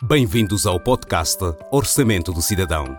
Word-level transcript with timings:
Bem-vindos 0.00 0.64
ao 0.64 0.78
podcast 0.78 1.42
Orçamento 1.72 2.32
do 2.32 2.40
Cidadão. 2.40 2.96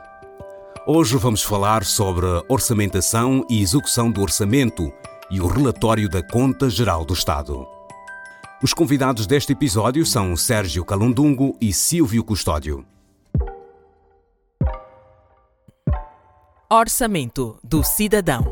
Hoje 0.86 1.16
vamos 1.16 1.41
falar 1.41 1.86
sobre 1.86 2.25
orçamentação 2.49 3.45
e 3.49 3.62
execução 3.62 4.12
do 4.12 4.22
orçamento 4.22 4.91
e 5.31 5.39
o 5.39 5.48
relatório 5.48 6.09
da 6.09 6.22
Conta 6.22 6.70
Geral 6.70 7.05
do 7.05 7.13
Estado. 7.13 7.66
Os 8.62 8.73
convidados 8.73 9.25
deste 9.25 9.53
episódio 9.53 10.05
são 10.05 10.35
Sérgio 10.35 10.84
Calundungo 10.84 11.55
e 11.62 11.72
Silvio 11.72 12.22
Custódio. 12.22 12.85
Orçamento 16.70 17.58
do 17.63 17.81
Cidadão. 17.81 18.44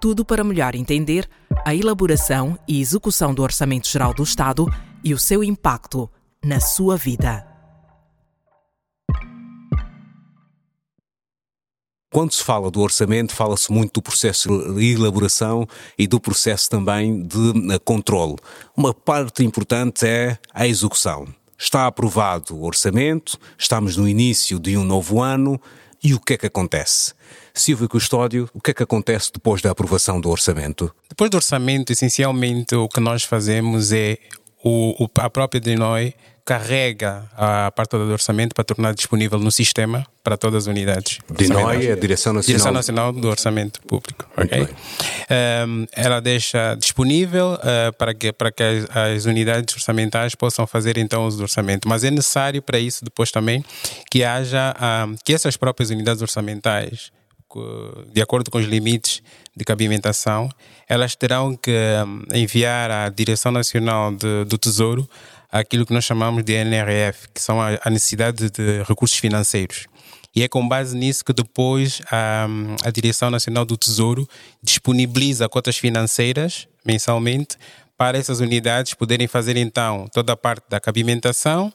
Tudo 0.00 0.24
para 0.24 0.42
melhor 0.42 0.74
entender 0.74 1.28
a 1.62 1.74
elaboração 1.74 2.58
e 2.66 2.80
execução 2.80 3.34
do 3.34 3.42
Orçamento 3.42 3.86
Geral 3.86 4.14
do 4.14 4.22
Estado 4.22 4.66
e 5.04 5.14
o 5.14 5.18
seu 5.18 5.42
impacto 5.42 6.10
na 6.44 6.60
sua 6.60 6.96
vida. 6.96 7.46
Quando 12.10 12.32
se 12.32 12.42
fala 12.42 12.70
do 12.70 12.80
orçamento, 12.80 13.34
fala-se 13.34 13.70
muito 13.70 13.94
do 13.94 14.02
processo 14.02 14.48
de 14.74 14.94
elaboração 14.94 15.68
e 15.96 16.06
do 16.06 16.18
processo 16.18 16.70
também 16.70 17.22
de 17.22 17.74
eh, 17.74 17.78
controle. 17.84 18.36
Uma 18.74 18.94
parte 18.94 19.44
importante 19.44 20.06
é 20.06 20.38
a 20.54 20.66
execução. 20.66 21.28
Está 21.58 21.86
aprovado 21.86 22.56
o 22.56 22.64
orçamento, 22.64 23.38
estamos 23.58 23.96
no 23.96 24.08
início 24.08 24.58
de 24.58 24.76
um 24.76 24.84
novo 24.84 25.20
ano 25.20 25.60
e 26.02 26.14
o 26.14 26.20
que 26.20 26.34
é 26.34 26.38
que 26.38 26.46
acontece? 26.46 27.12
Silvio 27.52 27.88
Custódio, 27.88 28.48
o 28.54 28.60
que 28.60 28.70
é 28.70 28.74
que 28.74 28.82
acontece 28.82 29.32
depois 29.32 29.60
da 29.60 29.70
aprovação 29.70 30.20
do 30.20 30.30
orçamento? 30.30 30.94
Depois 31.08 31.30
do 31.30 31.36
orçamento, 31.36 31.92
essencialmente 31.92 32.74
o 32.74 32.88
que 32.88 33.00
nós 33.00 33.24
fazemos 33.24 33.92
é 33.92 34.18
o, 34.62 35.04
o, 35.04 35.08
a 35.18 35.30
própria 35.30 35.60
Dinoi 35.60 36.14
carrega 36.48 37.24
a 37.36 37.70
parte 37.70 37.90
do 37.90 38.10
orçamento 38.10 38.54
para 38.54 38.64
tornar 38.64 38.94
disponível 38.94 39.38
no 39.38 39.52
sistema 39.52 40.06
para 40.24 40.34
todas 40.34 40.64
as 40.64 40.66
unidades. 40.66 41.18
DINOI 41.30 41.88
é 41.88 41.92
a 41.92 41.94
Direção 41.94 42.32
Nacional... 42.32 42.46
Direção 42.46 42.72
Nacional 42.72 43.12
do 43.12 43.28
Orçamento 43.28 43.82
Público. 43.82 44.26
Okay? 44.34 44.62
Um, 45.66 45.86
ela 45.92 46.20
deixa 46.20 46.74
disponível 46.74 47.52
uh, 47.52 47.92
para 47.98 48.14
que, 48.14 48.32
para 48.32 48.50
que 48.50 48.62
as, 48.62 48.96
as, 48.96 49.24
unidades 49.26 49.74
orçamentais 49.74 50.34
possam 50.34 50.66
fazer 50.66 50.96
então 50.96 51.26
uso 51.26 51.36
do 51.36 51.42
orçamento. 51.42 51.86
Mas 51.86 52.02
é 52.02 52.10
necessário 52.10 52.62
para 52.62 52.78
isso 52.78 53.04
depois 53.04 53.30
também 53.30 53.62
que 54.10 54.24
haja, 54.24 54.74
um, 55.06 55.16
que 55.22 55.34
essas 55.34 55.54
próprias 55.54 55.90
unidades 55.90 56.22
orçamentais 56.22 57.12
de 58.12 58.20
acordo 58.20 58.50
com 58.50 58.58
os 58.58 58.66
limites 58.66 59.22
de 59.56 59.64
cabimentação, 59.64 60.48
elas 60.88 61.16
terão 61.16 61.56
que 61.56 61.70
hum, 62.06 62.22
enviar 62.32 62.90
à 62.90 63.08
Direção 63.08 63.50
Nacional 63.50 64.14
de, 64.14 64.44
do 64.44 64.56
Tesouro 64.56 65.08
aquilo 65.50 65.86
que 65.86 65.92
nós 65.92 66.04
chamamos 66.04 66.44
de 66.44 66.52
NRF, 66.52 67.28
que 67.34 67.40
são 67.40 67.60
a, 67.60 67.90
necessidade 67.90 68.50
de 68.50 68.82
recursos 68.82 69.18
financeiros. 69.18 69.86
E 70.34 70.42
é 70.42 70.48
com 70.48 70.66
base 70.68 70.96
nisso 70.96 71.24
que 71.24 71.32
depois 71.32 72.00
a, 72.10 72.46
hum, 72.48 72.76
a 72.84 72.90
Direção 72.90 73.30
Nacional 73.30 73.64
do 73.64 73.76
Tesouro 73.76 74.28
disponibiliza 74.62 75.48
cotas 75.48 75.76
financeiras 75.78 76.68
mensalmente 76.84 77.56
para 77.96 78.16
essas 78.16 78.38
unidades 78.38 78.94
poderem 78.94 79.26
fazer 79.26 79.56
então 79.56 80.06
toda 80.12 80.32
a 80.32 80.36
parte 80.36 80.64
da 80.68 80.78
cabimentação, 80.78 81.72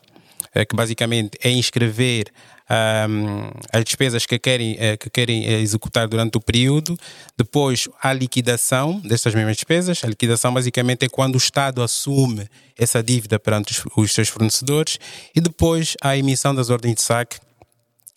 que 0.65 0.75
basicamente 0.75 1.37
é 1.43 1.49
inscrever 1.49 2.31
um, 2.69 3.49
as 3.71 3.83
despesas 3.83 4.25
que 4.25 4.39
querem, 4.39 4.75
eh, 4.79 4.97
que 4.97 5.09
querem 5.09 5.45
eh, 5.45 5.59
executar 5.59 6.07
durante 6.07 6.37
o 6.37 6.41
período, 6.41 6.97
depois 7.37 7.89
a 8.01 8.13
liquidação 8.13 8.99
destas 8.99 9.35
mesmas 9.35 9.55
despesas. 9.55 10.03
A 10.03 10.07
liquidação 10.07 10.53
basicamente 10.53 11.05
é 11.05 11.09
quando 11.09 11.35
o 11.35 11.37
Estado 11.37 11.81
assume 11.81 12.47
essa 12.77 13.03
dívida 13.03 13.39
perante 13.39 13.71
os, 13.71 13.83
os 13.95 14.13
seus 14.13 14.29
fornecedores. 14.29 14.97
E 15.35 15.41
depois 15.41 15.95
a 16.01 16.15
emissão 16.17 16.53
das 16.55 16.69
ordens 16.69 16.95
de 16.95 17.01
saque. 17.01 17.37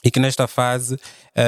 E 0.04 0.10
que 0.10 0.20
nesta 0.20 0.46
fase 0.46 0.96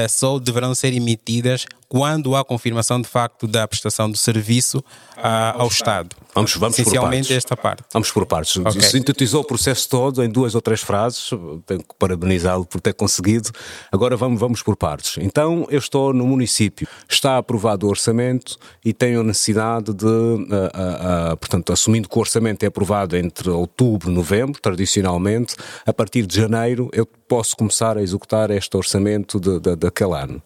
só 0.09 0.39
deverão 0.39 0.75
ser 0.75 0.93
emitidas 0.93 1.67
quando 1.89 2.37
há 2.37 2.45
confirmação 2.45 3.01
de 3.01 3.09
facto 3.09 3.47
da 3.47 3.67
prestação 3.67 4.11
do 4.11 4.17
serviço 4.17 4.79
uh, 4.79 5.55
ao 5.55 5.69
Estado. 5.69 6.15
Vamos, 6.35 6.55
vamos 6.55 6.79
Essencialmente 6.79 7.33
esta 7.33 7.57
parte. 7.57 7.83
Vamos 7.93 8.11
por 8.13 8.27
partes. 8.27 8.57
Okay. 8.57 8.83
Sintetizou 8.83 9.41
o 9.41 9.45
processo 9.45 9.89
todo 9.89 10.23
em 10.23 10.29
duas 10.29 10.55
ou 10.55 10.61
três 10.61 10.83
frases, 10.83 11.31
tenho 11.67 11.81
que 11.81 11.95
parabenizá-lo 11.99 12.65
por 12.65 12.81
ter 12.81 12.93
conseguido. 12.93 13.51
Agora 13.91 14.17
vamos, 14.17 14.39
vamos 14.39 14.63
por 14.63 14.77
partes. 14.77 15.17
Então, 15.19 15.67
eu 15.71 15.79
estou 15.79 16.13
no 16.13 16.27
município, 16.27 16.87
está 17.09 17.39
aprovado 17.39 17.87
o 17.87 17.91
orçamento 17.91 18.57
e 18.85 18.93
tenho 18.93 19.23
necessidade 19.23 19.93
de, 19.95 20.07
uh, 20.07 21.37
portanto, 21.39 21.73
assumindo 21.73 22.09
que 22.09 22.17
o 22.17 22.21
orçamento 22.21 22.63
é 22.63 22.67
aprovado 22.67 23.17
entre 23.17 23.49
outubro 23.49 24.11
e 24.11 24.15
novembro, 24.15 24.61
tradicionalmente, 24.61 25.57
a 25.87 25.93
partir 25.93 26.27
de 26.27 26.37
janeiro 26.37 26.91
eu 26.93 27.07
posso 27.07 27.57
começar 27.57 27.99
a 27.99 28.03
executar 28.03 28.51
este 28.51 28.77
orçamento 28.77 29.41
de, 29.41 29.59
de, 29.61 29.77
daquele 29.79 30.15
ano. 30.15 30.43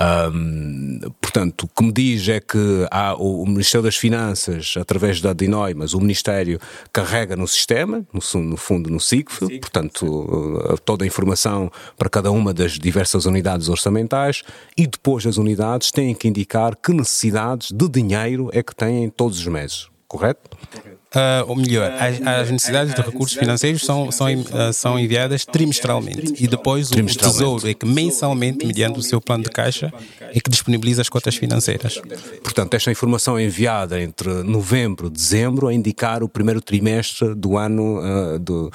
Um, 0.00 0.98
portanto, 1.20 1.64
o 1.64 1.68
que 1.68 1.82
me 1.82 1.92
diz 1.92 2.28
é 2.28 2.40
que 2.40 2.86
há 2.90 3.14
o, 3.14 3.42
o, 3.42 3.46
Ministério 3.46 3.84
das 3.84 3.96
Finanças, 3.96 4.74
através 4.78 5.20
da 5.20 5.32
DINOI, 5.32 5.74
mas 5.74 5.92
o 5.92 6.00
Ministério 6.00 6.58
carrega 6.92 7.36
no 7.36 7.46
sistema, 7.46 8.04
no, 8.12 8.40
no 8.42 8.56
fundo 8.56 8.90
no 8.90 8.98
SIGF, 8.98 9.40
portanto, 9.60 10.06
uh, 10.06 10.78
toda 10.78 11.04
a 11.04 11.06
informação 11.06 11.70
para 11.98 12.08
cada 12.08 12.30
uma 12.30 12.54
das 12.54 12.72
diversas 12.78 13.26
unidades 13.26 13.68
orçamentais 13.68 14.42
e 14.76 14.86
depois 14.86 15.26
as 15.26 15.36
unidades 15.36 15.90
têm 15.90 16.14
que 16.14 16.28
indicar 16.28 16.76
que 16.76 16.92
necessidades 16.92 17.70
de 17.70 17.88
dinheiro 17.88 18.48
é 18.52 18.62
que 18.62 18.74
têm 18.74 19.10
todos 19.10 19.38
os 19.38 19.46
meses, 19.46 19.88
correto? 20.08 20.50
correto. 20.50 20.99
Uh, 21.14 21.48
ou 21.48 21.56
melhor, 21.56 21.90
as, 21.92 22.20
as, 22.22 22.50
necessidades 22.50 22.94
de 22.94 23.00
recursos 23.00 23.36
financeiros 23.36 23.84
são, 23.84 24.12
são, 24.12 24.28
uh, 24.32 24.72
são 24.72 24.98
enviadas 24.98 25.44
trimestralmente 25.44 26.34
e 26.38 26.46
depois 26.46 26.90
o, 26.90 26.94
o 26.94 27.06
Tesouro 27.06 27.68
é 27.68 27.74
que 27.74 27.86
mensalmente, 27.86 28.64
mediante 28.64 28.98
o 28.98 29.02
seu 29.02 29.20
plano 29.20 29.44
de 29.44 29.50
caixa, 29.50 29.92
é 30.20 30.38
que 30.38 30.50
disponibiliza 30.50 31.02
as 31.02 31.08
cotas 31.08 31.34
financeiras. 31.36 32.00
Portanto, 32.42 32.74
esta 32.74 32.90
informação 32.90 33.38
é 33.38 33.44
enviada 33.44 34.00
entre 34.00 34.28
novembro 34.44 35.08
e 35.08 35.10
dezembro 35.10 35.68
a 35.68 35.74
indicar 35.74 36.22
o 36.22 36.28
primeiro 36.28 36.60
trimestre 36.60 37.34
do 37.34 37.56
ano 37.56 38.00
uh, 38.00 38.38
do, 38.38 38.70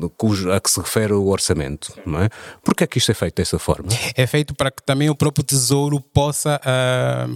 do, 0.00 0.10
cujo, 0.10 0.52
a 0.52 0.60
que 0.60 0.70
se 0.70 0.78
refere 0.80 1.12
o 1.12 1.26
orçamento. 1.26 1.92
Não 2.04 2.22
é? 2.22 2.28
Por 2.62 2.74
que 2.74 2.84
é 2.84 2.86
que 2.86 2.98
isto 2.98 3.10
é 3.10 3.14
feito 3.14 3.36
dessa 3.36 3.58
forma? 3.58 3.88
É 4.14 4.26
feito 4.26 4.54
para 4.54 4.70
que 4.70 4.82
também 4.82 5.10
o 5.10 5.14
próprio 5.14 5.44
Tesouro 5.44 6.00
possa 6.00 6.60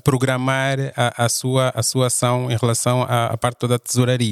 programar 0.05 0.79
a, 0.97 1.25
a, 1.25 1.29
sua, 1.29 1.73
a 1.75 1.83
sua 1.83 2.07
ação 2.07 2.51
em 2.51 2.57
relação 2.57 3.03
à, 3.03 3.27
à 3.27 3.37
parte 3.37 3.59
toda 3.59 3.69
da 3.69 3.79
tesouraria 3.79 4.28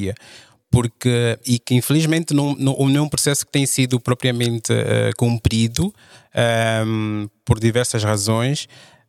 porque 0.71 1.39
e 1.47 1.59
que 1.59 1.75
infelizmente 1.75 2.35
não, 2.35 2.55
não, 2.55 2.77
não 2.77 2.97
é 2.97 3.03
um 3.03 3.09
processo 3.09 3.47
que 3.47 3.53
tem 3.53 3.67
sido 3.67 4.01
propriamente 4.01 4.73
uh, 4.73 5.15
cumprido 5.17 5.87
um, 5.87 5.93
ehm, 6.35 7.29
por 7.45 7.59
diversas 7.59 8.03
razões 8.03 8.69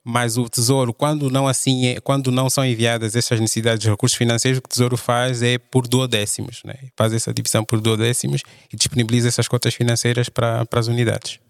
mas 0.09 0.37
o 0.37 0.47
Tesouro, 0.47 0.93
quando 0.93 1.29
não 1.29 1.49
assim 1.49 1.87
é, 1.87 1.99
quando 1.99 2.31
não 2.31 2.49
são 2.49 2.63
enviadas 2.63 3.13
essas 3.13 3.41
necessidades 3.41 3.83
de 3.83 3.89
recursos 3.89 4.17
financeiros, 4.17 4.59
o 4.59 4.61
que 4.61 4.67
o 4.67 4.69
Tesouro 4.69 4.95
faz 4.95 5.43
é 5.43 5.57
por 5.57 5.85
duodécimos, 5.85 6.61
né? 6.63 6.75
faz 6.95 7.11
essa 7.11 7.33
divisão 7.33 7.65
por 7.65 7.81
duodécimos 7.81 8.41
e 8.71 8.77
disponibiliza 8.77 9.27
essas 9.27 9.49
cotas 9.49 9.73
financeiras 9.73 10.29
para, 10.29 10.65
para 10.65 10.79
as 10.79 10.87
unidades. 10.87 11.41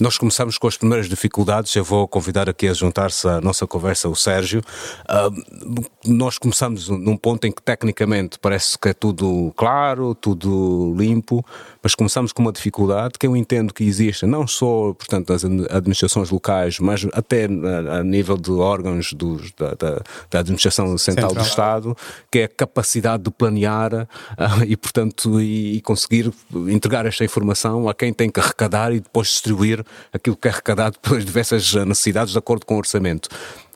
Nós 0.00 0.18
começamos 0.18 0.58
com 0.58 0.68
as 0.68 0.76
primeiras 0.76 1.08
dificuldades. 1.08 1.74
Eu 1.74 1.82
vou 1.82 2.06
convidar 2.06 2.50
aqui 2.50 2.68
a 2.68 2.74
juntar-se 2.74 3.26
à 3.26 3.40
nossa 3.40 3.66
conversa 3.66 4.10
o 4.10 4.14
Sérgio. 4.14 4.60
Uh, 5.08 5.84
nós 6.04 6.36
começamos 6.36 6.90
num 6.90 7.16
ponto 7.16 7.46
em 7.46 7.52
que 7.52 7.62
tecnicamente 7.62 8.38
parece 8.38 8.78
que 8.78 8.90
é 8.90 8.92
tudo 8.92 9.54
claro, 9.56 10.14
tudo 10.14 10.94
limpo, 10.98 11.42
mas 11.82 11.94
começamos 11.94 12.30
com 12.30 12.42
uma 12.42 12.52
dificuldade 12.52 13.14
que 13.18 13.26
eu 13.26 13.34
entendo 13.34 13.72
que 13.72 13.84
existe 13.84 14.26
não 14.26 14.46
só, 14.46 14.92
portanto, 14.92 15.28
das 15.28 15.44
administrações 15.44 16.30
locais, 16.30 16.78
mas 16.78 17.06
até 17.14 17.46
a, 17.46 18.02
nível 18.02 18.36
de 18.36 18.50
órgãos 18.50 19.14
dos, 19.14 19.50
da, 19.52 19.70
da, 19.70 20.02
da, 20.30 20.40
administração 20.40 20.86
central, 20.98 21.30
central, 21.30 21.44
do 21.44 21.48
Estado, 21.48 21.96
que 22.30 22.40
é 22.40 22.44
a 22.44 22.48
capacidade 22.48 23.22
de 23.22 23.30
planear 23.30 23.94
uh, 23.94 24.06
e, 24.68 24.76
portanto, 24.76 25.40
e, 25.40 25.76
e 25.76 25.80
conseguir 25.80 26.30
entregar 26.68 27.06
esta 27.06 27.24
informação 27.24 27.88
a 27.88 27.94
quem 27.94 28.12
tem 28.12 28.28
que 28.28 28.40
arrecadar 28.40 28.92
e 28.92 29.00
depois 29.00 29.28
distribuir 29.28 29.85
aquilo 30.12 30.36
que 30.36 30.48
é 30.48 30.50
arrecadado 30.50 30.98
pelas 31.02 31.24
diversas 31.24 31.72
necessidades 31.74 32.32
de 32.32 32.38
acordo 32.38 32.64
com 32.66 32.74
o 32.74 32.78
orçamento. 32.78 33.28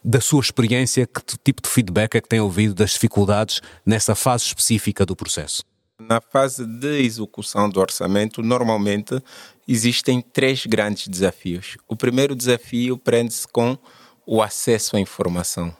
Da 0.03 0.21
sua 0.21 0.41
experiência, 0.41 1.07
que 1.07 1.21
tipo 1.45 1.61
de 1.63 1.69
feedback 1.69 2.15
é 2.15 2.21
que 2.21 2.29
tem 2.29 2.41
ouvido 2.41 2.75
das 2.75 2.93
dificuldades 2.93 3.61
nessa 3.85 4.15
fase 4.15 4.45
específica 4.45 5.05
do 5.05 5.15
processo? 5.15 5.63
Na 5.99 6.21
fase 6.21 6.65
de 6.65 7.03
execução 7.03 7.69
do 7.69 7.79
orçamento, 7.79 8.43
normalmente 8.43 9.23
existem 9.69 10.23
três 10.23 10.65
grandes 10.65 11.07
desafios. 11.07 11.77
O 11.87 11.95
primeiro 11.95 12.35
desafio 12.35 12.97
prende-se 12.97 13.47
com 13.47 13.77
o 14.25 14.43
acesso 14.43 14.97
à 14.97 15.01
informação. 15.01 15.77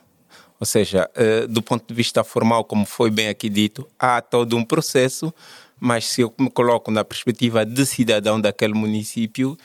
Ou 0.59 0.65
seja, 0.65 1.09
eh, 1.15 1.47
do 1.47 1.59
ponto 1.63 1.87
de 1.87 1.93
vista 1.93 2.23
formal, 2.23 2.63
como 2.63 2.85
foi 2.85 3.09
bem 3.09 3.29
aqui 3.29 3.49
dito, 3.49 3.87
há 3.97 4.21
todo 4.21 4.55
um 4.55 4.63
processo, 4.63 5.33
mas 5.79 6.05
se 6.05 6.21
eu 6.21 6.31
me 6.39 6.51
coloco 6.51 6.91
na 6.91 7.03
perspectiva 7.03 7.65
de 7.65 7.83
cidadão 7.83 8.39
daquele 8.39 8.75
município, 8.75 9.57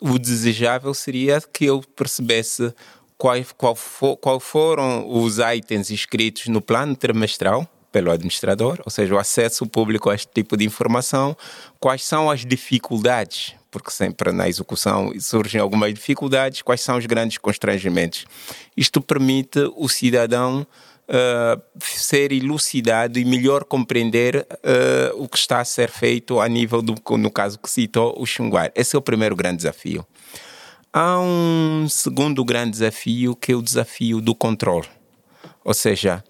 o 0.00 0.18
desejável 0.18 0.92
seria 0.92 1.40
que 1.40 1.64
eu 1.64 1.80
percebesse 1.96 2.74
qual, 3.16 3.36
qual, 3.56 3.74
for, 3.74 4.16
qual 4.16 4.40
foram 4.40 5.08
os 5.08 5.38
itens 5.38 5.90
escritos 5.90 6.46
no 6.48 6.60
plano 6.60 6.94
trimestral, 6.94 7.68
pelo 7.90 8.10
administrador, 8.10 8.80
ou 8.84 8.90
seja, 8.90 9.14
o 9.14 9.18
acesso 9.18 9.66
público 9.66 10.10
a 10.10 10.14
este 10.14 10.28
tipo 10.32 10.56
de 10.56 10.64
informação, 10.64 11.36
quais 11.80 12.04
são 12.04 12.30
as 12.30 12.44
dificuldades, 12.44 13.54
porque 13.70 13.90
sempre 13.90 14.30
na 14.30 14.48
execução 14.48 15.12
surgem 15.18 15.60
algumas 15.60 15.92
dificuldades, 15.94 16.62
quais 16.62 16.80
são 16.80 16.98
os 16.98 17.06
grandes 17.06 17.38
constrangimentos. 17.38 18.26
Isto 18.76 19.00
permite 19.00 19.60
o 19.74 19.88
cidadão 19.88 20.66
uh, 21.08 21.62
ser 21.80 22.32
elucidado 22.32 23.18
e 23.18 23.24
melhor 23.24 23.64
compreender 23.64 24.46
uh, 24.50 25.22
o 25.22 25.28
que 25.28 25.38
está 25.38 25.60
a 25.60 25.64
ser 25.64 25.90
feito 25.90 26.40
a 26.40 26.48
nível 26.48 26.82
do, 26.82 26.94
no 27.16 27.30
caso 27.30 27.58
que 27.58 27.70
citou, 27.70 28.14
o 28.18 28.26
Xunguar. 28.26 28.70
Esse 28.74 28.94
é 28.94 28.98
o 28.98 29.02
primeiro 29.02 29.34
grande 29.34 29.58
desafio. 29.58 30.06
Há 30.92 31.18
um 31.20 31.86
segundo 31.88 32.44
grande 32.44 32.72
desafio 32.72 33.34
que 33.34 33.52
é 33.52 33.56
o 33.56 33.62
desafio 33.62 34.20
do 34.20 34.34
controle. 34.34 34.88
Ou 35.64 35.74
seja, 35.74 36.24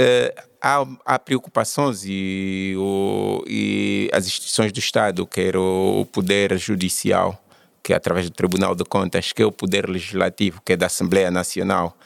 uh, 0.00 0.42
há, 0.60 0.86
há, 1.04 1.18
preocupações 1.18 2.04
e, 2.04 2.74
o, 2.76 3.42
e, 3.46 4.08
as 4.12 4.26
instituições 4.26 4.72
do 4.72 4.78
Estado, 4.78 5.26
quer 5.26 5.56
o 5.56 6.06
Poder 6.12 6.56
Judicial, 6.58 7.42
que 7.82 7.92
é 7.92 7.96
através 7.96 8.30
do 8.30 8.34
Tribunal 8.34 8.74
de 8.74 8.84
Contas, 8.84 9.32
que 9.32 9.42
é 9.42 9.46
o 9.46 9.50
Poder 9.50 9.88
Legislativo, 9.88 10.62
que 10.64 10.74
é 10.74 10.76
da 10.76 10.86
Assembleia 10.86 11.30
Nacional, 11.30 11.96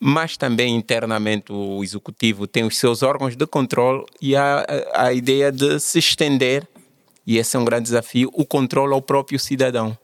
mas 0.00 0.36
também 0.36 0.76
internamente 0.76 1.52
o 1.52 1.82
Executivo 1.82 2.46
tem 2.46 2.64
os 2.64 2.78
seus 2.78 3.02
órgãos 3.02 3.36
de 3.36 3.46
controle 3.46 4.04
e 4.20 4.36
a, 4.36 4.64
a 4.94 5.12
ideia 5.12 5.50
de 5.50 5.80
se 5.80 5.98
estender, 5.98 6.66
e 7.26 7.38
esse 7.38 7.56
é 7.56 7.58
um 7.58 7.64
grande 7.64 7.84
desafio, 7.84 8.30
o 8.32 8.44
controle 8.44 8.94
ao 8.94 9.02
próprio 9.02 9.38
cidadão 9.38 9.96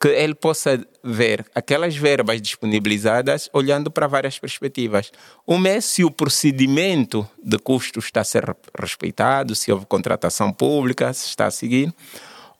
que 0.00 0.08
ele 0.08 0.34
possa 0.34 0.80
ver 1.02 1.44
aquelas 1.54 1.96
verbas 1.96 2.40
disponibilizadas 2.40 3.50
olhando 3.52 3.90
para 3.90 4.06
várias 4.06 4.38
perspectivas. 4.38 5.10
Uma 5.46 5.70
é 5.70 5.80
se 5.80 6.04
o 6.04 6.10
procedimento 6.10 7.28
de 7.42 7.58
custos 7.58 8.04
está 8.04 8.20
a 8.20 8.24
ser 8.24 8.56
respeitado, 8.78 9.56
se 9.56 9.72
houve 9.72 9.86
contratação 9.86 10.52
pública, 10.52 11.12
se 11.12 11.26
está 11.26 11.46
a 11.46 11.50
seguir. 11.50 11.92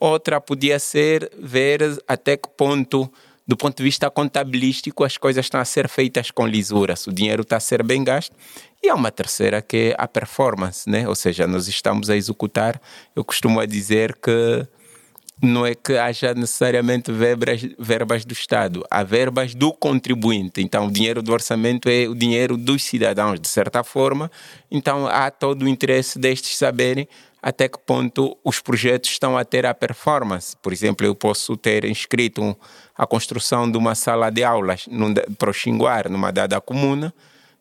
Outra 0.01 0.41
podia 0.41 0.79
ser 0.81 1.31
ver 1.39 2.03
até 2.09 2.37
que 2.37 2.49
ponto, 2.49 3.11
do 3.49 3.57
ponto 3.57 3.79
de 3.79 3.83
vista 3.83 4.11
contabilístico, 4.11 5.03
as 5.03 5.17
coisas 5.17 5.47
estão 5.47 5.59
a 5.59 5.65
ser 5.65 5.89
feitas 5.89 6.31
com 6.31 6.47
lisura, 6.47 6.93
o 7.07 7.13
dinheiro 7.13 7.41
está 7.41 7.57
a 7.57 7.61
ser 7.61 7.83
bem 7.83 8.05
gasto. 8.05 8.37
E 8.83 8.91
há 8.91 8.95
uma 8.95 9.11
terceira 9.11 9.63
que 9.63 9.77
é 9.77 9.95
a 9.97 10.07
performance, 10.07 10.89
né? 10.89 11.09
ou 11.09 11.15
seja, 11.15 11.47
nós 11.47 11.67
estamos 11.67 12.11
a 12.11 12.17
executar. 12.17 12.79
Eu 13.17 13.25
costumo 13.25 13.67
dizer 13.67 14.15
que 14.17 14.69
não 15.43 15.65
é 15.65 15.75
que 15.75 15.97
haja 15.97 16.35
necessariamente 16.35 17.11
verbas, 17.11 17.63
verbas 17.79 18.25
do 18.25 18.33
Estado, 18.33 18.85
há 18.91 19.03
verbas 19.03 19.55
do 19.55 19.73
contribuinte. 19.73 20.61
Então, 20.61 20.87
o 20.87 20.91
dinheiro 20.91 21.23
do 21.23 21.33
orçamento 21.33 21.89
é 21.89 22.09
o 22.09 22.15
dinheiro 22.15 22.57
dos 22.57 22.83
cidadãos, 22.83 23.41
de 23.41 23.49
certa 23.49 23.83
forma. 23.83 24.31
Então, 24.71 25.07
há 25.07 25.31
todo 25.31 25.63
o 25.63 25.69
interesse 25.69 26.19
destes 26.19 26.57
saberem 26.57 27.09
até 27.43 27.69
que 27.69 27.79
ponto 27.79 28.37
os 28.45 28.61
projetos 28.61 29.11
estão 29.11 29.37
a 29.37 29.45
ter 29.45 29.65
a 29.65 29.75
performance. 29.75 30.57
Por 30.61 30.73
exemplo, 30.73 31.07
eu 31.07 31.15
posso 31.15 31.57
ter 31.57 31.85
inscrito 31.85 32.57
a 32.97 33.07
construção 33.07 33.71
de 33.71 33.79
uma 33.79 33.95
sala 33.95 34.31
de 34.31 34.43
aulas 34.43 34.89
para 35.39 35.51
o 35.51 35.53
Xinguar, 35.53 36.11
numa 36.11 36.33
dada 36.33 36.61
comuna, 36.61 37.15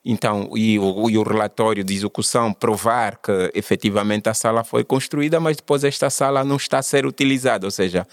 então, 0.09 0.51
e 0.55 0.79
o, 0.79 1.09
e 1.09 1.17
o, 1.17 1.23
relatório 1.23 1.83
de 1.83 1.93
execução 1.93 2.53
provar 2.53 3.17
que 3.17 3.51
efetivamente 3.53 4.29
a 4.29 4.33
sala 4.33 4.63
foi 4.63 4.85
construída, 4.85 5.37
mas 5.37 5.57
depois 5.57 5.83
esta 5.83 6.09
sala 6.09 6.45
não 6.45 6.55
está 6.55 6.79
a 6.79 6.83
ser 6.83 7.05
utilizada. 7.05 7.67
Ou 7.67 7.71
seja, 7.71 8.07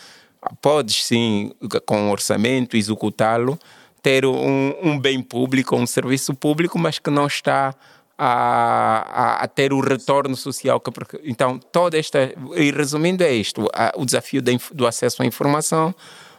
podes 0.61 1.05
sim, 1.05 1.53
com 1.87 2.11
orçamento, 2.11 2.77
executá-lo, 2.77 3.57
ter 4.03 4.27
um, 4.27 4.75
um, 4.83 4.99
bem 4.99 5.23
público, 5.23 5.77
um 5.77 5.87
serviço 5.87 6.35
público, 6.35 6.79
mas 6.79 6.99
que 6.99 7.11
não 7.11 7.29
está 7.29 7.73
a, 8.17 9.37
a, 9.39 9.45
a 9.45 9.49
ter 9.49 9.73
o 9.73 9.81
retorno 9.81 10.37
social. 10.37 10.81
Que, 10.81 10.91
então, 11.25 11.59
toda 11.59 11.99
esta. 11.99 12.33
E 12.57 12.71
resumindo, 12.71 13.23
é 13.23 13.33
isto: 13.33 13.69
o 13.97 14.05
desafio 14.05 14.43
do 14.73 14.87
acesso 14.87 15.23
à 15.23 15.27
informação, 15.27 15.95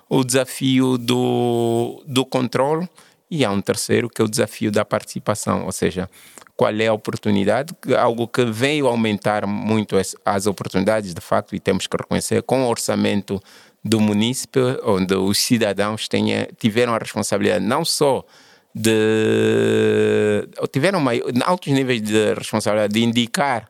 o 0.09 0.23
desafio 0.23 0.97
do, 0.97 2.03
do 2.07 2.25
controle 2.25 2.87
e 3.29 3.43
há 3.43 3.51
um 3.51 3.61
terceiro 3.61 4.09
que 4.09 4.21
é 4.21 4.25
o 4.25 4.27
desafio 4.27 4.71
da 4.71 4.85
participação, 4.85 5.65
ou 5.65 5.71
seja, 5.71 6.09
qual 6.55 6.73
é 6.73 6.87
a 6.87 6.93
oportunidade, 6.93 7.73
algo 7.97 8.27
que 8.27 8.45
veio 8.45 8.87
aumentar 8.87 9.45
muito 9.45 9.97
as, 9.97 10.15
as 10.23 10.47
oportunidades, 10.47 11.13
de 11.13 11.21
facto, 11.21 11.55
e 11.55 11.59
temos 11.59 11.87
que 11.87 11.97
reconhecer, 11.97 12.41
com 12.43 12.63
o 12.63 12.69
orçamento 12.69 13.41
do 13.83 13.99
município, 13.99 14.79
onde 14.83 15.15
os 15.15 15.37
cidadãos 15.37 16.07
tenha, 16.07 16.47
tiveram 16.57 16.93
a 16.93 16.97
responsabilidade 16.97 17.63
não 17.63 17.83
só 17.83 18.23
de. 18.75 20.47
tiveram 20.71 21.01
altos 21.45 21.71
níveis 21.71 22.01
de 22.01 22.33
responsabilidade 22.33 22.93
de 22.93 23.03
indicar 23.03 23.69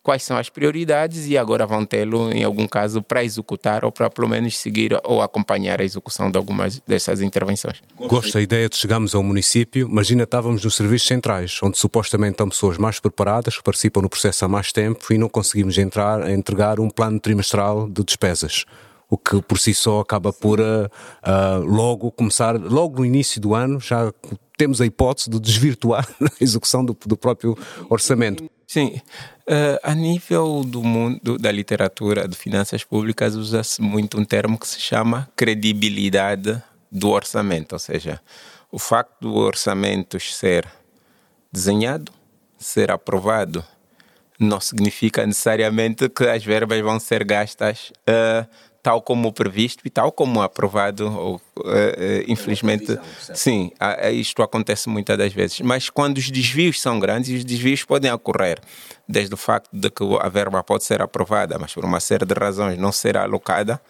quais 0.00 0.22
são 0.22 0.36
as 0.36 0.50
prioridades 0.50 1.26
e 1.26 1.36
agora 1.36 1.66
vão 1.66 1.84
tê-lo, 1.84 2.30
em 2.30 2.44
algum 2.44 2.68
caso, 2.68 3.02
para 3.02 3.24
executar 3.24 3.86
ou 3.86 3.90
para 3.90 4.10
pelo 4.10 4.28
menos 4.28 4.56
seguir 4.58 5.00
ou 5.02 5.22
acompanhar 5.22 5.80
a 5.80 5.84
execução 5.84 6.30
de 6.30 6.36
algumas 6.36 6.78
dessas 6.86 7.22
intervenções. 7.22 7.82
Gosto 7.96 8.34
da 8.34 8.42
ideia 8.42 8.68
de 8.68 8.76
chegarmos 8.76 9.14
ao 9.14 9.22
município, 9.22 9.88
mas 9.90 10.10
ainda 10.10 10.24
estávamos 10.24 10.62
nos 10.62 10.76
serviços 10.76 11.08
centrais, 11.08 11.58
onde 11.62 11.78
supostamente 11.78 12.32
estão 12.32 12.50
pessoas 12.50 12.76
mais 12.76 13.00
preparadas, 13.00 13.56
que 13.56 13.62
participam 13.62 14.02
no 14.02 14.10
processo 14.10 14.44
há 14.44 14.48
mais 14.48 14.70
tempo 14.72 15.10
e 15.10 15.16
não 15.16 15.28
conseguimos 15.28 15.78
entrar, 15.78 16.30
entregar 16.30 16.78
um 16.78 16.90
plano 16.90 17.18
trimestral 17.18 17.88
de 17.88 18.04
despesas 18.04 18.66
o 19.08 19.18
que 19.18 19.40
por 19.42 19.58
si 19.58 19.74
só 19.74 20.00
acaba 20.00 20.32
por 20.32 20.60
uh, 20.60 20.86
uh, 20.86 21.64
logo 21.64 22.10
começar, 22.10 22.54
logo 22.56 22.98
no 22.98 23.06
início 23.06 23.40
do 23.40 23.54
ano, 23.54 23.80
já 23.80 24.12
temos 24.56 24.80
a 24.80 24.86
hipótese 24.86 25.30
de 25.30 25.38
desvirtuar 25.38 26.08
a 26.20 26.30
execução 26.40 26.84
do, 26.84 26.96
do 27.06 27.16
próprio 27.16 27.56
orçamento. 27.88 28.48
Sim, 28.66 29.00
uh, 29.48 29.78
a 29.82 29.94
nível 29.94 30.64
do 30.64 30.82
mundo 30.82 31.38
da 31.38 31.52
literatura 31.52 32.26
de 32.26 32.36
finanças 32.36 32.82
públicas 32.82 33.36
usa-se 33.36 33.80
muito 33.82 34.18
um 34.18 34.24
termo 34.24 34.58
que 34.58 34.66
se 34.66 34.80
chama 34.80 35.28
credibilidade 35.36 36.62
do 36.90 37.10
orçamento, 37.10 37.72
ou 37.74 37.78
seja, 37.78 38.20
o 38.70 38.78
facto 38.78 39.20
do 39.20 39.34
orçamento 39.34 40.18
ser 40.18 40.66
desenhado, 41.52 42.10
ser 42.58 42.90
aprovado, 42.90 43.64
não 44.38 44.60
significa 44.60 45.26
necessariamente 45.26 46.08
que 46.08 46.24
as 46.24 46.44
verbas 46.44 46.80
vão 46.80 46.98
ser 46.98 47.24
gastas 47.24 47.92
uh, 48.08 48.48
tal 48.84 49.00
como 49.00 49.32
previsto 49.32 49.80
e 49.86 49.88
tal 49.88 50.12
como 50.12 50.42
aprovado, 50.42 51.10
ou, 51.10 51.36
uh, 51.36 51.60
uh, 51.60 51.72
infelizmente, 52.28 52.84
visão, 52.84 53.34
sim, 53.34 53.72
isto 54.12 54.42
acontece 54.42 54.90
muitas 54.90 55.16
das 55.16 55.32
vezes. 55.32 55.58
Mas 55.62 55.88
quando 55.88 56.18
os 56.18 56.30
desvios 56.30 56.78
são 56.78 57.00
grandes, 57.00 57.34
os 57.34 57.46
desvios 57.46 57.82
podem 57.82 58.12
ocorrer, 58.12 58.60
desde 59.08 59.32
o 59.32 59.38
facto 59.38 59.70
de 59.72 59.88
que 59.88 60.04
a 60.20 60.28
verba 60.28 60.62
pode 60.62 60.84
ser 60.84 61.00
aprovada, 61.00 61.58
mas 61.58 61.72
por 61.72 61.82
uma 61.82 61.98
série 61.98 62.26
de 62.26 62.34
razões 62.34 62.76
não 62.76 62.92
será 62.92 63.22
alocada, 63.22 63.80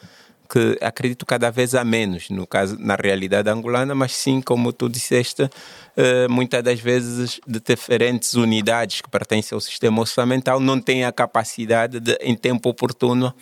que 0.48 0.78
acredito 0.80 1.26
cada 1.26 1.50
vez 1.50 1.74
há 1.74 1.84
menos, 1.84 2.30
no 2.30 2.46
caso, 2.46 2.76
na 2.78 2.94
realidade 2.94 3.50
angolana, 3.50 3.96
mas 3.96 4.12
sim, 4.12 4.40
como 4.40 4.72
tu 4.72 4.88
disseste, 4.88 5.42
uh, 5.42 6.30
muitas 6.30 6.62
das 6.62 6.78
vezes 6.78 7.40
de 7.44 7.58
diferentes 7.58 8.34
unidades 8.34 9.00
que 9.00 9.10
pertencem 9.10 9.56
ao 9.56 9.60
sistema 9.60 9.98
orçamental 9.98 10.60
não 10.60 10.80
têm 10.80 11.04
a 11.04 11.10
capacidade 11.10 11.98
de, 11.98 12.12
em 12.20 12.36
tempo 12.36 12.68
oportuno, 12.68 13.34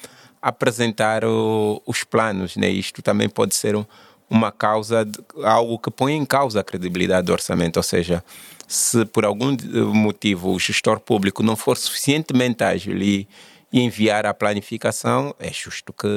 apresentar 0.43 1.25
o, 1.25 1.81
os 1.87 2.03
planos. 2.03 2.57
Né? 2.57 2.69
Isto 2.69 3.01
também 3.01 3.29
pode 3.29 3.55
ser 3.55 3.77
um, 3.77 3.85
uma 4.29 4.51
causa, 4.51 5.09
algo 5.45 5.79
que 5.79 5.91
põe 5.91 6.15
em 6.15 6.27
causa 6.27 6.61
a 6.61 6.65
credibilidade 6.65 7.27
do 7.27 7.33
orçamento. 7.33 7.77
Ou 7.77 7.83
seja, 7.83 8.25
se 8.67 9.05
por 9.05 9.25
algum 9.25 9.57
motivo 9.95 10.53
o 10.53 10.59
gestor 10.59 10.99
público 10.99 11.43
não 11.43 11.55
for 11.55 11.77
suficientemente 11.77 12.65
ágil 12.65 12.97
e, 12.99 13.29
e 13.73 13.81
enviar 13.81 14.27
a 14.27 14.35
planificação, 14.35 15.35
é 15.39 15.53
justo 15.53 15.93
que 15.93 16.09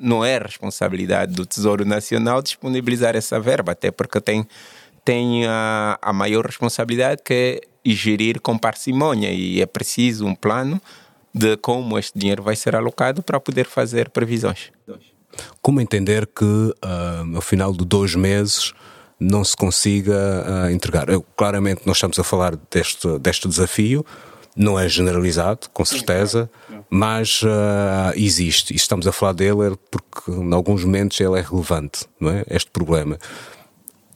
não 0.00 0.24
é 0.24 0.36
responsabilidade 0.36 1.32
do 1.32 1.46
Tesouro 1.46 1.84
Nacional 1.84 2.42
disponibilizar 2.42 3.16
essa 3.16 3.40
verba, 3.40 3.72
até 3.72 3.90
porque 3.90 4.20
tem, 4.20 4.46
tem 5.04 5.46
a, 5.46 5.98
a 6.02 6.12
maior 6.12 6.44
responsabilidade 6.44 7.22
que 7.24 7.62
é 7.84 7.90
gerir 7.92 8.40
com 8.40 8.58
parcimônia 8.58 9.30
e 9.30 9.62
é 9.62 9.66
preciso 9.66 10.26
um 10.26 10.34
plano 10.34 10.80
de 11.34 11.56
como 11.56 11.98
este 11.98 12.18
dinheiro 12.18 12.42
vai 12.42 12.56
ser 12.56 12.74
alocado 12.74 13.22
para 13.22 13.40
poder 13.40 13.66
fazer 13.66 14.10
previsões. 14.10 14.70
Como 15.62 15.80
entender 15.80 16.26
que 16.26 16.44
uh, 16.44 17.36
ao 17.36 17.40
final 17.40 17.72
de 17.72 17.84
dois 17.84 18.14
meses 18.14 18.72
não 19.18 19.44
se 19.44 19.56
consiga 19.56 20.44
uh, 20.66 20.70
entregar? 20.70 21.08
Eu, 21.08 21.22
claramente 21.36 21.82
nós 21.86 21.96
estamos 21.96 22.18
a 22.18 22.24
falar 22.24 22.56
deste, 22.70 23.18
deste 23.18 23.46
desafio, 23.46 24.04
não 24.56 24.78
é 24.78 24.88
generalizado, 24.88 25.68
com 25.72 25.84
certeza, 25.84 26.50
mas 26.88 27.42
uh, 27.42 28.12
existe. 28.16 28.72
E 28.72 28.76
estamos 28.76 29.06
a 29.06 29.12
falar 29.12 29.32
dele 29.32 29.76
porque 29.90 30.30
em 30.30 30.52
alguns 30.52 30.84
momentos 30.84 31.20
ele 31.20 31.38
é 31.38 31.42
relevante, 31.42 32.06
não 32.18 32.30
é? 32.30 32.44
Este 32.50 32.70
problema. 32.70 33.18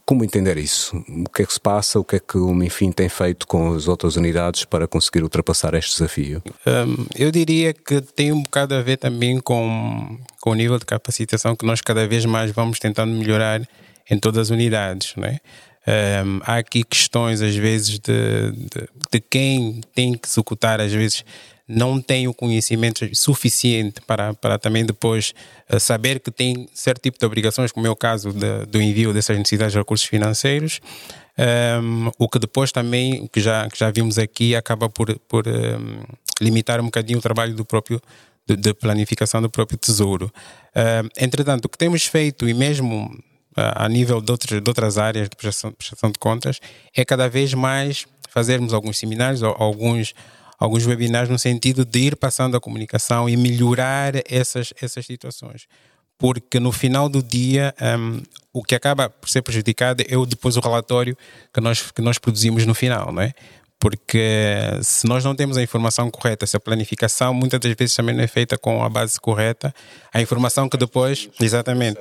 Como 0.06 0.22
entender 0.22 0.58
isso? 0.58 0.96
O 1.08 1.30
que 1.30 1.42
é 1.42 1.46
que 1.46 1.52
se 1.52 1.60
passa? 1.60 1.98
O 1.98 2.04
que 2.04 2.16
é 2.16 2.20
que 2.20 2.36
o 2.36 2.52
Minfim 2.52 2.92
tem 2.92 3.08
feito 3.08 3.46
com 3.46 3.72
as 3.72 3.88
outras 3.88 4.16
unidades 4.16 4.64
para 4.64 4.86
conseguir 4.86 5.22
ultrapassar 5.22 5.72
este 5.74 5.92
desafio? 5.92 6.42
Um, 6.66 7.06
eu 7.16 7.30
diria 7.30 7.72
que 7.72 8.02
tem 8.02 8.30
um 8.30 8.42
bocado 8.42 8.74
a 8.74 8.82
ver 8.82 8.98
também 8.98 9.40
com, 9.40 10.18
com 10.42 10.50
o 10.50 10.54
nível 10.54 10.78
de 10.78 10.84
capacitação 10.84 11.56
que 11.56 11.64
nós 11.64 11.80
cada 11.80 12.06
vez 12.06 12.26
mais 12.26 12.50
vamos 12.50 12.78
tentando 12.78 13.12
melhorar 13.12 13.66
em 14.10 14.18
todas 14.18 14.42
as 14.42 14.50
unidades. 14.50 15.14
Não 15.16 15.24
é? 15.24 15.40
Um, 15.86 16.40
há 16.42 16.56
aqui 16.56 16.82
questões, 16.82 17.40
às 17.40 17.56
vezes, 17.56 17.98
de, 17.98 18.52
de, 18.52 18.88
de, 19.12 19.20
quem 19.20 19.80
tem 19.94 20.14
que 20.14 20.26
executar, 20.26 20.80
às 20.80 20.92
vezes, 20.92 21.24
não 21.66 22.00
tem 22.00 22.28
o 22.28 22.34
conhecimento 22.34 23.08
suficiente 23.14 24.00
para, 24.06 24.34
para 24.34 24.58
também 24.58 24.84
depois 24.84 25.32
uh, 25.72 25.80
saber 25.80 26.20
que 26.20 26.30
tem 26.30 26.68
certo 26.74 27.02
tipo 27.02 27.18
de 27.18 27.24
obrigações, 27.24 27.72
como 27.72 27.86
é 27.86 27.90
o 27.90 27.96
caso 27.96 28.32
de, 28.32 28.66
do 28.66 28.80
envio 28.80 29.12
dessas 29.12 29.36
necessidades 29.38 29.72
de 29.72 29.78
recursos 29.78 30.06
financeiros. 30.06 30.80
Um, 31.36 32.12
o 32.16 32.28
que 32.28 32.38
depois 32.38 32.70
também, 32.70 33.28
que 33.32 33.40
já, 33.40 33.68
que 33.68 33.78
já 33.78 33.90
vimos 33.90 34.18
aqui, 34.18 34.54
acaba 34.54 34.88
por, 34.88 35.18
por 35.20 35.48
um, 35.48 36.02
limitar 36.40 36.80
um 36.80 36.84
bocadinho 36.84 37.18
o 37.18 37.22
trabalho 37.22 37.54
do 37.54 37.64
próprio 37.64 38.00
de, 38.46 38.56
de 38.56 38.74
planificação 38.74 39.40
do 39.42 39.50
próprio 39.50 39.78
tesouro. 39.78 40.32
Uh, 40.70 41.08
entretanto, 41.18 41.64
o 41.64 41.68
que 41.68 41.78
temos 41.78 42.04
feito, 42.04 42.48
e 42.48 42.54
mesmo 42.54 43.06
uh, 43.56 43.74
a 43.74 43.88
nível 43.88 44.20
de, 44.20 44.30
outros, 44.30 44.60
de 44.60 44.70
outras 44.70 44.98
áreas 44.98 45.28
de 45.28 45.36
prestação, 45.36 45.72
prestação, 45.72 46.10
de 46.10 46.18
contas, 46.18 46.60
é 46.94 47.04
cada 47.04 47.28
vez 47.28 47.54
mais 47.54 48.06
fazermos 48.28 48.72
alguns 48.72 48.98
seminários, 48.98 49.42
alguns, 49.42 50.14
alguns 50.64 50.86
webinars 50.86 51.28
no 51.28 51.38
sentido 51.38 51.84
de 51.84 51.98
ir 52.00 52.16
passando 52.16 52.56
a 52.56 52.60
comunicação 52.60 53.28
e 53.28 53.36
melhorar 53.36 54.14
essas, 54.30 54.72
essas 54.80 55.06
situações. 55.06 55.66
Porque 56.18 56.58
no 56.60 56.72
final 56.72 57.08
do 57.08 57.22
dia, 57.22 57.74
um, 57.98 58.22
o 58.52 58.62
que 58.62 58.74
acaba 58.74 59.10
por 59.10 59.28
ser 59.28 59.42
prejudicado 59.42 60.02
é 60.02 60.26
depois 60.26 60.56
o 60.56 60.60
relatório 60.60 61.16
que 61.52 61.60
nós, 61.60 61.90
que 61.90 62.00
nós 62.00 62.18
produzimos 62.18 62.64
no 62.66 62.74
final, 62.74 63.12
não 63.12 63.22
é? 63.22 63.32
porque 63.84 64.78
se 64.82 65.06
nós 65.06 65.22
não 65.22 65.34
temos 65.36 65.58
a 65.58 65.62
informação 65.62 66.10
correta, 66.10 66.46
se 66.46 66.56
a 66.56 66.60
planificação 66.60 67.34
muitas 67.34 67.60
das 67.60 67.74
vezes 67.74 67.94
também 67.94 68.14
não 68.14 68.24
é 68.24 68.26
feita 68.26 68.56
com 68.56 68.82
a 68.82 68.88
base 68.88 69.20
correta, 69.20 69.74
a 70.10 70.22
informação 70.22 70.70
que 70.70 70.78
depois, 70.78 71.28
exatamente, 71.38 72.00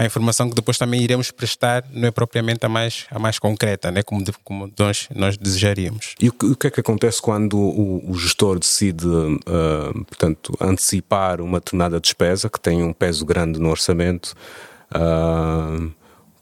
a 0.00 0.06
informação 0.06 0.48
que 0.48 0.54
depois 0.54 0.78
também 0.78 1.02
iremos 1.02 1.30
prestar 1.30 1.84
não 1.92 2.08
é 2.08 2.10
propriamente 2.10 2.64
a 2.64 2.70
mais, 2.70 3.04
a 3.10 3.18
mais 3.18 3.38
concreta, 3.38 3.90
né? 3.90 4.02
como, 4.02 4.24
de, 4.24 4.32
como 4.42 4.72
nós, 4.78 5.06
nós 5.14 5.36
desejaríamos. 5.36 6.14
E 6.18 6.30
o 6.30 6.32
que, 6.32 6.46
o 6.46 6.56
que 6.56 6.66
é 6.68 6.70
que 6.70 6.80
acontece 6.80 7.20
quando 7.20 7.58
o, 7.58 8.10
o 8.10 8.14
gestor 8.14 8.58
decide, 8.58 9.06
uh, 9.06 10.04
portanto, 10.06 10.56
antecipar 10.58 11.42
uma 11.42 11.58
determinada 11.58 12.00
despesa 12.00 12.48
que 12.48 12.58
tem 12.58 12.82
um 12.82 12.94
peso 12.94 13.26
grande 13.26 13.60
no 13.60 13.68
orçamento? 13.68 14.34
Uh, 14.90 15.92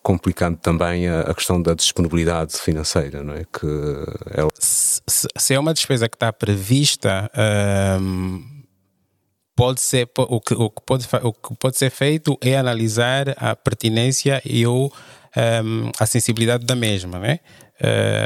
complicando 0.04 0.56
também 0.56 1.08
a, 1.08 1.22
a, 1.22 1.34
questão 1.34 1.60
da 1.60 1.74
disponibilidade 1.74 2.56
financeira, 2.58 3.24
não 3.24 3.34
é? 3.34 3.44
Que 3.44 3.66
é... 3.66 4.48
Se, 4.54 5.28
se, 5.36 5.52
é 5.52 5.58
uma 5.58 5.74
despesa 5.74 6.08
que 6.08 6.14
está 6.14 6.32
prevista, 6.32 7.28
um, 8.00 8.57
pode 9.58 9.80
ser 9.80 10.08
o 10.16 10.40
que, 10.40 10.54
o 10.54 10.70
que, 10.70 10.82
pode, 10.86 11.08
o 11.20 11.32
que 11.32 11.56
pode 11.56 11.76
ser 11.76 11.90
feito 11.90 12.38
é 12.40 12.56
analisar 12.56 13.34
a 13.36 13.56
pertinência 13.56 14.40
e 14.44 14.64
ou 14.64 14.86
um, 15.36 15.90
a 15.98 16.06
sensibilidade 16.06 16.64
da 16.64 16.76
mesma, 16.76 17.18
né? 17.18 17.40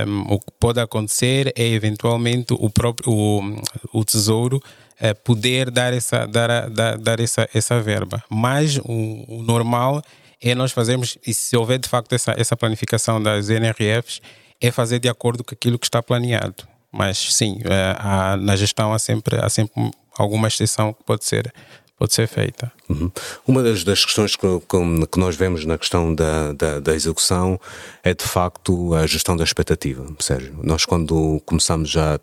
Um, 0.06 0.34
o 0.34 0.38
que 0.38 0.52
pode 0.60 0.78
acontecer 0.78 1.50
é 1.56 1.66
eventualmente 1.68 2.52
o 2.52 2.68
próprio 2.68 3.10
o, 3.10 3.62
o 3.94 4.04
tesouro 4.04 4.58
uh, 4.58 5.14
poder 5.24 5.70
dar 5.70 5.94
essa 5.94 6.26
dar, 6.26 6.68
dar, 6.68 6.98
dar 6.98 7.18
essa, 7.18 7.48
essa 7.54 7.80
verba, 7.80 8.22
mas 8.28 8.76
o, 8.76 9.24
o 9.26 9.42
normal 9.42 10.02
é 10.38 10.54
nós 10.54 10.70
fazermos, 10.70 11.16
e 11.26 11.32
se 11.32 11.56
houver 11.56 11.78
de 11.78 11.88
facto 11.88 12.12
essa, 12.12 12.34
essa 12.36 12.54
planificação 12.58 13.22
das 13.22 13.48
NRFs, 13.48 14.20
é 14.60 14.70
fazer 14.70 14.98
de 14.98 15.08
acordo 15.08 15.42
com 15.42 15.54
aquilo 15.54 15.78
que 15.78 15.86
está 15.86 16.02
planeado. 16.02 16.68
Mas 16.90 17.16
sim, 17.16 17.58
é, 17.64 17.96
há, 17.98 18.36
na 18.36 18.54
gestão 18.54 18.92
há 18.92 18.98
sempre, 18.98 19.38
há 19.42 19.48
sempre 19.48 19.92
alguma 20.16 20.48
exceção 20.48 20.92
que 20.92 21.02
pode 21.04 21.24
ser 21.24 21.52
pode 22.02 22.14
ser 22.14 22.26
feita. 22.26 22.72
Uhum. 22.88 23.12
Uma 23.46 23.62
das, 23.62 23.84
das 23.84 24.04
questões 24.04 24.34
que, 24.34 24.46
que, 25.08 25.20
nós 25.20 25.36
vemos 25.36 25.64
na 25.64 25.78
questão 25.78 26.12
da, 26.12 26.52
da, 26.52 26.80
da, 26.80 26.94
execução 26.96 27.60
é 28.02 28.12
de 28.12 28.24
facto 28.24 28.92
a 28.92 29.06
gestão 29.06 29.36
da 29.36 29.44
expectativa, 29.44 30.04
Sérgio. 30.18 30.52
Nós 30.64 30.84
quando 30.84 31.40
começamos 31.46 31.96
a, 31.96 32.18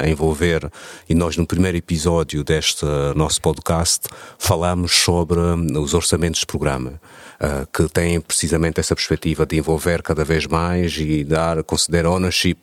a 0.00 0.08
envolver, 0.08 0.70
e 1.08 1.14
nós 1.14 1.36
no 1.36 1.44
primeiro 1.44 1.76
episódio 1.76 2.44
deste 2.44 2.86
nosso 3.16 3.40
podcast 3.40 4.06
falamos 4.38 4.92
sobre 4.92 5.40
os 5.40 5.92
orçamentos 5.92 6.40
de 6.40 6.46
programa. 6.46 7.00
Uh, 7.34 7.66
que 7.72 7.92
têm 7.92 8.20
precisamente 8.20 8.78
essa 8.78 8.94
perspectiva 8.94 9.44
de 9.44 9.56
envolver 9.56 10.02
cada 10.02 10.24
vez 10.24 10.46
mais 10.46 10.96
e 10.96 11.24
dar, 11.24 11.62
conceder 11.64 12.06
ownership 12.06 12.58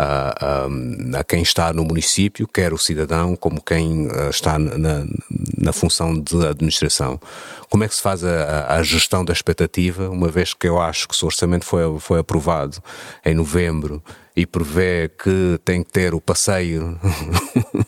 uh, 0.00 0.68
um, 0.68 1.16
a 1.16 1.22
quem 1.22 1.42
está 1.42 1.72
no 1.72 1.84
município, 1.84 2.46
quer 2.48 2.72
o 2.72 2.78
cidadão, 2.78 3.36
como 3.36 3.62
quem 3.62 4.08
uh, 4.08 4.28
está 4.28 4.58
na, 4.58 5.06
na 5.56 5.72
função 5.72 6.18
de 6.18 6.44
administração. 6.44 7.20
Como 7.70 7.84
é 7.84 7.88
que 7.88 7.94
se 7.94 8.02
faz 8.02 8.24
a, 8.24 8.74
a, 8.74 8.82
gestão 8.82 9.24
da 9.24 9.32
expectativa, 9.32 10.08
uma 10.10 10.28
vez 10.28 10.52
que 10.54 10.68
eu 10.68 10.80
acho 10.80 11.08
que 11.08 11.16
se 11.16 11.22
o 11.24 11.26
orçamento 11.26 11.64
foi, 11.64 11.82
foi 12.00 12.18
aprovado 12.18 12.82
em 13.24 13.34
novembro 13.34 14.02
e 14.36 14.44
prevê 14.44 15.08
que 15.08 15.58
tem 15.64 15.82
que 15.82 15.90
ter 15.90 16.14
o 16.14 16.20
passeio 16.20 17.00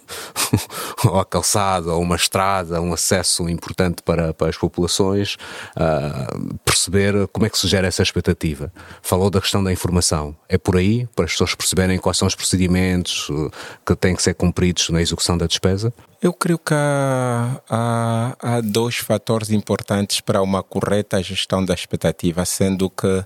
ou 1.05 1.21
a 1.21 1.25
calçada 1.25 1.93
ou 1.93 2.01
uma 2.01 2.17
estrada, 2.17 2.81
um 2.81 2.95
acesso 2.95 3.49
importante 3.51 4.03
para, 4.03 4.33
para 4.33 4.49
as 4.49 4.57
populações, 4.57 5.37
uh, 5.77 6.55
perceber 6.65 7.29
como 7.29 7.45
é 7.45 7.51
que 7.51 7.59
se 7.59 7.69
gera 7.69 7.87
essa 7.87 8.03
expectativa. 8.03 8.73
Falou 9.03 9.29
da 9.29 9.43
questão 9.43 9.63
da 9.63 9.71
informação. 9.71 10.35
É 10.49 10.57
por 10.57 10.77
aí, 10.77 11.07
para 11.15 11.27
as 11.27 11.33
pessoas 11.33 11.55
perceberem 11.55 11.99
quais 11.99 12.17
são 12.17 12.27
os 12.27 12.35
procedimentos 12.35 13.29
uh, 13.29 13.51
que 13.85 13.95
têm 13.95 14.17
que 14.17 14.23
ser 14.23 14.35
cumpridos 14.35 14.89
na 14.89 15.03
execução 15.03 15.37
da 15.37 15.47
despesa? 15.47 15.93
Eu 16.21 16.33
creio 16.33 16.59
que 16.59 16.75
há, 16.75 17.61
há, 17.71 18.37
há 18.41 18.61
dois 18.61 18.97
fatores 18.97 19.51
importantes 19.51 20.21
para 20.21 20.43
uma 20.43 20.65
correta 20.65 21.23
gestão 21.23 21.65
da 21.65 21.75
expectativa, 21.75 22.45
sendo 22.45 22.91
que 22.91 23.25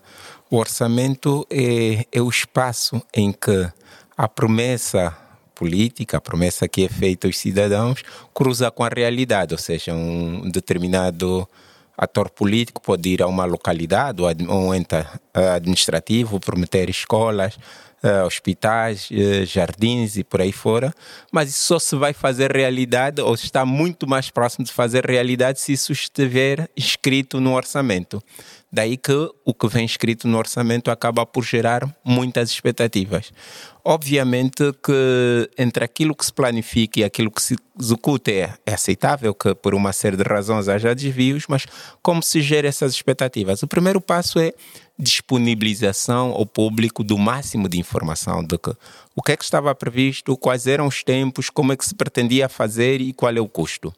o 0.53 0.59
orçamento 0.59 1.47
é, 1.49 2.05
é 2.13 2.21
o 2.21 2.29
espaço 2.29 3.01
em 3.15 3.33
que 3.33 3.67
a 4.15 4.29
promessa 4.29 5.17
política, 5.55 6.19
a 6.19 6.21
promessa 6.21 6.69
que 6.69 6.85
é 6.85 6.89
feita 6.91 7.27
aos 7.27 7.39
cidadãos, 7.39 8.03
cruza 8.35 8.71
com 8.71 8.85
a 8.85 8.89
realidade, 8.89 9.55
ou 9.55 9.59
seja, 9.59 9.95
um 9.95 10.51
determinado 10.51 11.49
ator 11.97 12.29
político 12.29 12.83
pode 12.83 13.09
ir 13.09 13.23
a 13.23 13.27
uma 13.27 13.47
localidade 13.47 14.23
ou 14.23 14.29
um 14.55 14.75
ente 14.75 14.97
administrativo, 15.55 16.39
prometer 16.39 16.91
escolas, 16.91 17.57
uh, 18.03 18.27
hospitais, 18.27 19.09
uh, 19.11 19.47
jardins 19.47 20.17
e 20.17 20.25
por 20.25 20.43
aí 20.43 20.53
fora, 20.53 20.93
mas 21.31 21.49
isso 21.49 21.67
só 21.67 21.79
se 21.79 21.97
vai 21.97 22.13
fazer 22.13 22.53
realidade 22.53 23.23
ou 23.23 23.35
está 23.35 23.65
muito 23.65 24.07
mais 24.07 24.29
próximo 24.29 24.67
de 24.67 24.73
fazer 24.73 25.07
realidade 25.07 25.61
se 25.61 25.73
isso 25.73 25.93
estiver 25.93 26.69
escrito 26.77 27.41
no 27.41 27.55
orçamento. 27.55 28.23
Daí 28.73 28.97
que 28.97 29.13
o 29.45 29.53
que 29.53 29.69
vem 29.69 29.85
escrito 29.85 30.27
no 30.27 30.39
orçamento 30.39 30.91
acaba 30.91 31.27
por 31.27 31.45
gerar 31.45 31.87
muitas 32.03 32.51
expectativas. 32.51 33.31
Obviamente 33.85 34.73
que 34.83 35.51
entre 35.59 35.85
aquilo 35.85 36.15
que 36.15 36.25
se 36.25 36.33
planifica 36.33 37.01
e 37.01 37.05
aquilo 37.05 37.31
que 37.31 37.43
se 37.43 37.57
executa 37.79 38.31
é, 38.31 38.55
é 38.65 38.73
aceitável 38.73 39.35
que 39.35 39.55
por 39.55 39.75
uma 39.75 39.93
série 39.93 40.17
de 40.17 40.23
razões 40.23 40.69
haja 40.69 40.95
desvios, 40.95 41.45
mas 41.49 41.67
como 42.01 42.23
se 42.23 42.41
gera 42.41 42.67
essas 42.67 42.95
expectativas? 42.95 43.63
O 43.63 43.67
primeiro 43.67 44.01
passo 44.01 44.39
é 44.39 44.53
disponibilização 44.99 46.31
ao 46.31 46.47
público 46.47 47.05
do 47.05 47.19
máximo 47.19 47.69
de 47.69 47.79
informação 47.79 48.43
de 48.43 48.57
que, 48.57 48.71
o 49.15 49.23
que 49.23 49.33
é 49.33 49.37
que 49.37 49.45
estava 49.45 49.75
previsto, 49.75 50.37
quais 50.37 50.67
eram 50.67 50.87
os 50.87 51.03
tempos, 51.03 51.51
como 51.51 51.73
é 51.73 51.77
que 51.77 51.85
se 51.85 51.95
pretendia 51.95 52.49
fazer 52.49 53.03
e 53.03 53.13
qual 53.13 53.37
é 53.37 53.41
o 53.41 53.49
custo. 53.49 53.93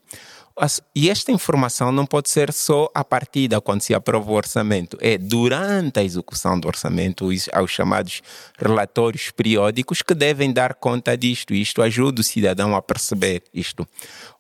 E 0.95 1.11
esta 1.11 1.33
informação 1.33 1.91
não 1.91 2.07
pode 2.07 2.31
ser 2.31 2.53
só 2.53 2.89
a 2.95 3.03
partir 3.03 3.49
da 3.49 3.61
quando 3.61 3.81
se 3.81 3.93
aprova 3.93 4.31
o 4.31 4.35
orçamento, 4.35 4.97
é 5.01 5.19
durante 5.19 5.99
a 5.99 6.05
execução 6.05 6.59
do 6.61 6.69
orçamento, 6.69 7.29
aos 7.53 7.71
chamados 7.73 8.23
relatórios 8.57 9.33
periódicos 9.33 10.01
que 10.01 10.15
devem 10.15 10.53
dar 10.53 10.75
conta 10.75 11.17
disto. 11.17 11.53
Isto 11.53 11.83
ajuda 11.83 12.21
o 12.21 12.25
cidadão 12.25 12.77
a 12.77 12.81
perceber 12.81 13.43
isto. 13.53 13.85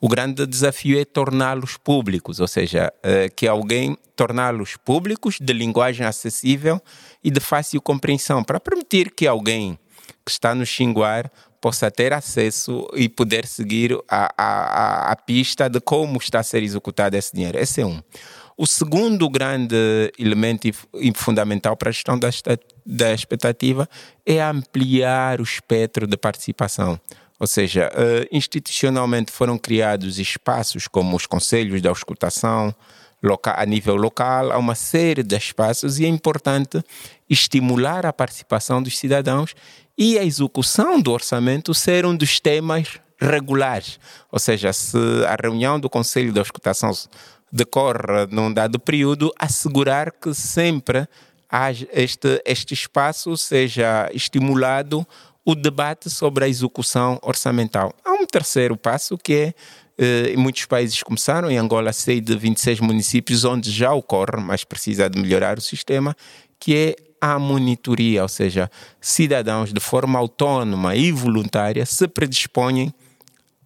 O 0.01 0.09
grande 0.09 0.47
desafio 0.47 1.01
é 1.01 1.05
torná-los 1.05 1.77
públicos, 1.77 2.39
ou 2.39 2.47
seja, 2.47 2.93
eh, 3.03 3.29
que 3.29 3.49
alguém 3.49 3.99
torná-los 4.15 4.77
públicos, 4.77 5.39
de 5.41 5.53
linguagem 5.53 6.07
acessível 6.07 6.81
e 7.25 7.31
de 7.31 7.41
fácil 7.41 7.83
compreensão, 7.83 8.45
para 8.45 8.61
permitir 8.61 9.11
que 9.11 9.27
alguém 9.27 9.77
que 10.25 10.31
está 10.31 10.55
no 10.55 10.65
Xinguar 10.65 11.31
possa 11.65 11.91
ter 11.91 12.13
acesso 12.13 12.87
e 12.93 13.09
poder 13.09 13.47
seguir 13.47 13.99
a, 14.07 14.31
a, 14.37 15.13
a 15.13 15.17
pista 15.17 15.67
de 15.67 15.81
como 15.81 16.19
está 16.19 16.41
a 16.41 16.43
ser 16.43 16.63
executado 16.63 17.17
esse 17.17 17.35
dinheiro. 17.35 17.57
Esse 17.57 17.81
é 17.81 17.87
um. 17.87 18.03
O 18.55 18.67
segundo 18.67 19.31
grande 19.31 20.13
elemento 20.19 20.69
fundamental 21.15 21.75
para 21.75 21.89
a 21.89 21.93
gestão 21.93 22.19
da, 22.19 22.29
da 22.85 23.15
expectativa 23.15 23.89
é 24.27 24.43
ampliar 24.43 25.41
o 25.41 25.43
espectro 25.43 26.07
de 26.07 26.19
participação. 26.19 27.01
Ou 27.41 27.47
seja, 27.47 27.91
uh, 27.95 28.29
institucionalmente 28.31 29.33
foram 29.33 29.57
criados 29.57 30.19
espaços 30.19 30.87
como 30.87 31.17
os 31.17 31.25
conselhos 31.25 31.81
da 31.81 31.89
auscultação, 31.89 32.75
a 33.43 33.65
nível 33.65 33.97
local, 33.97 34.53
há 34.53 34.59
uma 34.59 34.75
série 34.75 35.23
de 35.23 35.35
espaços 35.35 35.99
e 35.99 36.05
é 36.05 36.09
importante 36.09 36.85
estimular 37.29 38.05
a 38.05 38.13
participação 38.13 38.83
dos 38.83 38.99
cidadãos 38.99 39.55
e 39.97 40.19
a 40.19 40.25
execução 40.25 41.01
do 41.01 41.13
orçamento 41.13 41.73
ser 41.73 42.05
um 42.05 42.17
dos 42.17 42.41
temas 42.41 43.01
regulares. 43.21 43.99
Ou 44.31 44.39
seja, 44.39 44.73
se 44.73 44.99
a 45.27 45.37
reunião 45.41 45.79
do 45.79 45.89
Conselho 45.89 46.33
de 46.33 46.39
Auscultação 46.39 46.91
decorre 47.53 48.27
num 48.31 48.53
dado 48.53 48.79
período, 48.81 49.33
assegurar 49.39 50.11
que 50.11 50.35
sempre 50.35 51.07
este, 51.93 52.43
este 52.45 52.75
espaço 52.75 53.37
seja 53.37 54.11
estimulado 54.13 55.07
o 55.45 55.55
debate 55.55 56.11
sobre 56.11 56.45
a 56.45 56.49
execução 56.49 57.19
orçamental. 57.23 57.95
Há 58.05 58.13
um 58.13 58.27
terceiro 58.27 58.77
passo 58.77 59.17
que 59.17 59.35
é 59.35 59.55
eh, 59.97 60.37
muitos 60.37 60.65
países 60.65 61.03
começaram, 61.03 61.51
em 61.51 61.59
Angola 61.59 61.93
sei 61.93 62.21
de 62.21 62.35
26 62.37 62.81
municípios 62.81 63.45
onde 63.45 63.71
já 63.71 63.93
ocorre, 63.93 64.41
mas 64.41 64.65
precisa 64.65 65.09
de 65.09 65.21
melhorar 65.21 65.59
o 65.59 65.61
sistema, 65.61 66.17
que 66.59 66.75
é 66.75 66.97
a 67.25 67.39
monitoria, 67.39 68.23
ou 68.23 68.29
seja, 68.29 68.71
cidadãos 69.01 69.73
de 69.73 69.81
forma 69.81 70.19
autónoma 70.19 70.95
e 70.95 71.11
voluntária 71.11 71.87
se 71.87 72.07
predispõem 72.07 72.93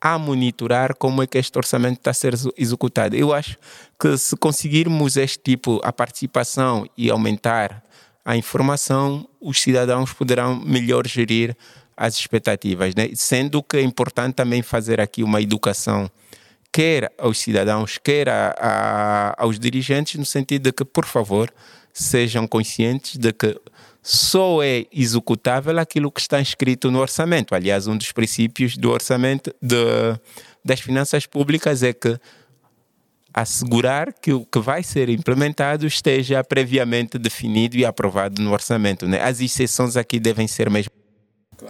a 0.01 0.17
monitorar 0.17 0.95
como 0.95 1.25
é 1.25 1.27
que 1.27 1.39
este 1.39 1.59
orçamento 1.59 1.99
está 1.99 2.13
a 2.13 2.15
ser 2.15 2.35
executado. 2.57 3.17
Eu 3.17 3.35
acho 3.35 3.59
que 3.99 4.17
se 4.17 4.37
conseguirmos 4.37 5.17
este 5.17 5.41
tipo, 5.41 5.81
a 5.83 5.93
participação 5.93 6.89
e 6.97 7.11
aumentar 7.11 7.83
a 8.25 8.37
informação, 8.37 9.29
os 9.41 9.61
cidadãos 9.61 10.13
poderão 10.13 10.55
melhor 10.55 11.05
gerir 11.09 11.57
as 11.97 12.15
expectativas, 12.15 12.95
né? 12.95 13.09
sendo 13.15 13.61
que 13.61 13.79
é 13.79 13.83
importante 13.83 14.37
também 14.37 14.63
fazer 14.63 15.01
aqui 15.01 15.25
uma 15.25 15.43
educação, 15.43 16.09
quer 16.73 17.13
aos 17.19 17.39
cidadãos, 17.39 17.99
quer 17.99 18.29
a, 18.29 18.55
a, 18.57 19.43
aos 19.43 19.59
dirigentes, 19.59 20.15
no 20.15 20.25
sentido 20.25 20.63
de 20.63 20.73
que, 20.73 20.85
por 20.85 21.07
favor, 21.07 21.53
sejam 22.03 22.47
conscientes 22.47 23.17
de 23.17 23.33
que 23.33 23.59
só 24.03 24.63
é 24.63 24.87
executável 24.93 25.79
aquilo 25.79 26.11
que 26.11 26.21
está 26.21 26.41
escrito 26.41 26.91
no 26.91 26.99
orçamento. 26.99 27.55
Aliás, 27.55 27.87
um 27.87 27.97
dos 27.97 28.13
princípios 28.13 28.77
do 28.77 28.91
orçamento 28.91 29.55
de, 29.61 29.77
das 30.65 30.81
finanças 30.81 31.27
públicas 31.27 31.83
é 31.83 31.93
que 31.93 32.19
assegurar 33.35 34.13
que 34.13 34.33
o 34.33 34.45
que 34.45 34.59
vai 34.59 34.83
ser 34.83 35.09
implementado 35.09 35.87
esteja 35.87 36.43
previamente 36.43 37.19
definido 37.19 37.77
e 37.77 37.85
aprovado 37.85 38.41
no 38.41 38.53
orçamento. 38.53 39.07
Né? 39.07 39.21
As 39.23 39.41
exceções 39.41 39.97
aqui 39.97 40.19
devem 40.19 40.49
ser 40.49 40.71
mesmo. 40.71 40.91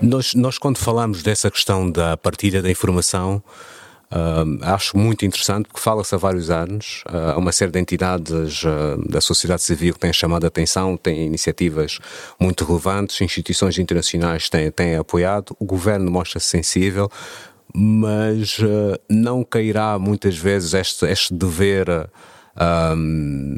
Nós, 0.00 0.34
nós, 0.34 0.58
quando 0.58 0.78
falamos 0.78 1.22
dessa 1.22 1.50
questão 1.50 1.90
da 1.90 2.16
partilha 2.16 2.62
da 2.62 2.70
informação, 2.70 3.42
Uh, 4.10 4.58
acho 4.62 4.96
muito 4.96 5.26
interessante 5.26 5.66
porque 5.66 5.80
fala-se 5.80 6.14
há 6.14 6.18
vários 6.18 6.48
anos, 6.48 7.04
uh, 7.10 7.32
há 7.34 7.36
uma 7.36 7.52
série 7.52 7.70
de 7.70 7.78
entidades 7.78 8.62
uh, 8.64 9.06
da 9.06 9.20
sociedade 9.20 9.60
civil 9.62 9.92
que 9.92 10.00
têm 10.00 10.12
chamado 10.14 10.44
a 10.44 10.46
atenção, 10.48 10.96
têm 10.96 11.26
iniciativas 11.26 11.98
muito 12.40 12.64
relevantes, 12.64 13.20
instituições 13.20 13.78
internacionais 13.78 14.48
têm, 14.48 14.70
têm 14.70 14.96
apoiado, 14.96 15.54
o 15.58 15.64
governo 15.66 16.10
mostra-se 16.10 16.46
sensível, 16.46 17.10
mas 17.74 18.58
não 19.10 19.44
cairá 19.44 19.98
muitas 19.98 20.38
vezes 20.38 20.72
este, 20.72 21.04
este 21.04 21.34
dever 21.34 22.08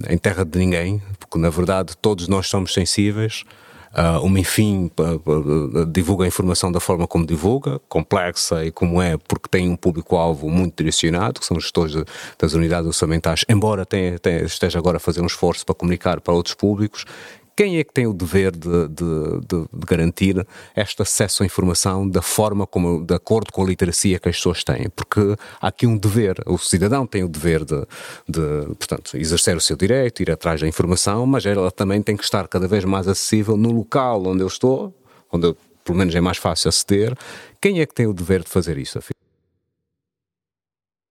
em 0.09 0.19
terra 0.19 0.45
de 0.45 0.59
ninguém, 0.59 1.01
porque 1.21 1.39
na 1.39 1.49
verdade 1.49 1.97
todos 1.97 2.27
nós 2.27 2.49
somos 2.49 2.75
sensíveis. 2.75 3.45
Uh, 3.93 4.25
uma 4.25 4.39
enfim 4.39 4.89
divulga 5.91 6.25
a 6.25 6.29
informação 6.29 6.71
da 6.71 6.79
forma 6.79 7.09
como 7.09 7.27
divulga, 7.27 7.81
complexa 7.89 8.65
e 8.65 8.71
como 8.71 9.03
é, 9.03 9.17
porque 9.17 9.49
tem 9.51 9.69
um 9.69 9.75
público-alvo 9.75 10.49
muito 10.49 10.77
direcionado, 10.77 11.41
que 11.41 11.47
são 11.47 11.57
os 11.57 11.65
gestores 11.65 11.93
de, 11.93 12.05
das 12.39 12.53
unidades 12.53 12.87
orçamentais, 12.87 13.45
embora 13.49 13.85
tenha, 13.85 14.17
tenha, 14.19 14.43
esteja 14.45 14.79
agora 14.79 14.99
a 14.99 15.01
fazer 15.01 15.21
um 15.21 15.27
esforço 15.27 15.67
para 15.67 15.75
comunicar 15.75 16.21
para 16.21 16.33
outros 16.33 16.55
públicos, 16.55 17.05
quem 17.61 17.77
é 17.77 17.85
que 17.85 17.93
tem 17.93 18.07
o 18.07 18.15
dever 18.15 18.53
de, 18.53 18.89
de, 18.89 19.41
de, 19.47 19.69
de, 19.71 19.87
garantir 19.87 20.47
este 20.75 21.03
acesso 21.03 21.43
à 21.43 21.47
informação 21.47 22.09
da 22.09 22.23
forma 22.23 22.67
como, 22.67 23.05
de 23.05 23.13
acordo 23.13 23.53
com 23.53 23.63
a 23.63 23.67
literacia 23.67 24.19
que 24.19 24.31
as 24.31 24.37
pessoas 24.37 24.65
têm? 24.65 24.89
Porque 24.89 25.37
há 25.61 25.69
aqui 25.69 25.87
um 25.87 25.99
dever, 25.99 26.37
o 26.47 26.57
cidadão 26.57 27.07
tem 27.07 27.23
o 27.23 27.29
dever 27.29 27.67
de, 27.67 27.85
portanto, 28.79 29.15
exercer 29.15 29.59
o 29.59 29.61
seu 29.61 29.77
direito, 29.77 30.23
ir 30.23 30.31
atrás 30.31 30.63
da 30.63 30.67
informação, 30.67 31.27
mas 31.27 31.45
ela 31.45 31.71
também 31.71 32.01
tem 32.01 32.17
que 32.17 32.25
estar 32.25 32.49
cada 32.49 32.67
vez 32.67 32.83
mais 32.87 33.07
acessível 33.07 33.59
no 33.59 33.71
local 33.73 34.27
onde 34.27 34.43
eu 34.43 34.47
estou, 34.47 34.95
onde 35.31 35.49
eu, 35.49 35.57
pelo 35.85 35.99
menos 35.99 36.15
é 36.15 36.21
mais 36.23 36.39
fácil 36.39 36.71
aceder. 36.71 37.15
Quem 37.61 37.81
é 37.81 37.85
que 37.85 37.93
tem 37.93 38.07
o 38.07 38.15
dever 38.15 38.43
de 38.43 38.49
fazer 38.49 38.79
isso? 38.79 38.99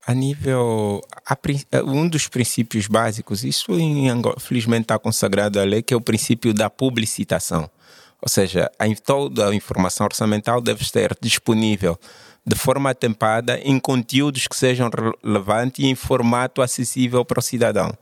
A 0.10 0.14
nível. 0.16 1.02
A, 1.24 1.38
eh, 1.72 1.84
um 1.84 2.10
dos 2.10 2.28
princípios 2.28 2.88
básicos, 2.88 3.44
isso 3.44 3.74
em 3.74 4.10
Angola, 4.10 4.40
felizmente 4.40 4.82
está 4.82 4.98
consagrado 4.98 5.60
à 5.60 5.64
lei, 5.64 5.84
que 5.84 5.94
é 5.94 5.98
o 5.98 6.02
princípio 6.02 6.52
da 6.52 6.68
publicitação. 6.68 7.70
Ou 8.20 8.28
seja, 8.28 8.72
a, 8.80 8.86
toda 9.06 9.50
a 9.50 9.54
informação 9.54 10.08
orçamental 10.08 10.62
deve 10.62 10.82
estar 10.82 11.16
disponível 11.22 11.96
de 12.44 12.56
forma 12.56 12.90
atempada 12.90 13.60
em 13.60 13.80
conteúdos 13.80 14.48
que 14.48 14.56
sejam 14.56 14.90
relevantes 15.24 15.86
e 15.86 15.88
em 15.88 15.94
formato 15.94 16.64
acessível 16.64 17.24
para 17.24 17.38
o 17.38 17.44
cidadão. 17.44 17.96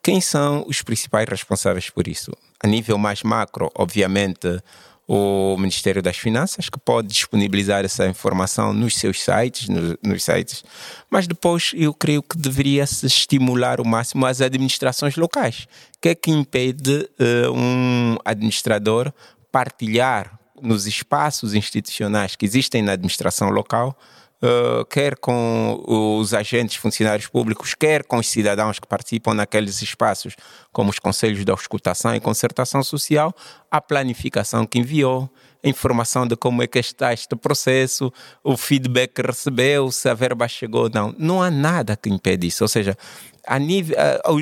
Quem 0.00 0.20
são 0.20 0.64
os 0.68 0.80
principais 0.82 1.28
responsáveis 1.28 1.90
por 1.90 2.06
isso? 2.06 2.30
A 2.62 2.68
nível 2.68 2.96
mais 2.98 3.24
macro, 3.24 3.68
obviamente, 3.74 4.62
o 5.10 5.56
Ministério 5.56 6.02
das 6.02 6.18
Finanças, 6.18 6.68
que 6.68 6.78
pode 6.78 7.08
disponibilizar 7.08 7.82
essa 7.82 8.06
informação 8.06 8.74
nos 8.74 8.94
seus 8.94 9.22
sites, 9.22 9.66
nos, 9.66 9.96
nos 10.02 10.22
sites, 10.22 10.62
mas 11.08 11.26
depois 11.26 11.72
eu 11.74 11.94
creio 11.94 12.22
que 12.22 12.36
deveria 12.36 12.86
se 12.86 13.06
estimular 13.06 13.80
o 13.80 13.86
máximo 13.86 14.26
as 14.26 14.42
administrações 14.42 15.16
locais. 15.16 15.66
O 15.96 16.00
que 16.02 16.10
é 16.10 16.14
que 16.14 16.30
impede 16.30 17.08
uh, 17.18 17.50
um 17.50 18.18
administrador 18.22 19.10
partilhar 19.50 20.38
nos 20.60 20.86
espaços 20.86 21.54
institucionais 21.54 22.36
que 22.36 22.44
existem 22.44 22.82
na 22.82 22.92
administração 22.92 23.48
local 23.48 23.98
uh, 24.42 24.84
quer 24.86 25.16
com 25.16 25.82
os 25.86 26.34
agentes 26.34 26.76
funcionários 26.76 27.26
públicos, 27.26 27.74
quer 27.74 28.04
com 28.04 28.18
os 28.18 28.28
cidadãos 28.28 28.78
que 28.78 28.86
participam 28.86 29.34
naqueles 29.34 29.82
espaços, 29.82 30.34
como 30.72 30.90
os 30.90 30.98
conselhos 30.98 31.44
de 31.44 31.50
auscultação 31.50 32.14
e 32.14 32.20
concertação 32.20 32.82
social, 32.82 33.34
a 33.70 33.80
planificação 33.80 34.66
que 34.66 34.78
enviou, 34.78 35.30
a 35.62 35.68
informação 35.68 36.26
de 36.26 36.36
como 36.36 36.62
é 36.62 36.66
que 36.66 36.78
está 36.78 37.12
este 37.12 37.34
processo, 37.34 38.12
o 38.44 38.56
feedback 38.56 39.14
que 39.14 39.22
recebeu, 39.22 39.90
se 39.90 40.08
a 40.08 40.14
verba 40.14 40.46
chegou 40.46 40.84
ou 40.84 40.90
não. 40.90 41.14
Não 41.18 41.42
há 41.42 41.50
nada 41.50 41.96
que 41.96 42.08
impede 42.08 42.46
isso. 42.46 42.62
Ou 42.62 42.68
seja, 42.68 42.96
a 43.44 43.58
nível, 43.58 43.96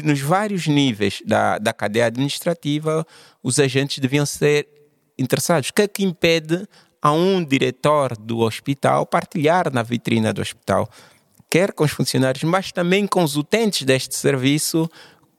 nos 0.05 0.21
vários 0.21 0.67
níveis 0.67 1.23
da, 1.25 1.59
da 1.59 1.73
cadeia 1.73 2.07
administrativa, 2.07 3.07
os 3.43 3.59
agentes 3.59 3.99
deviam 3.99 4.27
ser 4.27 4.69
interessados. 5.19 5.71
O 5.71 5.73
que 5.73 5.83
é 5.83 5.89
que 5.89 6.05
impede 6.05 6.69
a 7.07 7.13
um 7.13 7.45
diretor 7.45 8.17
do 8.17 8.41
hospital 8.41 9.07
partilhar 9.07 9.73
na 9.73 9.85
vitrina 9.85 10.33
do 10.33 10.41
hospital, 10.41 10.91
quer 11.49 11.73
com 11.73 11.85
os 11.85 11.93
funcionários, 11.93 12.43
mas 12.43 12.73
também 12.73 13.07
com 13.07 13.23
os 13.23 13.37
utentes 13.37 13.85
deste 13.85 14.17
serviço, 14.17 14.91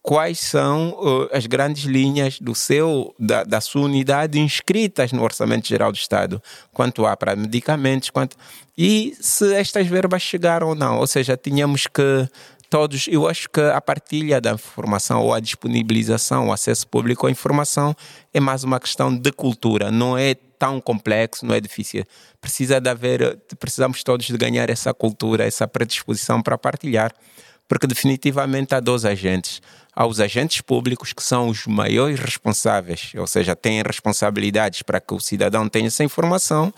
quais 0.01 0.39
são 0.39 0.91
uh, 0.91 1.27
as 1.33 1.45
grandes 1.45 1.83
linhas 1.83 2.39
do 2.39 2.55
seu 2.55 3.13
da, 3.19 3.43
da, 3.43 3.59
sua 3.59 3.81
unidade 3.81 4.39
inscritas 4.39 5.11
no 5.11 5.21
orçamento 5.21 5.67
geral 5.67 5.91
do 5.91 5.97
Estado, 5.97 6.41
quanto 6.71 7.05
há 7.05 7.17
para 7.17 7.35
medicamentos, 7.35 8.11
quanto 8.11 8.37
e 8.77 9.13
se 9.19 9.53
estas 9.53 9.87
verbas 9.87 10.21
chegaram 10.21 10.69
ou 10.69 10.75
não, 10.75 10.99
ou 10.99 11.05
seja, 11.05 11.35
tínhamos 11.35 11.85
que 11.85 12.29
todos, 12.69 13.09
eu 13.09 13.27
acho 13.27 13.49
que 13.49 13.59
a 13.59 13.81
partilha 13.81 14.39
da 14.39 14.51
informação 14.51 15.21
ou 15.21 15.33
a 15.33 15.41
disponibilização, 15.41 16.47
o 16.47 16.53
acesso 16.53 16.87
público 16.87 17.27
à 17.27 17.31
informação 17.31 17.93
é 18.33 18.39
mais 18.39 18.63
uma 18.63 18.79
questão 18.79 19.13
de 19.13 19.33
cultura, 19.33 19.91
não 19.91 20.17
é 20.17 20.33
tão 20.57 20.79
complexo, 20.81 21.45
não 21.45 21.55
é 21.55 21.59
difícil. 21.59 22.03
Precisa 22.41 22.79
de 22.79 22.89
haver, 22.89 23.39
precisamos 23.59 24.03
todos 24.03 24.25
de 24.25 24.37
ganhar 24.37 24.69
essa 24.69 24.93
cultura, 24.93 25.45
essa 25.45 25.67
predisposição 25.67 26.41
para 26.41 26.57
partilhar, 26.57 27.13
porque 27.67 27.87
definitivamente 27.87 28.73
há 28.73 28.79
dois 28.79 29.05
agentes 29.05 29.61
aos 29.97 30.19
agentes 30.19 30.61
públicos, 30.61 31.11
que 31.11 31.23
são 31.23 31.49
os 31.49 31.65
maiores 31.65 32.19
responsáveis, 32.19 33.13
ou 33.17 33.25
seja, 33.25 33.55
têm 33.55 33.81
responsabilidades 33.81 34.83
para 34.83 35.01
que 35.01 35.11
o 35.11 35.19
cidadão 35.19 35.67
tenha 35.67 35.87
essa 35.87 36.03
informação, 36.03 36.71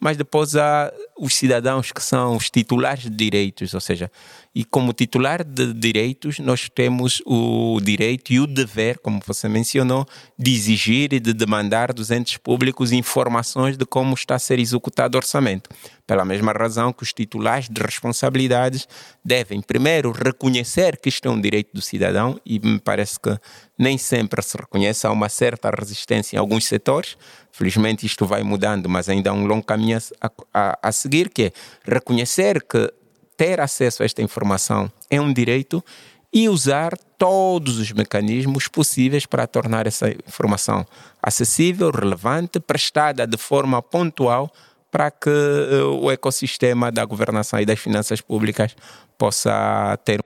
mas 0.00 0.16
depois 0.16 0.56
há 0.56 0.92
os 1.16 1.36
cidadãos 1.36 1.92
que 1.92 2.02
são 2.02 2.34
os 2.34 2.50
titulares 2.50 3.04
de 3.04 3.10
direitos, 3.10 3.74
ou 3.74 3.80
seja, 3.80 4.10
e 4.52 4.64
como 4.64 4.92
titular 4.92 5.44
de 5.44 5.72
direitos, 5.72 6.40
nós 6.40 6.68
temos 6.68 7.22
o 7.24 7.78
direito 7.80 8.32
e 8.32 8.40
o 8.40 8.46
dever, 8.46 8.98
como 8.98 9.20
você 9.24 9.48
mencionou, 9.48 10.04
de 10.36 10.52
exigir 10.52 11.12
e 11.12 11.20
de 11.20 11.32
demandar 11.32 11.92
dos 11.92 12.10
entes 12.10 12.38
públicos 12.38 12.90
informações 12.90 13.76
de 13.76 13.86
como 13.86 14.14
está 14.14 14.34
a 14.34 14.38
ser 14.40 14.58
executado 14.58 15.14
o 15.14 15.18
orçamento. 15.18 15.70
Pela 16.06 16.24
mesma 16.24 16.52
razão 16.52 16.92
que 16.92 17.02
os 17.02 17.14
titulares 17.14 17.68
de 17.68 17.80
responsabilidades 17.80 18.86
devem, 19.24 19.62
primeiro, 19.62 20.12
reconhecer 20.12 20.98
que 20.98 21.08
isto 21.08 21.26
é 21.26 21.30
um 21.30 21.40
direito 21.40 21.70
do 21.72 21.80
cidadão 21.80 22.38
e 22.44 22.58
me 22.58 22.78
parece 22.78 23.18
que 23.18 23.38
nem 23.78 23.96
sempre 23.96 24.42
se 24.42 24.56
reconhece, 24.56 25.06
há 25.06 25.10
uma 25.10 25.30
certa 25.30 25.70
resistência 25.70 26.36
em 26.36 26.38
alguns 26.38 26.66
setores. 26.66 27.16
Felizmente 27.50 28.04
isto 28.04 28.26
vai 28.26 28.42
mudando, 28.42 28.86
mas 28.86 29.08
ainda 29.08 29.30
há 29.30 29.32
um 29.32 29.46
longo 29.46 29.64
caminho 29.64 29.98
a, 30.20 30.30
a, 30.52 30.78
a 30.82 30.92
seguir, 30.92 31.30
que 31.30 31.44
é 31.44 31.52
reconhecer 31.90 32.62
que 32.62 32.92
ter 33.34 33.58
acesso 33.58 34.02
a 34.02 34.06
esta 34.06 34.20
informação 34.20 34.92
é 35.10 35.18
um 35.18 35.32
direito 35.32 35.82
e 36.30 36.48
usar 36.48 36.98
todos 37.16 37.78
os 37.78 37.92
mecanismos 37.92 38.68
possíveis 38.68 39.24
para 39.24 39.46
tornar 39.46 39.86
essa 39.86 40.10
informação 40.10 40.84
acessível, 41.22 41.90
relevante, 41.90 42.60
prestada 42.60 43.26
de 43.26 43.38
forma 43.38 43.80
pontual 43.80 44.52
para 44.94 45.10
que 45.10 45.28
uh, 45.28 46.04
o 46.04 46.08
ecossistema 46.08 46.92
da 46.92 47.04
governação 47.04 47.58
e 47.58 47.66
das 47.66 47.80
finanças 47.80 48.20
públicas 48.20 48.76
possa 49.18 49.98
ter 50.04 50.20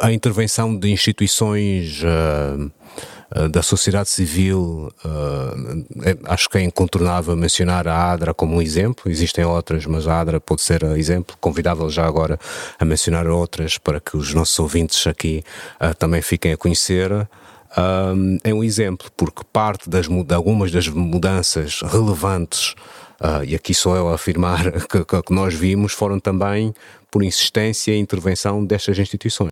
a 0.00 0.12
intervenção 0.12 0.78
de 0.78 0.92
instituições 0.92 2.00
uh, 2.04 2.70
uh, 3.34 3.48
da 3.48 3.60
sociedade 3.60 4.08
civil, 4.08 4.92
uh, 5.04 6.26
acho 6.26 6.48
que 6.48 6.58
é 6.58 6.62
incontornável 6.62 7.34
mencionar 7.34 7.88
a 7.88 8.12
ADRA 8.12 8.32
como 8.32 8.54
um 8.54 8.62
exemplo, 8.62 9.10
existem 9.10 9.44
outras, 9.44 9.84
mas 9.86 10.06
a 10.06 10.20
ADRA 10.20 10.40
pode 10.40 10.62
ser 10.62 10.84
exemplo. 10.84 11.36
Convidava-lo 11.40 11.90
já 11.90 12.06
agora 12.06 12.38
a 12.78 12.84
mencionar 12.84 13.26
outras 13.26 13.76
para 13.76 13.98
que 13.98 14.16
os 14.16 14.32
nossos 14.32 14.56
ouvintes 14.60 15.04
aqui 15.08 15.42
também 15.98 16.22
fiquem 16.22 16.52
a 16.52 16.56
conhecer. 16.56 17.10
é 18.44 18.54
um 18.54 18.62
exemplo, 18.62 19.08
porque 19.16 19.42
parte 19.52 19.90
das, 19.90 20.06
de 20.06 20.34
algumas 20.34 20.70
das 20.70 20.86
mudanças 20.86 21.80
relevantes 21.82 22.76
Uh, 23.20 23.44
e 23.44 23.54
aqui 23.54 23.74
sou 23.74 23.96
eu 23.96 24.08
a 24.08 24.14
afirmar 24.14 24.70
que, 24.86 25.04
que 25.04 25.32
nós 25.32 25.54
vimos, 25.54 25.92
foram 25.92 26.20
também 26.20 26.72
por 27.10 27.22
insistência 27.22 27.92
e 27.92 27.98
intervenção 27.98 28.64
destas 28.64 28.98
instituições. 28.98 29.50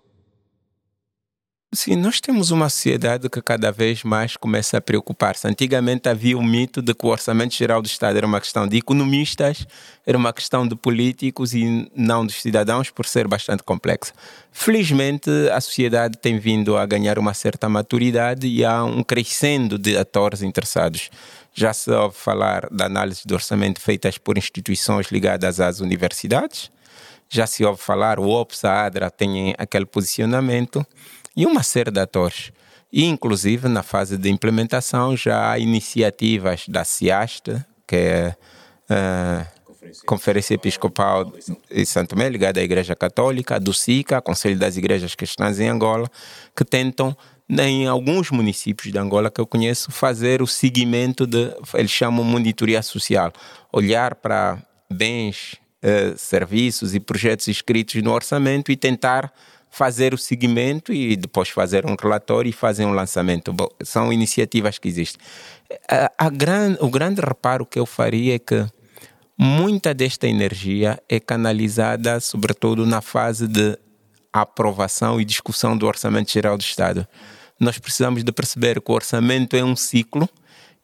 Sim, 1.75 1.97
nós 1.97 2.21
temos 2.21 2.51
uma 2.53 2.71
sociedade 2.71 3.29
que 3.29 3.43
cada 3.43 3.71
vez 3.71 4.03
mais 4.03 4.37
começa 4.37 4.79
a 4.79 4.81
preocupar-se. 4.81 5.47
Antigamente 5.47 6.09
havia 6.09 6.39
o 6.39 6.43
mito 6.43 6.81
de 6.81 6.95
que 6.95 7.05
o 7.05 7.11
orçamento 7.11 7.55
geral 7.55 7.83
do 7.83 7.87
Estado 7.87 8.17
era 8.17 8.27
uma 8.27 8.41
questão 8.41 8.67
de 8.69 8.79
economistas, 8.79 9.67
era 10.07 10.17
uma 10.17 10.33
questão 10.33 10.67
de 10.67 10.75
políticos 10.75 11.53
e 11.53 11.91
não 11.95 12.25
dos 12.25 12.41
cidadãos, 12.41 12.89
por 12.89 13.05
ser 13.05 13.27
bastante 13.29 13.63
complexa. 13.63 14.15
Felizmente, 14.53 15.29
a 15.53 15.61
sociedade 15.61 16.17
tem 16.17 16.39
vindo 16.39 16.79
a 16.79 16.87
ganhar 16.87 17.19
uma 17.19 17.35
certa 17.35 17.69
maturidade 17.69 18.47
e 18.47 18.65
há 18.65 18.83
um 18.85 19.03
crescendo 19.03 19.77
de 19.77 19.99
atores 19.99 20.43
interessados. 20.43 21.11
Já 21.59 21.73
se 21.73 21.91
ouve 21.91 22.15
falar 22.15 22.69
da 22.71 22.85
análise 22.85 23.23
de 23.25 23.33
orçamento 23.33 23.81
feitas 23.81 24.19
por 24.19 24.37
instituições 24.37 25.07
ligadas 25.11 25.59
às 25.59 25.81
universidades, 25.81 26.71
já 27.31 27.47
se 27.47 27.65
ouve 27.65 27.81
falar, 27.81 28.21
o 28.21 28.29
OPS, 28.29 28.67
a 28.67 28.85
ADRA 28.85 29.11
tem 29.11 29.55
aquele 29.57 29.87
posicionamento? 29.87 30.87
E 31.35 31.47
uma 31.47 31.63
série 31.63 31.91
de 31.91 31.99
atores. 31.99 32.53
E, 32.93 33.05
inclusive, 33.05 33.69
na 33.69 33.83
fase 33.83 34.19
de 34.19 34.29
implementação, 34.29 35.17
já 35.17 35.51
há 35.51 35.59
iniciativas 35.59 36.69
da 36.69 36.85
CIAST, 36.85 37.65
que 37.87 37.97
é 37.97 38.37
a 38.91 39.47
Conferência 40.05 40.55
Episcopal 40.55 41.33
de 41.71 41.87
Santo 41.87 42.11
Tomé, 42.11 42.29
ligada 42.29 42.61
à 42.61 42.63
Igreja 42.63 42.95
Católica, 42.95 43.59
do 43.59 43.73
SICA, 43.73 44.21
Conselho 44.21 44.59
das 44.59 44.77
Igrejas 44.77 45.15
Cristãs 45.15 45.59
em 45.59 45.69
Angola, 45.69 46.09
que 46.55 46.67
tentam 46.67 47.17
em 47.49 47.87
alguns 47.87 48.31
municípios 48.31 48.93
de 48.93 48.99
Angola 48.99 49.31
que 49.31 49.41
eu 49.41 49.47
conheço, 49.47 49.91
fazer 49.93 50.43
o 50.43 50.47
seguimento 50.47 51.27
de, 51.27 51.53
eles 51.75 51.91
chamam 51.91 52.25
monitoria 52.25 52.83
social, 52.83 53.33
olhar 53.73 54.17
para 54.17 54.59
bens, 54.91 55.57
eh, 55.83 56.15
serviços 56.17 56.95
e 56.95 57.01
projetos 57.01 57.47
inscritos 57.49 58.03
no 58.03 58.13
orçamento 58.13 58.73
e 58.73 58.77
tentar 58.77 59.33
fazer 59.71 60.15
o 60.15 60.19
seguimento 60.19 60.93
e 60.93 61.15
depois 61.17 61.49
fazer 61.51 61.85
um 61.85 61.95
relatório 62.01 62.49
e 62.49 62.53
fazer 62.53 62.85
um 62.85 62.93
lançamento. 62.93 63.53
Bom, 63.53 63.69
são 63.85 64.13
iniciativas 64.13 64.79
que 64.79 64.89
existem. 64.89 65.21
A, 65.89 66.27
a 66.27 66.31
gran, 66.31 66.77
o 66.81 66.89
grande 66.89 67.21
reparo 67.21 67.67
que 67.67 67.79
eu 67.79 67.87
faria 67.87 68.37
é 68.37 68.39
que 68.39 68.67
muita 69.39 69.93
desta 69.93 70.27
energia 70.27 70.99
é 71.09 71.21
canalizada, 71.21 72.19
sobretudo, 72.21 72.87
na 72.87 73.03
fase 73.03 73.47
de 73.47 73.79
aprovação 74.43 75.21
e 75.21 75.25
discussão 75.25 75.77
do 75.77 75.87
Orçamento 75.87 76.33
Geral 76.33 76.57
do 76.57 76.63
Estado 76.63 77.07
nós 77.59 77.79
precisamos 77.79 78.23
de 78.23 78.33
perceber 78.33 78.81
que 78.81 78.91
o 78.91 78.95
orçamento 78.95 79.57
é 79.57 79.65
um 79.65 79.75
ciclo 79.75 80.29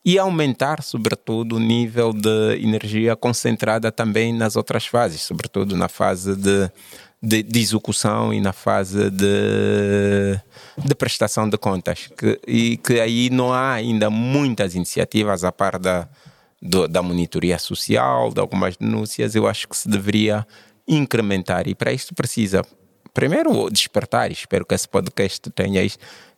e 0.05 0.19
aumentar, 0.19 0.83
sobretudo, 0.83 1.57
o 1.57 1.61
nível 1.61 2.13
de 2.13 2.57
energia 2.61 3.15
concentrada 3.15 3.93
também 3.93 4.33
nas 4.33 4.57
outras 4.57 4.87
fases, 4.87 5.21
sobretudo 5.21 5.77
na 5.77 5.89
fase 5.89 6.35
de, 6.35 6.71
de, 7.23 7.43
de 7.43 7.61
execução 7.61 8.35
e 8.35 8.41
na 8.41 8.53
fase 8.53 9.11
de, 9.11 10.41
de 10.79 10.95
prestação 10.97 11.49
de 11.49 11.57
contas. 11.57 12.09
Que, 12.17 12.41
e 12.47 12.77
que 12.79 13.01
aí 13.01 13.31
não 13.31 13.53
há 13.53 13.75
ainda 13.75 14.11
muitas 14.11 14.75
iniciativas, 14.75 15.45
a 15.45 15.53
par 15.53 15.79
da, 15.79 16.09
do, 16.61 16.89
da 16.89 17.01
monitoria 17.01 17.59
social, 17.59 18.33
de 18.33 18.41
algumas 18.41 18.77
denúncias, 18.77 19.37
eu 19.37 19.47
acho 19.47 19.69
que 19.69 19.77
se 19.77 19.89
deveria 19.89 20.45
incrementar. 20.89 21.69
E 21.69 21.77
para 21.77 21.93
isso 21.93 22.13
precisa, 22.13 22.65
primeiro, 23.13 23.71
despertar. 23.71 24.31
Espero 24.31 24.65
que 24.65 24.75
esse 24.75 24.89
podcast 24.89 25.51
tenha 25.51 25.83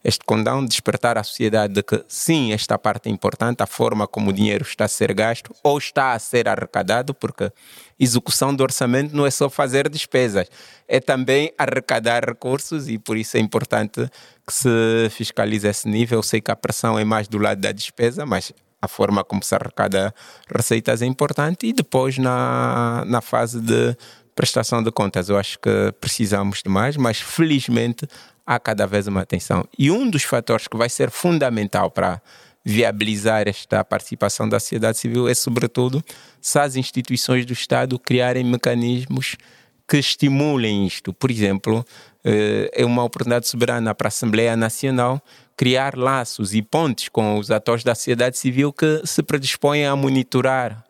este 0.04 0.24
condão, 0.26 0.64
despertar 0.64 1.16
a 1.16 1.22
sociedade 1.22 1.72
de 1.72 1.82
que 1.82 2.04
sim, 2.06 2.52
esta 2.52 2.78
parte 2.78 3.08
é 3.08 3.12
importante, 3.12 3.62
a 3.62 3.66
forma 3.66 4.06
como 4.06 4.30
o 4.30 4.32
dinheiro 4.32 4.62
está 4.62 4.84
a 4.84 4.88
ser 4.88 5.14
gasto 5.14 5.54
ou 5.62 5.78
está 5.78 6.12
a 6.12 6.18
ser 6.18 6.46
arrecadado, 6.46 7.14
porque 7.14 7.50
execução 7.98 8.54
do 8.54 8.62
orçamento 8.62 9.16
não 9.16 9.24
é 9.24 9.30
só 9.30 9.48
fazer 9.48 9.88
despesas, 9.88 10.46
é 10.86 11.00
também 11.00 11.52
arrecadar 11.56 12.22
recursos 12.22 12.86
e 12.88 12.98
por 12.98 13.16
isso 13.16 13.38
é 13.38 13.40
importante 13.40 14.06
que 14.46 14.52
se 14.52 15.08
fiscalize 15.10 15.66
esse 15.66 15.88
nível. 15.88 16.18
Eu 16.18 16.22
sei 16.22 16.40
que 16.40 16.50
a 16.50 16.56
pressão 16.56 16.98
é 16.98 17.04
mais 17.04 17.26
do 17.26 17.38
lado 17.38 17.60
da 17.60 17.72
despesa, 17.72 18.26
mas 18.26 18.52
a 18.82 18.88
forma 18.88 19.24
como 19.24 19.42
se 19.42 19.54
arrecada 19.54 20.14
receitas 20.46 21.00
é 21.00 21.06
importante 21.06 21.66
e 21.66 21.72
depois 21.72 22.18
na, 22.18 23.02
na 23.06 23.22
fase 23.22 23.58
de 23.58 23.96
prestação 24.34 24.82
de 24.82 24.90
contas. 24.90 25.28
Eu 25.28 25.38
acho 25.38 25.58
que 25.58 25.92
precisamos 26.00 26.60
de 26.62 26.70
mais, 26.70 26.96
mas 26.96 27.20
felizmente 27.20 28.06
há 28.46 28.58
cada 28.58 28.86
vez 28.86 29.06
uma 29.06 29.22
atenção. 29.22 29.66
E 29.78 29.90
um 29.90 30.08
dos 30.08 30.24
fatores 30.24 30.68
que 30.68 30.76
vai 30.76 30.88
ser 30.88 31.10
fundamental 31.10 31.90
para 31.90 32.20
viabilizar 32.64 33.46
esta 33.46 33.84
participação 33.84 34.48
da 34.48 34.58
sociedade 34.58 34.98
civil 34.98 35.28
é, 35.28 35.34
sobretudo, 35.34 36.02
se 36.40 36.58
as 36.58 36.76
instituições 36.76 37.44
do 37.44 37.52
Estado 37.52 37.98
criarem 37.98 38.44
mecanismos 38.44 39.36
que 39.86 39.98
estimulem 39.98 40.86
isto. 40.86 41.12
Por 41.12 41.30
exemplo, 41.30 41.84
eh, 42.24 42.70
é 42.72 42.84
uma 42.86 43.04
oportunidade 43.04 43.46
soberana 43.46 43.94
para 43.94 44.06
a 44.06 44.08
Assembleia 44.08 44.56
Nacional 44.56 45.22
criar 45.56 45.96
laços 45.96 46.54
e 46.54 46.62
pontes 46.62 47.10
com 47.10 47.38
os 47.38 47.50
atores 47.50 47.84
da 47.84 47.94
sociedade 47.94 48.38
civil 48.38 48.72
que 48.72 49.02
se 49.04 49.22
predispõem 49.22 49.86
a 49.86 49.94
monitorar 49.94 50.82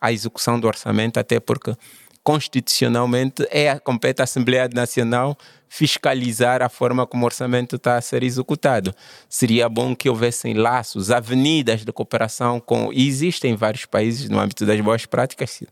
a 0.00 0.12
execução 0.12 0.60
do 0.60 0.66
orçamento, 0.66 1.18
até 1.18 1.40
porque 1.40 1.74
constitucionalmente 2.22 3.46
é 3.50 3.70
a 3.70 3.80
compete 3.80 4.20
à 4.20 4.24
Assembleia 4.24 4.68
Nacional 4.72 5.36
fiscalizar 5.68 6.62
a 6.62 6.68
forma 6.68 7.06
como 7.06 7.22
o 7.22 7.26
orçamento 7.26 7.76
está 7.76 7.96
a 7.96 8.00
ser 8.00 8.22
executado. 8.22 8.94
Seria 9.28 9.68
bom 9.68 9.96
que 9.96 10.08
houvessem 10.08 10.54
laços, 10.54 11.10
avenidas 11.10 11.84
de 11.84 11.92
cooperação 11.92 12.60
com. 12.60 12.92
E 12.92 13.08
existem 13.08 13.56
vários 13.56 13.86
países 13.86 14.28
no 14.28 14.38
âmbito 14.38 14.66
das 14.66 14.80
boas 14.80 15.06
práticas, 15.06 15.62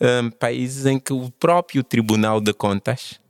um, 0.00 0.30
países 0.30 0.86
em 0.86 0.98
que 0.98 1.12
o 1.12 1.30
próprio 1.38 1.84
Tribunal 1.84 2.40
de 2.40 2.54
Contas 2.54 3.20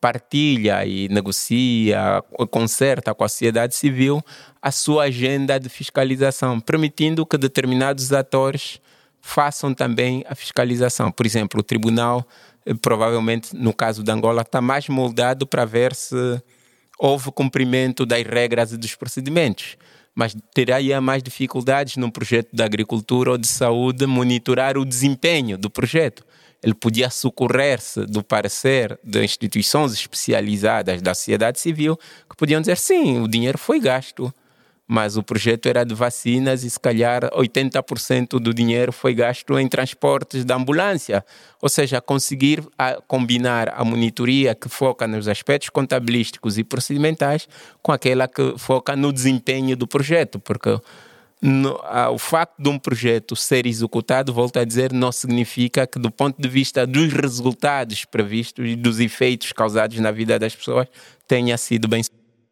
partilha 0.00 0.84
e 0.86 1.08
negocia, 1.08 2.24
conserta 2.50 3.14
com 3.14 3.22
a 3.22 3.28
sociedade 3.28 3.74
civil 3.74 4.22
a 4.62 4.72
sua 4.72 5.04
agenda 5.04 5.60
de 5.60 5.68
fiscalização, 5.68 6.58
permitindo 6.58 7.26
que 7.26 7.36
determinados 7.36 8.10
atores 8.12 8.80
façam 9.20 9.74
também 9.74 10.24
a 10.28 10.34
fiscalização. 10.34 11.10
Por 11.12 11.26
exemplo, 11.26 11.60
o 11.60 11.62
tribunal, 11.62 12.26
eh, 12.64 12.74
provavelmente 12.74 13.54
no 13.54 13.72
caso 13.72 14.02
de 14.02 14.10
Angola, 14.10 14.42
está 14.42 14.60
mais 14.60 14.88
moldado 14.88 15.46
para 15.46 15.64
ver 15.64 15.94
se 15.94 16.42
houve 16.98 17.30
cumprimento 17.32 18.04
das 18.04 18.22
regras 18.24 18.72
e 18.72 18.76
dos 18.76 18.94
procedimentos. 18.94 19.76
Mas 20.14 20.36
terá 20.52 20.78
mais 21.00 21.22
dificuldades 21.22 21.96
num 21.96 22.10
projeto 22.10 22.48
de 22.52 22.62
agricultura 22.62 23.30
ou 23.32 23.38
de 23.38 23.46
saúde 23.46 24.06
monitorar 24.06 24.76
o 24.76 24.84
desempenho 24.84 25.56
do 25.56 25.70
projeto. 25.70 26.24
Ele 26.62 26.74
podia 26.74 27.08
socorrer-se 27.08 28.04
do 28.04 28.22
parecer 28.22 28.98
de 29.02 29.24
instituições 29.24 29.94
especializadas 29.94 31.00
da 31.00 31.14
sociedade 31.14 31.58
civil 31.58 31.96
que 32.28 32.36
podiam 32.36 32.60
dizer 32.60 32.76
sim, 32.76 33.20
o 33.20 33.28
dinheiro 33.28 33.56
foi 33.56 33.80
gasto 33.80 34.32
mas 34.92 35.16
o 35.16 35.22
projeto 35.22 35.66
era 35.66 35.84
de 35.84 35.94
vacinas 35.94 36.64
e 36.64 36.68
se 36.68 36.80
calhar 36.80 37.22
80% 37.30 38.40
do 38.40 38.52
dinheiro 38.52 38.90
foi 38.90 39.14
gasto 39.14 39.56
em 39.56 39.68
transportes 39.68 40.44
da 40.44 40.56
ambulância. 40.56 41.24
Ou 41.62 41.68
seja, 41.68 42.00
conseguir 42.00 42.66
a, 42.76 43.00
combinar 43.06 43.72
a 43.76 43.84
monitoria 43.84 44.52
que 44.52 44.68
foca 44.68 45.06
nos 45.06 45.28
aspectos 45.28 45.68
contabilísticos 45.68 46.58
e 46.58 46.64
procedimentais 46.64 47.46
com 47.80 47.92
aquela 47.92 48.26
que 48.26 48.54
foca 48.58 48.96
no 48.96 49.12
desempenho 49.12 49.76
do 49.76 49.86
projeto, 49.86 50.40
porque 50.40 50.76
no, 51.40 51.80
o 52.12 52.18
facto 52.18 52.60
de 52.60 52.68
um 52.68 52.76
projeto 52.76 53.36
ser 53.36 53.66
executado, 53.66 54.34
volto 54.34 54.58
a 54.58 54.64
dizer, 54.64 54.92
não 54.92 55.12
significa 55.12 55.86
que, 55.86 56.00
do 56.00 56.10
ponto 56.10 56.42
de 56.42 56.48
vista 56.48 56.84
dos 56.84 57.12
resultados 57.12 58.04
previstos 58.04 58.66
e 58.68 58.74
dos 58.74 58.98
efeitos 58.98 59.52
causados 59.52 60.00
na 60.00 60.10
vida 60.10 60.36
das 60.36 60.56
pessoas, 60.56 60.88
tenha 61.28 61.56
sido 61.56 61.86
bem 61.86 62.02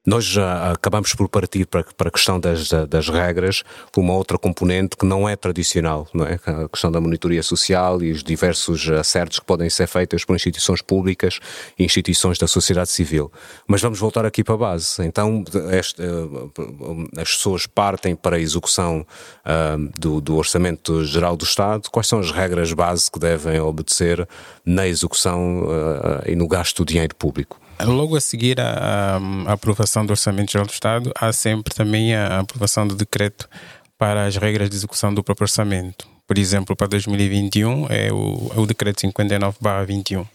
nós 0.08 0.24
já 0.24 0.72
acabamos 0.72 1.14
por 1.14 1.28
partir 1.28 1.66
para, 1.66 1.84
para 1.84 2.08
a 2.08 2.10
questão 2.10 2.40
das, 2.40 2.70
das 2.88 3.10
regras, 3.10 3.62
uma 3.94 4.14
outra 4.14 4.38
componente 4.38 4.96
que 4.96 5.04
não 5.04 5.28
é 5.28 5.36
tradicional, 5.36 6.08
não 6.14 6.24
é? 6.24 6.40
A 6.46 6.66
questão 6.66 6.90
da 6.90 6.98
monitoria 6.98 7.42
social 7.42 8.02
e 8.02 8.10
os 8.10 8.22
diversos 8.22 8.88
acertos 8.88 9.38
que 9.38 9.44
podem 9.44 9.68
ser 9.68 9.86
feitos 9.86 10.24
por 10.24 10.34
instituições 10.34 10.80
públicas 10.80 11.40
e 11.78 11.84
instituições 11.84 12.38
da 12.38 12.46
sociedade 12.46 12.90
civil. 12.90 13.30
Mas 13.66 13.82
vamos 13.82 13.98
voltar 13.98 14.24
aqui 14.24 14.42
para 14.42 14.54
a 14.54 14.58
base. 14.58 15.04
Então, 15.04 15.44
este, 15.72 16.00
eh, 16.00 17.20
as 17.20 17.32
pessoas 17.32 17.66
partem 17.66 18.16
para 18.16 18.36
a 18.36 18.40
execução 18.40 19.06
uh, 19.44 19.90
do, 19.98 20.22
do 20.22 20.36
Orçamento 20.36 21.04
Geral 21.04 21.36
do 21.36 21.44
Estado. 21.44 21.90
Quais 21.90 22.06
são 22.06 22.18
as 22.18 22.30
regras 22.30 22.72
base 22.72 23.10
que 23.10 23.18
devem 23.18 23.60
obedecer 23.60 24.26
na 24.64 24.88
execução 24.88 25.64
uh, 25.64 26.22
e 26.26 26.34
no 26.34 26.48
gasto 26.48 26.82
do 26.82 26.86
dinheiro 26.86 27.14
público? 27.14 27.60
Logo 27.84 28.16
a 28.16 28.20
seguir 28.20 28.60
a, 28.60 29.20
aprovação 29.46 30.04
do 30.04 30.10
Orçamento 30.10 30.52
Geral 30.52 30.66
do 30.66 30.72
Estado, 30.72 31.12
há 31.18 31.32
sempre 31.32 31.74
também 31.74 32.14
a 32.14 32.40
aprovação 32.40 32.86
do 32.86 32.94
decreto 32.94 33.48
para 33.96 34.26
as 34.26 34.36
regras 34.36 34.70
de 34.70 34.76
execução 34.76 35.12
do 35.12 35.22
próprio 35.22 35.44
orçamento. 35.44 36.06
Por 36.26 36.38
exemplo, 36.38 36.76
para 36.76 36.86
2021 36.88 37.86
é 37.88 38.12
o, 38.12 38.52
é 38.54 38.60
o 38.60 38.66
decreto 38.66 39.00
59/21 39.00 40.26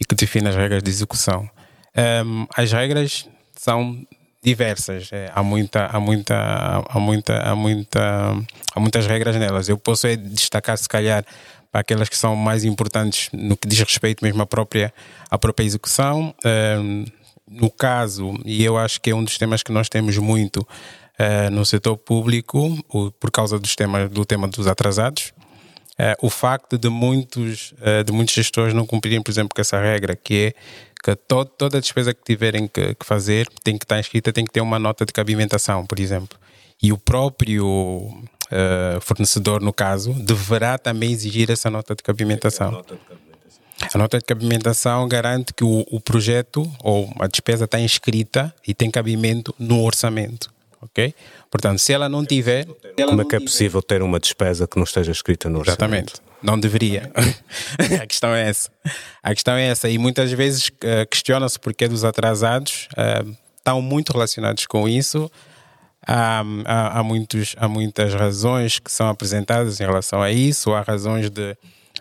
e 0.00 0.04
que 0.04 0.14
define 0.14 0.48
as 0.48 0.56
regras 0.56 0.82
de 0.82 0.90
execução. 0.90 1.48
Um, 1.96 2.46
as 2.56 2.72
regras 2.72 3.28
são 3.56 4.04
diversas. 4.42 5.10
É, 5.10 5.32
há 5.34 5.42
muita, 5.42 5.86
há 5.86 5.98
muita, 5.98 6.34
há 6.88 7.00
muita, 7.00 7.38
há 7.38 7.56
muita, 7.56 8.36
há 8.74 8.80
muitas 8.80 9.06
regras 9.06 9.36
nelas. 9.36 9.68
Eu 9.68 9.78
posso 9.78 10.06
é 10.06 10.16
destacar 10.16 10.76
se 10.76 10.88
calhar 10.88 11.24
para 11.74 11.80
aquelas 11.80 12.08
que 12.08 12.16
são 12.16 12.36
mais 12.36 12.62
importantes 12.64 13.28
no 13.32 13.56
que 13.56 13.66
diz 13.66 13.80
respeito 13.80 14.24
mesmo 14.24 14.40
à 14.40 14.46
própria, 14.46 14.94
à 15.28 15.36
própria 15.36 15.66
execução. 15.66 16.32
No 17.50 17.68
caso, 17.68 18.32
e 18.44 18.62
eu 18.62 18.78
acho 18.78 19.00
que 19.00 19.10
é 19.10 19.14
um 19.14 19.24
dos 19.24 19.36
temas 19.36 19.60
que 19.60 19.72
nós 19.72 19.88
temos 19.88 20.16
muito 20.16 20.58
uh, 20.58 21.50
no 21.50 21.66
setor 21.66 21.96
público, 21.96 22.78
por 23.18 23.28
causa 23.32 23.58
dos 23.58 23.74
temas, 23.74 24.08
do 24.08 24.24
tema 24.24 24.46
dos 24.46 24.68
atrasados, 24.68 25.32
uh, 25.98 26.14
o 26.24 26.30
facto 26.30 26.78
de 26.78 26.88
muitos, 26.88 27.72
uh, 27.72 28.04
de 28.04 28.12
muitos 28.12 28.36
gestores 28.36 28.72
não 28.72 28.86
cumprirem, 28.86 29.20
por 29.20 29.32
exemplo, 29.32 29.50
com 29.52 29.60
essa 29.60 29.80
regra, 29.80 30.14
que 30.14 30.34
é 30.34 30.54
que 31.02 31.16
todo, 31.16 31.48
toda 31.48 31.80
despesa 31.80 32.14
que 32.14 32.22
tiverem 32.22 32.68
que, 32.68 32.94
que, 32.94 33.04
fazer 33.04 33.48
tem 33.64 33.76
que 33.76 33.84
estar 33.84 33.98
inscrita, 33.98 34.32
tem 34.32 34.44
que 34.44 34.52
ter 34.52 34.60
uma 34.60 34.78
nota 34.78 35.04
de 35.04 35.12
cabimentação, 35.12 35.84
por 35.84 35.98
exemplo. 35.98 36.38
E 36.80 36.92
o 36.92 36.98
próprio 36.98 38.22
uh, 38.54 39.00
fornecedor, 39.00 39.60
no 39.60 39.72
caso, 39.72 40.12
deverá 40.14 40.78
também 40.78 41.12
exigir 41.12 41.50
essa 41.50 41.68
nota 41.68 41.94
de 41.94 42.02
cabimentação. 42.02 42.84
A 43.92 43.98
nota 43.98 44.18
de 44.18 44.24
cabimentação 44.24 45.06
garante 45.08 45.52
que 45.52 45.64
o, 45.64 45.84
o 45.90 46.00
projeto 46.00 46.70
ou 46.82 47.12
a 47.18 47.26
despesa 47.26 47.64
está 47.64 47.80
inscrita 47.80 48.54
e 48.66 48.72
tem 48.72 48.90
cabimento 48.90 49.54
no 49.58 49.82
orçamento. 49.82 50.52
Ok? 50.80 51.14
Portanto, 51.50 51.78
se 51.78 51.92
ela 51.92 52.08
não 52.08 52.24
tiver. 52.24 52.66
Como 52.96 53.22
é 53.22 53.24
que 53.24 53.36
é 53.36 53.40
possível 53.40 53.82
ter 53.82 54.02
uma 54.02 54.20
despesa 54.20 54.66
que 54.66 54.76
não 54.76 54.84
esteja 54.84 55.10
escrita 55.10 55.48
no 55.48 55.60
orçamento? 55.60 55.82
Exatamente. 55.82 56.34
Não 56.42 56.60
deveria. 56.60 57.10
a 58.02 58.06
questão 58.06 58.34
é 58.34 58.48
essa. 58.48 58.70
A 59.22 59.34
questão 59.34 59.54
é 59.54 59.66
essa. 59.66 59.88
E 59.88 59.96
muitas 59.96 60.30
vezes 60.30 60.68
uh, 60.68 61.06
questiona-se 61.10 61.58
porque 61.58 61.88
dos 61.88 62.04
atrasados 62.04 62.86
uh, 62.92 63.34
estão 63.56 63.80
muito 63.80 64.12
relacionados 64.12 64.66
com 64.66 64.86
isso. 64.86 65.30
Há, 66.06 66.42
há, 66.64 66.98
há, 66.98 67.02
muitos, 67.02 67.54
há 67.58 67.68
muitas 67.68 68.12
razões 68.14 68.78
que 68.78 68.90
são 68.90 69.08
apresentadas 69.08 69.80
em 69.80 69.84
relação 69.84 70.20
a 70.22 70.30
isso. 70.30 70.72
Há 70.72 70.82
razões 70.82 71.30
de, 71.30 71.56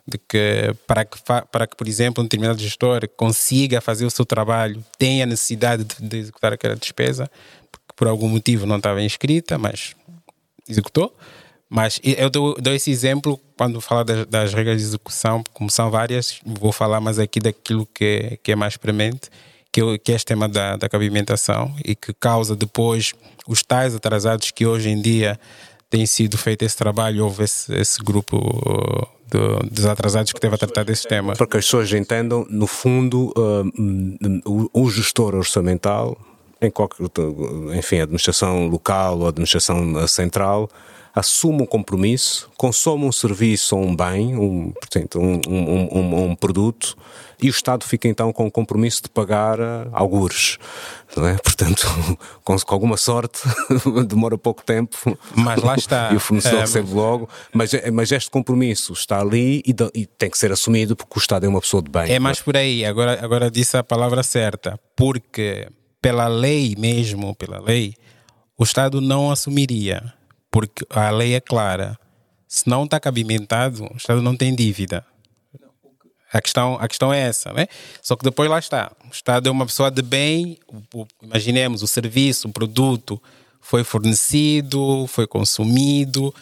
de 0.07 0.17
que 0.17 0.75
para, 0.85 1.05
que 1.05 1.17
para 1.51 1.67
que, 1.67 1.75
por 1.75 1.87
exemplo, 1.87 2.21
um 2.21 2.25
determinado 2.25 2.59
gestor 2.59 3.07
consiga 3.15 3.79
fazer 3.79 4.05
o 4.05 4.11
seu 4.11 4.25
trabalho, 4.25 4.83
tenha 4.97 5.25
necessidade 5.25 5.83
de, 5.83 6.07
de 6.07 6.17
executar 6.17 6.53
aquela 6.53 6.75
despesa, 6.75 7.29
porque 7.71 7.93
por 7.95 8.07
algum 8.07 8.27
motivo 8.27 8.65
não 8.65 8.77
estava 8.77 9.01
inscrita, 9.01 9.57
mas 9.57 9.95
executou. 10.67 11.15
Mas 11.69 11.99
eu 12.03 12.29
dou, 12.29 12.55
dou, 12.61 12.73
esse 12.73 12.91
exemplo 12.91 13.39
quando 13.57 13.81
falo 13.81 14.03
das, 14.03 14.27
das, 14.27 14.53
regras 14.53 14.77
de 14.77 14.83
execução, 14.83 15.43
como 15.53 15.71
são 15.71 15.89
várias, 15.89 16.39
vou 16.45 16.71
falar 16.71 16.99
mais 16.99 17.17
aqui 17.17 17.39
daquilo 17.39 17.87
que 17.87 18.39
que 18.43 18.51
é 18.51 18.55
mais 18.55 18.77
premente, 18.77 19.29
que, 19.73 19.97
que 19.97 20.11
é 20.11 20.15
este 20.15 20.27
tema 20.27 20.47
da, 20.47 20.77
da 20.77 20.87
cabimentação 20.87 21.75
e 21.83 21.95
que 21.95 22.13
causa 22.13 22.55
depois 22.55 23.13
os 23.47 23.63
tais 23.63 23.95
atrasados 23.95 24.51
que 24.51 24.67
hoje 24.67 24.89
em 24.89 25.01
dia 25.01 25.39
tem 25.89 26.05
sido 26.05 26.37
feito 26.37 26.63
esse 26.63 26.77
trabalho, 26.77 27.23
houve 27.23 27.43
esse, 27.43 27.73
esse 27.75 28.01
grupo 28.01 28.37
de, 29.27 29.69
dos 29.69 29.85
atrasados 29.85 30.31
que 30.31 30.39
teve 30.39 30.53
a 30.55 30.57
tratar 30.57 30.83
desse 30.83 31.07
tema. 31.07 31.33
Para 31.33 31.47
que 31.47 31.57
as 31.57 31.65
pessoas 31.65 31.91
entendam, 31.91 32.45
no 32.49 32.67
fundo, 32.67 33.33
uh, 33.35 34.39
o, 34.45 34.69
o 34.85 34.89
gestor 34.91 35.35
orçamental, 35.35 36.17
em 36.61 36.69
qualquer, 36.69 37.05
enfim, 37.75 37.99
administração 37.99 38.67
local 38.67 39.19
ou 39.19 39.27
administração 39.27 40.07
central, 40.07 40.69
assume 41.15 41.61
um 41.61 41.65
compromisso, 41.65 42.49
consome 42.57 43.05
um 43.05 43.11
serviço 43.11 43.75
ou 43.75 43.83
um 43.83 43.95
bem, 43.95 44.35
um, 44.35 44.71
portanto, 44.71 45.19
um, 45.19 45.39
um, 45.47 45.99
um, 45.99 46.23
um 46.31 46.35
produto, 46.35 46.97
e 47.41 47.49
o 47.49 47.51
Estado 47.51 47.85
fica 47.85 48.07
então 48.07 48.31
com 48.31 48.47
o 48.47 48.51
compromisso 48.51 49.03
de 49.03 49.09
pagar 49.09 49.59
uh, 49.59 49.89
algures. 49.91 50.57
Não 51.15 51.27
é? 51.27 51.35
Portanto, 51.35 51.85
com, 52.43 52.57
com 52.57 52.73
alguma 52.73 52.95
sorte, 52.97 53.41
demora 54.07 54.37
pouco 54.37 54.63
tempo. 54.63 54.97
Mas 55.35 55.61
lá 55.61 55.75
está. 55.75 56.09
e 56.13 56.15
o 56.15 56.19
fornecedor 56.19 56.59
um... 56.59 56.61
recebe 56.61 56.93
logo. 56.93 57.29
Mas, 57.53 57.73
é, 57.73 57.91
mas 57.91 58.11
este 58.11 58.31
compromisso 58.31 58.93
está 58.93 59.19
ali 59.19 59.61
e, 59.65 59.75
e, 59.93 60.05
tem 60.05 60.29
que 60.29 60.37
ser 60.37 60.51
assumido 60.53 60.95
porque 60.95 61.13
o 61.15 61.19
Estado 61.19 61.45
é 61.45 61.49
uma 61.49 61.59
pessoa 61.59 61.83
de 61.83 61.91
bem. 61.91 62.11
É 62.11 62.17
mais 62.17 62.39
por 62.39 62.55
aí. 62.55 62.85
Agora, 62.85 63.19
agora 63.21 63.51
disse 63.51 63.75
a 63.75 63.83
palavra 63.83 64.23
certa. 64.23 64.79
Porque, 64.95 65.67
pela 66.01 66.27
lei 66.27 66.75
mesmo, 66.77 67.35
pela 67.35 67.59
lei, 67.59 67.93
o 68.57 68.63
Estado 68.63 69.01
não 69.01 69.29
assumiria 69.29 70.13
porque 70.53 70.85
a 70.91 71.09
lei 71.09 71.33
é 71.33 71.41
clara. 71.41 71.97
Se 72.47 72.69
não 72.69 72.83
está 72.83 72.99
cabimentado, 72.99 73.89
o 73.91 73.97
Estado 73.97 74.21
não 74.21 74.37
tem 74.37 74.55
dívida. 74.55 75.03
A 76.31 76.39
questão, 76.39 76.77
a 76.79 76.87
questão 76.87 77.11
é 77.11 77.21
essa, 77.21 77.51
né? 77.51 77.67
Só 78.03 78.15
que 78.15 78.23
depois 78.23 78.47
lá 78.47 78.59
está. 78.59 78.91
O 79.03 79.11
Estado 79.11 79.49
é 79.49 79.51
uma 79.51 79.65
pessoa 79.65 79.89
de 79.89 80.03
bem, 80.03 80.59
imaginemos, 81.21 81.81
o 81.81 81.87
serviço, 81.87 82.47
o 82.47 82.51
produto 82.51 83.19
foi 83.59 83.83
fornecido, 83.83 85.07
foi 85.07 85.25
consumido 85.25 86.33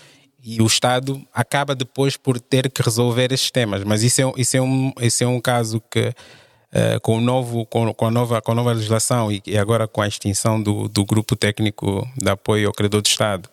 e 0.44 0.62
o 0.62 0.66
Estado 0.66 1.26
acaba 1.34 1.74
depois 1.74 2.18
por 2.18 2.38
ter 2.38 2.70
que 2.70 2.82
resolver 2.82 3.32
esses 3.32 3.50
temas. 3.50 3.84
Mas 3.86 4.04
isso 4.04 4.22
é, 4.22 4.34
isso 4.36 4.58
é, 4.58 4.62
um, 4.62 4.92
isso 5.00 5.24
é 5.24 5.28
um 5.28 5.40
caso 5.40 5.82
que, 5.90 6.10
uh, 6.10 7.00
com, 7.02 7.18
o 7.18 7.22
novo, 7.22 7.66
com, 7.66 7.94
com, 7.94 8.08
a 8.08 8.12
nova, 8.12 8.42
com 8.42 8.52
a 8.52 8.56
nova 8.56 8.74
legislação 8.74 9.32
e, 9.32 9.42
e 9.46 9.58
agora 9.58 9.88
com 9.88 10.02
a 10.02 10.08
extinção 10.08 10.62
do, 10.62 10.90
do 10.90 11.06
Grupo 11.06 11.34
Técnico 11.36 12.06
de 12.18 12.30
Apoio 12.30 12.68
ao 12.68 12.74
Credor 12.74 13.02
do 13.02 13.08
Estado, 13.08 13.50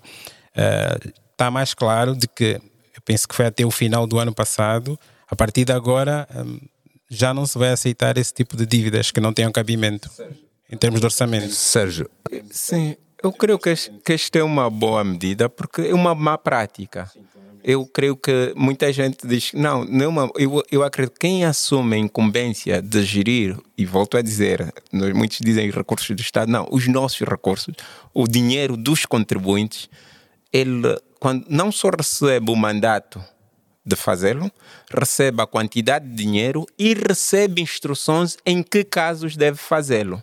está 1.33 1.47
eh, 1.47 1.51
mais 1.51 1.75
claro 1.75 2.15
de 2.15 2.27
que, 2.27 2.61
eu 2.95 3.03
penso 3.05 3.29
que 3.29 3.35
foi 3.35 3.47
até 3.47 3.65
o 3.65 3.71
final 3.71 4.07
do 4.07 4.19
ano 4.19 4.35
passado, 4.35 4.99
a 5.31 5.37
partir 5.37 5.65
de 5.65 5.73
agora 5.73 6.27
um, 6.35 6.59
já 7.09 7.33
não 7.33 7.47
se 7.47 7.59
vai 7.59 7.71
aceitar 7.71 8.19
esse 8.19 8.33
tipo 8.33 8.57
de 8.57 8.67
dívidas 8.67 9.11
que 9.11 9.21
não 9.21 9.33
tenham 9.33 9.53
cabimento 9.53 10.11
Sérgio. 10.11 10.37
em 10.71 10.77
termos 10.77 11.01
de 11.01 11.07
orçamento. 11.07 11.53
Sérgio. 11.53 12.11
Sim, 12.51 12.97
eu 13.23 13.33
creio 13.33 13.59
que, 13.59 13.75
que 14.05 14.13
esta 14.13 14.39
é 14.39 14.43
uma 14.43 14.69
boa 14.69 15.03
medida 15.05 15.49
porque 15.49 15.83
é 15.83 15.95
uma 15.95 16.15
má 16.15 16.37
prática. 16.37 17.11
Eu 17.65 17.85
creio 17.85 18.17
que 18.17 18.53
muita 18.57 18.91
gente 18.93 19.27
diz, 19.27 19.53
não, 19.53 19.85
não 19.85 20.05
é 20.05 20.09
uma, 20.09 20.31
eu, 20.37 20.63
eu 20.71 20.83
acredito 20.83 21.15
que 21.15 21.21
quem 21.21 21.45
assume 21.45 21.97
a 21.97 21.99
incumbência 21.99 22.81
de 22.81 23.03
gerir, 23.03 23.59
e 23.77 23.85
volto 23.85 24.17
a 24.17 24.23
dizer, 24.23 24.73
muitos 24.93 25.39
dizem 25.43 25.71
recursos 25.71 26.15
do 26.15 26.23
Estado, 26.23 26.51
não, 26.51 26.67
os 26.71 26.87
nossos 26.87 27.21
recursos, 27.21 27.75
o 28.15 28.27
dinheiro 28.27 28.77
dos 28.77 29.05
contribuintes, 29.05 29.91
ele 30.53 30.97
quando 31.19 31.47
não 31.49 31.73
só 31.73 31.91
recebe 31.91 32.51
o 32.51 32.57
mandato 32.57 33.23
de 33.85 33.97
fazê-lo, 33.97 34.51
recebe 34.93 35.43
a 35.43 35.47
quantidade 35.47 36.07
de 36.07 36.15
dinheiro 36.15 36.67
e 36.79 36.95
recebe 36.95 37.63
instruções 37.63 38.37
em 38.45 38.63
que 38.63 38.85
casos 38.85 39.37
deve 39.37 39.57
fazê-lo. 39.57 40.23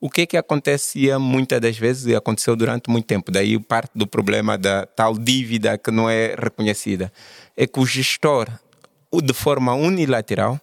O 0.00 0.10
que 0.10 0.22
é 0.22 0.26
que 0.26 0.36
acontecia 0.36 1.18
muitas 1.18 1.60
das 1.60 1.78
vezes 1.78 2.06
e 2.06 2.14
aconteceu 2.14 2.54
durante 2.54 2.90
muito 2.90 3.06
tempo, 3.06 3.30
daí 3.30 3.58
parte 3.58 3.92
do 3.94 4.06
problema 4.06 4.58
da 4.58 4.84
tal 4.84 5.16
dívida 5.16 5.78
que 5.78 5.90
não 5.90 6.10
é 6.10 6.34
reconhecida, 6.34 7.10
é 7.56 7.66
que 7.66 7.80
o 7.80 7.86
gestor, 7.86 8.48
de 9.22 9.32
forma 9.32 9.72
unilateral, 9.72 10.60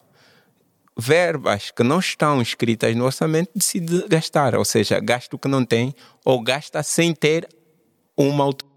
verbas 0.96 1.72
que 1.72 1.82
não 1.82 2.00
estão 2.00 2.42
escritas 2.42 2.96
no 2.96 3.06
orçamento 3.06 3.50
decide 3.56 4.06
gastar, 4.08 4.54
ou 4.54 4.63
seja, 4.63 5.00
gasta 5.00 5.36
o 5.36 5.39
que 5.39 5.48
não 5.48 5.66
tem 5.66 5.96
ou 6.24 6.39
gasta 6.42 6.84
sem 6.84 7.13
ter 7.13 7.48
uma 8.16 8.44
autorização 8.44 8.72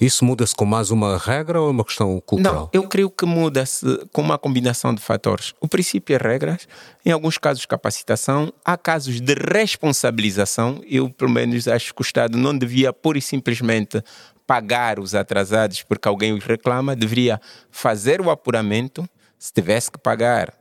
isso 0.00 0.24
muda-se 0.24 0.54
com 0.54 0.64
mais 0.64 0.90
uma 0.90 1.18
regra 1.18 1.60
ou 1.60 1.68
é 1.68 1.70
uma 1.70 1.84
questão 1.84 2.18
cultural? 2.20 2.54
Não, 2.54 2.70
eu 2.72 2.88
creio 2.88 3.10
que 3.10 3.26
muda-se 3.26 3.84
com 4.10 4.22
uma 4.22 4.38
combinação 4.38 4.94
de 4.94 5.02
fatores. 5.02 5.52
O 5.60 5.68
princípio 5.68 6.14
é 6.14 6.18
regras, 6.18 6.66
em 7.04 7.10
alguns 7.10 7.36
casos 7.36 7.66
capacitação, 7.66 8.52
há 8.64 8.76
casos 8.78 9.20
de 9.20 9.34
responsabilização. 9.34 10.82
Eu, 10.88 11.10
pelo 11.10 11.30
menos, 11.30 11.68
acho 11.68 11.94
que 11.94 12.00
o 12.00 12.04
Estado 12.04 12.38
não 12.38 12.56
devia 12.56 12.92
pura 12.92 13.18
e 13.18 13.22
simplesmente 13.22 14.02
pagar 14.46 14.98
os 14.98 15.14
atrasados 15.14 15.82
porque 15.82 16.08
alguém 16.08 16.32
os 16.32 16.44
reclama, 16.44 16.96
deveria 16.96 17.40
fazer 17.70 18.20
o 18.22 18.30
apuramento, 18.30 19.06
se 19.38 19.52
tivesse 19.52 19.90
que 19.90 19.98
pagar, 19.98 20.54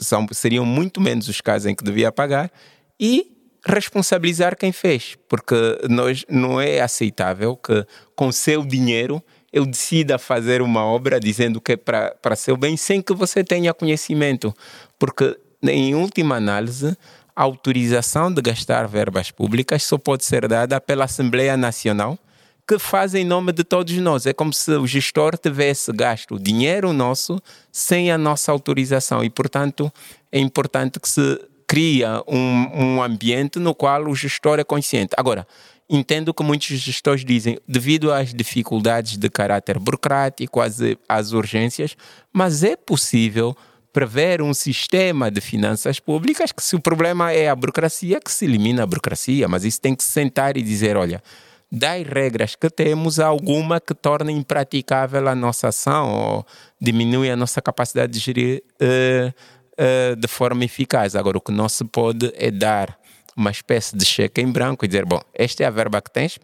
são, 0.00 0.26
seriam 0.32 0.64
muito 0.64 1.00
menos 1.00 1.28
os 1.28 1.40
casos 1.40 1.66
em 1.66 1.74
que 1.74 1.84
devia 1.84 2.10
pagar, 2.10 2.50
e 2.98 3.35
responsabilizar 3.66 4.56
quem 4.56 4.72
fez, 4.72 5.16
porque 5.28 5.54
nós 5.90 6.24
não 6.28 6.60
é 6.60 6.80
aceitável 6.80 7.56
que 7.56 7.84
com 8.14 8.30
seu 8.30 8.64
dinheiro 8.64 9.22
eu 9.52 9.66
decida 9.66 10.18
fazer 10.18 10.62
uma 10.62 10.84
obra 10.84 11.18
dizendo 11.18 11.60
que 11.60 11.72
é 11.72 11.76
para 11.76 12.36
seu 12.36 12.56
bem 12.56 12.76
sem 12.76 13.02
que 13.02 13.12
você 13.12 13.42
tenha 13.42 13.74
conhecimento, 13.74 14.54
porque 14.98 15.36
em 15.62 15.94
última 15.94 16.36
análise 16.36 16.96
a 17.34 17.42
autorização 17.42 18.32
de 18.32 18.40
gastar 18.40 18.86
verbas 18.86 19.30
públicas 19.30 19.82
só 19.82 19.98
pode 19.98 20.24
ser 20.24 20.46
dada 20.46 20.80
pela 20.80 21.04
Assembleia 21.04 21.56
Nacional, 21.56 22.18
que 22.66 22.78
faz 22.78 23.14
em 23.14 23.24
nome 23.24 23.52
de 23.52 23.62
todos 23.62 23.96
nós. 23.98 24.26
É 24.26 24.32
como 24.32 24.52
se 24.52 24.72
o 24.72 24.86
gestor 24.86 25.36
tivesse 25.38 25.92
gasto 25.92 26.38
dinheiro 26.38 26.92
nosso 26.92 27.40
sem 27.70 28.10
a 28.10 28.18
nossa 28.18 28.50
autorização 28.50 29.22
e, 29.22 29.30
portanto, 29.30 29.92
é 30.32 30.38
importante 30.38 30.98
que 30.98 31.08
se 31.08 31.40
cria 31.66 32.22
um, 32.28 32.68
um 32.74 33.02
ambiente 33.02 33.58
no 33.58 33.74
qual 33.74 34.04
o 34.04 34.14
gestor 34.14 34.58
é 34.58 34.64
consciente. 34.64 35.14
Agora, 35.16 35.46
entendo 35.88 36.32
que 36.32 36.42
muitos 36.42 36.68
gestores 36.68 37.24
dizem, 37.24 37.58
devido 37.66 38.12
às 38.12 38.32
dificuldades 38.32 39.16
de 39.16 39.28
caráter 39.28 39.78
burocrático, 39.78 40.60
às, 40.60 40.78
às 41.08 41.32
urgências, 41.32 41.96
mas 42.32 42.62
é 42.62 42.76
possível 42.76 43.56
prever 43.92 44.42
um 44.42 44.52
sistema 44.52 45.30
de 45.30 45.40
finanças 45.40 45.98
públicas 45.98 46.52
que, 46.52 46.62
se 46.62 46.76
o 46.76 46.80
problema 46.80 47.32
é 47.32 47.48
a 47.48 47.56
burocracia, 47.56 48.20
que 48.20 48.30
se 48.30 48.44
elimina 48.44 48.82
a 48.82 48.86
burocracia, 48.86 49.48
mas 49.48 49.64
isso 49.64 49.80
tem 49.80 49.94
que 49.94 50.04
se 50.04 50.10
sentar 50.10 50.56
e 50.56 50.62
dizer: 50.62 50.96
olha, 50.96 51.22
das 51.70 52.06
regras 52.06 52.54
que 52.54 52.68
temos, 52.68 53.18
alguma 53.18 53.80
que 53.80 53.94
torne 53.94 54.32
impraticável 54.32 55.26
a 55.26 55.34
nossa 55.34 55.68
ação 55.68 56.12
ou 56.12 56.46
diminui 56.80 57.30
a 57.30 57.36
nossa 57.36 57.62
capacidade 57.62 58.12
de 58.12 58.18
gerir 58.18 58.62
uh, 58.82 59.34
uh, 59.78 60.16
de 60.16 60.28
forma 60.28 60.64
eficaz. 60.64 61.14
Agora, 61.14 61.38
o 61.38 61.40
que 61.40 61.52
não 61.52 61.68
se 61.68 61.84
pode 61.84 62.32
é 62.34 62.50
dar 62.50 62.98
uma 63.36 63.50
espécie 63.50 63.96
de 63.96 64.04
cheque 64.04 64.40
em 64.40 64.50
branco 64.50 64.84
e 64.84 64.88
dizer: 64.88 65.04
bom, 65.04 65.20
esta 65.34 65.62
é 65.62 65.66
a 65.66 65.70
verba 65.70 66.00
que 66.00 66.10
tens, 66.10 66.38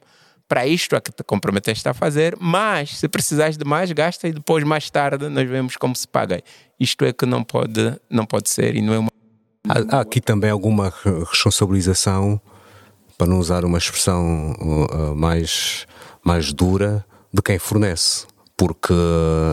para 0.48 0.66
isto 0.66 0.94
é 0.94 1.00
que 1.00 1.10
te 1.10 1.22
comprometeste 1.24 1.88
a 1.88 1.94
fazer, 1.94 2.36
mas 2.38 2.98
se 2.98 3.08
precisares 3.08 3.56
de 3.56 3.64
mais, 3.64 3.90
gasta 3.92 4.28
e 4.28 4.32
depois, 4.32 4.62
mais 4.64 4.90
tarde, 4.90 5.28
nós 5.28 5.48
vemos 5.48 5.76
como 5.76 5.96
se 5.96 6.06
paga. 6.06 6.42
Isto 6.78 7.04
é 7.04 7.12
que 7.12 7.24
não 7.24 7.42
pode, 7.42 7.98
não 8.10 8.26
pode 8.26 8.50
ser 8.50 8.76
e 8.76 8.82
não 8.82 8.92
é 8.92 8.98
uma. 8.98 9.08
Há, 9.68 9.96
há 9.96 10.00
aqui 10.00 10.20
também 10.20 10.50
alguma 10.50 10.92
responsabilização, 11.30 12.40
para 13.16 13.26
não 13.26 13.38
usar 13.38 13.64
uma 13.64 13.78
expressão 13.78 14.52
uh, 14.60 15.14
mais, 15.14 15.86
mais 16.24 16.52
dura, 16.52 17.04
de 17.32 17.40
quem 17.40 17.58
fornece 17.58 18.26
porque 18.64 18.94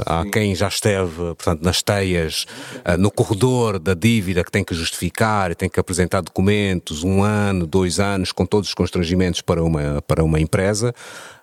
há 0.06 0.24
quem 0.32 0.54
já 0.54 0.68
esteve, 0.68 1.16
portanto, 1.16 1.64
nas 1.64 1.82
teias, 1.82 2.46
eh, 2.86 2.96
no 2.96 3.10
corredor 3.10 3.80
da 3.80 3.96
dívida 3.96 4.44
que 4.44 4.52
tem 4.52 4.64
que 4.64 4.76
justificar, 4.76 5.56
tem 5.56 5.68
que 5.68 5.80
apresentar 5.80 6.22
documentos, 6.22 7.04
um 7.04 7.24
ano, 7.24 7.66
dois 7.66 8.00
anos, 8.00 8.32
com 8.32 8.46
todos 8.46 8.70
os 8.70 8.76
constrangimentos 8.76 9.42
para 9.42 9.64
uma, 9.64 10.00
para 10.04 10.24
uma 10.24 10.40
empresa. 10.40 10.94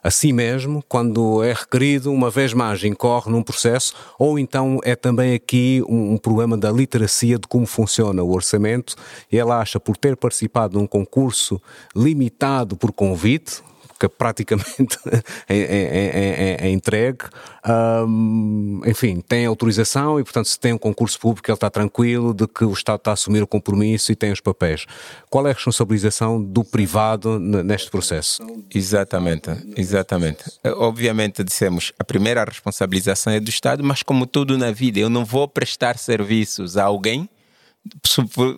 Assim 0.01 0.33
mesmo, 0.33 0.81
quando 0.89 1.43
é 1.43 1.53
requerido, 1.53 2.13
uma 2.13 2.31
vez 2.31 2.53
mais 2.53 2.85
incorre 2.85 3.33
num 3.33 3.43
processo, 3.43 3.95
ou 4.17 4.39
então 4.39 4.79
é 4.85 4.95
também 4.95 5.35
aqui 5.35 5.83
um, 5.89 6.13
um 6.13 6.19
problema 6.19 6.57
da 6.57 6.71
literacia 6.71 7.37
de 7.37 7.49
como 7.49 7.67
funciona 7.67 8.23
o 8.23 8.33
orçamento, 8.33 8.95
e 9.33 9.37
ela 9.37 9.59
acha, 9.59 9.81
por 9.81 9.97
ter 9.97 10.17
participado 10.17 10.79
num 10.79 10.87
concurso 10.87 11.61
limitado 11.97 12.77
por 12.77 12.93
convite, 12.93 13.61
que 13.99 14.09
praticamente 14.09 14.99
é 15.49 16.69
entregue. 16.71 17.25
Um, 17.67 18.81
enfim, 18.87 19.21
tem 19.21 19.47
autorização 19.47 20.21
e, 20.21 20.25
portanto, 20.25 20.47
se 20.47 20.59
tem 20.59 20.73
um 20.73 20.79
concurso 20.79 21.19
público, 21.19 21.51
ele 21.51 21.57
está 21.57 21.71
tranquilo 21.71 22.33
de 22.33 22.47
que 22.47 22.65
o 22.65 22.73
Estado 22.73 22.99
está 22.99 23.11
a 23.11 23.15
assumir 23.15 23.43
o 23.43 23.47
compromisso 23.47 24.13
e 24.13 24.17
tem 24.17 24.31
os 24.31 24.41
papéis. 24.41 24.87
Qual 25.29 25.47
é 25.47 25.51
a 25.51 25.55
responsabilização 25.55 26.43
do 26.43 26.65
privado 26.65 27.39
neste 27.39 27.91
processo? 27.91 28.43
Exatamente, 28.73 29.51
exatamente. 29.77 30.45
Obviamente, 30.65 31.43
dissemos, 31.43 31.93
a 31.99 32.05
primeira 32.05 32.45
responsabilização 32.45 33.33
é 33.33 33.41
do 33.41 33.51
Estado, 33.51 33.83
mas 33.83 34.03
como 34.03 34.27
tudo 34.27 34.57
na 34.57 34.71
vida, 34.71 35.01
eu 35.01 35.11
não 35.11 35.25
vou 35.25 35.49
prestar 35.49 35.99
serviços 35.99 36.77
a 36.77 36.85
alguém 36.85 37.29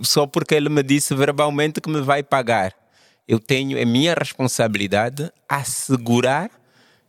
só 0.03 0.27
porque 0.27 0.55
ele 0.55 0.69
me 0.69 0.83
disse 0.83 1.15
verbalmente 1.15 1.81
que 1.81 1.91
me 1.91 2.01
vai 2.01 2.23
pagar 2.23 2.75
eu 3.29 3.39
tenho, 3.39 3.77
é 3.77 3.85
minha 3.85 4.15
responsabilidade 4.15 5.31
assegurar 5.47 6.51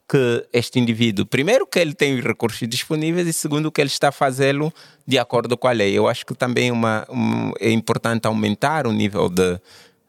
que 0.10 0.46
este 0.52 0.80
indivíduo, 0.80 1.26
primeiro, 1.26 1.66
que 1.68 1.80
ele 1.80 1.94
tem 1.94 2.18
os 2.18 2.26
recursos 2.26 2.68
disponíveis 2.68 3.28
e 3.28 3.32
segundo, 3.32 3.72
que 3.72 3.80
ele 3.80 3.90
está 3.90 4.12
fazê-lo 4.12 4.74
de 5.08 5.20
acordo 5.20 5.56
com 5.56 5.68
a 5.68 5.72
lei. 5.72 5.96
Eu 5.98 6.08
acho 6.08 6.26
que 6.26 6.34
também 6.34 6.72
uma, 6.72 7.06
um, 7.10 7.54
é 7.60 7.70
importante 7.70 8.26
aumentar 8.26 8.88
o 8.88 8.92
nível 8.92 9.30
de, 9.30 9.60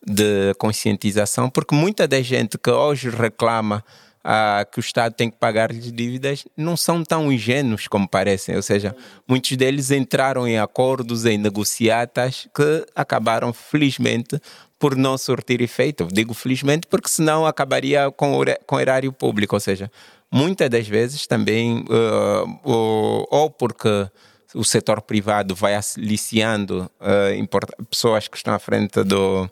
de 0.05 0.55
conscientização, 0.59 1.51
porque 1.51 1.75
muita 1.75 2.09
da 2.09 2.21
gente 2.23 2.57
que 2.57 2.71
hoje 2.71 3.11
reclama 3.11 3.85
ah, 4.25 4.67
que 4.71 4.79
o 4.79 4.81
Estado 4.81 5.15
tem 5.15 5.31
que 5.31 5.37
pagar 5.37 5.71
lhes 5.71 5.93
dívidas 5.93 6.45
não 6.57 6.77
são 6.77 7.03
tão 7.05 7.31
ingênuos 7.31 7.87
como 7.87 8.09
parecem. 8.09 8.57
Ou 8.57 8.63
seja, 8.63 8.97
muitos 9.29 9.57
deles 9.57 9.91
entraram 9.91 10.49
em 10.49 10.59
acordos, 10.59 11.25
em 11.25 11.39
negociatas 11.39 12.49
que 12.55 12.87
acabaram, 12.95 13.53
felizmente, 13.53 14.41
por 14.81 14.97
não 14.97 15.19
surtir 15.19 15.61
efeito. 15.61 16.09
Digo 16.11 16.33
felizmente 16.33 16.87
porque 16.87 17.09
senão 17.09 17.47
acabaria 17.47 18.11
com 18.11 18.41
o, 18.41 18.45
com 18.67 18.81
erário 18.81 19.13
público. 19.13 19.55
Ou 19.55 19.61
seja, 19.61 19.93
muitas 20.33 20.71
das 20.71 20.89
vezes 20.89 21.27
também, 21.27 21.85
uh, 21.85 23.27
ou 23.31 23.51
porque 23.51 24.09
o 24.55 24.65
setor 24.65 25.03
privado 25.03 25.55
vai 25.55 25.75
aliciando 25.77 26.91
uh, 26.99 27.85
pessoas 27.85 28.27
que 28.27 28.39
estão 28.39 28.55
à 28.55 28.59
frente 28.59 29.05
do 29.05 29.49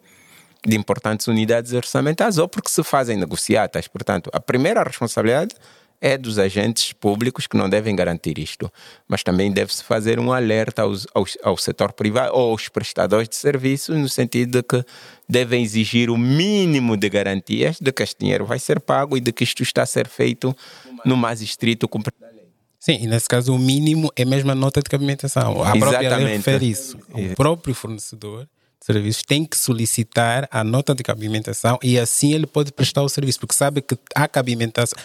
de 0.66 0.76
importantes 0.76 1.28
unidades 1.28 1.72
orçamentais 1.72 2.36
ou 2.36 2.48
porque 2.48 2.68
se 2.68 2.82
fazem 2.82 3.16
negociatas. 3.16 3.86
Portanto, 3.86 4.28
a 4.32 4.40
primeira 4.40 4.82
responsabilidade 4.82 5.54
é 6.00 6.16
dos 6.16 6.38
agentes 6.38 6.92
públicos 6.92 7.46
que 7.46 7.56
não 7.56 7.68
devem 7.68 7.94
garantir 7.94 8.38
isto, 8.38 8.70
mas 9.06 9.22
também 9.22 9.50
deve-se 9.52 9.82
fazer 9.82 10.18
um 10.18 10.32
alerta 10.32 10.82
aos, 10.82 11.06
aos, 11.14 11.36
ao 11.42 11.56
setor 11.56 11.92
privado 11.92 12.34
ou 12.34 12.52
aos 12.52 12.68
prestadores 12.68 13.28
de 13.28 13.36
serviços, 13.36 13.96
no 13.96 14.08
sentido 14.08 14.58
de 14.58 14.62
que 14.62 14.84
devem 15.28 15.62
exigir 15.62 16.10
o 16.10 16.16
mínimo 16.16 16.96
de 16.96 17.08
garantias 17.08 17.78
de 17.80 17.92
que 17.92 18.02
este 18.02 18.20
dinheiro 18.20 18.46
vai 18.46 18.58
ser 18.58 18.80
pago 18.80 19.16
e 19.16 19.20
de 19.20 19.32
que 19.32 19.44
isto 19.44 19.62
está 19.62 19.82
a 19.82 19.86
ser 19.86 20.08
feito 20.08 20.56
no 21.04 21.16
mais 21.16 21.42
estrito 21.42 21.88
cumprimento 21.88 22.20
da 22.20 22.30
lei. 22.30 22.48
Sim, 22.78 22.98
e 23.02 23.06
nesse 23.06 23.28
caso 23.28 23.54
o 23.54 23.58
mínimo 23.58 24.10
é 24.14 24.24
mesmo 24.24 24.50
a 24.50 24.54
nota 24.54 24.80
de 24.80 24.88
cabimentação. 24.88 25.62
A 25.62 25.76
própria 25.76 26.16
lei 26.16 26.36
refere 26.36 26.70
isso. 26.70 26.98
O 27.12 27.34
próprio 27.34 27.74
fornecedor 27.74 28.48
serviços 28.80 29.22
tem 29.22 29.44
que 29.44 29.56
solicitar 29.56 30.48
a 30.50 30.62
nota 30.62 30.94
de 30.94 31.02
cabimentação 31.02 31.78
e 31.82 31.98
assim 31.98 32.32
ele 32.32 32.46
pode 32.46 32.72
prestar 32.72 33.02
o 33.02 33.08
serviço, 33.08 33.40
porque 33.40 33.54
sabe 33.54 33.82
que 33.82 33.98
há 34.14 34.26
cabimentação, 34.28 34.98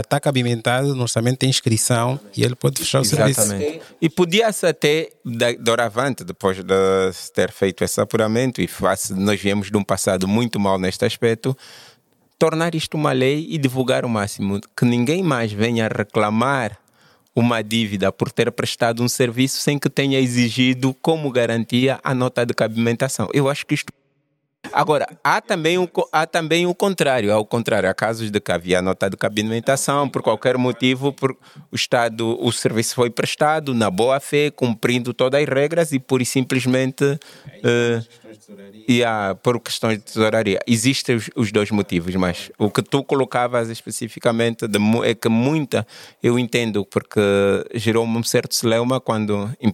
está 0.00 0.16
uh, 0.16 0.20
cabimentado 0.20 0.94
no 0.94 1.02
orçamento, 1.02 1.38
tem 1.38 1.50
inscrição 1.50 2.18
e 2.36 2.42
ele 2.42 2.54
pode 2.54 2.78
fechar 2.78 2.98
o 2.98 3.02
Exatamente. 3.02 3.34
serviço. 3.34 3.80
E 4.00 4.08
podia-se 4.08 4.66
até, 4.66 5.10
doravante, 5.60 6.24
depois 6.24 6.56
de 6.56 7.30
ter 7.34 7.52
feito 7.52 7.84
esse 7.84 8.00
apuramento, 8.00 8.60
e 8.60 8.68
nós 9.16 9.40
viemos 9.40 9.70
de 9.70 9.76
um 9.76 9.84
passado 9.84 10.26
muito 10.26 10.58
mal 10.58 10.78
neste 10.78 11.04
aspecto, 11.04 11.56
tornar 12.38 12.74
isto 12.74 12.96
uma 12.96 13.12
lei 13.12 13.46
e 13.50 13.58
divulgar 13.58 14.04
o 14.04 14.08
máximo, 14.08 14.60
que 14.76 14.84
ninguém 14.84 15.22
mais 15.22 15.52
venha 15.52 15.88
reclamar 15.88 16.78
uma 17.40 17.62
dívida 17.62 18.12
por 18.12 18.30
ter 18.30 18.50
prestado 18.52 19.02
um 19.02 19.08
serviço 19.08 19.60
sem 19.60 19.78
que 19.78 19.90
tenha 19.90 20.20
exigido 20.20 20.94
como 21.00 21.30
garantia 21.30 21.98
a 22.04 22.14
nota 22.14 22.44
de 22.44 22.54
cabimentação. 22.54 23.28
Eu 23.32 23.48
acho 23.48 23.66
que 23.66 23.74
isto 23.74 23.92
Agora, 24.72 25.06
há 25.22 25.40
também, 25.40 25.78
o, 25.78 25.88
há 26.12 26.26
também 26.26 26.66
o 26.66 26.74
contrário. 26.74 27.32
Ao 27.32 27.44
contrário, 27.44 27.88
há 27.88 27.94
casos 27.94 28.30
de 28.30 28.40
que 28.40 28.52
havia 28.52 28.80
nota 28.80 29.10
de 29.10 29.16
cabimentação, 29.16 30.08
por 30.08 30.22
qualquer 30.22 30.56
motivo, 30.56 31.12
por, 31.12 31.36
o 31.70 31.76
Estado, 31.76 32.36
o 32.40 32.52
serviço 32.52 32.94
foi 32.94 33.10
prestado 33.10 33.74
na 33.74 33.90
boa 33.90 34.20
fé, 34.20 34.50
cumprindo 34.50 35.12
todas 35.12 35.42
as 35.42 35.48
regras 35.48 35.92
e 35.92 35.98
por 35.98 36.24
simplesmente. 36.24 37.04
Uh, 37.04 38.20
e 38.88 39.04
há, 39.04 39.36
por 39.40 39.60
questões 39.60 39.98
de 39.98 40.04
tesouraria. 40.04 40.58
Existem 40.66 41.16
os, 41.16 41.30
os, 41.36 41.52
dois 41.52 41.70
motivos, 41.70 42.14
mas 42.16 42.50
o 42.58 42.70
que 42.70 42.82
tu 42.82 43.04
colocavas 43.04 43.70
especificamente 43.70 44.66
de, 44.66 44.78
é 45.04 45.14
que 45.14 45.28
muita, 45.28 45.86
eu 46.22 46.38
entendo, 46.38 46.84
porque 46.84 47.20
gerou 47.74 48.04
um 48.04 48.22
certo 48.22 48.54
celeuma 48.54 49.00
quando 49.00 49.50
eh, 49.62 49.72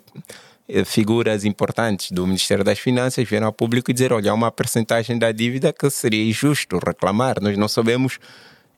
figuras 0.84 1.44
importantes 1.44 2.10
do 2.10 2.26
Ministério 2.26 2.64
das 2.64 2.78
Finanças 2.78 3.28
vieram 3.28 3.46
ao 3.46 3.52
público 3.52 3.90
e 3.90 3.94
dizer: 3.94 4.12
olha, 4.12 4.30
há 4.30 4.34
uma 4.34 4.50
percentagem 4.50 5.18
da 5.18 5.32
dívida 5.32 5.72
que 5.72 5.88
seria 5.90 6.24
injusto 6.24 6.78
reclamar. 6.78 7.40
Nós 7.40 7.56
não 7.56 7.68
sabemos 7.68 8.18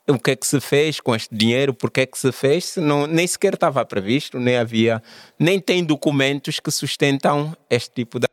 o 0.07 0.17
que 0.17 0.31
é 0.31 0.35
que 0.35 0.47
se 0.47 0.59
fez 0.59 0.99
com 0.99 1.15
este 1.15 1.33
dinheiro, 1.33 1.73
por 1.73 1.91
que 1.91 2.01
é 2.01 2.05
que 2.05 2.17
se 2.17 2.31
fez, 2.31 2.75
não, 2.77 3.05
nem 3.05 3.27
sequer 3.27 3.53
estava 3.53 3.85
previsto, 3.85 4.39
nem 4.39 4.57
havia, 4.57 5.01
nem 5.37 5.59
tem 5.59 5.83
documentos 5.83 6.59
que 6.59 6.71
sustentam 6.71 7.55
este 7.69 7.91
tipo 7.91 8.19
de 8.19 8.27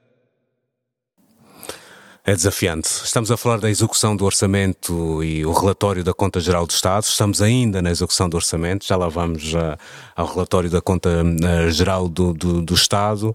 é 2.26 2.34
desafiante. 2.34 2.88
Estamos 3.04 3.30
a 3.30 3.36
falar 3.36 3.58
da 3.58 3.70
execução 3.70 4.16
do 4.16 4.24
orçamento 4.24 5.22
e 5.22 5.46
o 5.46 5.52
relatório 5.52 6.02
da 6.02 6.12
Conta 6.12 6.40
Geral 6.40 6.66
do 6.66 6.72
Estado. 6.72 7.04
Estamos 7.04 7.40
ainda 7.40 7.80
na 7.80 7.88
execução 7.88 8.28
do 8.28 8.36
orçamento, 8.36 8.84
já 8.84 8.96
lá 8.96 9.08
vamos 9.08 9.54
uh, 9.54 9.78
ao 10.16 10.26
relatório 10.26 10.68
da 10.68 10.80
Conta 10.80 11.08
uh, 11.08 11.70
Geral 11.70 12.08
do, 12.08 12.34
do, 12.34 12.62
do 12.62 12.74
Estado. 12.74 13.28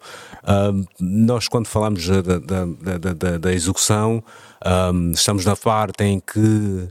Uh, 0.44 0.86
nós, 1.00 1.48
quando 1.48 1.68
falamos 1.68 2.06
da, 2.06 2.22
da, 2.22 2.66
da, 3.14 3.38
da 3.38 3.54
execução, 3.54 4.22
estamos 5.14 5.46
na 5.46 5.56
parte 5.56 6.04
em 6.04 6.20
que 6.20 6.90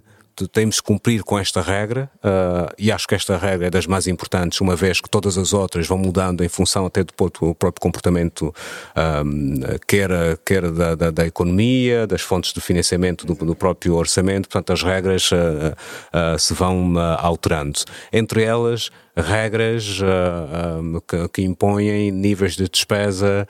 temos 0.49 0.81
que 0.81 0.87
cumprir 0.87 1.23
com 1.23 1.39
esta 1.39 1.61
regra 1.61 2.11
uh, 2.17 2.73
e 2.79 2.91
acho 2.91 3.07
que 3.07 3.15
esta 3.15 3.37
regra 3.37 3.67
é 3.67 3.71
das 3.71 3.87
mais 3.87 4.07
importantes, 4.07 4.61
uma 4.61 4.77
vez 4.77 5.01
que 5.01 5.09
todas 5.09 5.37
as 5.39 5.53
outras 5.53 5.87
vão 5.87 5.99
mudando 5.99 6.45
em 6.45 6.49
função 6.49 6.87
até 6.87 7.05
do 7.05 7.13
próprio, 7.15 7.55
comportamento, 7.81 8.55
um, 9.25 9.61
quer, 9.87 10.11
quer 10.45 10.71
da, 10.71 10.95
da, 10.95 11.11
da, 11.11 11.27
economia, 11.27 12.07
das 12.07 12.23
fontes 12.23 12.53
de 12.53 12.61
financiamento 12.61 13.27
do, 13.27 13.35
do 13.35 13.55
próprio 13.55 13.95
orçamento, 13.95 14.49
portanto 14.49 14.73
as 14.73 14.83
regras 14.83 15.31
uh, 15.31 15.35
uh, 15.35 16.39
se 16.39 16.55
vão 16.55 16.95
alterando. 17.19 17.81
Entre 18.13 18.43
elas, 18.43 18.91
regras 19.17 20.01
que, 21.07 21.29
que, 21.29 21.43
impõem 21.43 22.11
níveis 22.11 22.55
de 22.55 22.69
despesa, 22.69 23.47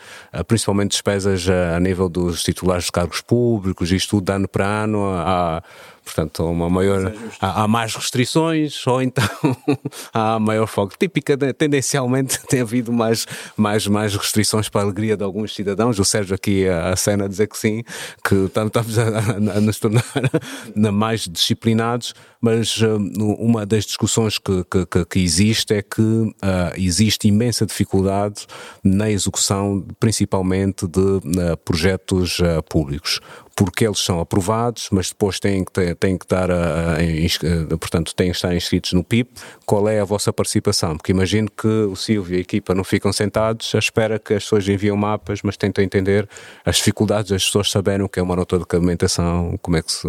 principalmente 0.49 0.93
despesas 0.93 1.47
a 1.49 1.79
nível 1.79 2.09
dos 2.09 2.43
titulares 2.43 2.85
de 2.87 2.93
cargos 2.93 3.21
públicos, 3.21 3.93
isto 3.93 4.11
tudo 4.11 4.31
ano 4.31 4.49
para 4.49 4.67
ano. 4.67 5.05
Há, 5.15 5.63
Portanto, 6.05 6.45
uma 6.45 6.69
maior, 6.69 7.13
há, 7.41 7.63
há, 7.63 7.69
mais 7.69 7.95
restrições 7.95 8.87
ou 8.87 9.01
então 9.01 9.25
há 10.13 10.39
maior 10.39 10.67
foco. 10.67 10.95
Típica, 10.99 11.37
tendencialmente 11.55 12.41
tem 12.49 12.61
havido 12.61 12.93
mais, 12.93 13.27
mais, 13.57 13.87
mais 13.87 14.15
restrições 14.15 14.69
para 14.69 14.81
a 14.81 14.85
alegria 14.85 15.17
de 15.17 15.23
alguns 15.23 15.55
cidadãos. 15.55 15.99
O 15.99 16.05
Sérgio 16.05 16.35
aqui 16.35 16.69
a, 16.69 16.91
a 16.91 16.97
cena 16.97 17.29
dizer 17.29 17.47
que 17.49 17.57
sim, 17.57 17.83
que 18.25 18.35
estamos 18.35 18.99
a, 18.99 19.03
a, 19.03 19.57
a 19.57 19.61
nos 19.61 19.79
tornar 19.79 20.05
mais 20.93 21.29
disciplinados, 21.29 22.15
mas 22.41 22.81
uh, 22.81 22.97
uma 23.39 23.67
das 23.67 23.85
discussões 23.85 24.39
que, 24.39 24.65
que, 24.65 25.05
que 25.05 25.19
existe 25.21 25.75
é 25.75 25.83
que 25.83 26.01
uh, 26.01 26.35
existe 26.77 27.29
imensa 27.29 27.67
dificuldade 27.67 28.47
na 28.83 29.11
execução, 29.11 29.85
principalmente 29.99 30.87
de 30.87 31.01
uh, 31.01 31.57
projetos 31.65 32.39
públicos 32.69 33.21
porque 33.61 33.87
eles 33.87 33.99
são 33.99 34.21
aprovados, 34.21 34.89
mas 34.91 35.11
depois 35.11 35.39
têm 35.39 35.63
que, 35.63 35.71
ter, 35.71 35.95
têm 35.97 36.17
que 36.17 36.27
dar, 36.27 36.51
a, 36.51 36.95
a, 36.95 37.75
a, 37.75 37.77
portanto, 37.77 38.15
têm 38.15 38.31
que 38.31 38.37
estar 38.37 38.57
inscritos 38.57 38.95
no 38.95 39.05
PIB. 39.05 39.29
Qual 39.67 39.87
é 39.87 40.01
a 40.01 40.05
vossa 40.05 40.33
participação? 40.33 40.97
Porque 40.97 41.13
imagino 41.13 41.51
que 41.51 41.67
o 41.67 41.95
Silvio 41.95 42.37
e 42.37 42.39
a 42.39 42.41
equipa 42.41 42.75
não 42.75 42.83
ficam 42.83 43.13
sentados 43.13 43.75
à 43.75 43.79
espera 43.79 44.19
que 44.19 44.33
as 44.33 44.45
pessoas 44.45 44.67
enviam 44.67 44.97
mapas, 44.97 45.43
mas 45.43 45.59
tentam 45.59 45.85
entender 45.85 46.27
as 46.65 46.77
dificuldades 46.77 47.33
das 47.33 47.45
pessoas 47.45 47.71
saberem 47.71 48.01
o 48.01 48.09
que 48.09 48.19
é 48.19 48.23
uma 48.23 48.35
nota 48.35 48.57
de 48.57 48.61
documentação, 48.61 49.59
como 49.61 49.77
é 49.77 49.83
que 49.83 49.93
se, 49.93 50.09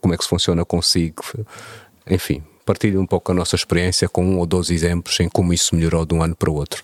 como 0.00 0.14
é 0.14 0.16
que 0.16 0.24
se 0.24 0.30
funciona 0.30 0.64
consigo, 0.64 1.22
enfim. 2.08 2.42
Partilhe 2.64 2.96
um 2.96 3.06
pouco 3.06 3.30
a 3.30 3.34
nossa 3.34 3.56
experiência 3.56 4.08
com 4.08 4.24
um 4.24 4.38
ou 4.38 4.46
dois 4.46 4.70
exemplos 4.70 5.20
em 5.20 5.28
como 5.28 5.52
isso 5.52 5.76
melhorou 5.76 6.06
de 6.06 6.14
um 6.14 6.22
ano 6.22 6.34
para 6.34 6.48
o 6.48 6.54
outro. 6.54 6.82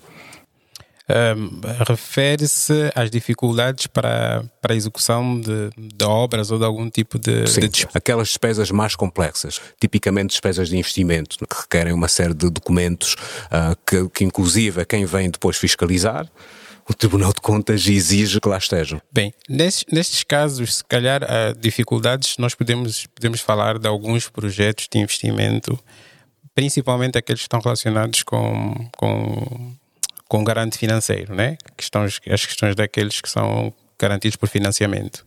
Um, 1.09 1.59
refere-se 1.85 2.89
às 2.95 3.11
dificuldades 3.11 3.87
para, 3.87 4.45
para 4.61 4.73
a 4.73 4.75
execução 4.75 5.39
de, 5.41 5.69
de 5.77 6.05
obras 6.05 6.49
ou 6.49 6.57
de 6.57 6.63
algum 6.63 6.89
tipo 6.89 7.19
de, 7.19 7.45
Sim, 7.45 7.67
de... 7.67 7.85
aquelas 7.93 8.29
despesas 8.29 8.71
mais 8.71 8.95
complexas, 8.95 9.59
tipicamente 9.81 10.29
despesas 10.29 10.69
de 10.69 10.77
investimento, 10.77 11.37
que 11.37 11.61
requerem 11.61 11.91
uma 11.91 12.07
série 12.07 12.33
de 12.33 12.49
documentos 12.49 13.15
uh, 13.47 13.75
que, 13.85 14.09
que, 14.09 14.23
inclusive, 14.23 14.85
quem 14.85 15.03
vem 15.03 15.29
depois 15.29 15.57
fiscalizar, 15.57 16.25
o 16.87 16.93
Tribunal 16.93 17.33
de 17.33 17.41
Contas 17.41 17.85
exige 17.85 18.39
que 18.39 18.47
lá 18.47 18.57
estejam. 18.57 19.01
Bem, 19.11 19.33
nestes, 19.49 19.85
nestes 19.91 20.23
casos, 20.23 20.75
se 20.75 20.83
calhar, 20.85 21.21
há 21.23 21.53
dificuldades, 21.53 22.37
nós 22.37 22.55
podemos, 22.55 23.07
podemos 23.07 23.41
falar 23.41 23.77
de 23.77 23.87
alguns 23.89 24.29
projetos 24.29 24.87
de 24.89 24.99
investimento, 24.99 25.77
principalmente 26.55 27.17
aqueles 27.17 27.41
que 27.41 27.45
estão 27.45 27.59
relacionados 27.59 28.23
com, 28.23 28.89
com 28.97 29.75
com 30.27 30.43
garante 30.43 30.77
financeiro, 30.77 31.35
né? 31.35 31.57
Questões, 31.77 32.19
as 32.29 32.45
questões 32.45 32.75
daqueles 32.75 33.21
que 33.21 33.29
são 33.29 33.73
garantidos 33.99 34.35
por 34.35 34.49
financiamento. 34.49 35.25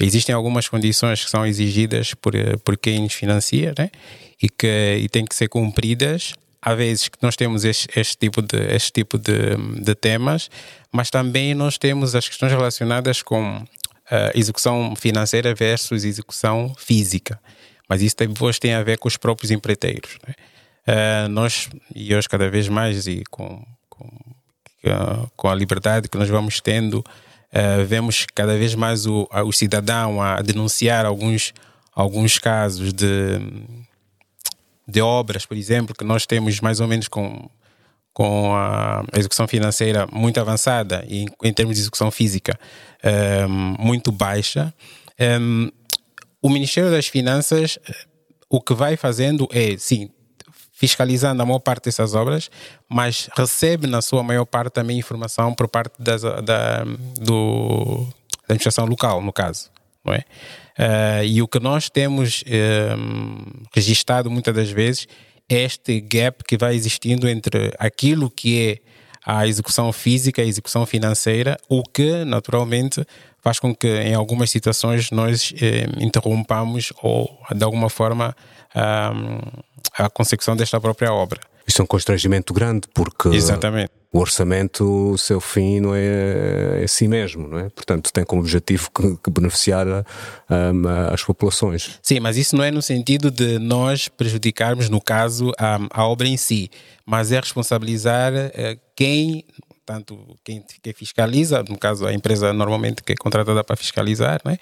Existem 0.00 0.34
algumas 0.34 0.66
condições 0.66 1.22
que 1.22 1.30
são 1.30 1.46
exigidas 1.46 2.14
por, 2.14 2.34
eh, 2.34 2.56
por 2.64 2.78
quem 2.78 3.02
nos 3.02 3.12
financia 3.12 3.74
né? 3.78 3.90
e 4.42 4.48
que 4.48 4.98
e 4.98 5.08
têm 5.10 5.26
que 5.26 5.34
ser 5.34 5.48
cumpridas. 5.48 6.32
Há 6.62 6.74
vezes 6.74 7.08
que 7.08 7.18
nós 7.22 7.36
temos 7.36 7.64
este, 7.64 7.88
este 7.94 8.16
tipo, 8.16 8.40
de, 8.40 8.58
este 8.74 8.92
tipo 8.92 9.18
de, 9.18 9.56
de 9.82 9.94
temas, 9.94 10.50
mas 10.90 11.10
também 11.10 11.54
nós 11.54 11.76
temos 11.76 12.14
as 12.14 12.26
questões 12.26 12.52
relacionadas 12.52 13.22
com 13.22 13.58
uh, 13.58 13.66
execução 14.34 14.94
financeira 14.96 15.54
versus 15.54 16.04
execução 16.04 16.74
física. 16.78 17.38
Mas 17.88 18.02
isso 18.02 18.16
depois 18.16 18.58
tem 18.58 18.74
a 18.74 18.82
ver 18.82 18.98
com 18.98 19.08
os 19.08 19.16
próprios 19.16 19.50
empreiteiros. 19.50 20.18
Né? 20.26 20.34
Uh, 20.86 21.28
nós, 21.28 21.68
e 21.94 22.14
hoje 22.14 22.28
cada 22.28 22.50
vez 22.50 22.68
mais, 22.68 23.06
e 23.06 23.22
com, 23.30 23.62
com 24.00 24.08
com 25.36 25.48
a 25.48 25.54
liberdade 25.54 26.08
que 26.08 26.16
nós 26.16 26.28
vamos 26.28 26.60
tendo, 26.60 27.00
uh, 27.00 27.84
vemos 27.86 28.26
cada 28.34 28.56
vez 28.56 28.74
mais 28.74 29.06
o, 29.06 29.28
o 29.44 29.52
cidadão 29.52 30.22
a 30.22 30.40
denunciar 30.40 31.04
alguns, 31.04 31.52
alguns 31.94 32.38
casos 32.38 32.92
de, 32.92 33.06
de 34.88 35.02
obras, 35.02 35.44
por 35.44 35.56
exemplo, 35.56 35.94
que 35.94 36.04
nós 36.04 36.24
temos 36.24 36.60
mais 36.60 36.80
ou 36.80 36.88
menos 36.88 37.08
com, 37.08 37.50
com 38.12 38.54
a 38.54 39.04
execução 39.16 39.46
financeira 39.46 40.06
muito 40.10 40.40
avançada 40.40 41.04
e 41.06 41.26
em, 41.42 41.52
termos 41.52 41.74
de 41.74 41.82
execução 41.82 42.10
física 42.10 42.58
eh, 43.02 43.46
muito 43.46 44.10
baixa. 44.10 44.72
O 46.40 46.48
Ministério 46.48 46.90
das 46.90 47.06
Finanças 47.06 47.78
o 48.50 48.60
que 48.60 48.74
vai 48.74 48.96
fazendo 48.96 49.48
é, 49.52 49.76
sim, 49.78 50.10
fiscalizando 50.80 51.42
a 51.42 51.44
maior 51.44 51.58
parte 51.58 51.84
dessas 51.84 52.14
obras, 52.14 52.50
mas 52.88 53.28
recebe 53.36 53.86
na 53.86 54.00
sua 54.00 54.22
maior 54.22 54.46
parte 54.46 54.72
também 54.72 54.98
informação 54.98 55.52
por 55.52 55.68
parte 55.68 55.92
das, 55.98 56.22
da, 56.22 56.84
do, 57.20 58.06
da 58.48 58.54
administração 58.54 58.86
local, 58.86 59.20
no 59.20 59.30
caso. 59.30 59.70
Não 60.02 60.14
é? 60.14 60.24
Uh, 60.78 61.24
e 61.26 61.42
o 61.42 61.46
que 61.46 61.60
nós 61.60 61.90
temos 61.90 62.42
um, 62.46 62.50
eh, 62.50 62.96
registado 63.74 64.30
muitas 64.30 64.54
das 64.54 64.70
vezes 64.70 65.06
é 65.46 65.64
este 65.64 66.00
gap 66.00 66.42
que 66.44 66.56
vai 66.56 66.74
existindo 66.74 67.28
entre 67.28 67.74
aquilo 67.78 68.30
que 68.30 68.70
é 68.70 68.90
a 69.26 69.46
execução 69.46 69.92
física 69.92 70.40
a 70.40 70.46
execução 70.46 70.86
financeira, 70.86 71.58
o 71.68 71.82
que 71.82 72.24
naturalmente 72.24 73.04
faz 73.42 73.58
com 73.58 73.74
que 73.74 73.86
em 73.86 74.14
algumas 74.14 74.50
situações 74.50 75.10
nós 75.10 75.52
eh, 75.60 75.86
interrompamos 76.02 76.90
ou 77.02 77.38
de 77.54 77.62
alguma 77.62 77.90
forma 77.90 78.34
um, 78.74 79.60
a 79.96 80.08
consecução 80.08 80.56
desta 80.56 80.80
própria 80.80 81.12
obra. 81.12 81.40
Isso 81.66 81.80
é 81.80 81.84
um 81.84 81.86
constrangimento 81.86 82.52
grande, 82.52 82.88
porque 82.92 83.28
Exatamente. 83.28 83.92
o 84.12 84.18
orçamento, 84.18 85.12
o 85.12 85.16
seu 85.16 85.40
fim 85.40 85.78
não 85.78 85.94
é, 85.94 86.82
é 86.82 86.86
si 86.88 87.06
mesmo, 87.06 87.46
não 87.46 87.58
é? 87.58 87.68
Portanto, 87.68 88.12
tem 88.12 88.24
como 88.24 88.42
objetivo 88.42 88.90
que, 88.90 89.16
que 89.22 89.30
beneficiar 89.30 89.86
as 91.12 91.22
populações. 91.22 92.00
Sim, 92.02 92.18
mas 92.18 92.36
isso 92.36 92.56
não 92.56 92.64
é 92.64 92.72
no 92.72 92.82
sentido 92.82 93.30
de 93.30 93.58
nós 93.58 94.08
prejudicarmos, 94.08 94.88
no 94.88 95.00
caso, 95.00 95.52
a, 95.58 95.78
a 95.90 96.06
obra 96.08 96.26
em 96.26 96.36
si, 96.36 96.70
mas 97.06 97.30
é 97.30 97.38
responsabilizar 97.38 98.32
eh, 98.34 98.76
quem 98.96 99.44
portanto, 99.90 100.38
quem, 100.44 100.64
quem, 100.82 100.92
fiscaliza, 100.92 101.64
no 101.68 101.76
caso 101.76 102.06
a 102.06 102.14
empresa 102.14 102.52
normalmente 102.52 103.02
que 103.02 103.12
é 103.12 103.16
contratada 103.16 103.64
para 103.64 103.74
fiscalizar, 103.74 104.40
né? 104.44 104.56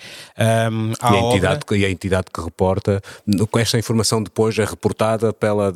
Um, 0.72 0.92
a, 1.00 1.12
e 1.12 1.16
a, 1.16 1.20
entidade, 1.20 1.60
obra, 1.64 1.76
e 1.76 1.84
a 1.84 1.90
entidade 1.90 2.26
que 2.32 2.40
reporta, 2.40 3.02
com 3.50 3.58
esta 3.58 3.78
informação 3.78 4.22
depois 4.22 4.58
é 4.58 4.64
reportada 4.64 5.32
pela, 5.32 5.72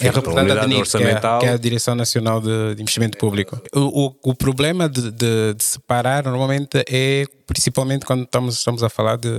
é 0.00 0.10
reportada 0.10 0.60
DNIP, 0.60 0.80
orçamental. 0.80 1.38
Que 1.38 1.46
é, 1.46 1.48
que 1.48 1.52
é, 1.52 1.54
a 1.54 1.56
Direção 1.56 1.94
Nacional 1.94 2.40
de, 2.40 2.74
de 2.74 2.82
Investimento 2.82 3.16
Público. 3.16 3.60
O, 3.72 4.06
o, 4.06 4.16
o 4.30 4.34
problema 4.34 4.88
de, 4.88 5.12
de, 5.12 5.54
de, 5.54 5.64
separar 5.64 6.24
normalmente 6.24 6.82
é 6.90 7.24
principalmente 7.46 8.04
quando 8.04 8.24
estamos, 8.24 8.56
estamos 8.56 8.82
a 8.82 8.88
falar 8.88 9.16
de, 9.16 9.30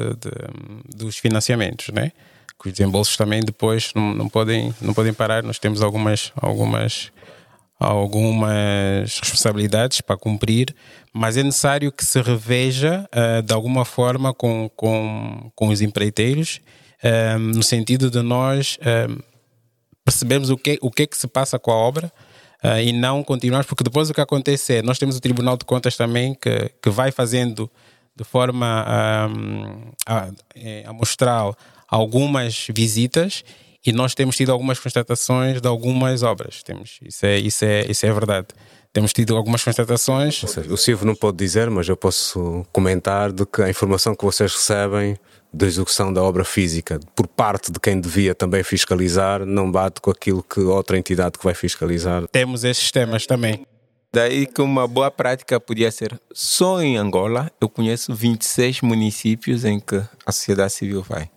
dos 0.95 1.17
financiamentos, 1.17 1.89
né? 1.89 2.13
que 2.59 2.69
os 2.69 2.73
desembolsos 2.73 3.15
também 3.15 3.41
depois 3.41 3.91
não, 3.93 4.15
não, 4.15 4.29
podem, 4.29 4.73
não 4.81 4.93
podem 4.93 5.13
parar. 5.13 5.43
Nós 5.43 5.59
temos 5.59 5.81
algumas, 5.83 6.31
algumas 6.35 7.11
algumas 7.79 9.19
responsabilidades 9.19 10.01
para 10.01 10.17
cumprir, 10.17 10.75
mas 11.13 11.37
é 11.37 11.43
necessário 11.43 11.91
que 11.91 12.03
se 12.03 12.21
reveja 12.21 13.07
uh, 13.13 13.41
de 13.41 13.53
alguma 13.53 13.85
forma 13.85 14.33
com, 14.33 14.69
com, 14.75 15.51
com 15.55 15.67
os 15.67 15.81
empreiteiros, 15.81 16.59
uh, 17.03 17.37
no 17.37 17.61
sentido 17.61 18.09
de 18.09 18.21
nós 18.21 18.77
uh, 18.81 19.23
percebermos 20.03 20.49
o 20.49 20.57
que, 20.57 20.79
o 20.81 20.89
que 20.89 21.03
é 21.03 21.07
que 21.07 21.17
se 21.17 21.27
passa 21.27 21.59
com 21.59 21.71
a 21.71 21.75
obra 21.75 22.11
e 22.83 22.91
não 22.91 23.23
continuarmos, 23.23 23.67
porque 23.67 23.83
depois 23.83 24.09
o 24.09 24.13
que 24.13 24.19
acontece 24.19 24.77
é, 24.77 24.81
nós 24.81 24.97
temos 24.97 25.15
o 25.15 25.21
Tribunal 25.21 25.55
de 25.55 25.63
Contas 25.63 25.95
também 25.95 26.33
que, 26.33 26.71
que 26.81 26.89
vai 26.89 27.11
fazendo 27.11 27.69
de 28.15 28.23
forma 28.23 28.83
um, 29.29 29.91
amostral 30.89 31.55
algumas 31.87 32.65
visitas 32.73 33.43
e 33.87 33.93
nós 33.93 34.13
temos 34.13 34.35
tido 34.35 34.51
algumas 34.51 34.77
constatações 34.77 35.61
de 35.61 35.67
algumas 35.67 36.21
obras. 36.21 36.61
Temos, 36.61 36.99
isso, 37.01 37.25
é, 37.25 37.39
isso, 37.39 37.63
é, 37.63 37.85
isso 37.89 38.05
é 38.05 38.11
verdade. 38.11 38.47
Temos 38.91 39.13
tido 39.13 39.33
algumas 39.33 39.63
constatações. 39.63 40.41
Seja, 40.41 40.73
o 40.73 40.75
Silvio 40.75 41.07
não 41.07 41.15
pode 41.15 41.37
dizer, 41.37 41.69
mas 41.69 41.87
eu 41.87 41.95
posso 41.95 42.65
comentar 42.73 43.31
de 43.31 43.45
que 43.45 43.61
a 43.61 43.69
informação 43.69 44.13
que 44.13 44.25
vocês 44.25 44.53
recebem 44.53 45.15
da 45.53 45.65
execução 45.65 46.11
da 46.11 46.21
obra 46.21 46.43
física 46.43 46.99
por 47.15 47.27
parte 47.27 47.71
de 47.71 47.79
quem 47.79 48.01
devia 48.01 48.35
também 48.35 48.61
fiscalizar 48.61 49.45
não 49.45 49.71
bate 49.71 50.01
com 50.01 50.11
aquilo 50.11 50.43
que 50.43 50.59
outra 50.59 50.97
entidade 50.97 51.37
que 51.37 51.45
vai 51.45 51.53
fiscalizar. 51.53 52.27
Temos 52.27 52.65
esses 52.65 52.91
temas 52.91 53.25
também. 53.25 53.65
Daí 54.11 54.45
que 54.45 54.61
uma 54.61 54.85
boa 54.85 55.11
prática 55.11 55.59
podia 55.59 55.91
ser 55.91 56.19
só 56.33 56.81
em 56.81 56.97
Angola 56.97 57.51
eu 57.61 57.69
conheço 57.69 58.13
26 58.13 58.81
municípios 58.81 59.63
em 59.63 59.79
que 59.79 60.01
a 60.25 60.31
sociedade 60.31 60.73
civil 60.73 61.03
vai. 61.03 61.29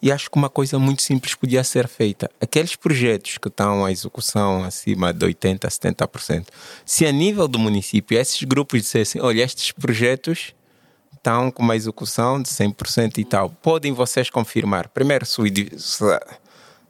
E 0.00 0.12
acho 0.12 0.30
que 0.30 0.36
uma 0.36 0.50
coisa 0.50 0.78
muito 0.78 1.02
simples 1.02 1.34
podia 1.34 1.64
ser 1.64 1.88
feita. 1.88 2.30
Aqueles 2.40 2.76
projetos 2.76 3.38
que 3.38 3.48
estão 3.48 3.84
à 3.84 3.90
execução 3.90 4.62
acima 4.62 5.12
de 5.12 5.26
80%, 5.26 5.60
70%, 5.60 6.46
se 6.84 7.06
a 7.06 7.12
nível 7.12 7.48
do 7.48 7.58
município 7.58 8.18
esses 8.18 8.42
grupos 8.42 8.82
dissessem: 8.82 9.22
olha, 9.22 9.42
estes 9.42 9.72
projetos 9.72 10.54
estão 11.14 11.50
com 11.50 11.62
uma 11.62 11.74
execução 11.74 12.40
de 12.40 12.48
100% 12.48 13.18
e 13.18 13.24
tal, 13.24 13.50
podem 13.50 13.92
vocês 13.92 14.30
confirmar? 14.30 14.88
Primeiro, 14.88 15.26
se, 15.26 15.42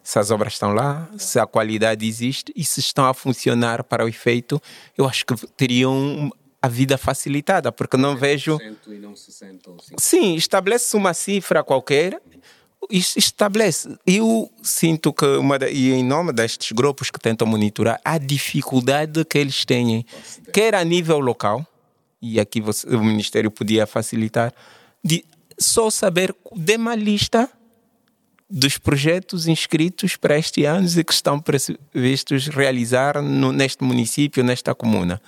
se 0.03 0.19
as 0.19 0.31
obras 0.31 0.53
estão 0.53 0.75
lá, 0.75 1.09
se 1.17 1.39
a 1.39 1.47
qualidade 1.47 2.07
existe 2.07 2.53
e 2.55 2.65
se 2.65 2.81
estão 2.81 3.07
a 3.07 3.15
funcionar 3.15 3.83
para 3.83 4.05
o 4.05 4.09
efeito, 4.09 4.61
eu 4.99 5.09
acho 5.09 5.25
que 5.25 5.35
teriam 5.57 6.31
a 6.61 6.69
vida 6.69 6.99
facilitada, 6.99 7.73
porque 7.73 7.97
não 7.97 8.17
vejo. 8.17 8.59
Sim, 9.97 10.35
estabelece 10.35 10.97
uma 10.97 11.15
cifra 11.15 11.63
qualquer, 11.63 12.21
estabelece. 12.91 13.97
Eu 14.07 14.51
sinto 14.63 15.13
que, 15.13 15.25
uma, 15.25 15.59
e 15.69 15.93
em 15.93 16.05
nome 16.05 16.33
destes 16.33 16.73
grupos 16.73 17.11
que 17.11 17.19
tentam 17.19 17.47
monitorar, 17.47 18.01
a 18.05 18.19
dificuldade 18.19 19.25
que 19.25 19.39
eles 19.39 19.65
têm, 19.65 20.05
quer 20.53 20.75
a 20.75 20.85
nível 20.85 21.19
local, 21.19 21.67
e 22.21 22.41
aqui 22.41 22.61
você, 22.61 22.87
o 22.89 23.03
Ministério 23.03 23.51
podia 23.51 23.87
facilitar, 23.87 24.53
de 25.03 25.25
só 25.59 25.91
saber 25.91 26.35
de 26.55 26.77
uma 26.77 26.95
lista 26.95 27.49
dos 28.49 28.79
projetos 28.79 29.49
inscritos 29.49 30.17
para 30.17 30.39
este 30.39 30.65
ano 30.65 30.89
e 30.89 31.05
que 31.05 31.13
estão 31.13 31.41
previstos 31.41 32.47
realizar 32.47 33.21
no, 33.21 33.53
neste 33.53 33.83
município, 33.83 34.45
nesta 34.45 34.75
comuna. 34.75 35.21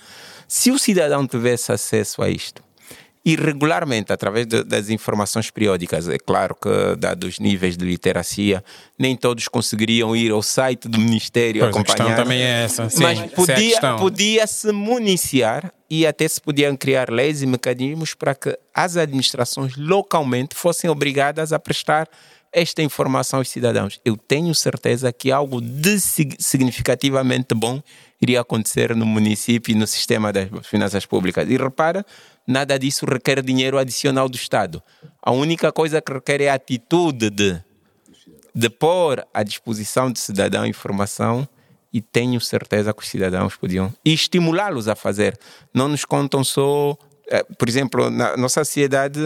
Se 0.47 0.71
o 0.71 0.79
cidadão 0.79 1.27
tivesse 1.27 1.71
acesso 1.71 2.21
a 2.21 2.29
isto, 2.29 2.63
e 3.29 3.35
regularmente, 3.35 4.11
através 4.11 4.47
de, 4.47 4.63
das 4.63 4.89
informações 4.89 5.51
periódicas, 5.51 6.09
é 6.09 6.17
claro 6.17 6.55
que, 6.55 6.95
dados 6.97 7.33
os 7.33 7.39
níveis 7.39 7.77
de 7.77 7.85
literacia, 7.85 8.63
nem 8.97 9.15
todos 9.15 9.47
conseguiriam 9.47 10.15
ir 10.15 10.31
ao 10.31 10.41
site 10.41 10.87
do 10.87 10.99
Ministério 10.99 11.61
pois 11.61 11.75
acompanhar. 11.75 11.93
A 11.93 12.05
questão 12.07 12.23
também 12.23 12.41
é 12.41 12.63
essa. 12.63 12.89
Sim, 12.89 13.03
mas 13.03 13.19
podia, 13.33 13.77
é 13.77 13.97
podia 13.99 14.47
se 14.47 14.71
municiar 14.71 15.71
e 15.87 16.07
até 16.07 16.27
se 16.27 16.41
podiam 16.41 16.75
criar 16.75 17.11
leis 17.11 17.43
e 17.43 17.45
mecanismos 17.45 18.15
para 18.15 18.33
que 18.33 18.57
as 18.73 18.97
administrações 18.97 19.77
localmente 19.77 20.55
fossem 20.55 20.89
obrigadas 20.89 21.53
a 21.53 21.59
prestar 21.59 22.09
esta 22.51 22.81
informação 22.81 23.37
aos 23.37 23.49
cidadãos. 23.49 23.99
Eu 24.03 24.17
tenho 24.17 24.55
certeza 24.55 25.13
que 25.13 25.31
algo 25.31 25.61
significativamente 26.39 27.53
bom 27.53 27.79
iria 28.21 28.41
acontecer 28.41 28.95
no 28.95 29.05
município 29.05 29.71
e 29.71 29.75
no 29.75 29.87
sistema 29.87 30.33
das 30.33 30.49
finanças 30.63 31.05
públicas. 31.05 31.49
E 31.49 31.57
repara, 31.57 32.05
nada 32.49 32.79
disso 32.79 33.05
requer 33.05 33.43
dinheiro 33.43 33.77
adicional 33.77 34.27
do 34.27 34.35
Estado. 34.35 34.81
A 35.21 35.31
única 35.31 35.71
coisa 35.71 36.01
que 36.01 36.11
requer 36.11 36.41
é 36.41 36.49
a 36.49 36.55
atitude 36.55 37.29
de, 37.29 37.61
de 38.55 38.69
pôr 38.71 39.23
à 39.31 39.43
disposição 39.43 40.11
do 40.11 40.17
cidadão 40.17 40.65
informação 40.65 41.47
e 41.93 42.01
tenho 42.01 42.41
certeza 42.41 42.91
que 42.91 43.03
os 43.03 43.07
cidadãos 43.07 43.55
podiam 43.55 43.93
e 44.03 44.13
estimulá-los 44.13 44.87
a 44.87 44.95
fazer. 44.95 45.37
Não 45.71 45.87
nos 45.87 46.05
contam 46.05 46.43
só, 46.43 46.97
eh, 47.29 47.43
por 47.57 47.69
exemplo, 47.69 48.09
na 48.09 48.35
nossa 48.35 48.65
sociedade 48.65 49.19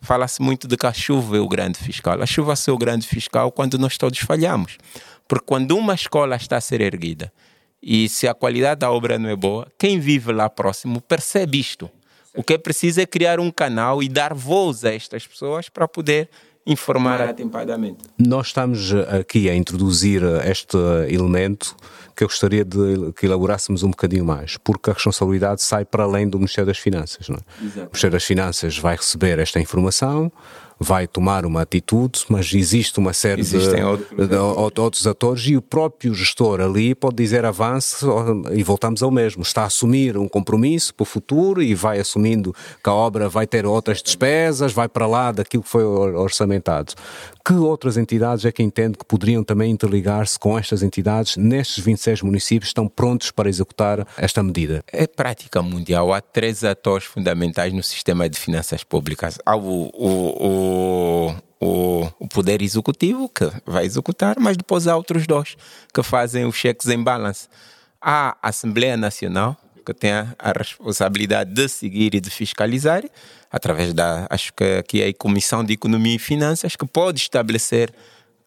fala-se 0.00 0.40
muito 0.40 0.66
de 0.66 0.76
que 0.76 0.86
a 0.86 0.92
chuva 0.92 1.36
é 1.36 1.40
o 1.40 1.48
grande 1.48 1.78
fiscal. 1.78 2.20
A 2.22 2.26
chuva 2.26 2.54
é 2.54 2.70
o 2.70 2.78
grande 2.78 3.06
fiscal 3.06 3.52
quando 3.52 3.78
nós 3.78 3.98
todos 3.98 4.18
falhamos. 4.20 4.78
Porque 5.28 5.44
quando 5.46 5.76
uma 5.76 5.94
escola 5.94 6.36
está 6.36 6.56
a 6.56 6.60
ser 6.62 6.80
erguida 6.80 7.30
e 7.82 8.08
se 8.08 8.26
a 8.26 8.32
qualidade 8.32 8.80
da 8.80 8.90
obra 8.90 9.18
não 9.18 9.28
é 9.28 9.36
boa, 9.36 9.70
quem 9.78 10.00
vive 10.00 10.32
lá 10.32 10.48
próximo 10.48 11.02
percebe 11.02 11.60
isto. 11.60 11.90
O 12.36 12.42
que 12.42 12.54
é 12.54 12.58
preciso 12.58 13.00
é 13.00 13.06
criar 13.06 13.38
um 13.38 13.50
canal 13.50 14.02
e 14.02 14.08
dar 14.08 14.34
voz 14.34 14.84
a 14.84 14.92
estas 14.92 15.26
pessoas 15.26 15.68
para 15.68 15.86
poder 15.86 16.28
informar 16.66 17.20
atempadamente. 17.20 17.98
Nós 18.18 18.48
estamos 18.48 18.92
aqui 19.20 19.50
a 19.50 19.54
introduzir 19.54 20.22
este 20.44 20.76
elemento 21.08 21.76
que 22.16 22.24
eu 22.24 22.28
gostaria 22.28 22.64
de 22.64 23.12
que 23.12 23.26
elaborássemos 23.26 23.82
um 23.82 23.90
bocadinho 23.90 24.24
mais, 24.24 24.56
porque 24.56 24.90
a 24.90 24.92
responsabilidade 24.92 25.62
sai 25.62 25.84
para 25.84 26.04
além 26.04 26.28
do 26.28 26.38
Ministério 26.38 26.66
das 26.66 26.78
Finanças. 26.78 27.28
Não 27.28 27.36
é? 27.36 27.40
O 27.60 27.80
Ministério 27.80 28.12
das 28.12 28.24
Finanças 28.24 28.78
vai 28.78 28.96
receber 28.96 29.38
esta 29.38 29.60
informação, 29.60 30.32
vai 30.78 31.06
tomar 31.06 31.46
uma 31.46 31.62
atitude, 31.62 32.24
mas 32.28 32.52
existe 32.52 32.98
uma 32.98 33.12
série 33.12 33.40
Existem 33.40 33.76
de, 33.76 33.84
outros, 33.84 34.28
de, 34.28 34.36
outros 34.80 35.06
atores 35.06 35.46
e 35.46 35.56
o 35.56 35.62
próprio 35.62 36.14
gestor 36.14 36.60
ali 36.60 36.94
pode 36.94 37.16
dizer 37.16 37.44
avance 37.44 38.04
e 38.52 38.62
voltamos 38.62 39.02
ao 39.02 39.10
mesmo. 39.10 39.42
Está 39.42 39.62
a 39.62 39.66
assumir 39.66 40.16
um 40.16 40.28
compromisso 40.28 40.94
para 40.94 41.02
o 41.02 41.06
futuro 41.06 41.62
e 41.62 41.74
vai 41.74 42.00
assumindo 42.00 42.54
que 42.82 42.90
a 42.90 42.92
obra 42.92 43.28
vai 43.28 43.46
ter 43.46 43.66
outras 43.66 44.02
despesas, 44.02 44.72
vai 44.72 44.88
para 44.88 45.06
lá 45.06 45.32
daquilo 45.32 45.62
que 45.62 45.68
foi 45.68 45.84
orçamentado. 45.84 46.94
Que 47.46 47.52
outras 47.54 47.98
entidades 47.98 48.44
é 48.46 48.52
que 48.52 48.62
entende 48.62 48.96
que 48.96 49.04
poderiam 49.04 49.44
também 49.44 49.70
interligar-se 49.70 50.38
com 50.38 50.58
estas 50.58 50.82
entidades 50.82 51.36
nestes 51.36 51.84
26 51.84 52.22
municípios 52.22 52.70
estão 52.70 52.88
prontos 52.88 53.30
para 53.30 53.48
executar 53.48 54.06
esta 54.16 54.42
medida? 54.42 54.82
É 54.90 55.06
prática 55.06 55.60
mundial. 55.60 56.12
Há 56.12 56.20
três 56.20 56.64
atores 56.64 57.04
fundamentais 57.04 57.72
no 57.72 57.82
sistema 57.82 58.28
de 58.28 58.38
finanças 58.38 58.82
públicas. 58.82 59.38
Há 59.44 59.56
o, 59.56 59.90
o, 59.92 60.46
o, 60.46 60.63
o 61.60 62.28
Poder 62.28 62.62
Executivo, 62.62 63.28
que 63.28 63.50
vai 63.64 63.84
executar, 63.84 64.36
mas 64.38 64.56
depois 64.56 64.86
há 64.86 64.96
outros 64.96 65.26
dois 65.26 65.56
que 65.92 66.02
fazem 66.02 66.44
os 66.44 66.56
cheques 66.56 66.88
em 66.88 67.02
balance. 67.02 67.48
Há 68.00 68.36
a 68.42 68.48
Assembleia 68.48 68.96
Nacional, 68.96 69.56
que 69.84 69.94
tem 69.94 70.10
a 70.12 70.52
responsabilidade 70.56 71.52
de 71.52 71.68
seguir 71.68 72.14
e 72.14 72.20
de 72.20 72.30
fiscalizar, 72.30 73.04
através 73.50 73.92
da, 73.92 74.26
acho 74.30 74.52
que 74.52 74.64
aqui 74.78 75.02
é 75.02 75.08
a 75.08 75.14
Comissão 75.14 75.62
de 75.62 75.74
Economia 75.74 76.16
e 76.16 76.18
Finanças, 76.18 76.74
que 76.74 76.86
pode 76.86 77.20
estabelecer 77.20 77.94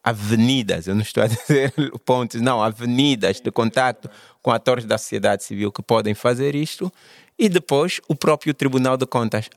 avenidas, 0.03 0.87
eu 0.87 0.95
não 0.95 1.01
estou 1.01 1.23
a 1.23 1.27
dizer 1.27 1.73
pontos, 2.05 2.41
não, 2.41 2.61
avenidas 2.61 3.39
de 3.39 3.51
contato 3.51 4.09
com 4.41 4.51
atores 4.51 4.85
da 4.85 4.97
sociedade 4.97 5.43
civil 5.43 5.71
que 5.71 5.81
podem 5.81 6.13
fazer 6.13 6.55
isto, 6.55 6.91
e 7.37 7.47
depois 7.47 8.01
o 8.07 8.15
próprio 8.15 8.53
Tribunal 8.53 8.97
de 8.97 9.05
Contas. 9.05 9.49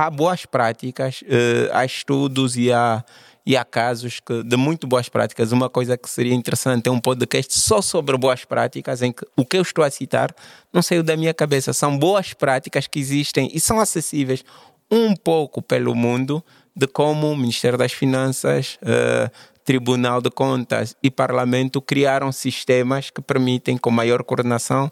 Há, 0.00 0.08
boas 0.08 0.46
práticas, 0.46 1.20
uh, 1.22 1.70
há 1.72 1.84
estudos 1.84 2.56
e 2.56 2.72
há 2.72 3.04
e 3.44 3.56
há 3.56 3.64
casos 3.64 4.20
que, 4.20 4.42
de 4.44 4.56
muito 4.56 4.86
boas 4.86 5.08
práticas. 5.08 5.52
Uma 5.52 5.68
coisa 5.68 5.96
que 5.96 6.08
seria 6.08 6.34
interessante 6.34 6.88
é 6.88 6.90
um 6.90 7.00
podcast 7.00 7.58
só 7.58 7.82
sobre 7.82 8.16
boas 8.16 8.44
práticas, 8.44 9.02
em 9.02 9.12
que 9.12 9.26
o 9.36 9.44
que 9.44 9.58
eu 9.58 9.62
estou 9.62 9.84
a 9.84 9.90
citar 9.90 10.34
não 10.72 10.80
saiu 10.80 11.02
da 11.02 11.16
minha 11.16 11.34
cabeça. 11.34 11.74
São 11.74 11.98
boas 11.98 12.32
práticas 12.32 12.86
que 12.86 12.98
existem 12.98 13.50
e 13.52 13.60
são 13.60 13.78
acessíveis 13.78 14.42
um 14.90 15.14
pouco 15.14 15.60
pelo 15.60 15.94
mundo 15.94 16.42
de 16.74 16.86
como 16.86 17.30
o 17.30 17.36
Ministério 17.36 17.76
das 17.78 17.92
Finanças, 17.92 18.78
uh, 18.82 19.30
Tribunal 19.64 20.20
de 20.20 20.30
Contas 20.30 20.96
e 21.02 21.10
Parlamento 21.10 21.82
criaram 21.82 22.32
sistemas 22.32 23.10
que 23.10 23.20
permitem, 23.20 23.76
com 23.76 23.90
maior 23.90 24.22
coordenação, 24.24 24.90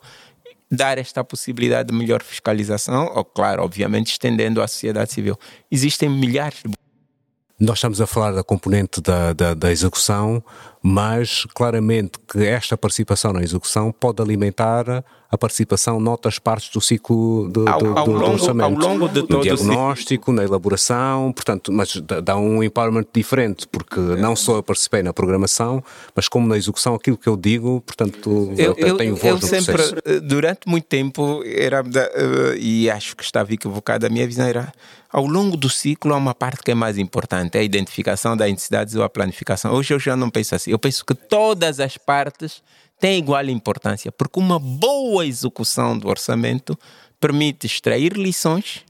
dar 0.71 0.99
esta 0.99 1.25
possibilidade 1.25 1.89
de 1.89 1.95
melhor 1.95 2.23
fiscalização, 2.23 3.11
ou, 3.15 3.25
claro, 3.25 3.63
obviamente, 3.63 4.13
estendendo 4.13 4.61
à 4.61 4.69
sociedade 4.69 5.13
civil. 5.13 5.39
Existem 5.71 6.09
milhares 6.09 6.63
de 6.65 6.73
nós 7.61 7.79
estamos 7.79 8.01
a 8.01 8.07
falar 8.07 8.31
da 8.31 8.45
componente 8.45 9.01
da, 9.01 9.33
da, 9.33 9.53
da, 9.53 9.73
execução, 9.73 10.41
mas 10.83 11.45
claramente 11.55 12.19
que 12.31 12.45
esta 12.45 12.77
participação 12.77 13.33
na 13.33 13.43
execução 13.43 13.93
pode 13.93 14.23
alimentar 14.23 15.05
a 15.31 15.37
participação 15.37 16.01
noutras 16.01 16.39
partes 16.39 16.71
do 16.71 16.81
ciclo 16.81 17.51
de, 17.53 17.69
ao, 17.69 17.79
do, 17.79 17.99
ao 17.99 18.05
do, 18.07 18.13
longo, 18.13 18.33
orçamento. 18.33 18.83
Ao 18.83 18.93
longo 18.93 19.09
de 19.09 19.21
no 19.29 19.43
diagnóstico, 19.43 20.33
na 20.33 20.43
elaboração, 20.43 21.33
portanto, 21.33 21.71
mas 21.71 22.01
dá 22.25 22.37
um 22.37 22.63
empowerment 22.63 23.05
diferente, 23.13 23.69
porque 23.69 24.01
é. 24.01 24.17
não 24.17 24.35
só 24.35 24.57
eu 24.57 24.63
participei 24.63 25.03
na 25.03 25.13
programação, 25.13 25.85
mas 26.17 26.29
como 26.29 26.49
na 26.49 26.57
execução, 26.57 26.95
aquilo 26.95 27.19
que 27.19 27.29
eu 27.29 27.37
digo, 27.37 27.83
portanto, 27.83 28.53
eu, 28.57 28.75
eu 28.79 28.97
tenho 28.97 29.17
voz 29.17 29.27
eu 29.27 29.35
no 29.35 29.47
sempre, 29.47 29.75
processo. 29.75 29.97
Eh, 30.07 30.21
durante 30.21 30.61
muito 30.67 30.87
tempo, 30.87 31.43
era, 31.45 31.83
uh, 31.83 32.57
e 32.59 32.89
acho 32.89 33.15
que 33.15 33.23
estava 33.23 33.53
equivocada, 33.53 34.07
a 34.07 34.11
minha 34.11 34.27
visão 34.27 34.47
era 34.47 34.73
ao 35.11 35.27
longo 35.27 35.57
do 35.57 35.71
ciclo, 35.71 36.13
há 36.13 36.17
uma 36.17 36.35
parte 36.35 36.63
que 36.63 36.71
é 36.71 36.75
mais 36.75 36.99
importante, 36.99 37.57
é 37.57 37.61
a 37.61 37.65
identificação 37.65 38.37
das 38.37 38.51
necessidades 38.51 38.95
ou 38.95 39.03
a 39.03 39.09
planificação. 39.09 39.73
Hoje 39.73 39.95
eu 39.95 39.99
já 39.99 40.15
não 40.15 40.29
penso 40.29 40.55
assim. 40.55 40.68
Eu 40.71 40.79
penso 40.79 41.05
que 41.05 41.15
todas 41.15 41.81
as 41.81 41.97
partes 41.97 42.63
têm 42.99 43.19
igual 43.19 43.45
importância, 43.45 44.11
porque 44.11 44.41
uma 44.41 44.59
boa 44.59 45.27
execução 45.27 45.97
do 45.97 46.09
orçamento 46.09 46.79
permite 47.21 47.67
extrair 47.67 48.13
lições 48.13 48.85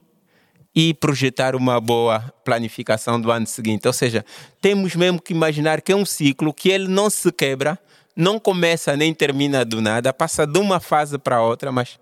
e 0.74 0.94
projetar 0.94 1.56
uma 1.56 1.80
boa 1.80 2.20
planificação 2.44 3.20
do 3.20 3.30
ano 3.30 3.46
seguinte. 3.46 3.86
Ou 3.86 3.92
seja, 3.92 4.24
temos 4.60 4.94
mesmo 4.94 5.20
que 5.20 5.32
imaginar 5.32 5.80
que 5.80 5.92
é 5.92 5.96
um 5.96 6.06
ciclo 6.06 6.52
que 6.52 6.68
ele 6.68 6.88
não 6.88 7.10
se 7.10 7.32
quebra, 7.32 7.78
não 8.14 8.38
começa 8.38 8.96
nem 8.96 9.12
termina 9.12 9.64
do 9.64 9.80
nada, 9.80 10.12
passa 10.12 10.46
de 10.46 10.58
uma 10.58 10.80
fase 10.80 11.18
para 11.18 11.42
outra, 11.42 11.72
mas 11.72 11.98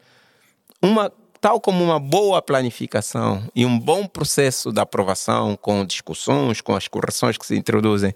uma 0.83 1.13
tal 1.41 1.61
como 1.61 1.85
uma 1.85 2.01
boa 2.01 2.43
planificação 2.43 3.43
e 3.55 3.65
um 3.65 3.79
bom 3.79 4.07
processo 4.07 4.73
de 4.73 4.81
aprovação, 4.81 5.57
com 5.57 5.85
discussões, 5.85 6.61
com 6.61 6.75
as 6.75 6.89
correções 6.89 7.37
que 7.39 7.47
se 7.47 7.57
introduzem, 7.57 8.15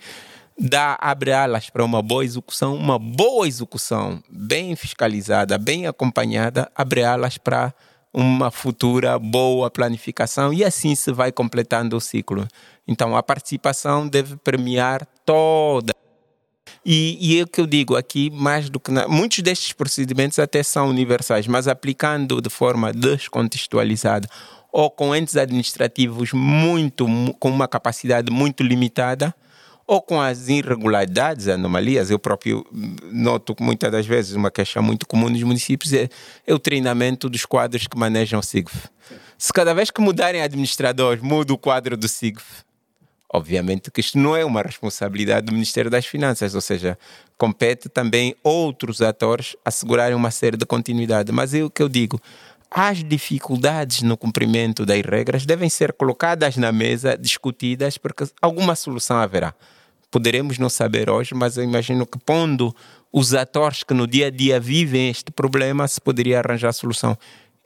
dá, 0.59 0.97
abre 1.01 1.33
alas 1.33 1.71
para 1.71 1.85
uma 1.85 2.03
boa 2.03 2.25
execução, 2.25 2.75
uma 2.75 2.99
boa 2.99 3.47
execução 3.47 4.23
bem 4.29 4.77
fiscalizada, 4.77 5.59
bem 5.59 5.87
acompanhada, 5.87 6.71
abre 6.75 7.05
alas 7.05 7.39
para 7.39 7.75
uma 8.13 8.51
futura 8.51 9.19
boa 9.19 9.71
planificação 9.71 10.53
e 10.53 10.65
assim 10.65 10.95
se 10.95 11.13
vai 11.13 11.31
completando 11.31 11.97
o 11.97 12.01
ciclo. 12.01 12.47
Então 12.87 13.17
a 13.17 13.23
participação 13.23 14.09
deve 14.09 14.37
premiar 14.37 15.07
toda 15.25 15.93
e, 16.85 17.19
e 17.21 17.39
é 17.39 17.43
o 17.43 17.47
que 17.47 17.61
eu 17.61 17.67
digo 17.67 17.97
aqui, 17.97 18.31
mais 18.31 18.71
do 18.71 18.81
que 18.81 18.91
na, 18.91 19.07
muitos 19.07 19.41
destes 19.41 19.73
procedimentos 19.73 20.39
até 20.39 20.63
são 20.63 20.89
universais, 20.89 21.47
mas 21.47 21.69
aplicando 21.69 22.41
de 22.41 22.49
forma 22.49 22.93
descontextualizada 22.93 24.29
ou 24.73 24.91
com 24.91 25.15
entes 25.15 25.37
administrativos 25.37 26.33
muito 26.33 27.07
com 27.39 27.51
uma 27.51 27.67
capacidade 27.67 28.31
muito 28.31 28.63
limitada, 28.63 29.35
ou 29.91 30.01
com 30.01 30.21
as 30.21 30.47
irregularidades, 30.47 31.49
anomalias. 31.49 32.13
Eu 32.13 32.19
próprio 32.21 32.65
noto 33.11 33.57
que 33.57 33.63
muitas 33.65 33.91
das 33.91 34.07
vezes 34.07 34.37
uma 34.37 34.49
queixa 34.49 34.81
muito 34.81 35.05
comum 35.05 35.29
nos 35.29 35.43
municípios 35.43 35.93
é, 35.93 36.09
é 36.47 36.55
o 36.55 36.61
treinamento 36.61 37.29
dos 37.29 37.45
quadros 37.45 37.89
que 37.89 37.99
manejam 37.99 38.39
o 38.39 38.43
SIGF. 38.43 38.89
Se 39.37 39.53
cada 39.53 39.75
vez 39.75 39.91
que 39.91 40.01
mudarem 40.01 40.43
administradores, 40.43 41.21
muda 41.21 41.53
o 41.53 41.59
quadro 41.59 41.97
do 41.97 42.07
SIGF, 42.07 42.63
obviamente 43.35 43.91
que 43.91 44.01
isto 44.01 44.17
não 44.17 44.37
é 44.37 44.45
uma 44.45 44.63
responsabilidade 44.63 45.47
do 45.47 45.53
Ministério 45.53 45.91
das 45.91 46.07
Finanças, 46.07 46.55
ou 46.55 46.61
seja, 46.61 46.97
compete 47.37 47.89
também 47.89 48.37
outros 48.45 49.03
atores 49.03 49.57
assegurarem 49.65 50.15
uma 50.15 50.31
série 50.31 50.57
de 50.57 50.65
continuidade. 50.65 51.33
Mas 51.33 51.53
é 51.53 51.65
o 51.65 51.71
que 51.71 51.83
eu 51.83 51.89
digo, 51.89 52.23
as 52.71 53.03
dificuldades 53.03 54.03
no 54.03 54.17
cumprimento 54.17 54.87
das 54.87 55.01
regras 55.01 55.45
devem 55.45 55.69
ser 55.69 55.93
colocadas 55.93 56.57
na 56.57 56.71
mesa, 56.71 57.19
discutidas, 57.19 57.99
porque 57.99 58.25
alguma 58.41 58.77
solução 58.77 59.17
haverá. 59.17 59.53
Poderemos 60.11 60.59
não 60.59 60.69
saber 60.69 61.09
hoje, 61.09 61.35
mas 61.35 61.57
eu 61.57 61.65
imagino 61.65 62.05
que 62.05 62.19
pondo 62.19 62.75
os 63.13 63.35
atores 63.35 63.83
que 63.83 63.95
no 63.95 64.07
dia 64.07 64.27
a 64.27 64.31
dia 64.31 64.59
vivem 64.59 65.09
este 65.09 65.31
problema, 65.31 65.87
se 65.87 66.01
poderia 66.01 66.39
arranjar 66.39 66.73
solução. 66.73 67.17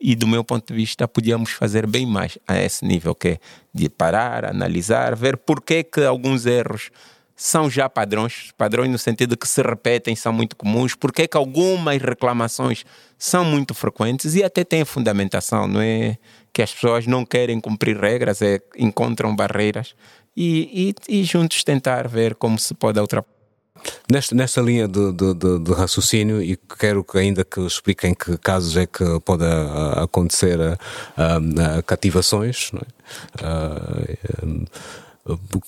E 0.01 0.15
do 0.15 0.27
meu 0.27 0.45
ponto 0.45 0.67
de 0.67 0.75
vista, 0.75 1.09
podíamos 1.09 1.53
fazer 1.53 1.87
bem 1.87 2.07
mais 2.07 2.37
a 2.47 2.61
esse 2.61 2.85
nível, 2.85 3.15
que 3.15 3.29
é 3.29 3.39
de 3.73 3.89
parar, 3.89 4.45
analisar, 4.45 5.15
ver 5.17 5.37
por 5.37 5.63
que, 5.63 5.85
que 5.85 6.03
alguns 6.03 6.45
erros 6.45 6.91
são 7.37 7.69
já 7.69 7.89
padrões, 7.89 8.53
padrões 8.57 8.91
no 8.91 8.99
sentido 8.99 9.37
que 9.37 9.49
se 9.49 9.61
repetem, 9.61 10.15
são 10.15 10.33
muito 10.33 10.57
comuns, 10.57 10.95
porque 10.95 11.23
é 11.23 11.27
que 11.27 11.37
algumas 11.37 12.01
reclamações 12.01 12.85
são 13.19 13.45
muito 13.45 13.75
frequentes 13.75 14.35
e 14.35 14.45
até 14.45 14.63
têm 14.63 14.85
fundamentação, 14.85 15.67
não 15.67 15.81
é 15.81 16.17
que 16.53 16.63
as 16.63 16.73
pessoas 16.73 17.07
não 17.07 17.25
querem 17.25 17.61
cumprir 17.61 17.99
regras, 17.99 18.41
é, 18.41 18.61
encontram 18.77 19.35
barreiras 19.35 19.95
e, 20.37 20.95
e, 21.09 21.21
e 21.21 21.25
juntos 21.25 21.63
tentar 21.65 22.09
ver 22.09 22.35
como 22.35 22.59
se 22.59 22.75
pode 22.75 22.99
ultrapassar. 23.01 23.35
Nesta, 24.11 24.35
nesta 24.35 24.63
linha 24.63 24.89
de, 24.89 25.13
de, 25.13 25.35
de, 25.35 25.59
de, 25.59 25.73
raciocínio, 25.73 26.41
e 26.43 26.57
quero 26.57 27.05
que 27.05 27.19
ainda 27.19 27.45
que 27.45 27.61
expliquem 27.61 28.15
que 28.15 28.39
casos 28.39 28.77
é 28.77 28.87
que 28.87 29.05
pode 29.25 29.45
acontecer 29.97 30.59
a, 30.61 30.79
a, 31.17 31.79
a 31.79 31.83
cativações, 31.83 32.71
não 32.73 32.81
é? 32.81 32.87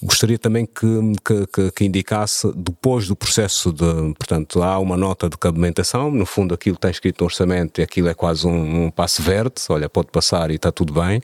Gostaria 0.02 0.38
também 0.38 0.66
que, 0.66 1.46
que, 1.50 1.70
que, 1.70 1.84
indicasse, 1.84 2.52
depois 2.54 3.08
do 3.08 3.16
processo 3.16 3.72
de. 3.72 4.14
Portanto, 4.14 4.62
há 4.62 4.78
uma 4.78 4.98
nota 4.98 5.30
de 5.30 5.38
cabimentação, 5.38 6.10
no 6.10 6.26
fundo, 6.26 6.52
aquilo 6.52 6.76
está 6.76 6.90
escrito 6.90 7.22
no 7.22 7.24
orçamento 7.24 7.80
e 7.80 7.82
aquilo 7.82 8.08
é 8.08 8.14
quase 8.14 8.46
um, 8.46 8.84
um 8.84 8.90
passo 8.90 9.22
verde, 9.22 9.54
olha, 9.70 9.88
pode 9.88 10.08
passar 10.08 10.50
e 10.50 10.56
está 10.56 10.70
tudo 10.70 10.92
bem. 10.92 11.22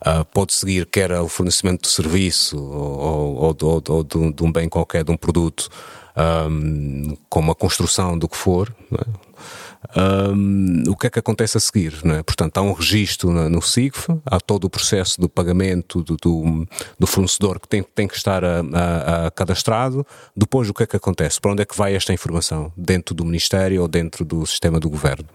Uh, 0.00 0.24
pode 0.32 0.52
seguir, 0.52 0.86
quer 0.86 1.10
o 1.12 1.26
fornecimento 1.26 1.82
de 1.82 1.88
serviço 1.88 2.56
ou, 2.56 3.36
ou, 3.36 3.56
ou, 3.60 3.82
ou 3.88 4.04
de, 4.04 4.32
de, 4.32 4.44
um 4.44 4.52
bem 4.52 4.68
qualquer, 4.68 5.02
de 5.02 5.10
um 5.10 5.16
produto, 5.16 5.68
um, 6.48 7.16
como 7.28 7.50
a 7.50 7.54
construção 7.54 8.16
do 8.16 8.28
que 8.28 8.36
for. 8.36 8.72
É? 8.92 9.31
Um, 9.96 10.84
o 10.88 10.96
que 10.96 11.08
é 11.08 11.10
que 11.10 11.18
acontece 11.18 11.56
a 11.56 11.60
seguir? 11.60 11.94
É? 12.04 12.22
Portanto, 12.22 12.56
há 12.58 12.62
um 12.62 12.72
registro 12.72 13.30
no, 13.30 13.48
no 13.48 13.60
SIGF, 13.60 14.08
há 14.24 14.40
todo 14.40 14.64
o 14.64 14.70
processo 14.70 15.20
do 15.20 15.28
pagamento 15.28 16.02
do, 16.02 16.16
do, 16.16 16.68
do 16.98 17.06
fornecedor 17.06 17.58
que 17.58 17.68
tem, 17.68 17.82
tem 17.82 18.06
que 18.06 18.16
estar 18.16 18.44
a, 18.44 18.60
a, 18.60 19.26
a, 19.26 19.30
cadastrado. 19.30 20.06
Depois, 20.36 20.68
o 20.68 20.74
que 20.74 20.84
é 20.84 20.86
que 20.86 20.96
acontece? 20.96 21.40
Para 21.40 21.52
onde 21.52 21.62
é 21.62 21.64
que 21.64 21.76
vai 21.76 21.94
esta 21.94 22.12
informação? 22.12 22.72
Dentro 22.76 23.14
do 23.14 23.24
Ministério 23.24 23.82
ou 23.82 23.88
dentro 23.88 24.24
do 24.24 24.46
sistema 24.46 24.78
do 24.78 24.88
governo? 24.88 25.28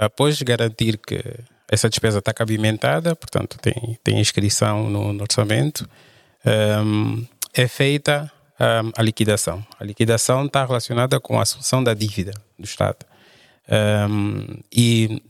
Após 0.00 0.40
garantir 0.42 0.98
que 0.98 1.22
essa 1.68 1.88
despesa 1.88 2.18
está 2.18 2.32
cabimentada, 2.32 3.16
portanto, 3.16 3.58
tem, 3.60 3.98
tem 4.04 4.20
inscrição 4.20 4.88
no, 4.88 5.12
no 5.12 5.22
orçamento, 5.22 5.88
um, 6.84 7.24
é 7.54 7.66
feita 7.66 8.30
um, 8.60 8.92
a 8.96 9.02
liquidação. 9.02 9.64
A 9.80 9.84
liquidação 9.84 10.46
está 10.46 10.64
relacionada 10.64 11.18
com 11.18 11.38
a 11.38 11.42
assunção 11.42 11.82
da 11.82 11.94
dívida 11.94 12.32
do 12.58 12.64
Estado. 12.64 13.11
Um, 13.70 14.60
e 14.72 15.22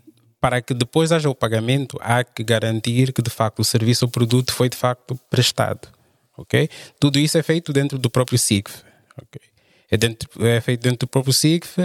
para 0.42 0.60
que 0.60 0.74
depois 0.74 1.12
haja 1.12 1.30
o 1.30 1.34
pagamento, 1.36 1.96
há 2.00 2.24
que 2.24 2.42
garantir 2.42 3.12
que 3.12 3.22
de 3.22 3.30
facto 3.30 3.60
o 3.60 3.64
serviço 3.64 4.06
ou 4.06 4.10
produto 4.10 4.52
foi 4.52 4.68
de 4.68 4.76
facto 4.76 5.18
prestado. 5.30 5.88
Ok? 6.36 6.68
Tudo 6.98 7.18
isso 7.20 7.38
é 7.38 7.42
feito 7.44 7.72
dentro 7.72 7.96
do 7.96 8.10
próprio 8.10 8.36
SIGF. 8.36 8.82
Okay? 9.22 9.48
É, 9.88 9.96
dentro, 9.96 10.28
é 10.44 10.60
feito 10.60 10.82
dentro 10.82 11.06
do 11.06 11.06
próprio 11.06 11.32
SIGF. 11.32 11.80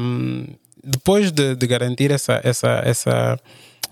Um, 0.00 0.46
depois 0.82 1.30
de, 1.30 1.54
de, 1.54 1.66
garantir 1.66 2.10
essa, 2.10 2.40
essa, 2.42 2.80
essa 2.82 3.38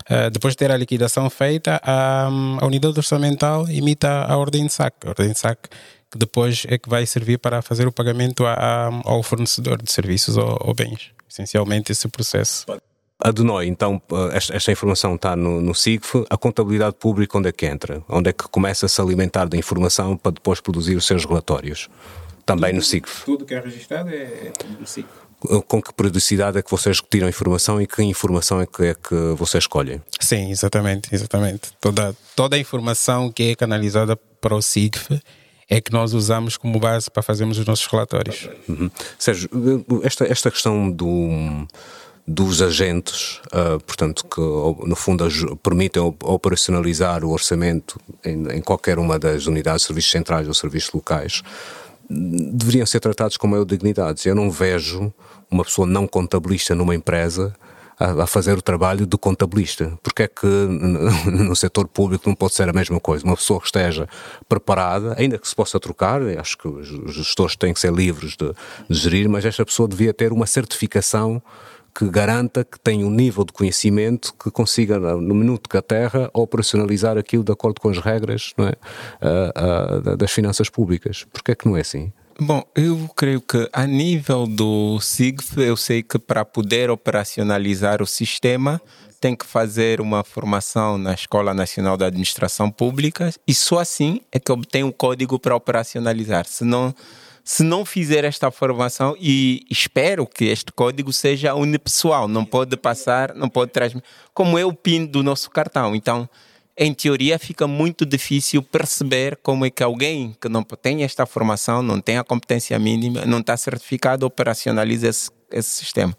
uh, 0.09 0.31
depois 0.31 0.53
de 0.53 0.57
ter 0.57 0.71
a 0.71 0.77
liquidação 0.77 1.29
feita, 1.29 1.79
a, 1.83 2.25
a 2.25 2.65
unidade 2.65 2.97
orçamental 2.97 3.69
imita 3.69 4.23
a 4.23 4.35
ordem 4.35 4.65
de 4.65 4.73
saque. 4.73 5.05
A 5.05 5.09
ordem 5.09 5.31
de 5.31 5.37
saque 5.37 5.69
que 6.09 6.17
depois 6.17 6.65
é 6.67 6.79
que 6.79 6.89
vai 6.89 7.05
servir 7.05 7.37
para 7.37 7.61
fazer 7.61 7.85
o 7.85 7.91
pagamento 7.91 8.47
a, 8.47 8.53
a, 8.53 8.85
ao 9.03 9.21
fornecedor 9.21 9.79
de 9.79 9.91
serviços 9.91 10.37
ou, 10.37 10.57
ou 10.61 10.73
bens 10.73 11.16
essencialmente 11.29 11.91
esse 11.91 12.07
processo. 12.07 12.65
A 13.19 13.31
DENOI, 13.31 13.67
então, 13.67 13.99
esta, 14.31 14.55
esta, 14.55 14.71
informação 14.71 15.15
está 15.15 15.35
no, 15.35 15.59
no 15.59 15.73
SIGF. 15.73 16.23
A 16.29 16.37
contabilidade 16.37 16.95
pública, 16.99 17.37
onde 17.37 17.49
é 17.49 17.51
que 17.51 17.65
entra? 17.65 18.03
Onde 18.07 18.29
é 18.29 18.33
que 18.33 18.47
começa 18.47 18.85
a 18.85 18.89
se 18.89 19.01
alimentar 19.01 19.45
da 19.45 19.57
informação 19.57 20.15
para 20.15 20.33
depois 20.33 20.61
produzir 20.61 20.95
os 20.95 21.05
seus 21.05 21.25
relatórios? 21.25 21.89
Também 22.45 22.69
tudo, 22.69 22.75
no 22.75 22.81
SIGF. 22.83 23.25
Tudo 23.25 23.45
que 23.45 23.55
é 23.55 23.59
registrado 23.59 24.09
é, 24.09 24.13
é 24.13 24.53
no 24.79 24.85
SIGF. 24.85 25.09
Com 25.67 25.81
que 25.81 25.93
periodicidade 25.93 26.57
é 26.57 26.61
que 26.61 26.69
vocês 26.69 26.99
retiram 26.99 27.27
a 27.27 27.29
informação 27.29 27.81
e 27.81 27.87
que 27.87 28.03
informação 28.03 28.61
é 28.61 28.65
que, 28.65 28.83
é 28.83 28.93
que 28.93 29.15
vocês 29.35 29.63
escolhem? 29.63 30.01
Sim, 30.19 30.51
exatamente, 30.51 31.13
exatamente. 31.13 31.71
Toda, 31.79 32.15
toda 32.35 32.55
a 32.55 32.59
informação 32.59 33.31
que 33.31 33.51
é 33.51 33.55
canalizada 33.55 34.15
para 34.15 34.55
o 34.55 34.61
SIGF 34.61 35.19
é 35.69 35.81
que 35.81 35.91
nós 35.91 36.13
usamos 36.13 36.55
como 36.55 36.79
base 36.79 37.11
para 37.11 37.21
fazermos 37.21 37.57
os 37.57 37.65
nossos 37.65 37.85
relatórios. 37.87 38.49
Uhum. 38.67 38.89
Sérgio, 39.19 39.49
esta, 40.03 40.25
esta 40.25 40.51
questão 40.51 40.89
do 40.89 41.67
dos 42.29 42.61
agentes, 42.61 43.39
uh, 43.53 43.79
portanto, 43.85 44.25
que 44.25 44.41
no 44.41 44.97
fundo 44.97 45.25
permitem 45.63 46.03
operacionalizar 46.23 47.23
o 47.23 47.31
orçamento 47.31 47.97
em, 48.23 48.57
em, 48.57 48.61
qualquer 48.61 48.99
uma 48.99 49.17
das 49.17 49.47
unidades 49.47 49.83
de 49.83 49.87
serviços 49.87 50.11
centrais 50.11 50.45
ou 50.45 50.53
serviços 50.53 50.91
locais, 50.91 51.41
deveriam 52.09 52.85
ser 52.85 52.99
tratados 52.99 53.37
com 53.37 53.47
maior 53.47 53.63
dignidade. 53.63 54.27
Eu 54.27 54.35
não 54.35 54.51
vejo 54.51 55.13
uma 55.49 55.63
pessoa 55.63 55.87
não 55.87 56.05
contabilista 56.05 56.75
numa 56.75 56.93
empresa 56.93 57.55
a, 57.99 58.27
fazer 58.27 58.57
o 58.57 58.61
trabalho 58.61 59.05
do 59.05 59.17
contabilista. 59.17 59.97
Porque 60.03 60.23
é 60.23 60.27
que 60.27 60.45
no 61.31 61.55
setor 61.55 61.87
público 61.87 62.27
não 62.27 62.35
pode 62.35 62.53
ser 62.53 62.69
a 62.69 62.73
mesma 62.73 62.99
coisa? 62.99 63.25
Uma 63.25 63.35
pessoa 63.35 63.59
que 63.59 63.65
esteja 63.65 64.07
preparada, 64.47 65.15
ainda 65.17 65.37
que 65.37 65.47
se 65.47 65.55
possa 65.55 65.79
trocar, 65.79 66.21
acho 66.21 66.57
que 66.57 66.67
os 66.67 67.13
gestores 67.13 67.55
têm 67.55 67.73
que 67.73 67.79
ser 67.79 67.91
livres 67.91 68.35
de, 68.35 68.51
de 68.89 68.97
gerir, 68.97 69.29
mas 69.29 69.45
esta 69.45 69.65
pessoa 69.65 69.87
devia 69.87 70.13
ter 70.13 70.31
uma 70.31 70.45
certificação 70.45 71.41
que 71.97 72.07
garanta 72.07 72.63
que 72.63 72.79
tem 72.79 73.03
um 73.03 73.09
nível 73.09 73.43
de 73.43 73.51
conhecimento 73.51 74.31
que 74.35 74.51
consiga, 74.51 74.99
no 74.99 75.33
minuto 75.33 75.67
que 75.67 75.77
a 75.77 75.81
terra, 75.81 76.29
operacionalizar 76.31 77.17
aquilo 77.17 77.43
de 77.43 77.51
acordo 77.51 77.81
com 77.81 77.89
as 77.89 77.97
regras 77.97 78.53
é? 78.59 78.63
uh, 79.25 80.11
uh, 80.11 80.15
das 80.15 80.31
finanças 80.31 80.69
públicas. 80.69 81.25
Porquê 81.33 81.53
é 81.53 81.55
que 81.55 81.67
não 81.67 81.75
é 81.75 81.81
assim? 81.81 82.13
Bom, 82.39 82.63
eu 82.75 83.09
creio 83.15 83.41
que 83.41 83.67
a 83.73 83.87
nível 83.87 84.45
do 84.45 84.99
SIGF, 84.99 85.59
eu 85.59 85.75
sei 85.75 86.03
que 86.03 86.19
para 86.19 86.45
poder 86.45 86.91
operacionalizar 86.91 87.99
o 87.99 88.05
sistema, 88.05 88.79
tem 89.19 89.35
que 89.35 89.43
fazer 89.43 89.99
uma 89.99 90.23
formação 90.23 90.99
na 90.99 91.15
Escola 91.15 91.51
Nacional 91.51 91.97
da 91.97 92.05
Administração 92.05 92.69
Pública 92.69 93.33
e 93.47 93.55
só 93.55 93.79
assim 93.79 94.21
é 94.31 94.39
que 94.39 94.51
obtém 94.51 94.83
o 94.83 94.93
código 94.93 95.39
para 95.39 95.55
operacionalizar. 95.55 96.45
Se 96.45 96.63
não, 96.63 96.93
se 97.43 97.63
não 97.63 97.83
fizer 97.83 98.23
esta 98.23 98.51
formação, 98.51 99.15
e 99.19 99.65
espero 99.67 100.27
que 100.27 100.45
este 100.45 100.71
código 100.71 101.11
seja 101.11 101.55
unipessoal, 101.55 102.27
não 102.27 102.45
pode 102.45 102.77
passar, 102.77 103.33
não 103.33 103.49
pode 103.49 103.71
transmitir, 103.71 104.07
como 104.31 104.59
é 104.59 104.63
o 104.63 104.73
PIN 104.73 105.07
do 105.07 105.23
nosso 105.23 105.49
cartão. 105.49 105.95
Então, 105.95 106.29
em 106.77 106.93
teoria 106.93 107.39
fica 107.39 107.67
muito 107.67 108.05
difícil 108.05 108.61
perceber 108.61 109.37
como 109.41 109.65
é 109.65 109.69
que 109.69 109.81
alguém 109.81 110.35
que 110.39 110.47
não 110.47 110.63
tem 110.63 111.03
esta 111.03 111.25
formação, 111.25 111.81
não 111.81 111.99
tem 111.99 112.17
a 112.17 112.23
competência 112.23 112.77
mínima, 112.77 113.25
não 113.25 113.39
está 113.39 113.57
certificado, 113.57 114.25
operacionaliza 114.25 115.07
esse, 115.07 115.31
esse 115.51 115.69
sistema. 115.69 116.15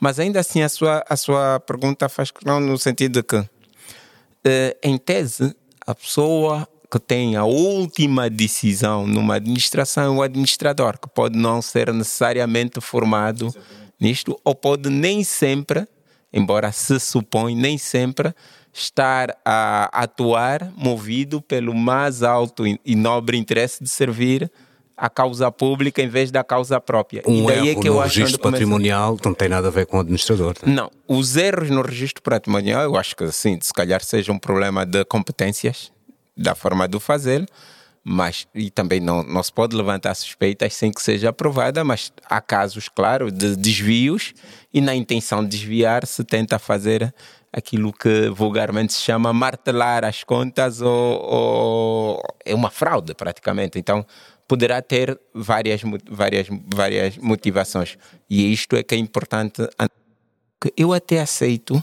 Mas 0.00 0.18
ainda 0.18 0.40
assim 0.40 0.62
a 0.62 0.68
sua, 0.68 1.04
a 1.08 1.16
sua 1.16 1.60
pergunta 1.60 2.08
faz 2.08 2.32
questão 2.32 2.58
no 2.58 2.76
sentido 2.76 3.20
de 3.20 3.22
que, 3.22 3.48
eh, 4.44 4.76
em 4.82 4.98
tese, 4.98 5.54
a 5.86 5.94
pessoa 5.94 6.68
que 6.90 6.98
tem 6.98 7.36
a 7.36 7.44
última 7.44 8.28
decisão 8.28 9.06
numa 9.06 9.36
administração 9.36 10.04
é 10.04 10.18
o 10.18 10.22
administrador, 10.22 10.98
que 10.98 11.08
pode 11.08 11.38
não 11.38 11.62
ser 11.62 11.92
necessariamente 11.94 12.80
formado 12.80 13.54
nisto, 14.00 14.36
ou 14.44 14.56
pode 14.56 14.90
nem 14.90 15.22
sempre, 15.22 15.86
embora 16.32 16.72
se 16.72 16.98
supõe, 16.98 17.54
nem 17.54 17.78
sempre 17.78 18.34
estar 18.72 19.36
a 19.44 19.90
atuar 19.92 20.72
movido 20.76 21.40
pelo 21.42 21.74
mais 21.74 22.22
alto 22.22 22.64
e 22.66 22.94
nobre 22.94 23.36
interesse 23.36 23.82
de 23.82 23.90
servir 23.90 24.50
a 25.00 25.08
causa 25.08 25.50
pública 25.50 26.02
em 26.02 26.08
vez 26.08 26.30
da 26.30 26.44
causa 26.44 26.78
própria. 26.78 27.22
Um 27.26 27.44
e 27.44 27.46
daí 27.46 27.68
erro 27.68 27.78
é 27.78 27.82
que 27.82 27.88
no 27.88 27.96
eu 27.96 28.00
registro 28.00 28.38
patrimonial 28.38 29.12
começa... 29.12 29.28
não 29.28 29.34
tem 29.34 29.48
nada 29.48 29.68
a 29.68 29.70
ver 29.70 29.86
com 29.86 29.96
o 29.96 30.00
administrador. 30.00 30.54
Né? 30.62 30.74
Não, 30.74 30.90
os 31.08 31.36
erros 31.36 31.70
no 31.70 31.80
registro 31.80 32.22
patrimonial, 32.22 32.82
eu 32.82 32.96
acho 32.96 33.16
que 33.16 33.32
sim, 33.32 33.58
se 33.62 33.72
calhar 33.72 34.04
seja 34.04 34.30
um 34.30 34.38
problema 34.38 34.84
de 34.84 35.02
competências, 35.06 35.90
da 36.36 36.54
forma 36.54 36.86
de 36.86 37.00
fazer, 37.00 37.46
mas 38.04 38.46
e 38.54 38.70
também 38.70 39.00
não, 39.00 39.22
não 39.22 39.42
se 39.42 39.52
pode 39.52 39.74
levantar 39.74 40.14
suspeitas 40.14 40.74
sem 40.74 40.92
que 40.92 41.00
seja 41.00 41.30
aprovada, 41.30 41.82
mas 41.82 42.12
há 42.26 42.40
casos, 42.40 42.88
claro, 42.88 43.30
de 43.30 43.56
desvios 43.56 44.34
e 44.72 44.82
na 44.82 44.94
intenção 44.94 45.42
de 45.42 45.48
desviar 45.48 46.06
se 46.06 46.22
tenta 46.24 46.58
fazer 46.58 47.14
aquilo 47.52 47.92
que 47.92 48.28
vulgarmente 48.28 48.92
se 48.92 49.00
chama 49.00 49.32
martelar 49.32 50.04
as 50.04 50.22
contas 50.22 50.80
ou, 50.80 51.20
ou 51.22 52.22
é 52.44 52.54
uma 52.54 52.70
fraude 52.70 53.14
praticamente. 53.14 53.78
Então 53.78 54.06
poderá 54.46 54.82
ter 54.82 55.18
várias, 55.34 55.82
várias, 56.08 56.48
várias 56.66 57.16
motivações 57.16 57.96
e 58.28 58.52
isto 58.52 58.76
é 58.76 58.82
que 58.82 58.94
é 58.94 58.98
importante. 58.98 59.62
Eu 60.76 60.92
até 60.92 61.20
aceito 61.20 61.82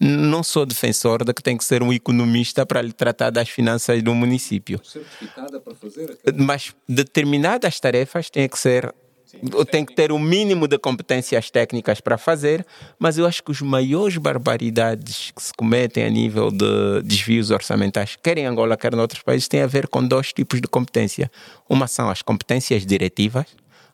não 0.00 0.42
sou 0.42 0.64
defensor 0.64 1.22
de 1.22 1.34
que 1.34 1.42
tem 1.42 1.58
que 1.58 1.64
ser 1.64 1.82
um 1.82 1.92
economista 1.92 2.64
para 2.64 2.80
lhe 2.80 2.92
tratar 2.92 3.28
das 3.28 3.50
finanças 3.50 4.02
do 4.02 4.14
município. 4.14 4.80
Certificada 4.82 5.60
para 5.60 5.74
fazer. 5.74 6.18
Mas 6.34 6.74
determinadas 6.88 7.78
tarefas 7.78 8.30
têm 8.30 8.48
que 8.48 8.58
ser 8.58 8.94
tem 9.70 9.84
que 9.84 9.94
ter 9.94 10.12
o 10.12 10.18
mínimo 10.18 10.66
de 10.66 10.78
competências 10.78 11.50
técnicas 11.50 12.00
para 12.00 12.18
fazer, 12.18 12.66
mas 12.98 13.18
eu 13.18 13.26
acho 13.26 13.42
que 13.42 13.50
os 13.50 13.60
maiores 13.60 14.16
barbaridades 14.16 15.32
que 15.34 15.42
se 15.42 15.52
cometem 15.52 16.04
a 16.04 16.10
nível 16.10 16.50
de 16.50 17.02
desvios 17.02 17.50
orçamentais, 17.50 18.16
quer 18.22 18.38
em 18.38 18.46
Angola, 18.46 18.76
quer 18.76 18.92
em 18.92 18.98
outros 18.98 19.22
países, 19.22 19.48
têm 19.48 19.62
a 19.62 19.66
ver 19.66 19.88
com 19.88 20.06
dois 20.06 20.32
tipos 20.32 20.60
de 20.60 20.68
competência. 20.68 21.30
Uma 21.68 21.86
são 21.86 22.10
as 22.10 22.22
competências 22.22 22.84
diretivas, 22.84 23.46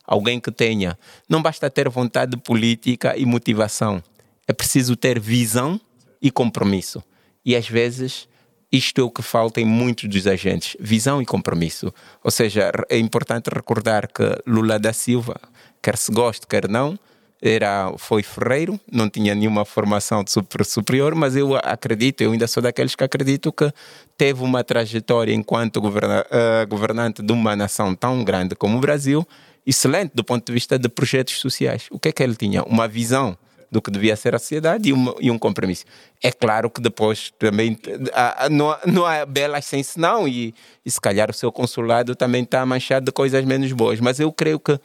alguém 0.05 0.39
que 0.39 0.51
tenha, 0.51 0.97
não 1.27 1.41
basta 1.41 1.69
ter 1.69 1.89
vontade 1.89 2.37
política 2.37 3.15
e 3.17 3.25
motivação, 3.25 4.01
é 4.47 4.53
preciso 4.53 4.95
ter 4.95 5.19
visão 5.19 5.79
e 6.21 6.31
compromisso. 6.31 7.03
E 7.45 7.55
às 7.55 7.67
vezes 7.67 8.27
isto 8.71 8.99
é 8.99 9.03
o 9.03 9.09
que 9.09 9.21
falta 9.21 9.61
em 9.61 9.65
muitos 9.65 10.09
dos 10.09 10.27
agentes: 10.27 10.75
visão 10.79 11.21
e 11.21 11.25
compromisso. 11.25 11.93
Ou 12.23 12.31
seja, 12.31 12.71
é 12.89 12.97
importante 12.97 13.49
recordar 13.53 14.07
que 14.07 14.23
Lula 14.45 14.77
da 14.77 14.93
Silva, 14.93 15.39
quer 15.81 15.97
se 15.97 16.11
goste, 16.11 16.45
quer 16.47 16.67
não, 16.67 16.97
era, 17.41 17.93
foi 17.97 18.23
ferreiro, 18.23 18.79
não 18.91 19.09
tinha 19.09 19.35
nenhuma 19.35 19.63
formação 19.63 20.23
super, 20.27 20.65
superior, 20.65 21.13
mas 21.13 21.35
eu 21.35 21.55
acredito, 21.55 22.21
eu 22.21 22.31
ainda 22.31 22.47
sou 22.47 22.63
daqueles 22.63 22.95
que 22.95 23.03
acredito 23.03 23.51
que 23.51 23.71
teve 24.17 24.43
uma 24.43 24.63
trajetória 24.63 25.33
enquanto 25.33 25.79
governa, 25.79 26.25
uh, 26.25 26.67
governante 26.67 27.21
de 27.21 27.31
uma 27.31 27.55
nação 27.55 27.93
tão 27.95 28.23
grande 28.23 28.55
como 28.55 28.77
o 28.77 28.81
Brasil, 28.81 29.25
excelente 29.65 30.11
do 30.15 30.23
ponto 30.23 30.45
de 30.45 30.53
vista 30.53 30.79
de 30.79 30.89
projetos 30.89 31.39
sociais. 31.39 31.87
O 31.91 31.99
que 31.99 32.09
é 32.09 32.11
que 32.11 32.23
ele 32.23 32.35
tinha? 32.35 32.63
Uma 32.63 32.87
visão 32.87 33.37
do 33.71 33.81
que 33.81 33.91
devia 33.91 34.15
ser 34.15 34.33
a 34.33 34.39
sociedade 34.39 34.89
e, 34.89 34.93
uma, 34.93 35.15
e 35.19 35.29
um 35.29 35.37
compromisso. 35.37 35.85
É 36.23 36.31
claro 36.31 36.69
que 36.69 36.81
depois 36.81 37.33
também 37.37 37.77
há, 38.13 38.47
não, 38.49 38.75
não 38.85 39.05
há 39.05 39.25
belas 39.25 39.65
sem 39.65 39.83
senão 39.83 40.27
e, 40.27 40.53
e 40.85 40.91
se 40.91 40.99
calhar 40.99 41.29
o 41.29 41.33
seu 41.33 41.51
consulado 41.51 42.15
também 42.15 42.43
está 42.43 42.65
manchado 42.65 43.05
de 43.05 43.11
coisas 43.11 43.43
menos 43.45 43.71
boas, 43.71 43.99
mas 43.99 44.19
eu 44.19 44.31
creio 44.31 44.59
que 44.59 44.79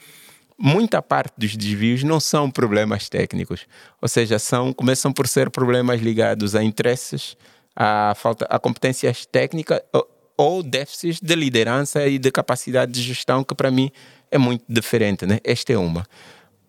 muita 0.59 1.01
parte 1.01 1.33
dos 1.37 1.57
desvios 1.57 2.03
não 2.03 2.21
são 2.21 2.51
problemas 2.51 3.09
técnicos, 3.09 3.67
ou 4.01 4.09
seja, 4.09 4.39
são 4.39 4.73
começam 4.73 5.13
por 5.13 5.27
ser 5.27 5.51
problemas 5.51 6.01
ligados 6.01 6.55
a 6.55 6.63
interesses, 6.63 7.37
a 7.75 8.15
falta, 8.17 8.47
a 8.49 8.59
competências 8.59 9.27
técnicas 9.27 9.81
ou, 9.93 10.09
ou 10.37 10.63
déficits 10.63 11.21
de 11.21 11.35
liderança 11.35 12.07
e 12.07 12.19
de 12.19 12.31
capacidade 12.31 12.93
de 12.93 13.03
gestão 13.03 13.45
que 13.45 13.55
para 13.55 13.71
mim 13.71 13.91
é 14.31 14.39
muito 14.39 14.65
diferente, 14.69 15.27
né? 15.27 15.39
Esta 15.45 15.73
é 15.73 15.79
uma. 15.79 16.07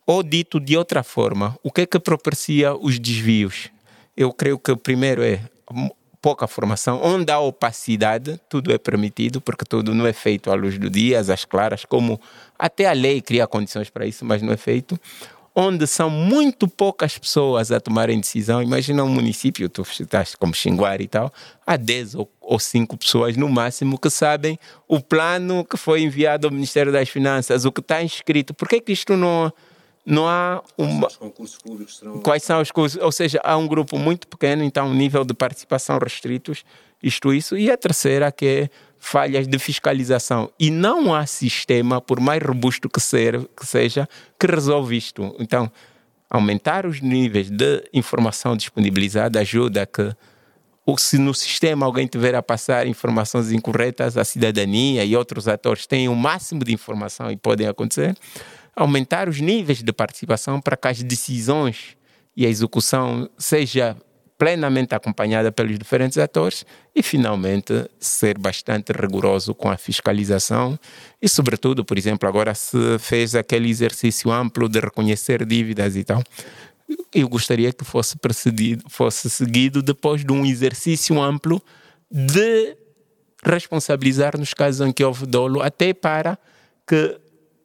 Ou 0.05 0.21
dito 0.21 0.59
de 0.59 0.75
outra 0.77 1.03
forma, 1.03 1.57
o 1.63 1.71
que 1.71 1.81
é 1.81 1.85
que 1.85 1.99
propicia 1.99 2.75
os 2.75 2.99
desvios? 2.99 3.69
Eu 4.15 4.33
creio 4.33 4.59
que 4.59 4.71
o 4.71 4.77
primeiro 4.77 5.23
é 5.23 5.39
pouca 6.23 6.47
formação, 6.47 7.01
onde 7.03 7.31
há 7.31 7.39
opacidade, 7.39 8.39
tudo 8.47 8.71
é 8.71 8.77
permitido, 8.77 9.41
porque 9.41 9.65
tudo 9.65 9.93
não 9.93 10.07
é 10.07 10.13
feito 10.13 10.49
à 10.49 10.53
luz 10.53 10.77
do 10.77 10.89
dia, 10.89 11.19
às 11.19 11.43
claras, 11.43 11.83
como 11.83 12.19
até 12.57 12.85
a 12.85 12.93
lei 12.93 13.21
cria 13.21 13.45
condições 13.45 13.89
para 13.89 14.05
isso, 14.05 14.23
mas 14.23 14.41
não 14.41 14.53
é 14.53 14.57
feito. 14.57 14.97
Onde 15.55 15.85
são 15.85 16.09
muito 16.09 16.67
poucas 16.67 17.17
pessoas 17.17 17.71
a 17.71 17.79
tomarem 17.79 18.19
decisão. 18.19 18.63
Imagina 18.63 19.03
um 19.03 19.09
município, 19.09 19.69
tu 19.69 19.83
estás 19.83 20.33
como 20.33 20.53
Xinguari 20.53 21.03
e 21.03 21.07
tal, 21.07 21.31
há 21.67 21.75
10 21.75 22.15
ou, 22.15 22.31
ou 22.41 22.57
5 22.57 22.97
pessoas 22.97 23.35
no 23.35 23.47
máximo 23.49 23.99
que 23.99 24.09
sabem 24.09 24.57
o 24.87 24.99
plano 24.99 25.63
que 25.63 25.77
foi 25.77 26.01
enviado 26.01 26.47
ao 26.47 26.53
Ministério 26.53 26.91
das 26.91 27.09
Finanças, 27.09 27.65
o 27.65 27.71
que 27.71 27.81
está 27.81 28.01
inscrito. 28.01 28.53
Por 28.53 28.67
que, 28.67 28.79
que 28.79 28.93
isto 28.93 29.15
não 29.17 29.51
não 30.05 30.27
há 30.27 30.61
uma. 30.77 31.09
Concursos 31.09 31.59
serão... 31.97 32.19
Quais 32.19 32.43
são 32.43 32.61
os 32.61 32.71
cursos? 32.71 33.01
Ou 33.01 33.11
seja, 33.11 33.39
há 33.43 33.55
um 33.57 33.67
grupo 33.67 33.97
muito 33.97 34.27
pequeno, 34.27 34.63
então 34.63 34.87
um 34.87 34.93
nível 34.93 35.23
de 35.23 35.33
participação 35.33 35.97
restritos, 35.97 36.65
isto, 37.01 37.33
isso. 37.33 37.57
E 37.57 37.71
a 37.71 37.77
terceira 37.77 38.31
que 38.31 38.45
é 38.45 38.69
falhas 38.99 39.47
de 39.47 39.59
fiscalização. 39.59 40.49
E 40.59 40.69
não 40.69 41.13
há 41.13 41.25
sistema, 41.25 42.01
por 42.01 42.19
mais 42.19 42.41
robusto 42.41 42.89
que, 42.89 42.99
ser, 42.99 43.47
que 43.55 43.65
seja, 43.65 44.07
que 44.39 44.47
resolve 44.47 44.95
isto. 44.95 45.35
Então, 45.39 45.71
aumentar 46.29 46.85
os 46.85 47.01
níveis 47.01 47.49
de 47.49 47.83
informação 47.93 48.55
disponibilizada 48.55 49.39
ajuda 49.39 49.83
a 49.83 49.85
que 49.85 50.15
ou 50.85 50.97
se 50.97 51.17
no 51.17 51.33
sistema 51.33 51.85
alguém 51.85 52.05
tiver 52.07 52.35
a 52.35 52.43
passar 52.43 52.85
informações 52.85 53.53
incorretas, 53.53 54.17
a 54.17 54.25
cidadania 54.25 55.05
e 55.05 55.15
outros 55.15 55.47
atores 55.47 55.87
têm 55.87 56.09
o 56.09 56.15
máximo 56.15 56.61
de 56.61 56.73
informação 56.73 57.31
e 57.31 57.37
podem 57.37 57.67
acontecer 57.67 58.17
aumentar 58.75 59.29
os 59.29 59.39
níveis 59.39 59.81
de 59.83 59.93
participação 59.93 60.59
para 60.59 60.75
que 60.75 60.87
as 60.87 61.01
decisões 61.03 61.95
e 62.35 62.45
a 62.45 62.49
execução 62.49 63.29
seja 63.37 63.95
plenamente 64.37 64.95
acompanhada 64.95 65.51
pelos 65.51 65.77
diferentes 65.77 66.17
atores 66.17 66.65
e, 66.93 67.01
finalmente, 67.01 67.89
ser 67.99 68.37
bastante 68.37 68.91
rigoroso 68.91 69.53
com 69.53 69.69
a 69.69 69.77
fiscalização 69.77 70.77
e, 71.21 71.29
sobretudo, 71.29 71.85
por 71.85 71.97
exemplo, 71.97 72.27
agora 72.27 72.53
se 72.53 72.99
fez 72.99 73.35
aquele 73.35 73.69
exercício 73.69 74.31
amplo 74.31 74.67
de 74.67 74.79
reconhecer 74.79 75.45
dívidas 75.45 75.95
e 75.95 76.03
tal. 76.03 76.21
Eu 77.13 77.29
gostaria 77.29 77.71
que 77.71 77.85
fosse 77.85 78.17
precedido, 78.17 78.83
fosse 78.89 79.29
seguido 79.29 79.81
depois 79.81 80.25
de 80.25 80.33
um 80.33 80.45
exercício 80.45 81.21
amplo 81.21 81.61
de 82.11 82.75
responsabilizar 83.45 84.37
nos 84.37 84.53
casos 84.53 84.85
em 84.85 84.91
que 84.91 85.03
houve 85.03 85.25
dolo, 85.25 85.61
até 85.61 85.93
para 85.93 86.37
que 86.87 87.17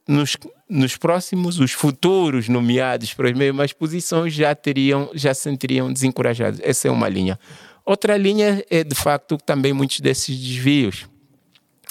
nos, 0.06 0.36
nos 0.68 0.96
próximos, 0.96 1.58
os 1.58 1.72
futuros 1.72 2.48
nomeados 2.48 3.14
para 3.14 3.28
as 3.28 3.36
mesmas 3.36 3.72
posições 3.72 4.34
já 4.34 4.54
teriam, 4.54 5.10
já 5.14 5.32
se 5.32 5.42
sentiriam 5.42 5.92
desencorajados. 5.92 6.60
Essa 6.62 6.88
é 6.88 6.90
uma 6.90 7.08
linha. 7.08 7.38
Outra 7.84 8.16
linha 8.16 8.62
é, 8.68 8.84
de 8.84 8.94
facto, 8.94 9.38
também 9.38 9.72
muitos 9.72 10.00
desses 10.00 10.38
desvios 10.38 11.06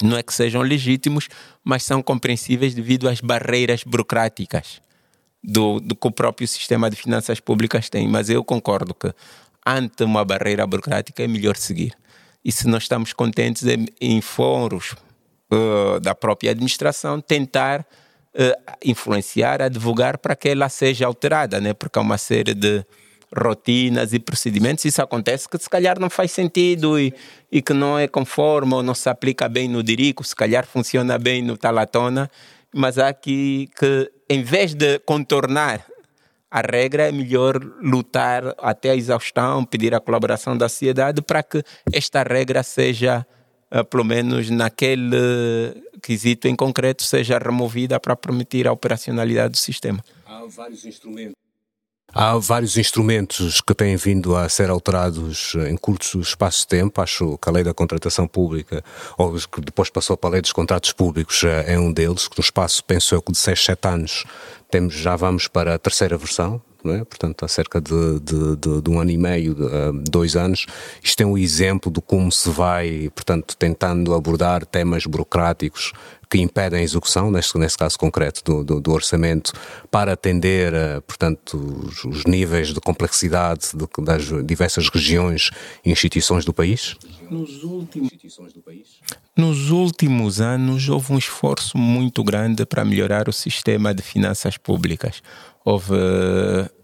não 0.03 0.15
é 0.15 0.23
que 0.23 0.33
sejam 0.33 0.61
legítimos, 0.61 1.27
mas 1.63 1.83
são 1.83 2.03
compreensíveis 2.03 2.73
devido 2.75 3.09
às 3.09 3.19
barreiras 3.19 3.83
burocráticas 3.83 4.79
do, 5.43 5.79
do 5.79 5.95
que 5.95 6.07
o 6.07 6.11
próprio 6.11 6.47
sistema 6.47 6.89
de 6.89 6.95
finanças 6.95 7.39
públicas 7.39 7.89
tem. 7.89 8.07
Mas 8.07 8.29
eu 8.29 8.43
concordo 8.43 8.93
que, 8.93 9.11
ante 9.65 10.03
uma 10.03 10.23
barreira 10.23 10.65
burocrática, 10.67 11.23
é 11.23 11.27
melhor 11.27 11.55
seguir. 11.55 11.93
E 12.43 12.51
se 12.51 12.67
nós 12.67 12.83
estamos 12.83 13.11
contentes 13.11 13.63
em, 13.65 13.87
em 13.99 14.21
fóruns 14.21 14.95
uh, 15.51 15.99
da 15.99 16.13
própria 16.13 16.51
administração, 16.51 17.19
tentar 17.19 17.85
influenciar, 18.83 19.61
advogar 19.61 20.17
para 20.17 20.35
que 20.35 20.49
ela 20.49 20.69
seja 20.69 21.05
alterada, 21.05 21.59
né? 21.59 21.73
porque 21.73 21.97
há 21.97 22.01
uma 22.01 22.17
série 22.17 22.53
de 22.53 22.85
rotinas 23.35 24.13
e 24.13 24.19
procedimentos, 24.19 24.85
isso 24.85 25.01
acontece 25.01 25.49
que 25.49 25.57
se 25.57 25.69
calhar 25.69 25.99
não 25.99 26.09
faz 26.09 26.31
sentido 26.31 26.97
e, 26.99 27.13
e 27.51 27.61
que 27.61 27.73
não 27.73 27.99
é 27.99 28.07
conforme 28.07 28.73
ou 28.73 28.83
não 28.83 28.93
se 28.93 29.09
aplica 29.09 29.49
bem 29.49 29.67
no 29.67 29.83
dirico, 29.83 30.23
se 30.23 30.35
calhar 30.35 30.65
funciona 30.65 31.17
bem 31.17 31.41
no 31.41 31.57
talatona, 31.57 32.29
mas 32.73 32.97
há 32.97 33.09
aqui 33.09 33.69
que, 33.77 34.09
em 34.29 34.43
vez 34.43 34.73
de 34.73 34.99
contornar 34.99 35.85
a 36.49 36.61
regra, 36.61 37.09
é 37.09 37.11
melhor 37.11 37.59
lutar 37.81 38.55
até 38.59 38.91
a 38.91 38.95
exaustão, 38.95 39.65
pedir 39.65 39.93
a 39.93 39.99
colaboração 39.99 40.55
da 40.55 40.69
sociedade 40.69 41.21
para 41.21 41.43
que 41.43 41.61
esta 41.91 42.23
regra 42.23 42.63
seja 42.63 43.25
pelo 43.89 44.03
menos 44.03 44.49
naquele 44.49 45.81
quesito 46.01 46.47
em 46.47 46.55
concreto, 46.55 47.03
seja 47.03 47.37
removida 47.37 47.99
para 47.99 48.15
permitir 48.15 48.67
a 48.67 48.71
operacionalidade 48.71 49.51
do 49.51 49.57
sistema. 49.57 50.03
Há 50.25 50.45
vários 50.47 50.85
instrumentos. 50.85 51.33
Há 52.13 52.37
vários 52.37 52.77
instrumentos 52.77 53.59
que 53.59 53.75
têm 53.75 53.97
vindo 53.97 54.35
a 54.35 54.47
ser 54.47 54.69
alterados 54.69 55.53
em 55.69 55.75
curto 55.75 56.19
espaço 56.21 56.61
de 56.61 56.67
tempo. 56.67 57.01
Acho 57.01 57.37
que 57.37 57.49
a 57.49 57.51
lei 57.51 57.63
da 57.63 57.73
contratação 57.73 58.25
pública, 58.25 58.83
ou 59.17 59.33
que 59.33 59.61
depois 59.61 59.89
passou 59.89 60.15
para 60.15 60.29
a 60.29 60.33
lei 60.33 60.41
dos 60.41 60.53
contratos 60.53 60.93
públicos, 60.93 61.43
é 61.43 61.77
um 61.77 61.91
deles, 61.91 62.27
que 62.27 62.37
no 62.37 62.41
espaço, 62.41 62.83
penso 62.85 63.13
eu, 63.13 63.21
que 63.21 63.31
de 63.33 63.37
6, 63.37 63.65
7 63.65 63.87
anos, 63.87 64.23
temos, 64.71 64.93
já 64.93 65.15
vamos 65.17 65.47
para 65.47 65.75
a 65.75 65.77
terceira 65.77 66.17
versão, 66.17 66.61
é? 66.93 67.03
portanto, 67.03 67.43
há 67.43 67.47
cerca 67.47 67.79
de, 67.79 68.19
de, 68.19 68.55
de, 68.55 68.81
de 68.81 68.89
um 68.89 68.99
ano 68.99 69.11
e 69.11 69.17
meio, 69.17 69.53
uh, 69.53 69.93
dois 70.09 70.35
anos. 70.35 70.65
Isto 71.03 71.21
é 71.21 71.25
um 71.25 71.37
exemplo 71.37 71.91
de 71.91 72.01
como 72.01 72.31
se 72.31 72.49
vai, 72.49 73.09
portanto, 73.13 73.55
tentando 73.57 74.13
abordar 74.13 74.65
temas 74.65 75.05
burocráticos 75.05 75.93
que 76.29 76.39
impedem 76.39 76.81
a 76.81 76.83
execução, 76.83 77.31
neste, 77.31 77.57
neste 77.57 77.77
caso 77.77 77.97
concreto, 77.97 78.43
do, 78.43 78.63
do, 78.63 78.81
do 78.81 78.91
orçamento, 78.91 79.53
para 79.89 80.13
atender, 80.13 80.73
uh, 80.73 81.01
portanto, 81.01 81.57
os, 81.57 82.03
os, 82.03 82.25
níveis 82.25 82.73
de 82.73 82.81
complexidade 82.81 83.69
de, 83.73 84.03
das 84.03 84.45
diversas 84.45 84.89
regiões 84.89 85.51
e 85.85 85.91
instituições 85.91 86.43
do 86.43 86.53
país? 86.53 86.95
Nos 87.29 87.63
últimos, 87.63 88.11
nos 89.37 89.71
últimos 89.71 90.41
anos 90.41 90.89
houve 90.89 91.13
um 91.13 91.17
esforço 91.17 91.77
muito 91.77 92.23
grande 92.23 92.65
para 92.65 92.83
melhorar 92.83 93.29
o 93.29 93.33
sistema 93.33 93.93
de 93.93 94.01
finanças 94.01 94.57
públicas. 94.57 95.21
Houve 95.63 95.93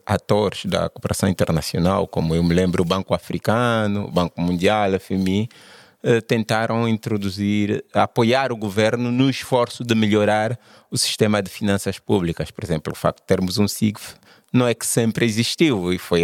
atores 0.06 0.66
da 0.66 0.90
cooperação 0.90 1.30
internacional, 1.30 2.08
como 2.08 2.36
eu 2.36 2.44
me 2.44 2.54
lembro 2.54 2.84
o 2.84 2.86
Banco 2.86 3.14
Africano, 3.14 4.06
o 4.06 4.12
Banco 4.12 4.40
Mundial, 4.42 4.94
a 4.94 5.00
FMI, 5.00 5.50
uh, 6.04 6.22
tentaram 6.22 6.88
introduzir, 6.88 7.84
apoiar 7.94 8.52
o 8.52 8.58
governo 8.58 9.12
no 9.12 9.30
esforço 9.30 9.84
de 9.84 9.96
melhorar 9.96 10.60
o 10.92 10.98
sistema 10.98 11.42
de 11.42 11.50
finanças 11.50 12.00
públicas. 12.00 12.52
Por 12.52 12.64
exemplo, 12.64 12.94
o 12.94 12.96
facto 12.96 13.20
de 13.20 13.26
termos 13.26 13.58
um 13.58 13.68
SIGF 13.68 14.16
não 14.52 14.68
é 14.68 14.74
que 14.74 14.86
sempre 14.86 15.26
existiu 15.26 15.92
e 15.92 15.98
foi 15.98 16.24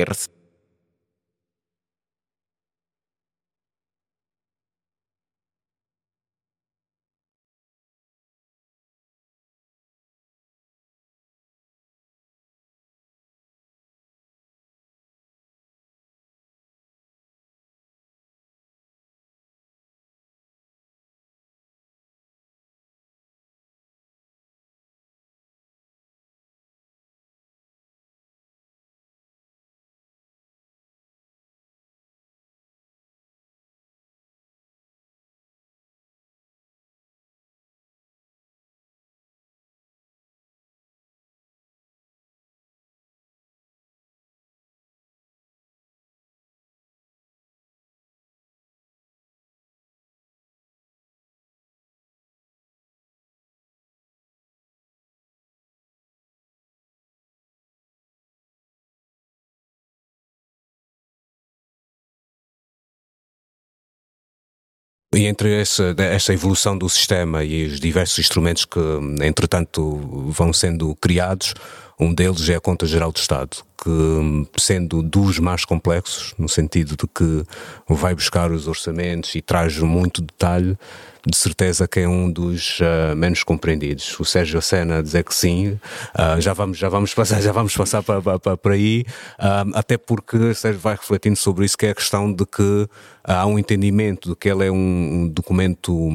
E 65.19 65.25
entre 65.25 65.59
essa, 65.59 65.93
essa 65.97 66.33
evolução 66.33 66.77
do 66.77 66.87
sistema 66.87 67.43
e 67.43 67.65
os 67.65 67.77
diversos 67.77 68.19
instrumentos 68.19 68.63
que, 68.63 68.79
entretanto, 69.21 69.97
vão 70.31 70.53
sendo 70.53 70.95
criados, 70.95 71.53
um 71.99 72.13
deles 72.13 72.47
é 72.47 72.55
a 72.55 72.61
Conta 72.61 72.85
Geral 72.85 73.11
do 73.11 73.17
Estado, 73.17 73.57
que, 73.83 74.61
sendo 74.61 75.03
dos 75.03 75.37
mais 75.37 75.65
complexos, 75.65 76.33
no 76.37 76.47
sentido 76.47 76.95
de 76.95 77.05
que 77.07 77.43
vai 77.89 78.15
buscar 78.15 78.51
os 78.51 78.67
orçamentos 78.67 79.35
e 79.35 79.41
traz 79.41 79.77
muito 79.79 80.21
detalhe, 80.21 80.77
de 81.25 81.35
certeza 81.35 81.85
que 81.85 81.99
é 81.99 82.07
um 82.07 82.31
dos 82.31 82.79
uh, 82.79 83.15
menos 83.17 83.43
compreendidos. 83.43 84.17
O 84.17 84.23
Sérgio 84.23 84.61
Sena 84.61 85.03
dizer 85.03 85.25
que 85.25 85.35
sim, 85.35 85.77
uh, 86.17 86.39
já 86.39 86.53
vamos 86.53 86.77
já 86.77 86.87
vamos 86.87 87.13
passar 87.13 87.41
já 87.43 87.51
vamos 87.51 87.75
passar 87.75 88.01
para, 88.01 88.39
para, 88.39 88.55
para 88.55 88.73
aí, 88.73 89.03
uh, 89.37 89.69
até 89.73 89.97
porque 89.97 90.53
Sérgio 90.53 90.79
vai 90.79 90.95
refletindo 90.95 91.35
sobre 91.35 91.65
isso 91.65 91.77
que 91.77 91.85
é 91.85 91.89
a 91.89 91.95
questão 91.95 92.31
de 92.31 92.45
que 92.45 92.87
há 93.25 93.45
um 93.45 93.59
entendimento 93.59 94.29
de 94.29 94.35
que 94.37 94.49
ele 94.49 94.65
é 94.65 94.71
um, 94.71 94.75
um 94.75 95.27
documento 95.27 96.09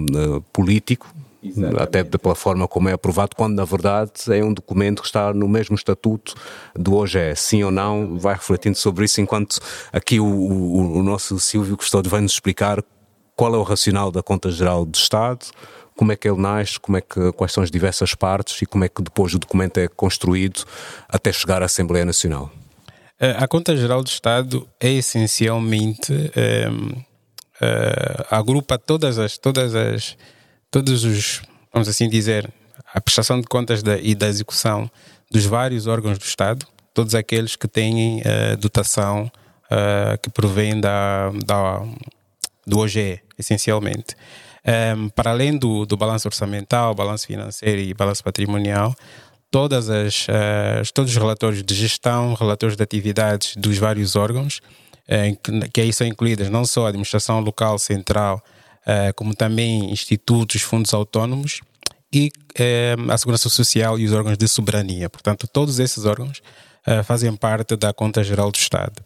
político 0.51 1.07
Exatamente. 1.45 1.83
até 1.83 2.05
pela 2.05 2.35
forma 2.35 2.67
como 2.67 2.89
é 2.89 2.93
aprovado, 2.93 3.37
quando 3.37 3.55
na 3.55 3.65
verdade 3.65 4.13
é 4.31 4.43
um 4.43 4.53
documento 4.53 5.03
que 5.03 5.09
está 5.09 5.33
no 5.35 5.47
mesmo 5.47 5.77
estatuto 5.77 6.35
do 6.75 6.95
OGE. 6.95 7.37
Sim 7.37 7.65
ou 7.65 7.71
não, 7.71 8.19
vai 8.19 8.35
refletindo 8.35 8.77
sobre 8.77 9.05
isso, 9.05 9.21
enquanto 9.21 9.61
aqui 9.93 10.19
o, 10.19 10.25
o, 10.25 10.99
o 10.99 11.03
nosso 11.03 11.39
Silvio 11.39 11.77
Custódio 11.77 12.11
vai 12.11 12.21
nos 12.21 12.33
explicar 12.33 12.83
qual 13.37 13.55
é 13.55 13.59
o 13.59 13.63
racional 13.63 14.11
da 14.11 14.23
Conta 14.23 14.51
Geral 14.51 14.85
do 14.85 14.95
Estado, 14.95 15.47
como 15.97 16.13
é 16.13 16.17
que 16.17 16.29
ele 16.29 16.41
nasce, 16.41 16.79
como 16.81 16.97
é 16.97 17.01
que, 17.01 17.33
quais 17.33 17.53
são 17.53 17.63
as 17.63 17.71
diversas 17.71 18.15
partes 18.15 18.61
e 18.63 18.67
como 18.67 18.85
é 18.85 18.89
que 18.89 19.03
depois 19.03 19.35
o 19.35 19.39
documento 19.39 19.79
é 19.79 19.89
construído 19.89 20.65
até 21.09 21.33
chegar 21.33 21.63
à 21.63 21.67
Assembleia 21.67 22.05
Nacional. 22.05 22.51
Eh, 23.21 23.37
a 23.39 23.47
Conta 23.47 23.77
Geral 23.77 24.03
do 24.03 24.09
Estado 24.09 24.69
é 24.81 24.93
essencialmente 24.93 26.13
é, 26.35 26.69
é, 27.61 28.27
agrupa 28.31 28.77
todas 28.77 29.19
as 29.19 29.39
todas 29.39 29.75
as 29.75 30.17
todos 30.75 31.05
os, 31.05 31.41
vamos 31.73 31.89
assim 31.89 32.09
dizer, 32.09 32.53
a 32.93 33.01
prestação 33.01 33.41
de 33.41 33.47
contas 33.47 33.81
da, 33.81 33.97
e 33.97 34.13
da 34.13 34.27
execução 34.27 34.91
dos 35.31 35.45
vários 35.45 35.87
órgãos 35.87 36.19
do 36.19 36.25
Estado, 36.25 36.67
todos 36.93 37.15
aqueles 37.15 37.55
que 37.55 37.69
têm 37.69 38.23
uh, 38.23 38.57
dotação 38.57 39.31
uh, 39.67 40.19
que 40.21 40.29
provém 40.31 40.81
da, 40.81 41.31
da, 41.47 41.81
do 42.67 42.81
OGE, 42.81 43.21
essencialmente. 43.39 44.17
Um, 44.67 44.71
ehm, 44.73 45.09
para 45.11 45.31
além 45.31 45.57
do, 45.57 45.87
do 45.87 45.97
balanço 45.97 46.27
orçamental, 46.27 46.93
balanço 46.93 47.29
financeiro 47.29 47.81
e 47.81 47.95
balanço 47.95 48.25
patrimonial, 48.25 48.97
todas 49.53 49.89
as, 49.89 50.27
uh, 50.27 50.93
todos 50.93 51.13
os 51.13 51.17
relatórios 51.17 51.63
de 51.63 51.73
gestão, 51.73 52.35
relatórios 52.35 52.77
de 52.77 52.83
atividades 52.83 53.55
dos 53.57 53.79
vários 53.79 54.17
órgãos, 54.17 54.61
que, 55.73 55.81
aí 55.81 55.93
são 55.93 56.05
incluídas 56.05 56.51
não 56.51 56.65
só 56.65 56.87
a 56.87 56.89
administração 56.89 57.39
local, 57.39 57.79
central, 57.79 58.43
como 59.17 59.35
também 59.35 59.91
institutos, 59.91 60.63
fundos 60.63 60.93
autônomos 60.93 61.61
e 62.15 62.31
uh, 62.59 63.11
a 63.11 63.19
Segurança 63.19 63.49
Social 63.49 63.99
e 63.99 64.07
os 64.07 64.13
órgãos 64.13 64.39
de 64.39 64.47
soberania. 64.47 65.11
Portanto, 65.11 65.49
todos 65.49 65.81
esses 65.81 66.05
órgãos 66.05 66.41
uh, 66.87 67.03
fazem 67.03 67.35
parte 67.35 67.75
da 67.77 67.93
Conta 67.93 68.23
Geral 68.23 68.51
do 68.51 68.57
Estado. 68.57 69.03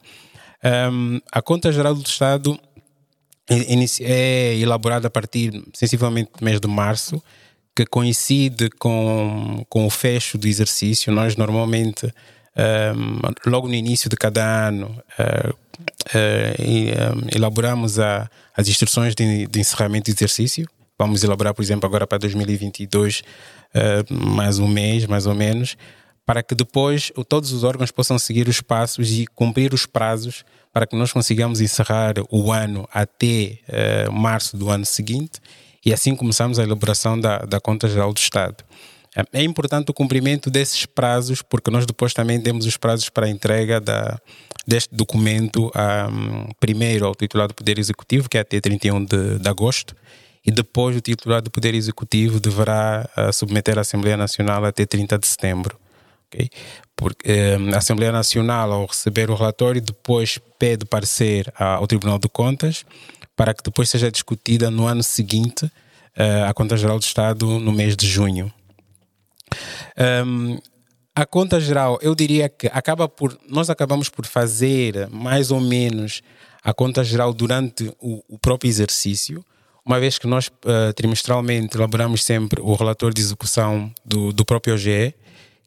A 1.30 1.40
Conta 1.40 1.70
Geral 1.70 1.94
do 1.94 2.04
Estado 2.04 2.58
é 3.48 4.56
elaborada 4.56 5.06
a 5.06 5.10
partir, 5.10 5.52
sensivelmente, 5.72 6.32
do 6.36 6.44
mês 6.44 6.58
de 6.60 6.66
março, 6.66 7.22
que 7.76 7.86
coincide 7.86 8.68
com, 8.70 9.64
com 9.68 9.86
o 9.86 9.90
fecho 9.90 10.36
do 10.36 10.48
exercício. 10.48 11.12
Nós, 11.12 11.36
normalmente, 11.36 12.12
um, 12.58 13.50
logo 13.50 13.68
no 13.68 13.74
início 13.74 14.10
de 14.10 14.16
cada 14.16 14.68
ano, 14.68 15.00
uh, 15.18 15.50
uh, 15.52 17.28
elaboramos 17.34 17.98
a, 17.98 18.28
as 18.56 18.68
instruções 18.68 19.14
de, 19.14 19.46
de, 19.46 19.60
encerramento 19.60 20.10
do 20.10 20.14
exercício. 20.14 20.68
Vamos 20.98 21.22
elaborar, 21.22 21.54
por 21.54 21.62
exemplo, 21.62 21.86
agora 21.86 22.06
para 22.06 22.18
2022, 22.18 23.20
uh, 23.20 24.12
mais 24.12 24.58
um 24.58 24.66
mês, 24.66 25.06
mais 25.06 25.26
ou 25.26 25.34
menos, 25.34 25.76
para 26.26 26.42
que 26.42 26.54
depois 26.54 27.12
todos 27.28 27.52
os 27.52 27.62
órgãos 27.62 27.92
possam 27.92 28.18
seguir 28.18 28.48
os 28.48 28.60
passos 28.60 29.10
e 29.12 29.26
cumprir 29.26 29.72
os 29.72 29.86
prazos 29.86 30.44
para 30.72 30.86
que 30.86 30.96
nós 30.96 31.12
consigamos 31.12 31.60
encerrar 31.60 32.14
o 32.30 32.52
ano 32.52 32.86
até 32.92 33.58
março 34.12 34.54
do 34.54 34.68
ano 34.68 34.84
seguinte 34.84 35.40
e 35.84 35.92
assim 35.92 36.14
começamos 36.14 36.58
a 36.58 36.62
elaboração 36.62 37.18
da, 37.18 37.38
da 37.38 37.58
Conta 37.58 37.88
Geral 37.88 38.12
do 38.12 38.18
Estado. 38.18 38.62
É 39.32 39.42
importante 39.42 39.90
o 39.90 39.94
cumprimento 39.94 40.50
desses 40.50 40.86
prazos, 40.86 41.42
porque 41.42 41.70
nós 41.70 41.84
depois 41.84 42.14
também 42.14 42.40
temos 42.40 42.66
os 42.66 42.76
prazos 42.76 43.08
para 43.08 43.26
a 43.26 43.28
entrega 43.28 43.80
da, 43.80 44.18
deste 44.66 44.94
documento, 44.94 45.72
um, 45.74 46.50
primeiro 46.60 47.06
ao 47.06 47.14
titular 47.14 47.48
do 47.48 47.54
Poder 47.54 47.78
Executivo, 47.78 48.28
que 48.28 48.38
é 48.38 48.42
até 48.42 48.60
31 48.60 49.04
de, 49.04 49.38
de 49.38 49.48
agosto, 49.48 49.96
e 50.46 50.52
depois 50.52 50.96
o 50.96 51.00
titular 51.00 51.42
do 51.42 51.50
Poder 51.50 51.74
Executivo 51.74 52.38
deverá 52.38 53.08
uh, 53.16 53.32
submeter 53.32 53.76
à 53.76 53.80
Assembleia 53.80 54.16
Nacional 54.16 54.64
até 54.64 54.86
30 54.86 55.18
de 55.18 55.26
setembro. 55.26 55.76
Okay? 56.28 56.48
Porque 56.94 57.56
um, 57.58 57.74
a 57.74 57.78
Assembleia 57.78 58.12
Nacional, 58.12 58.72
ao 58.72 58.86
receber 58.86 59.30
o 59.30 59.34
relatório, 59.34 59.80
depois 59.80 60.38
pede 60.58 60.84
parecer 60.84 61.52
ao 61.58 61.86
Tribunal 61.86 62.18
de 62.18 62.28
Contas 62.28 62.84
para 63.34 63.54
que 63.54 63.62
depois 63.62 63.88
seja 63.88 64.10
discutida 64.10 64.70
no 64.70 64.86
ano 64.86 65.02
seguinte 65.02 65.64
uh, 65.64 66.48
a 66.48 66.54
Conta 66.54 66.76
Geral 66.76 66.98
do 66.98 67.04
Estado 67.04 67.58
no 67.58 67.72
mês 67.72 67.96
de 67.96 68.06
junho. 68.06 68.52
Um, 70.26 70.58
a 71.14 71.26
conta 71.26 71.60
geral, 71.60 71.98
eu 72.00 72.14
diria 72.14 72.48
que 72.48 72.68
acaba 72.68 73.08
por 73.08 73.36
nós 73.48 73.68
acabamos 73.68 74.08
por 74.08 74.24
fazer 74.24 75.08
mais 75.10 75.50
ou 75.50 75.60
menos 75.60 76.22
a 76.62 76.72
conta 76.72 77.02
geral 77.02 77.32
durante 77.32 77.92
o, 78.00 78.22
o 78.28 78.38
próprio 78.38 78.68
exercício, 78.68 79.44
uma 79.84 79.98
vez 79.98 80.18
que 80.18 80.26
nós 80.26 80.48
uh, 80.48 80.92
trimestralmente 80.94 81.76
elaboramos 81.76 82.22
sempre 82.22 82.60
o 82.60 82.74
relatório 82.74 83.14
de 83.14 83.20
execução 83.20 83.90
do, 84.04 84.32
do 84.32 84.44
próprio 84.44 84.74
OGE, 84.74 85.14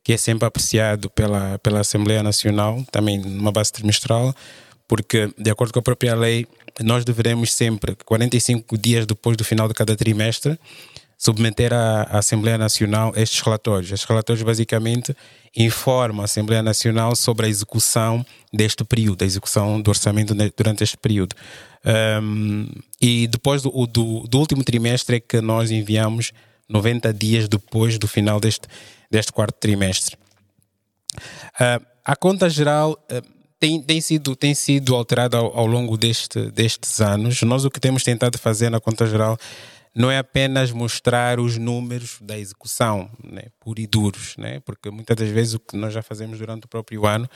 que 0.04 0.14
é 0.14 0.18
sempre 0.18 0.48
apreciado 0.48 1.10
pela, 1.10 1.58
pela 1.60 1.80
Assembleia 1.80 2.24
Nacional, 2.24 2.84
também 2.92 3.20
numa 3.20 3.52
base 3.52 3.72
trimestral, 3.72 4.34
porque, 4.88 5.34
de 5.38 5.50
acordo 5.50 5.74
com 5.74 5.80
a 5.80 5.82
própria 5.82 6.16
lei, 6.16 6.46
nós 6.80 7.04
deveremos 7.04 7.54
sempre, 7.54 7.96
45 8.06 8.78
dias 8.78 9.06
depois 9.06 9.36
do 9.36 9.44
final 9.44 9.68
de 9.68 9.74
cada 9.74 9.96
trimestre, 9.96 10.60
submeter 11.22 11.72
à, 11.72 12.18
Assembleia 12.18 12.58
Nacional 12.58 13.14
estes 13.16 13.40
relatórios. 13.42 13.92
Estes 13.92 14.10
relatórios 14.10 14.44
basicamente 14.44 15.16
informam 15.56 16.22
a 16.22 16.26
Assembleia 16.26 16.64
Nacional 16.64 17.16
sobre 17.16 17.46
a 17.46 17.50
execução 17.50 18.26
deste 18.52 18.84
período, 18.84 19.22
a 19.22 19.26
execução 19.26 19.80
do 19.80 19.90
orçamento 19.90 20.34
durante 20.58 20.84
este 20.84 20.98
período. 20.98 21.36
Um, 22.24 22.68
e 23.00 23.28
depois 23.28 23.62
do, 23.62 23.70
do, 23.86 24.22
do, 24.28 24.40
último 24.40 24.64
trimestre 24.64 25.18
é 25.18 25.20
que 25.20 25.40
nós 25.42 25.70
enviamos 25.70 26.32
90 26.68 27.14
dias 27.14 27.48
depois 27.48 28.00
do 28.00 28.08
final 28.08 28.40
deste, 28.40 28.68
deste 29.12 29.32
quarto 29.32 29.56
trimestre. 29.60 30.16
Uh, 31.60 31.86
a 32.04 32.16
conta 32.16 32.50
geral 32.50 32.94
uh, 33.12 33.22
tem, 33.60 33.80
tem, 33.80 34.02
sido, 34.02 34.36
tem 34.36 34.56
sido 34.56 34.96
alterada 34.96 35.38
ao, 35.38 35.56
ao 35.56 35.68
longo 35.68 35.98
deste, 35.98 36.50
destes 36.50 37.00
anos. 37.00 37.40
Nós 37.44 37.64
o 37.64 37.70
que 37.70 37.80
temos 37.80 38.02
tentado 38.02 38.40
fazer 38.40 38.72
na 38.72 38.80
conta 38.80 39.06
geral 39.06 39.38
não 39.96 40.10
é 40.10 40.18
apenas 40.18 40.72
mostrar 40.72 41.40
os 41.40 41.58
números 41.58 42.18
da 42.22 42.38
execução, 42.38 43.10
né, 43.24 43.44
e 43.78 43.88
duros, 43.88 44.36
né, 44.38 44.60
porque 44.62 44.90
muitas 44.90 45.16
das 45.18 45.30
vezes 45.30 45.54
o 45.56 45.60
que 45.60 45.76
nós 45.76 45.94
já 45.94 46.02
fazemos 46.02 46.40
durante 46.40 46.66
o 46.66 46.68
próprio 46.68 47.06
ano, 47.06 47.30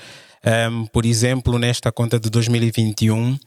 um, 0.71 0.85
por 0.87 1.05
exemplo, 1.05 1.59
nesta 1.59 1.91
conta 1.91 2.19
de 2.19 2.29
2021, 2.29 3.17
um, 3.17 3.37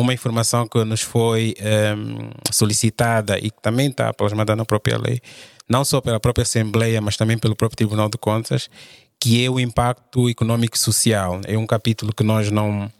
uma 0.00 0.12
informação 0.12 0.66
que 0.66 0.82
nos 0.84 1.02
foi 1.02 1.54
um, 1.96 2.30
solicitada 2.52 3.38
e 3.38 3.50
que 3.50 3.62
também 3.62 3.88
está 3.88 4.12
plasmada 4.12 4.54
na 4.54 4.64
própria 4.64 4.98
lei, 4.98 5.20
não 5.68 5.84
só 5.84 6.00
pela 6.00 6.18
própria 6.18 6.42
Assembleia, 6.42 7.00
mas 7.00 7.16
também 7.16 7.38
pelo 7.38 7.54
próprio 7.54 7.76
Tribunal 7.76 8.08
de 8.08 8.18
Contas, 8.18 8.68
que 9.20 9.44
é 9.44 9.50
o 9.50 9.60
impacto 9.60 10.28
econômico 10.28 10.76
e 10.76 10.78
social. 10.78 11.40
É 11.46 11.56
um 11.56 11.66
capítulo 11.66 12.12
que 12.12 12.24
nós 12.24 12.50
não, 12.50 12.90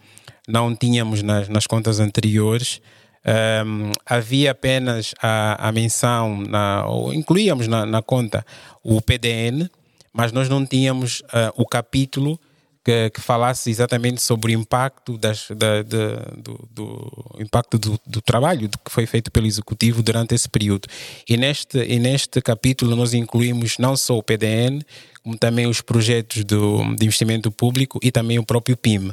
não 0.46 0.76
tínhamos 0.76 1.22
nas, 1.22 1.48
nas 1.48 1.66
contas 1.66 1.98
anteriores, 1.98 2.80
um, 3.26 3.92
havia 4.06 4.50
apenas 4.50 5.14
a, 5.20 5.68
a 5.68 5.72
menção, 5.72 6.40
na, 6.42 6.86
ou 6.86 7.12
incluíamos 7.12 7.68
na, 7.68 7.84
na, 7.84 8.02
conta 8.02 8.44
o 8.82 9.00
PDN, 9.00 9.68
mas 10.12 10.32
nós 10.32 10.48
não 10.48 10.64
tínhamos 10.64 11.20
uh, 11.20 11.52
o 11.56 11.66
capítulo 11.66 12.40
que, 12.82 13.10
que, 13.10 13.20
falasse 13.20 13.70
exatamente 13.70 14.22
sobre 14.22 14.56
o 14.56 14.58
impacto, 14.58 15.18
das, 15.18 15.48
da, 15.50 15.82
do, 15.82 16.68
do, 16.70 17.36
impacto 17.38 17.78
do, 17.78 18.00
do, 18.06 18.22
trabalho 18.22 18.68
que 18.68 18.90
foi 18.90 19.04
feito 19.04 19.30
pelo 19.30 19.46
Executivo 19.46 20.02
durante 20.02 20.34
esse 20.34 20.48
período. 20.48 20.88
E 21.28 21.36
neste, 21.36 21.78
e 21.78 21.98
neste 21.98 22.40
capítulo 22.40 22.96
nós 22.96 23.12
incluímos 23.12 23.76
não 23.78 23.96
só 23.96 24.16
o 24.16 24.22
PDN, 24.22 24.82
como 25.22 25.36
também 25.36 25.66
os 25.66 25.82
projetos 25.82 26.42
do, 26.42 26.82
de 26.96 27.04
investimento 27.04 27.50
público 27.50 28.00
e 28.02 28.10
também 28.10 28.38
o 28.38 28.44
próprio 28.46 28.76
PIM. 28.76 29.12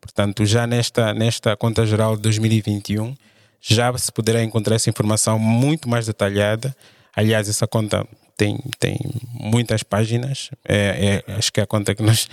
Portanto, 0.00 0.46
já 0.46 0.66
nesta, 0.66 1.12
nesta 1.12 1.56
conta 1.56 1.84
geral 1.84 2.16
de 2.16 2.22
2021, 2.22 3.14
já 3.60 3.96
se 3.98 4.10
poderá 4.10 4.42
encontrar 4.42 4.76
essa 4.76 4.88
informação 4.88 5.38
muito 5.38 5.88
mais 5.88 6.06
detalhada. 6.06 6.74
Aliás, 7.14 7.48
essa 7.48 7.66
conta 7.66 8.06
tem, 8.36 8.58
tem 8.78 8.96
muitas 9.34 9.82
páginas. 9.82 10.50
É, 10.64 11.22
é, 11.28 11.32
acho 11.34 11.52
que 11.52 11.60
é 11.60 11.62
a 11.62 11.66
conta 11.66 11.94
que 11.94 12.02
nós, 12.02 12.28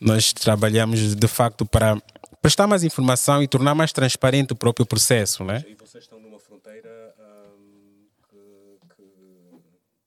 nós 0.00 0.32
trabalhamos 0.32 1.14
de 1.14 1.28
facto 1.28 1.66
para 1.66 2.00
prestar 2.40 2.66
mais 2.66 2.82
informação 2.82 3.42
e 3.42 3.48
tornar 3.48 3.74
mais 3.74 3.92
transparente 3.92 4.52
o 4.52 4.56
próprio 4.56 4.86
processo. 4.86 5.44
Né? 5.44 5.62
E 5.68 5.74
vocês 5.74 6.04
estão 6.04 6.18
numa 6.18 6.38
fronteira 6.38 7.14
hum, 7.18 8.06
que, 8.30 8.96
que, 8.96 9.12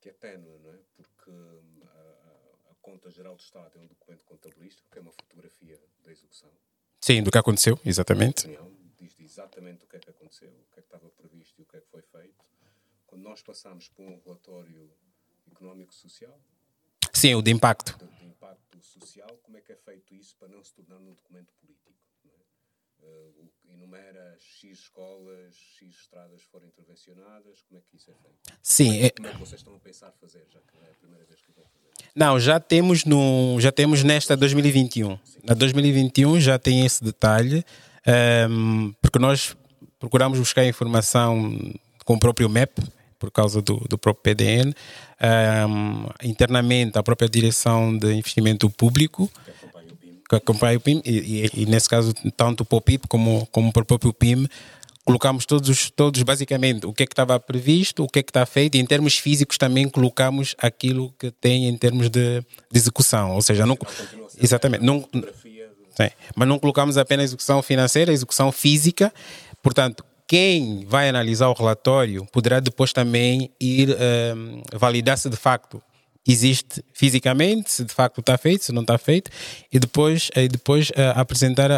que, 0.01 0.09
é 0.09 0.13
ténue, 0.13 0.57
não 0.63 0.71
é? 0.71 0.77
Porque 0.95 1.29
hum, 1.29 1.81
a, 1.85 2.71
a, 2.71 2.75
Conta 2.81 3.11
Geral 3.11 3.35
do 3.35 3.41
Estado 3.41 3.71
é 3.75 3.79
um 3.79 3.87
documento 3.87 4.23
contabilístico 4.25 4.87
que 4.91 4.97
é 4.97 5.01
uma 5.01 5.11
fotografia 5.11 5.79
da 6.03 6.11
execução. 6.11 6.49
Sim, 6.99 7.21
do 7.21 7.29
que 7.29 7.37
aconteceu, 7.37 7.79
exatamente. 7.85 8.47
Diz 8.99 9.13
exatamente 9.19 9.85
o 9.85 9.87
que 9.87 9.97
é 9.97 9.99
que 9.99 10.09
aconteceu, 10.09 10.49
o 10.49 10.73
que 10.73 10.79
é 10.79 10.81
que 10.81 10.87
estava 10.87 11.09
previsto 11.09 11.59
e 11.59 11.61
o 11.61 11.65
que 11.65 11.77
é 11.77 11.81
que 11.81 11.87
foi 11.91 12.01
feito. 12.01 12.43
Quando 13.05 13.22
nós 13.33 13.41
passamos 13.41 13.89
por 13.89 14.05
um 14.05 14.21
relatório 14.23 14.91
económico-social. 15.51 16.39
Sim, 17.11 17.33
o 17.33 17.41
de 17.41 17.49
impacto. 17.49 17.97
De, 17.97 18.19
de, 18.19 18.25
impacto 18.27 18.79
social, 18.79 19.39
como 19.41 19.57
é 19.57 19.61
que 19.61 19.71
é 19.71 19.75
feito 19.75 20.13
isso 20.13 20.35
para 20.37 20.47
não 20.49 20.63
se 20.63 20.71
tornar 20.71 20.97
um 20.97 21.15
documento 21.15 21.51
político? 21.59 21.97
É? 22.27 23.03
Uh, 23.03 23.49
enumera 23.73 24.37
X 24.39 24.81
escolas, 24.81 25.55
X 25.55 25.95
estradas 26.01 26.43
foram 26.43 26.67
intervencionadas, 26.67 27.63
como 27.63 27.79
é 27.79 27.81
que 27.81 27.95
isso 27.95 28.11
é 28.11 28.13
feito? 28.13 28.59
Sim. 28.61 28.85
Como 28.85 29.03
é, 29.03 29.09
como 29.09 29.27
é 29.27 29.31
que 29.31 29.39
vocês 29.39 29.61
estão 29.61 29.75
a 29.75 29.79
pensar 29.79 30.11
fazer, 30.11 30.45
já 30.51 30.59
que 30.59 30.77
é 30.77 30.91
a 30.91 30.93
primeira 30.93 31.25
vez 31.25 31.41
que 31.41 31.51
vão 31.53 31.63
fazer? 31.63 32.11
Não, 32.15 32.39
já 32.39 32.59
temos, 32.59 33.03
no, 33.03 33.59
já 33.59 33.71
temos 33.71 34.03
nesta 34.03 34.37
2021. 34.37 35.17
Sim. 35.25 35.39
Na 35.43 35.55
2021 35.55 36.39
já 36.39 36.59
tem 36.59 36.85
esse 36.85 37.03
detalhe, 37.03 37.65
um, 38.05 38.11
ehm, 38.11 38.93
porque 39.01 39.17
nós 39.17 39.57
procuramos 39.97 40.37
buscar 40.37 40.65
informação 40.65 41.51
com 42.05 42.15
o 42.15 42.19
próprio 42.19 42.49
MEP, 42.49 42.81
por 43.23 43.31
causa 43.31 43.61
do, 43.61 43.77
do 43.87 43.97
próprio 43.97 44.35
PDN. 44.35 44.75
Um, 45.69 46.07
internamente, 46.21 46.97
a 46.97 47.03
própria 47.03 47.29
direção 47.29 47.97
de 47.97 48.13
investimento 48.13 48.69
público, 48.69 49.31
que 50.27 50.35
acompanha 50.35 50.77
o 50.77 50.81
PIM, 50.81 51.01
e, 51.05 51.47
e, 51.55 51.61
e 51.61 51.65
nesse 51.65 51.87
caso, 51.87 52.13
tanto 52.35 52.65
para 52.65 52.77
o 52.77 52.81
PIB 52.81 53.07
como, 53.07 53.47
como 53.49 53.71
para 53.71 53.83
o 53.83 53.85
próprio 53.85 54.11
PIM, 54.11 54.45
colocamos 55.05 55.45
todos, 55.45 55.89
todos 55.91 56.21
basicamente 56.23 56.85
o 56.85 56.91
que 56.91 57.03
é 57.03 57.05
que 57.05 57.13
estava 57.13 57.39
previsto, 57.39 58.03
o 58.03 58.09
que 58.09 58.19
é 58.19 58.23
que 58.23 58.29
está 58.29 58.45
feito, 58.45 58.75
e 58.75 58.81
em 58.81 58.85
termos 58.85 59.17
físicos 59.17 59.57
também 59.57 59.87
colocamos 59.87 60.53
aquilo 60.57 61.13
que 61.17 61.31
tem 61.31 61.69
em 61.69 61.77
termos 61.77 62.09
de, 62.09 62.41
de 62.41 62.77
execução, 62.77 63.31
ou 63.31 63.41
seja, 63.41 63.65
não, 63.65 63.77
exatamente, 64.37 64.83
não, 64.83 65.07
sim, 65.95 66.09
mas 66.35 66.45
não 66.45 66.59
colocamos 66.59 66.97
apenas 66.97 67.29
execução 67.29 67.61
financeira, 67.61 68.11
execução 68.11 68.51
física, 68.51 69.13
portanto, 69.61 70.03
quem 70.33 70.83
vai 70.87 71.07
analisar 71.07 71.47
o 71.47 71.53
relatório 71.53 72.25
poderá 72.31 72.59
depois 72.59 72.91
também 72.91 73.51
ir 73.61 73.89
um, 74.35 74.63
validar 74.73 75.15
se 75.15 75.29
de 75.29 75.37
facto 75.37 75.79
existe 76.27 76.83
fisicamente, 76.91 77.71
se 77.71 77.83
de 77.83 77.93
facto 77.93 78.19
está 78.19 78.35
feito, 78.35 78.63
se 78.63 78.71
não 78.71 78.81
está 78.81 78.97
feito, 78.97 79.29
e 79.71 79.77
depois, 79.77 80.31
e 80.35 80.47
depois 80.47 80.89
uh, 80.89 81.13
apresentar 81.13 81.69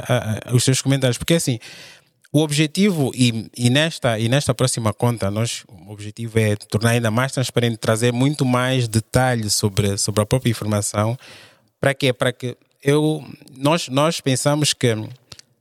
os 0.53 0.63
seus 0.63 0.81
comentários. 0.81 1.17
Porque 1.17 1.33
assim, 1.33 1.59
o 2.31 2.39
objetivo, 2.39 3.11
e, 3.13 3.51
e, 3.57 3.69
nesta, 3.69 4.17
e 4.17 4.29
nesta 4.29 4.53
próxima 4.53 4.93
conta, 4.93 5.29
nós, 5.29 5.65
o 5.67 5.91
objetivo 5.91 6.39
é 6.39 6.55
tornar 6.55 6.91
ainda 6.91 7.11
mais 7.11 7.33
transparente, 7.33 7.75
trazer 7.75 8.13
muito 8.13 8.45
mais 8.45 8.87
detalhes 8.87 9.53
sobre, 9.53 9.97
sobre 9.97 10.21
a 10.21 10.25
própria 10.25 10.49
informação. 10.49 11.17
Para 11.77 11.93
quê? 11.93 12.13
Para 12.13 12.31
que 12.31 12.55
eu, 12.81 13.21
nós, 13.57 13.89
nós 13.89 14.21
pensamos 14.21 14.71
que 14.71 14.95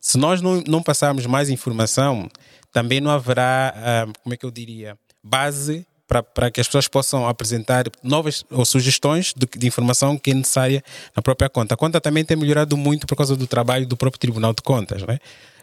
se 0.00 0.16
nós 0.16 0.40
não, 0.40 0.62
não 0.64 0.80
passarmos 0.80 1.26
mais 1.26 1.50
informação, 1.50 2.30
também 2.74 3.00
não 3.00 3.12
haverá, 3.12 3.72
uh, 3.72 4.12
como 4.24 4.34
é 4.34 4.36
que 4.36 4.44
eu 4.44 4.50
diria, 4.50 4.98
base 5.22 5.86
para 6.06 6.50
que 6.50 6.60
as 6.60 6.66
pessoas 6.66 6.86
possam 6.86 7.26
apresentar 7.26 7.84
novas 8.02 8.44
ou 8.50 8.64
sugestões 8.64 9.32
de, 9.34 9.46
de, 9.58 9.66
informação 9.66 10.18
que 10.18 10.32
é 10.32 10.34
necessária 10.34 10.82
na 11.16 11.22
própria 11.22 11.48
conta. 11.48 11.74
A 11.74 11.76
conta 11.76 12.00
também 12.00 12.24
tem 12.24 12.36
melhorado 12.36 12.76
muito 12.76 13.06
por 13.06 13.16
causa 13.16 13.34
do 13.34 13.46
trabalho 13.46 13.86
do 13.86 13.96
próprio 13.96 14.20
Tribunal 14.20 14.52
de 14.52 14.60
Contas, 14.60 15.02
né? 15.02 15.18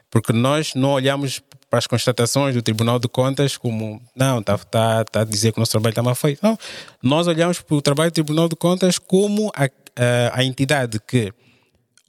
porque 0.09 0.33
nós 0.33 0.73
não 0.73 0.91
olhamos 0.91 1.41
para 1.69 1.79
as 1.79 1.85
constatações 1.85 2.55
do 2.55 2.61
Tribunal 2.61 2.97
de 2.97 3.07
Contas 3.07 3.55
como, 3.55 4.01
não, 4.15 4.39
está 4.39 4.57
tá, 4.57 5.05
tá 5.05 5.21
a 5.21 5.23
dizer 5.25 5.51
que 5.51 5.59
o 5.59 5.61
nosso 5.61 5.71
trabalho 5.71 5.91
está 5.91 6.01
mal 6.01 6.15
feito. 6.15 6.39
Não, 6.41 6.57
nós 7.03 7.27
olhamos 7.27 7.61
para 7.61 7.75
o 7.75 7.81
trabalho 7.81 8.09
do 8.09 8.15
Tribunal 8.15 8.49
de 8.49 8.55
Contas 8.55 8.97
como 8.97 9.51
a, 9.55 9.65
a, 9.65 10.39
a 10.39 10.43
entidade 10.43 10.99
que 10.99 11.31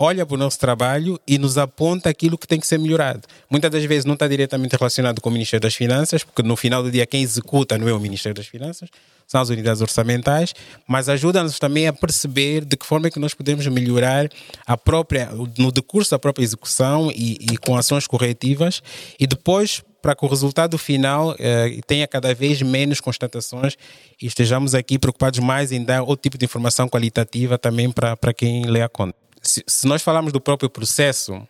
olha 0.03 0.27
para 0.27 0.35
o 0.35 0.39
nosso 0.39 0.59
trabalho 0.59 1.19
e 1.27 1.39
nos 1.39 1.57
aponta 1.57 2.09
aquilo 2.09 2.37
que 2.37 2.47
tem 2.47 2.59
que 2.59 2.67
ser 2.67 2.79
melhorado. 2.79 3.23
Muitas 3.49 3.71
das 3.71 3.85
vezes 3.85 4.05
não 4.05 4.15
está 4.15 4.27
diretamente 4.27 4.77
relacionado 4.77 5.21
com 5.21 5.31
o 5.31 5.33
Ministério 5.33 5.61
das 5.61 5.75
Finanças, 5.75 6.25
porque 6.25 6.43
no 6.43 6.57
final 6.57 6.83
do 6.83 6.91
dia 6.91 7.07
quem 7.07 7.23
executa 7.23 7.79
não 7.79 7.89
é 7.89 7.93
o 7.93 8.01
Ministério 8.01 8.35
das 8.35 8.47
Finanças, 8.47 8.89
são 9.29 9.41
as 9.41 9.49
unidades 9.49 9.81
orçamentais, 9.81 10.55
mas 10.89 11.09
ajuda-nos 11.09 11.59
também 11.59 11.87
a 11.87 11.93
perceber 11.93 12.65
de 12.65 12.77
que 12.77 12.85
forma 12.85 13.07
é 13.07 13.11
que 13.11 13.21
nós 13.21 13.33
podemos 13.33 13.65
melhorar 13.69 14.29
a 14.67 14.77
própria, 14.77 15.31
no 15.57 15.71
decurso 15.71 16.11
da 16.11 16.19
própria 16.19 16.43
execução 16.43 17.11
e, 17.15 17.39
e 17.53 17.57
com 17.57 17.77
ações 17.77 18.07
corretivas 18.07 18.83
e 19.19 19.27
depois 19.27 19.83
para 20.03 20.17
que 20.17 20.25
o 20.25 20.29
resultado 20.29 20.77
final 20.77 21.37
eh, 21.39 21.79
tenha 21.87 22.09
cada 22.09 22.35
vez 22.35 22.61
menos 22.61 23.01
constatações 23.01 23.77
e 24.21 24.27
estejamos 24.27 24.75
aqui 24.75 24.99
preocupados 24.99 25.39
mais 25.39 25.71
em 25.71 25.85
dar 25.85 26.03
outro 26.03 26.23
tipo 26.25 26.37
de 26.37 26.45
informação 26.45 26.89
qualitativa 26.89 27.57
também 27.57 27.89
para, 27.89 28.17
para 28.17 28.35
quem 28.35 28.65
lê 28.65 28.83
a 28.83 28.89
conta 28.89 29.22
se, 29.43 29.63
se 29.67 29.87
nós 29.87 30.03
falarmos 30.03 30.33
do 30.33 30.41
próprio 30.41 30.71
processo, 30.71 31.47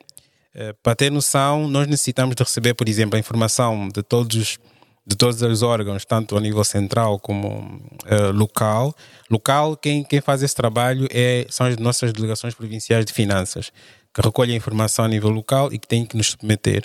eh, 0.54 0.74
para 0.82 0.94
ter 0.94 1.10
noção, 1.10 1.68
nós 1.68 1.86
necessitamos 1.86 2.34
de 2.34 2.42
receber, 2.42 2.74
por 2.74 2.88
exemplo, 2.88 3.16
a 3.16 3.18
informação 3.18 3.88
de 3.88 4.02
todos 4.02 4.58
de 5.04 5.16
todos 5.16 5.42
os 5.42 5.62
órgãos, 5.62 6.04
tanto 6.04 6.36
a 6.36 6.40
nível 6.40 6.62
central 6.62 7.18
como 7.18 7.82
eh, 8.06 8.28
local. 8.28 8.94
Local, 9.28 9.76
quem, 9.76 10.04
quem 10.04 10.20
faz 10.20 10.42
esse 10.42 10.54
trabalho 10.54 11.08
é, 11.10 11.44
são 11.50 11.66
as 11.66 11.76
nossas 11.76 12.12
delegações 12.12 12.54
provinciais 12.54 13.04
de 13.04 13.12
finanças, 13.12 13.72
que 14.14 14.22
recolhem 14.22 14.54
a 14.54 14.56
informação 14.56 15.04
a 15.04 15.08
nível 15.08 15.30
local 15.30 15.72
e 15.72 15.78
que 15.78 15.88
têm 15.88 16.06
que 16.06 16.16
nos 16.16 16.28
submeter. 16.28 16.84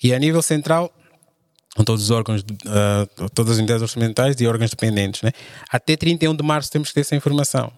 E 0.00 0.14
a 0.14 0.18
nível 0.20 0.40
central, 0.40 0.92
todos 1.84 2.04
os 2.04 2.10
órgãos, 2.10 2.42
uh, 2.42 3.28
todas 3.30 3.52
as 3.52 3.58
unidades 3.58 3.82
orçamentais 3.82 4.40
e 4.40 4.46
órgãos 4.46 4.70
dependentes. 4.70 5.22
Né? 5.22 5.32
Até 5.68 5.96
31 5.96 6.36
de 6.36 6.42
março 6.44 6.70
temos 6.70 6.88
que 6.88 6.94
ter 6.94 7.00
essa 7.00 7.16
informação. 7.16 7.72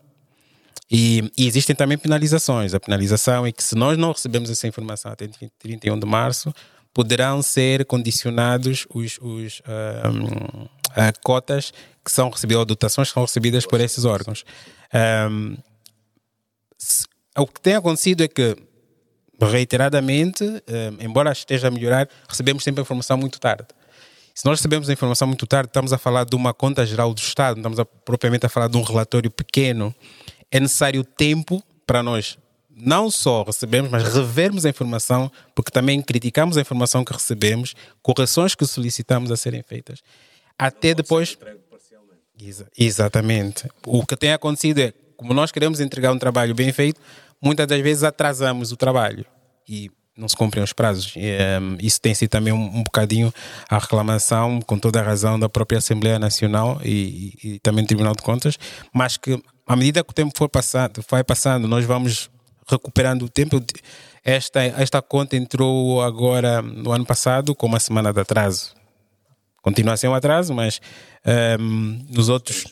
E, 0.91 1.31
e, 1.39 1.47
existem 1.47 1.77
também 1.77 1.97
penalizações. 1.97 2.75
A 2.75 2.81
penalização 2.81 3.47
é 3.47 3.53
que 3.53 3.63
se 3.63 3.77
nós 3.77 3.97
não 3.97 4.11
recebemos 4.11 4.51
essa 4.51 4.67
informação 4.67 5.13
até 5.13 5.29
31 5.59 5.99
de 5.99 6.07
março, 6.07 6.53
poderão 6.93 7.43
ser 7.43 7.85
condicionados 7.85 8.87
os, 8.93 9.19
os 9.21 9.63
um, 9.69 10.67
cotas 11.23 11.73
que 12.05 12.11
são 12.11 12.29
recebidas, 12.29 12.59
ou 12.61 12.65
dotações 12.65 13.09
que 13.09 13.15
são 13.15 13.23
recebidas 13.23 13.65
por 13.65 13.81
esses 13.81 14.05
órgãos. 14.05 14.45
Um, 15.31 15.57
se, 16.77 17.05
o 17.39 17.47
que 17.47 17.61
tem 17.61 17.75
acontecido 17.75 18.25
é 18.25 18.29
que, 18.29 18.57
reiteradamente, 19.41 20.43
um, 20.45 20.61
embora 21.05 21.31
esteja 21.31 21.69
a 21.69 21.71
melhorar, 21.71 22.09
recebemos 22.29 22.65
sempre 22.65 22.81
a 22.81 22.83
informação 22.83 23.17
muito 23.17 23.39
tarde. 23.39 23.69
Se 24.35 24.45
nós 24.47 24.59
recebemos 24.59 24.89
a 24.89 24.93
informação 24.93 25.29
muito 25.29 25.47
tarde, 25.47 25.69
estamos 25.69 25.93
a 25.93 25.99
falar 25.99 26.25
de 26.25 26.35
uma 26.35 26.55
conta 26.55 26.85
geral 26.87 27.13
do 27.13 27.19
Estado, 27.19 27.57
não 27.57 27.61
estamos 27.61 27.79
a, 27.79 27.85
propriamente 27.85 28.47
a 28.47 28.49
falar 28.49 28.69
de 28.69 28.77
um 28.77 28.83
relatório 28.83 29.31
pequeno. 29.31 29.95
É 30.51 30.59
necessário 30.59 31.05
tempo 31.05 31.63
para 31.87 32.03
nós 32.03 32.39
não 32.83 33.11
só 33.11 33.43
recebemos, 33.43 33.91
mas 33.91 34.15
revermos 34.15 34.65
a 34.65 34.71
informação, 34.71 35.31
porque 35.55 35.71
também 35.71 36.01
criticamos 36.01 36.57
a 36.57 36.61
informação 36.61 37.05
que 37.05 37.13
recebemos, 37.13 37.75
correções 38.03 38.55
que 38.55 38.65
solicitamos 38.65 39.31
a 39.31 39.37
serem 39.37 39.63
feitas. 39.63 40.01
Até 40.59 40.95
depois. 40.95 41.37
Exa 42.41 42.67
exatamente. 42.77 43.69
O 43.87 44.05
que 44.05 44.17
tem 44.17 44.33
acontecido 44.33 44.79
é, 44.79 44.95
como 45.17 45.35
nós 45.35 45.53
queremos 45.53 45.81
entregar 45.81 46.11
um 46.13 46.19
trabalho 46.19 46.55
bem 46.55 46.73
feito, 46.73 47.01
muitas 47.41 47.67
das 47.67 47.81
vezes 47.81 48.03
atrasamos 48.03 48.73
o 48.73 48.77
trabalho. 48.77 49.27
E 49.69 49.91
não 50.17 50.29
se 50.29 50.37
cumprem 50.37 50.63
os 50.65 50.73
prazos. 50.73 51.13
E, 51.17 51.37
um, 51.61 51.77
isso 51.81 52.01
tem 52.01 52.15
sido 52.15 52.31
também 52.31 52.53
um, 52.53 52.79
um, 52.79 52.83
bocadinho 52.83 53.33
a 53.69 53.79
reclamação, 53.79 54.61
com 54.63 54.79
toda 54.79 55.01
a 55.01 55.03
razão, 55.03 55.39
da 55.39 55.49
própria 55.49 55.79
Assembleia 55.79 56.19
Nacional 56.19 56.81
e, 56.83 57.37
e, 57.43 57.49
e, 57.55 57.59
também 57.61 57.85
do 57.85 57.89
Tribunal 57.89 58.15
de 58.15 58.23
Contas, 58.23 58.59
mas 58.93 59.17
que 59.17 59.43
à 59.71 59.77
medida 59.77 60.03
que 60.03 60.11
o 60.11 60.13
tempo 60.13 60.37
for 60.37 60.49
passando, 60.49 61.01
vai 61.09 61.23
passando, 61.23 61.69
nós 61.69 61.85
vamos 61.85 62.29
recuperando 62.69 63.23
o 63.23 63.29
tempo. 63.29 63.63
Esta, 64.25 64.65
esta 64.65 65.01
conta 65.01 65.37
entrou 65.37 66.03
agora 66.03 66.61
no 66.61 66.91
ano 66.91 67.07
passado 67.07 67.55
com 67.55 67.69
uma 67.69 67.79
semana 67.79 68.13
de 68.13 68.21
atraso. 68.21 68.75
Continua 69.63 69.95
a 69.95 69.97
ser 69.97 70.09
um 70.09 70.15
atraso, 70.15 70.53
mas 70.53 70.81
um, 71.61 72.05
nos 72.11 72.29
outros 72.29 72.65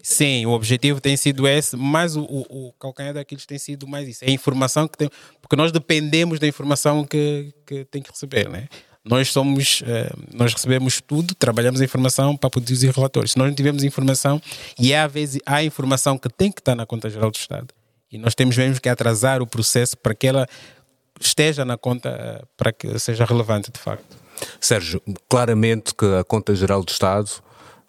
Sim, 0.00 0.44
o 0.44 0.50
objetivo 0.50 1.00
tem 1.00 1.16
sido 1.16 1.48
esse, 1.48 1.76
mas 1.76 2.14
o, 2.14 2.22
o, 2.22 2.68
o 2.68 2.72
calcanhar 2.74 3.14
daqueles 3.14 3.46
tem 3.46 3.58
sido 3.58 3.88
mais 3.88 4.06
isso. 4.06 4.22
É 4.22 4.28
a 4.28 4.30
informação 4.30 4.86
que 4.86 4.98
tem, 4.98 5.10
porque 5.40 5.56
nós 5.56 5.72
dependemos 5.72 6.38
da 6.38 6.46
informação 6.46 7.04
que, 7.04 7.54
que 7.66 7.86
tem 7.86 8.02
que 8.02 8.10
receber, 8.10 8.48
né? 8.50 8.68
Nós 9.04 9.30
somos, 9.30 9.82
eh, 9.86 10.10
nós 10.32 10.54
recebemos 10.54 11.00
tudo, 11.00 11.34
trabalhamos 11.34 11.80
a 11.80 11.84
informação 11.84 12.34
para 12.36 12.48
produzir 12.48 12.90
relatórios. 12.90 13.32
Se 13.32 13.38
nós 13.38 13.48
não 13.48 13.54
tivermos 13.54 13.84
informação, 13.84 14.40
e 14.78 14.94
é, 14.94 15.00
às 15.00 15.12
vezes 15.12 15.40
há 15.44 15.62
informação 15.62 16.16
que 16.16 16.28
tem 16.28 16.50
que 16.50 16.60
estar 16.60 16.74
na 16.74 16.86
conta 16.86 17.10
geral 17.10 17.30
do 17.30 17.36
Estado, 17.36 17.68
e 18.10 18.16
nós 18.16 18.34
temos 18.34 18.56
mesmo 18.56 18.80
que 18.80 18.88
atrasar 18.88 19.42
o 19.42 19.46
processo 19.46 19.96
para 19.98 20.14
que 20.14 20.26
ela 20.26 20.48
esteja 21.20 21.64
na 21.64 21.76
conta, 21.76 22.08
eh, 22.08 22.44
para 22.56 22.72
que 22.72 22.98
seja 22.98 23.26
relevante 23.26 23.70
de 23.70 23.78
facto. 23.78 24.16
Sérgio, 24.58 25.02
claramente 25.28 25.94
que 25.94 26.06
a 26.18 26.24
conta 26.24 26.54
geral 26.54 26.82
do 26.82 26.90
Estado 26.90 27.30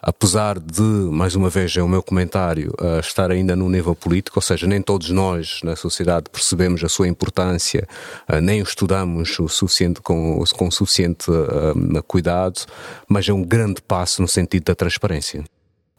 apesar 0.06 0.60
de, 0.60 0.82
mais 0.82 1.36
uma 1.36 1.50
vez, 1.50 1.76
é 1.76 1.82
o 1.82 1.88
meu 1.88 2.04
comentário, 2.04 2.72
uh, 2.80 3.00
estar 3.00 3.32
ainda 3.32 3.56
no 3.56 3.68
nível 3.68 3.96
político, 3.96 4.38
ou 4.38 4.42
seja, 4.42 4.68
nem 4.68 4.80
todos 4.80 5.10
nós 5.10 5.62
na 5.64 5.76
sociedade 5.76 6.30
percebemos 6.32 6.84
a 6.84 6.88
sua 6.88 7.08
importância, 7.08 7.88
uh, 8.32 8.40
nem 8.40 8.62
o 8.62 8.64
estudamos 8.64 9.40
o 9.40 9.48
suficiente, 9.48 10.00
com, 10.02 10.44
com 10.56 10.68
o 10.68 10.72
suficiente 10.72 11.32
uh, 11.32 12.04
cuidado, 12.04 12.62
mas 13.10 13.28
é 13.28 13.34
um 13.34 13.44
grande 13.44 13.82
passo 13.82 14.22
no 14.22 14.28
sentido 14.28 14.66
da 14.66 14.76
transparência. 14.76 15.44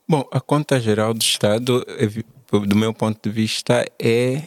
Bom, 0.09 0.25
a 0.31 0.41
conta 0.41 0.79
geral 0.79 1.13
do 1.13 1.21
Estado, 1.21 1.85
do 2.53 2.77
meu 2.77 2.95
ponto 2.95 3.19
de 3.29 3.35
vista, 3.35 3.85
é 4.01 4.43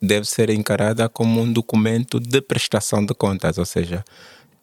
deve 0.00 0.26
ser 0.26 0.50
encarada 0.50 1.08
como 1.08 1.40
um 1.40 1.52
documento 1.52 2.20
de 2.20 2.40
prestação 2.40 3.04
de 3.04 3.14
contas, 3.14 3.58
ou 3.58 3.64
seja, 3.64 4.04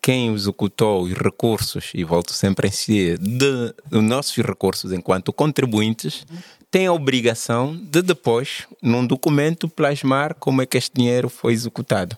quem 0.02 0.34
executou 0.34 1.04
os 1.04 1.14
recursos, 1.14 1.92
e 1.94 2.04
volto 2.04 2.34
sempre 2.34 2.68
a 2.68 2.72
si, 2.72 3.18
de, 3.20 3.74
nossos 3.92 4.36
recursos 4.38 4.92
enquanto 4.92 5.32
contribuintes, 5.32 6.26
tem 6.72 6.88
a 6.88 6.94
obrigação 6.94 7.76
de 7.76 8.02
depois, 8.02 8.66
num 8.82 9.06
documento, 9.06 9.70
plasmar 9.70 10.34
como 10.36 10.62
é 10.62 10.66
que 10.66 10.78
este 10.78 10.92
dinheiro 10.96 11.30
foi 11.30 11.54
executado. 11.54 12.18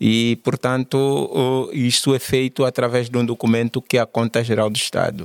E, 0.00 0.38
portanto, 0.42 1.70
isto 1.72 2.14
é 2.14 2.18
feito 2.18 2.64
através 2.64 3.08
de 3.08 3.16
um 3.16 3.24
documento 3.24 3.82
que 3.82 3.96
é 3.96 4.00
a 4.00 4.06
Conta 4.06 4.42
Geral 4.42 4.70
do 4.70 4.76
Estado. 4.76 5.24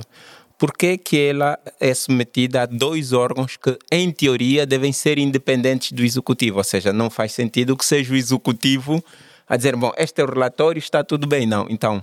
Por 0.58 0.72
que, 0.72 0.96
que 0.98 1.18
ela 1.18 1.58
é 1.80 1.92
submetida 1.94 2.62
a 2.62 2.66
dois 2.66 3.12
órgãos 3.12 3.56
que, 3.56 3.76
em 3.90 4.10
teoria, 4.10 4.66
devem 4.66 4.92
ser 4.92 5.18
independentes 5.18 5.92
do 5.92 6.04
Executivo? 6.04 6.58
Ou 6.58 6.64
seja, 6.64 6.92
não 6.92 7.10
faz 7.10 7.32
sentido 7.32 7.76
que 7.76 7.84
seja 7.84 8.12
o 8.12 8.16
Executivo 8.16 9.02
a 9.48 9.56
dizer, 9.56 9.76
bom, 9.76 9.92
este 9.96 10.20
é 10.20 10.24
o 10.24 10.28
relatório, 10.28 10.78
está 10.78 11.02
tudo 11.04 11.26
bem. 11.26 11.46
Não. 11.46 11.66
Então, 11.68 12.02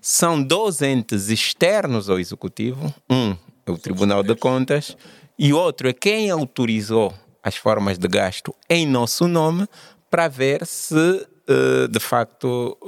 são 0.00 0.42
dois 0.42 0.82
entes 0.82 1.28
externos 1.28 2.08
ao 2.08 2.18
Executivo. 2.18 2.92
Um 3.08 3.36
é 3.66 3.70
o 3.70 3.78
Tribunal 3.78 4.22
de 4.22 4.34
Contas 4.34 4.96
e 5.38 5.52
outro 5.52 5.88
é 5.88 5.92
quem 5.92 6.30
autorizou 6.30 7.12
as 7.42 7.56
formas 7.56 7.98
de 7.98 8.08
gasto 8.08 8.54
em 8.68 8.86
nosso 8.86 9.26
nome 9.28 9.66
para 10.10 10.28
ver 10.28 10.66
se 10.66 11.26
eh, 11.50 11.88
de 11.88 11.98
facto 11.98 12.78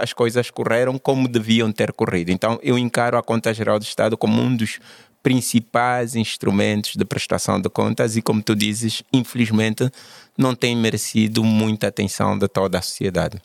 as 0.00 0.14
coisas 0.14 0.50
correram 0.50 0.98
como 0.98 1.28
deviam 1.28 1.70
ter 1.70 1.92
corrido. 1.92 2.30
Então 2.30 2.58
eu 2.62 2.78
encaro 2.78 3.18
a 3.18 3.22
Conta 3.22 3.52
Geral 3.52 3.78
do 3.78 3.82
Estado 3.82 4.16
como 4.16 4.40
um 4.40 4.56
dos 4.56 4.78
principais 5.26 6.14
instrumentos 6.14 6.94
de 6.94 7.04
prestação 7.04 7.60
de 7.60 7.68
contas 7.68 8.16
e, 8.16 8.22
como 8.22 8.40
tu 8.40 8.54
dizes, 8.54 9.02
infelizmente 9.12 9.90
não 10.38 10.54
tem 10.54 10.76
merecido 10.76 11.42
muita 11.42 11.88
atenção 11.88 12.38
de 12.38 12.46
toda 12.46 12.78
a 12.78 12.82
sociedade. 12.82 13.42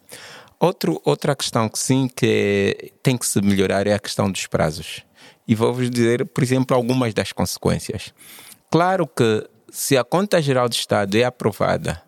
Outro, 0.59 1.01
outra 1.03 1.35
questão 1.35 1.67
que 1.67 1.79
sim 1.79 2.07
que 2.07 2.93
tem 3.01 3.17
que 3.17 3.25
se 3.25 3.41
melhorar 3.41 3.87
é 3.87 3.95
a 3.95 3.99
questão 3.99 4.29
dos 4.29 4.45
prazos. 4.45 5.01
E 5.47 5.55
vou-vos 5.55 5.89
dizer, 5.89 6.23
por 6.27 6.43
exemplo, 6.43 6.77
algumas 6.77 7.15
das 7.15 7.31
consequências. 7.31 8.13
Claro 8.69 9.07
que 9.07 9.43
se 9.71 9.97
a 9.97 10.03
conta 10.03 10.39
geral 10.39 10.69
do 10.69 10.75
Estado 10.75 11.15
é 11.15 11.23
aprovada 11.23 11.99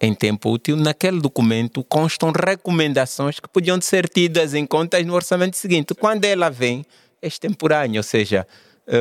em 0.00 0.12
tempo 0.12 0.50
útil, 0.50 0.74
naquele 0.74 1.20
documento 1.20 1.84
constam 1.84 2.32
recomendações 2.32 3.38
que 3.38 3.48
podiam 3.48 3.80
ser 3.80 4.08
tidas 4.08 4.54
em 4.54 4.66
conta 4.66 5.00
no 5.04 5.14
orçamento 5.14 5.56
seguinte. 5.56 5.94
Quando 5.94 6.24
ela 6.24 6.50
vem, 6.50 6.84
é 7.22 7.28
extemporâneo, 7.28 8.00
ou 8.00 8.02
seja, 8.02 8.44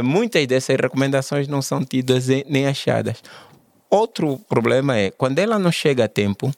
muitas 0.04 0.46
dessas 0.48 0.76
recomendações 0.78 1.48
não 1.48 1.62
são 1.62 1.84
tidas 1.84 2.28
nem 2.48 2.68
achadas. 2.68 3.22
Outro 3.90 4.38
problema 4.48 4.98
é, 4.98 5.12
quando 5.12 5.40
ela 5.40 5.60
não 5.60 5.72
chega 5.72 6.06
a 6.06 6.08
tempo, 6.08 6.52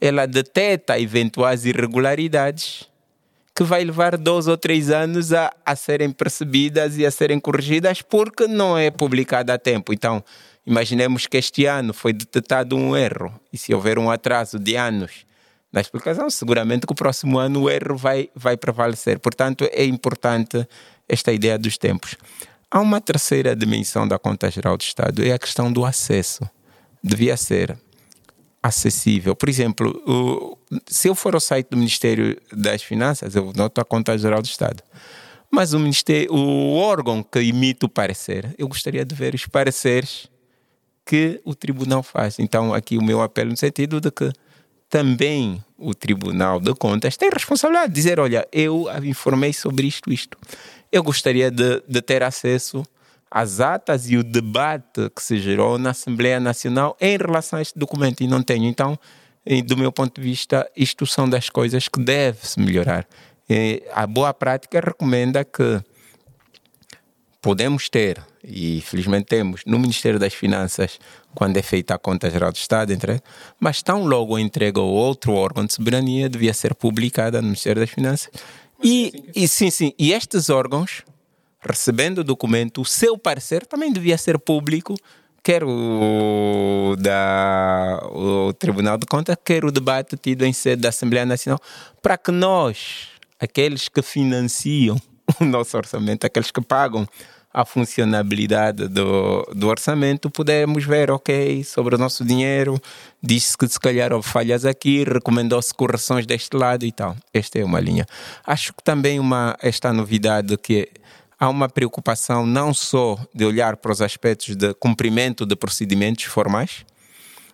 ela 0.00 0.26
detecta 0.26 0.98
eventuais 0.98 1.66
irregularidades 1.66 2.88
que 3.54 3.62
vai 3.62 3.84
levar 3.84 4.16
dois 4.16 4.48
ou 4.48 4.56
três 4.56 4.90
anos 4.90 5.32
a, 5.32 5.52
a 5.66 5.76
serem 5.76 6.10
percebidas 6.10 6.96
e 6.96 7.04
a 7.04 7.10
serem 7.10 7.38
corrigidas 7.38 8.00
porque 8.00 8.46
não 8.46 8.78
é 8.78 8.90
publicada 8.90 9.52
a 9.52 9.58
tempo. 9.58 9.92
Então, 9.92 10.24
imaginemos 10.66 11.26
que 11.26 11.36
este 11.36 11.66
ano 11.66 11.92
foi 11.92 12.14
detectado 12.14 12.74
um 12.74 12.96
erro 12.96 13.38
e 13.52 13.58
se 13.58 13.74
houver 13.74 13.98
um 13.98 14.10
atraso 14.10 14.58
de 14.58 14.76
anos 14.76 15.26
na 15.70 15.80
explicação, 15.80 16.30
seguramente 16.30 16.86
que 16.86 16.92
o 16.92 16.96
próximo 16.96 17.38
ano 17.38 17.64
o 17.64 17.70
erro 17.70 17.96
vai, 17.96 18.30
vai 18.34 18.56
prevalecer. 18.56 19.18
Portanto, 19.18 19.68
é 19.70 19.84
importante 19.84 20.66
esta 21.06 21.30
ideia 21.32 21.58
dos 21.58 21.76
tempos. 21.76 22.16
Há 22.70 22.80
uma 22.80 23.00
terceira 23.00 23.56
dimensão 23.56 24.06
da 24.06 24.18
conta 24.18 24.50
geral 24.50 24.76
do 24.76 24.82
Estado, 24.82 25.24
é 25.24 25.32
a 25.32 25.38
questão 25.38 25.72
do 25.72 25.84
acesso. 25.84 26.48
Devia 27.02 27.36
ser 27.36 27.76
acessível. 28.62 29.34
Por 29.34 29.48
exemplo, 29.48 29.90
o, 30.06 30.56
se 30.86 31.08
eu 31.08 31.14
for 31.14 31.34
ao 31.34 31.40
site 31.40 31.68
do 31.70 31.76
Ministério 31.76 32.40
das 32.52 32.82
Finanças, 32.82 33.34
eu 33.34 33.52
noto 33.56 33.80
a 33.80 33.84
conta 33.84 34.16
geral 34.16 34.40
do 34.40 34.46
Estado. 34.46 34.82
Mas 35.50 35.72
o, 35.72 35.80
ministério, 35.80 36.32
o 36.32 36.76
órgão 36.76 37.24
que 37.24 37.40
emite 37.40 37.84
o 37.84 37.88
parecer, 37.88 38.54
eu 38.56 38.68
gostaria 38.68 39.04
de 39.04 39.14
ver 39.14 39.34
os 39.34 39.46
pareceres 39.46 40.28
que 41.04 41.40
o 41.44 41.56
tribunal 41.56 42.04
faz. 42.04 42.38
Então, 42.38 42.72
aqui 42.72 42.96
o 42.96 43.02
meu 43.02 43.20
apelo 43.20 43.50
no 43.50 43.56
sentido 43.56 44.00
de 44.00 44.12
que 44.12 44.32
também 44.90 45.64
o 45.78 45.94
Tribunal 45.94 46.60
de 46.60 46.74
Contas 46.74 47.16
tem 47.16 47.30
responsabilidade 47.32 47.88
de 47.88 47.94
dizer: 47.94 48.20
olha, 48.20 48.46
eu 48.52 48.86
informei 49.02 49.52
sobre 49.52 49.86
isto, 49.86 50.12
isto 50.12 50.36
eu 50.92 51.02
gostaria 51.02 51.50
de, 51.50 51.82
de 51.86 52.02
ter 52.02 52.22
acesso 52.22 52.82
às 53.30 53.60
atas 53.60 54.10
e 54.10 54.16
o 54.16 54.24
debate 54.24 55.08
que 55.14 55.22
se 55.22 55.38
gerou 55.38 55.78
na 55.78 55.90
Assembleia 55.90 56.40
Nacional 56.40 56.96
em 57.00 57.16
relação 57.16 57.58
a 57.58 57.62
este 57.62 57.78
documento 57.78 58.22
e 58.22 58.26
não 58.26 58.42
tenho. 58.42 58.64
Então, 58.64 58.98
do 59.66 59.76
meu 59.76 59.92
ponto 59.92 60.20
de 60.20 60.26
vista, 60.26 60.68
isto 60.76 61.06
são 61.06 61.28
das 61.28 61.48
coisas 61.48 61.86
que 61.86 62.00
deve-se 62.00 62.58
melhorar. 62.58 63.06
E 63.48 63.82
a 63.92 64.06
boa 64.06 64.34
prática 64.34 64.80
recomenda 64.80 65.44
que 65.44 65.80
podemos 67.40 67.88
ter, 67.88 68.20
e 68.42 68.80
felizmente 68.80 69.26
temos, 69.26 69.62
no 69.66 69.78
Ministério 69.78 70.18
das 70.18 70.34
Finanças, 70.34 70.98
quando 71.34 71.56
é 71.56 71.62
feita 71.62 71.94
a 71.94 71.98
Conta 71.98 72.30
Geral 72.30 72.50
do 72.50 72.56
Estado, 72.56 72.92
entre, 72.92 73.20
mas 73.58 73.82
tão 73.82 74.04
logo 74.04 74.38
entrega 74.38 74.80
ao 74.80 74.88
outro 74.88 75.32
órgão 75.32 75.64
de 75.66 75.72
soberania, 75.72 76.28
devia 76.28 76.54
ser 76.54 76.74
publicada 76.74 77.40
no 77.40 77.48
Ministério 77.48 77.80
das 77.80 77.90
Finanças 77.90 78.30
e, 78.82 79.30
e 79.34 79.46
sim, 79.46 79.70
sim. 79.70 79.92
E 79.98 80.12
estes 80.12 80.48
órgãos, 80.48 81.02
recebendo 81.60 82.18
o 82.18 82.24
documento, 82.24 82.80
o 82.80 82.84
seu 82.84 83.18
parecer 83.18 83.66
também 83.66 83.92
devia 83.92 84.16
ser 84.16 84.38
público 84.38 84.94
quer 85.42 85.64
o, 85.64 86.96
da, 86.98 88.00
o 88.12 88.52
Tribunal 88.52 88.98
de 88.98 89.06
Contas, 89.06 89.36
quer 89.44 89.64
o 89.64 89.70
debate 89.70 90.16
tido 90.16 90.44
em 90.44 90.52
sede 90.52 90.82
da 90.82 90.90
Assembleia 90.90 91.24
Nacional, 91.24 91.60
para 92.02 92.18
que 92.18 92.30
nós, 92.30 93.08
aqueles 93.38 93.88
que 93.88 94.02
financiam 94.02 95.00
o 95.40 95.44
nosso 95.44 95.76
orçamento, 95.76 96.26
aqueles 96.26 96.50
que 96.50 96.60
pagam 96.60 97.08
a 97.52 97.64
funcionabilidade 97.64 98.86
do, 98.88 99.42
do 99.54 99.68
orçamento, 99.68 100.30
podemos 100.30 100.84
ver, 100.84 101.10
ok, 101.10 101.64
sobre 101.64 101.96
o 101.96 101.98
nosso 101.98 102.24
dinheiro, 102.24 102.80
disse 103.20 103.58
que 103.58 103.66
se 103.66 103.78
calhar 103.78 104.12
houve 104.12 104.28
falhas 104.28 104.64
aqui, 104.64 105.04
recomendou-se 105.04 105.74
correções 105.74 106.26
deste 106.26 106.56
lado 106.56 106.84
e 106.84 106.92
tal. 106.92 107.16
Esta 107.34 107.58
é 107.58 107.64
uma 107.64 107.80
linha. 107.80 108.06
Acho 108.46 108.72
que 108.72 108.82
também 108.82 109.18
uma, 109.18 109.56
esta 109.60 109.92
novidade 109.92 110.56
que 110.58 110.88
há 111.38 111.48
uma 111.48 111.68
preocupação 111.68 112.46
não 112.46 112.72
só 112.72 113.18
de 113.34 113.44
olhar 113.44 113.76
para 113.76 113.92
os 113.92 114.00
aspectos 114.00 114.54
de 114.54 114.72
cumprimento 114.74 115.44
de 115.44 115.56
procedimentos 115.56 116.24
formais, 116.24 116.84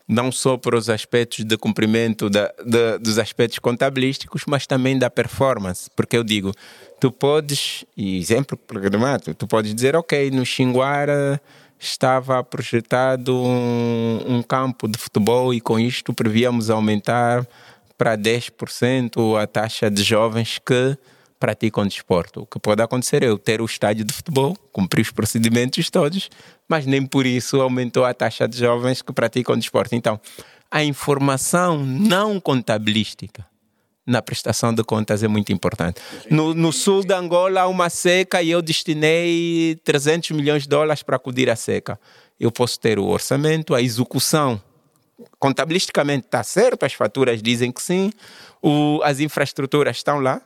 não 0.09 0.31
só 0.31 0.57
para 0.57 0.77
os 0.77 0.89
aspectos 0.89 1.45
de 1.45 1.57
cumprimento 1.57 2.31
da, 2.31 2.53
dos 3.01 3.19
aspectos 3.19 3.59
contabilísticos, 3.59 4.45
mas 4.47 4.67
também 4.67 4.99
da 4.99 5.11
performance. 5.11 5.91
Porque 5.97 6.17
eu 6.17 6.23
digo, 6.23 6.53
tu 7.01 7.11
podes, 7.11 7.85
exemplo 7.97 8.57
programático, 8.57 9.35
tu 9.35 9.47
podes 9.47 9.75
dizer, 9.75 9.97
ok, 9.97 10.31
no 10.31 10.47
Xinguara 10.47 11.41
estava 11.79 12.43
projetado 12.43 13.37
um, 13.37 14.37
um 14.37 14.43
campo 14.43 14.89
de 14.89 14.99
futebol 14.99 15.53
e 15.53 15.61
com 15.61 15.79
isto 15.79 16.15
prevíamos 16.15 16.71
aumentar 16.71 17.47
para 17.99 18.17
10% 18.17 19.43
a 19.43 19.47
taxa 19.47 19.91
de 19.91 20.03
jovens 20.03 20.59
que 20.65 20.97
praticam 21.39 21.87
desporto. 21.87 22.43
O 22.43 22.47
que 22.47 22.59
pode 22.59 22.83
acontecer 22.83 23.23
é 23.23 23.29
eu 23.29 23.39
ter 23.39 23.61
o 23.61 23.65
estádio 23.65 24.05
de 24.05 24.13
futebol, 24.13 24.57
cumprir 24.73 25.03
os 25.03 25.11
procedimentos 25.11 25.91
todos, 25.91 26.31
mas 26.69 26.87
nem 26.87 27.05
por 27.05 27.27
isso 27.27 27.61
aumentou 27.61 28.05
a 28.05 28.15
taxa 28.15 28.49
de 28.49 28.59
jovens 28.59 29.03
que 29.03 29.13
praticam 29.13 29.57
desporto. 29.57 29.95
Então, 29.95 30.21
a 30.71 30.83
informação 30.83 31.85
não 31.85 32.41
contabilística 32.41 33.47
na 34.07 34.23
prestação 34.23 34.73
de 34.73 34.85
contas 34.85 35.23
é 35.23 35.29
muito 35.29 35.53
importante. 35.53 36.01
No, 36.31 36.55
no 36.55 36.73
sul 36.73 37.05
de 37.05 37.13
Angola 37.13 37.63
há 37.63 37.67
uma 37.67 37.91
seca 37.91 38.41
e 38.41 38.51
eu 38.51 38.63
destinei 38.63 39.77
300 39.83 40.31
milhões 40.31 40.63
de 40.63 40.69
dólares 40.69 41.03
para 41.03 41.17
acudir 41.17 41.51
à 41.51 41.57
seca. 41.57 41.99
Eu 42.39 42.53
posso 42.53 42.79
ter 42.79 42.99
o 42.99 43.07
orçamento, 43.07 43.75
a 43.75 43.83
execução 43.83 44.63
contabilisticamente 45.39 46.27
está 46.27 46.43
certo, 46.43 46.85
as 46.85 46.93
faturas 46.93 47.43
dizem 47.43 47.73
que 47.73 47.83
sim, 47.83 48.13
o, 48.63 49.01
as 49.03 49.19
infraestruturas 49.19 49.97
estão 49.97 50.21
lá, 50.21 50.41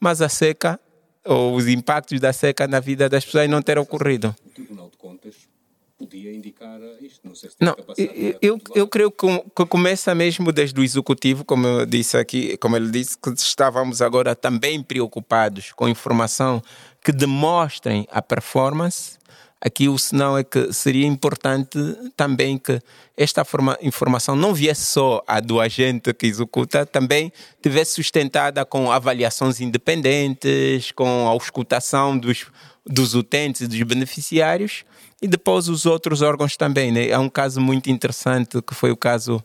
mas 0.00 0.22
a 0.22 0.28
seca, 0.28 0.80
ou 1.24 1.54
os 1.54 1.68
impactos 1.68 2.18
da 2.18 2.32
seca 2.32 2.66
na 2.66 2.80
vida 2.80 3.08
das 3.08 3.24
pessoas 3.24 3.48
não 3.48 3.60
terão 3.60 3.82
ocorrido. 3.82 4.34
O 4.44 4.48
Tribunal 4.50 4.88
de 4.88 4.96
Contas 4.96 5.50
podia 5.98 6.34
indicar 6.34 6.80
isto, 7.02 7.20
não 7.22 7.34
sei 7.34 7.50
se 7.50 7.56
não, 7.60 7.76
eu, 7.98 8.38
eu, 8.40 8.60
eu 8.74 8.88
creio 8.88 9.10
que, 9.10 9.26
que, 9.54 9.66
começa 9.66 10.14
mesmo 10.14 10.50
desde 10.50 10.80
o 10.80 10.82
executivo, 10.82 11.44
como 11.44 11.66
eu 11.66 11.84
disse 11.84 12.16
aqui, 12.16 12.56
como 12.56 12.74
ele 12.74 12.90
disse, 12.90 13.18
que 13.18 13.28
estávamos 13.28 14.00
agora 14.00 14.34
também 14.34 14.82
preocupados 14.82 15.72
com 15.72 15.86
informação 15.86 16.62
que 17.04 17.12
demonstrem 17.12 18.08
a 18.10 18.22
performance 18.22 19.18
Aqui 19.60 19.88
o 19.88 19.98
senão 19.98 20.38
é 20.38 20.42
que 20.42 20.72
seria 20.72 21.06
importante 21.06 21.78
também 22.16 22.56
que 22.56 22.80
esta 23.14 23.44
forma, 23.44 23.76
informação 23.82 24.34
não 24.34 24.54
viesse 24.54 24.86
só 24.86 25.22
a 25.26 25.38
do 25.38 25.60
agente 25.60 26.14
que 26.14 26.26
executa, 26.26 26.86
também 26.86 27.30
tivesse 27.62 27.92
sustentada 27.92 28.64
com 28.64 28.90
avaliações 28.90 29.60
independentes, 29.60 30.90
com 30.92 31.26
a 31.26 31.30
auscultação 31.30 32.16
dos, 32.16 32.46
dos 32.86 33.14
utentes 33.14 33.60
e 33.60 33.66
dos 33.66 33.82
beneficiários 33.82 34.84
e 35.20 35.28
depois 35.28 35.68
os 35.68 35.84
outros 35.84 36.22
órgãos 36.22 36.56
também. 36.56 36.90
Né? 36.90 37.12
Há 37.12 37.20
um 37.20 37.28
caso 37.28 37.60
muito 37.60 37.90
interessante 37.90 38.62
que 38.62 38.74
foi 38.74 38.90
o 38.90 38.96
caso, 38.96 39.36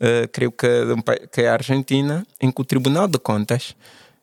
uh, 0.00 0.28
creio 0.32 0.50
que, 0.50 0.66
que 1.30 1.42
é 1.42 1.48
a 1.48 1.52
Argentina, 1.52 2.26
em 2.40 2.50
que 2.50 2.60
o 2.60 2.64
Tribunal 2.64 3.06
de 3.06 3.18
Contas 3.20 3.76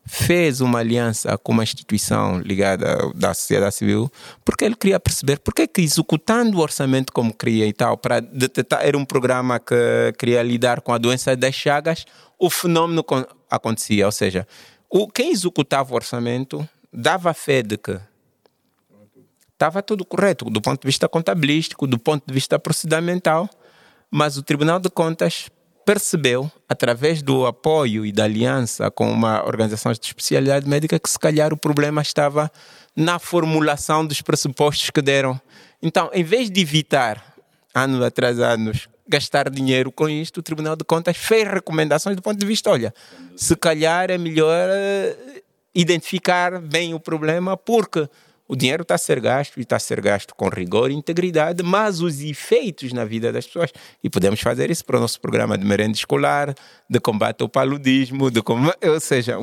fez 0.04 0.60
uma 0.60 0.80
aliança 0.80 1.38
com 1.38 1.52
uma 1.52 1.62
instituição 1.62 2.40
ligada 2.40 3.10
da 3.14 3.32
sociedade 3.32 3.74
civil, 3.74 4.10
porque 4.44 4.64
ele 4.64 4.74
queria 4.74 4.98
perceber 4.98 5.38
porque 5.38 5.62
é 5.62 5.66
que 5.66 5.80
executando 5.80 6.58
o 6.58 6.60
orçamento 6.60 7.12
como 7.12 7.32
queria 7.32 7.66
e 7.66 7.72
tal, 7.72 7.96
para 7.96 8.20
detectar, 8.20 8.84
era 8.84 8.98
um 8.98 9.04
programa 9.04 9.60
que 9.60 10.12
queria 10.18 10.42
lidar 10.42 10.80
com 10.80 10.92
a 10.92 10.98
doença 10.98 11.36
das 11.36 11.54
chagas, 11.54 12.04
o 12.38 12.50
fenômeno 12.50 13.04
acontecia, 13.48 14.06
ou 14.06 14.12
seja, 14.12 14.46
o, 14.90 15.06
quem 15.06 15.30
executava 15.30 15.92
o 15.92 15.94
orçamento 15.94 16.68
dava 16.92 17.32
fé 17.32 17.62
de 17.62 17.78
que 17.78 17.98
estava 19.52 19.82
tudo 19.82 20.04
correto 20.04 20.46
do 20.46 20.60
ponto 20.60 20.80
de 20.80 20.86
vista 20.86 21.08
contabilístico, 21.08 21.86
do 21.86 21.98
ponto 21.98 22.26
de 22.26 22.34
vista 22.34 22.58
procedimental, 22.58 23.48
mas 24.10 24.36
o 24.36 24.42
Tribunal 24.42 24.80
de 24.80 24.90
Contas 24.90 25.48
percebeu, 25.84 26.50
através 26.68 27.22
do 27.22 27.46
apoio 27.46 28.06
e 28.06 28.12
da 28.12 28.24
aliança 28.24 28.90
com 28.90 29.10
uma 29.10 29.44
organização 29.44 29.92
de 29.92 30.00
especialidade 30.00 30.68
médica, 30.68 30.98
que 30.98 31.08
se 31.08 31.18
calhar 31.18 31.52
o 31.52 31.56
problema 31.56 32.02
estava 32.02 32.50
na 32.96 33.18
formulação 33.18 34.06
dos 34.06 34.20
pressupostos 34.20 34.90
que 34.90 35.02
deram. 35.02 35.40
Então, 35.82 36.10
em 36.12 36.22
vez 36.22 36.50
de 36.50 36.60
evitar, 36.60 37.34
anos 37.74 38.02
atrás 38.02 38.38
anos, 38.38 38.88
gastar 39.08 39.50
dinheiro 39.50 39.90
com 39.90 40.08
isto, 40.08 40.38
o 40.38 40.42
Tribunal 40.42 40.76
de 40.76 40.84
Contas 40.84 41.16
fez 41.16 41.48
recomendações 41.48 42.16
do 42.16 42.22
ponto 42.22 42.38
de 42.38 42.46
vista, 42.46 42.70
olha, 42.70 42.94
se 43.36 43.56
calhar 43.56 44.10
é 44.10 44.18
melhor 44.18 44.68
eh, 44.70 45.42
identificar 45.74 46.60
bem 46.60 46.94
o 46.94 47.00
problema, 47.00 47.56
porque 47.56 48.08
o 48.52 48.56
dinheiro 48.56 48.82
está 48.82 48.96
a 48.96 48.98
ser 48.98 49.18
gasto 49.18 49.56
e 49.56 49.62
está 49.62 49.76
a 49.76 49.78
ser 49.78 49.98
gasto 50.02 50.34
com 50.34 50.46
rigor 50.50 50.90
e 50.90 50.94
integridade, 50.94 51.62
mas 51.62 52.02
os 52.02 52.20
efeitos 52.20 52.92
na 52.92 53.02
vida 53.02 53.32
das 53.32 53.46
pessoas. 53.46 53.72
E 54.04 54.10
podemos 54.10 54.42
fazer 54.42 54.70
isso 54.70 54.84
para 54.84 54.98
o 54.98 55.00
nosso 55.00 55.18
programa 55.22 55.56
de 55.56 55.64
merenda 55.64 55.96
escolar, 55.96 56.54
de 56.88 57.00
combate 57.00 57.40
ao 57.40 57.48
paludismo, 57.48 58.30
de 58.30 58.42
ou 58.46 59.00
seja, 59.00 59.38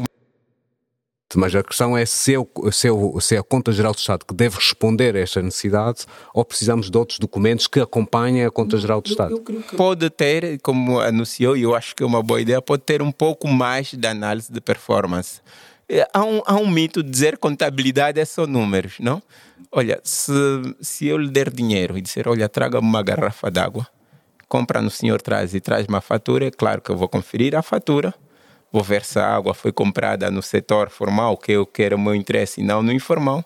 mas 1.35 1.55
a 1.55 1.63
questão 1.63 1.97
é 1.97 2.05
se 2.05 2.37
o, 2.37 2.47
se, 2.71 2.87
o, 2.91 3.19
se 3.19 3.35
é 3.35 3.39
a 3.39 3.43
Conta 3.43 3.71
Geral 3.71 3.93
do 3.93 3.97
Estado 3.97 4.25
que 4.25 4.33
deve 4.33 4.57
responder 4.57 5.15
a 5.15 5.19
esta 5.19 5.41
necessidade 5.41 6.05
ou 6.31 6.45
precisamos 6.45 6.91
de 6.91 6.97
outros 6.97 7.17
documentos 7.17 7.65
que 7.65 7.79
acompanhem 7.79 8.45
a 8.45 8.51
Conta 8.51 8.77
Geral 8.77 9.01
do 9.01 9.09
Estado? 9.09 9.41
Pode 9.75 10.07
ter, 10.11 10.59
como 10.61 10.99
anunciou, 10.99 11.57
e 11.57 11.63
eu 11.63 11.73
acho 11.73 11.95
que 11.95 12.03
é 12.03 12.05
uma 12.05 12.21
boa 12.21 12.41
ideia, 12.41 12.61
pode 12.61 12.83
ter 12.83 13.01
um 13.01 13.11
pouco 13.11 13.47
mais 13.47 13.91
de 13.91 14.07
análise 14.07 14.51
de 14.51 14.61
performance. 14.61 15.41
É, 15.89 16.07
há 16.13 16.23
um, 16.23 16.41
há 16.45 16.55
um 16.55 16.69
mito 16.69 17.01
de 17.01 17.09
dizer 17.09 17.37
contabilidade 17.39 18.19
é 18.19 18.25
só 18.25 18.45
números, 18.45 18.97
não? 18.99 19.23
Olha, 19.71 19.99
se, 20.03 20.31
se 20.79 21.07
eu 21.07 21.17
lhe 21.17 21.29
der 21.29 21.49
dinheiro 21.49 21.97
e 21.97 22.01
disser, 22.01 22.27
olha, 22.27 22.47
traga-me 22.47 22.87
uma 22.87 23.01
garrafa 23.01 23.49
d'água, 23.49 23.87
compra 24.47 24.81
no 24.81 24.91
senhor 24.91 25.19
traz 25.19 25.55
e 25.55 25.59
traz 25.59 25.87
uma 25.87 25.99
fatura, 25.99 26.45
é 26.45 26.51
claro 26.51 26.79
que 26.79 26.91
eu 26.91 26.95
vou 26.95 27.09
conferir 27.09 27.55
a 27.55 27.63
fatura, 27.63 28.13
vou 28.71 28.83
ver 28.83 29.03
se 29.03 29.17
a 29.17 29.35
água 29.35 29.55
foi 29.55 29.71
comprada 29.71 30.29
no 30.29 30.43
setor 30.43 30.91
formal, 30.91 31.35
que 31.35 31.53
eu 31.53 31.65
quero 31.65 31.95
o 31.95 31.99
meu 31.99 32.13
interesse 32.13 32.61
e 32.61 32.63
não 32.63 32.83
no 32.83 32.91
informal, 32.91 33.43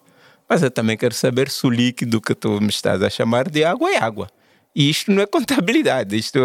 mas 0.47 0.61
eu 0.61 0.69
também 0.69 0.97
quero 0.97 1.13
saber 1.13 1.49
se 1.49 1.65
o 1.65 1.69
líquido 1.69 2.19
que 2.19 2.35
tu 2.35 2.59
me 2.59 2.69
estás 2.69 3.01
a 3.01 3.09
chamar 3.09 3.49
de 3.49 3.63
água 3.63 3.89
é 3.89 3.97
água. 3.97 4.29
E 4.75 4.89
isto 4.89 5.11
não 5.11 5.21
é 5.21 5.25
contabilidade, 5.25 6.17
isto 6.17 6.39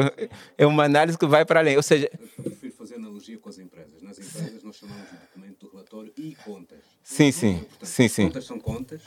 é 0.56 0.66
uma 0.66 0.84
análise 0.84 1.16
que 1.16 1.26
vai 1.26 1.44
para 1.44 1.60
além. 1.60 1.76
Ou 1.76 1.82
seja. 1.82 2.10
Eu 2.36 2.44
prefiro 2.44 2.74
fazer 2.74 2.96
analogia 2.96 3.38
com 3.38 3.48
as 3.48 3.58
empresas. 3.58 4.02
Nas 4.02 4.18
empresas 4.18 4.62
nós 4.62 4.76
chamamos 4.76 5.08
de 5.08 5.16
documento 5.39 5.66
do 5.66 5.70
relatório 5.70 6.12
e 6.16 6.36
contas. 6.44 6.78
Sim, 7.02 7.31
sim, 7.31 7.59
Portanto, 7.59 7.86
sim, 7.86 8.09
sim. 8.09 8.27
Contas 8.27 8.44
são 8.44 8.59
contas. 8.59 9.01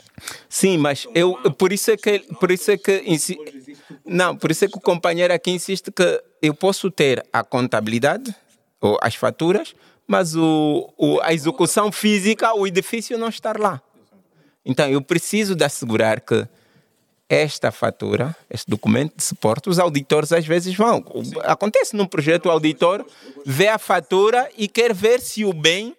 Sim, 0.48 0.78
mas 0.78 1.06
eu 1.14 1.34
por 1.52 1.72
isso 1.72 1.90
é 1.90 1.96
que 1.96 2.20
por 2.40 2.50
isso 2.50 2.70
é 2.70 2.78
que 2.78 3.02
insi... 3.06 3.36
não, 4.04 4.36
por 4.36 4.50
isso 4.50 4.64
é 4.64 4.68
que 4.68 4.76
o 4.76 4.80
companheiro 4.80 5.32
aqui 5.32 5.50
insiste 5.50 5.92
que 5.92 6.22
eu 6.40 6.54
posso 6.54 6.90
ter 6.90 7.24
a 7.32 7.44
contabilidade 7.44 8.34
ou 8.80 8.98
as 9.00 9.14
faturas, 9.14 9.74
mas 10.06 10.34
o, 10.34 10.92
o 10.96 11.20
a 11.20 11.32
execução 11.32 11.92
física, 11.92 12.54
o 12.54 12.66
edifício 12.66 13.18
não 13.18 13.28
estar 13.28 13.58
lá. 13.58 13.80
Então 14.64 14.88
eu 14.88 15.02
preciso 15.02 15.54
de 15.54 15.64
assegurar 15.64 16.20
que 16.20 16.48
esta 17.28 17.72
fatura, 17.72 18.36
este 18.50 18.68
documento 18.70 19.16
de 19.16 19.24
suporte, 19.24 19.68
os 19.70 19.78
auditores 19.78 20.32
às 20.32 20.46
vezes 20.46 20.74
vão. 20.74 21.02
Acontece 21.44 21.96
num 21.96 22.06
projeto, 22.06 22.46
o 22.46 22.50
auditor 22.50 23.06
vê 23.46 23.68
a 23.68 23.78
fatura 23.78 24.50
e 24.56 24.68
quer 24.68 24.92
ver 24.92 25.20
se 25.20 25.44
o 25.44 25.52
bem 25.52 25.96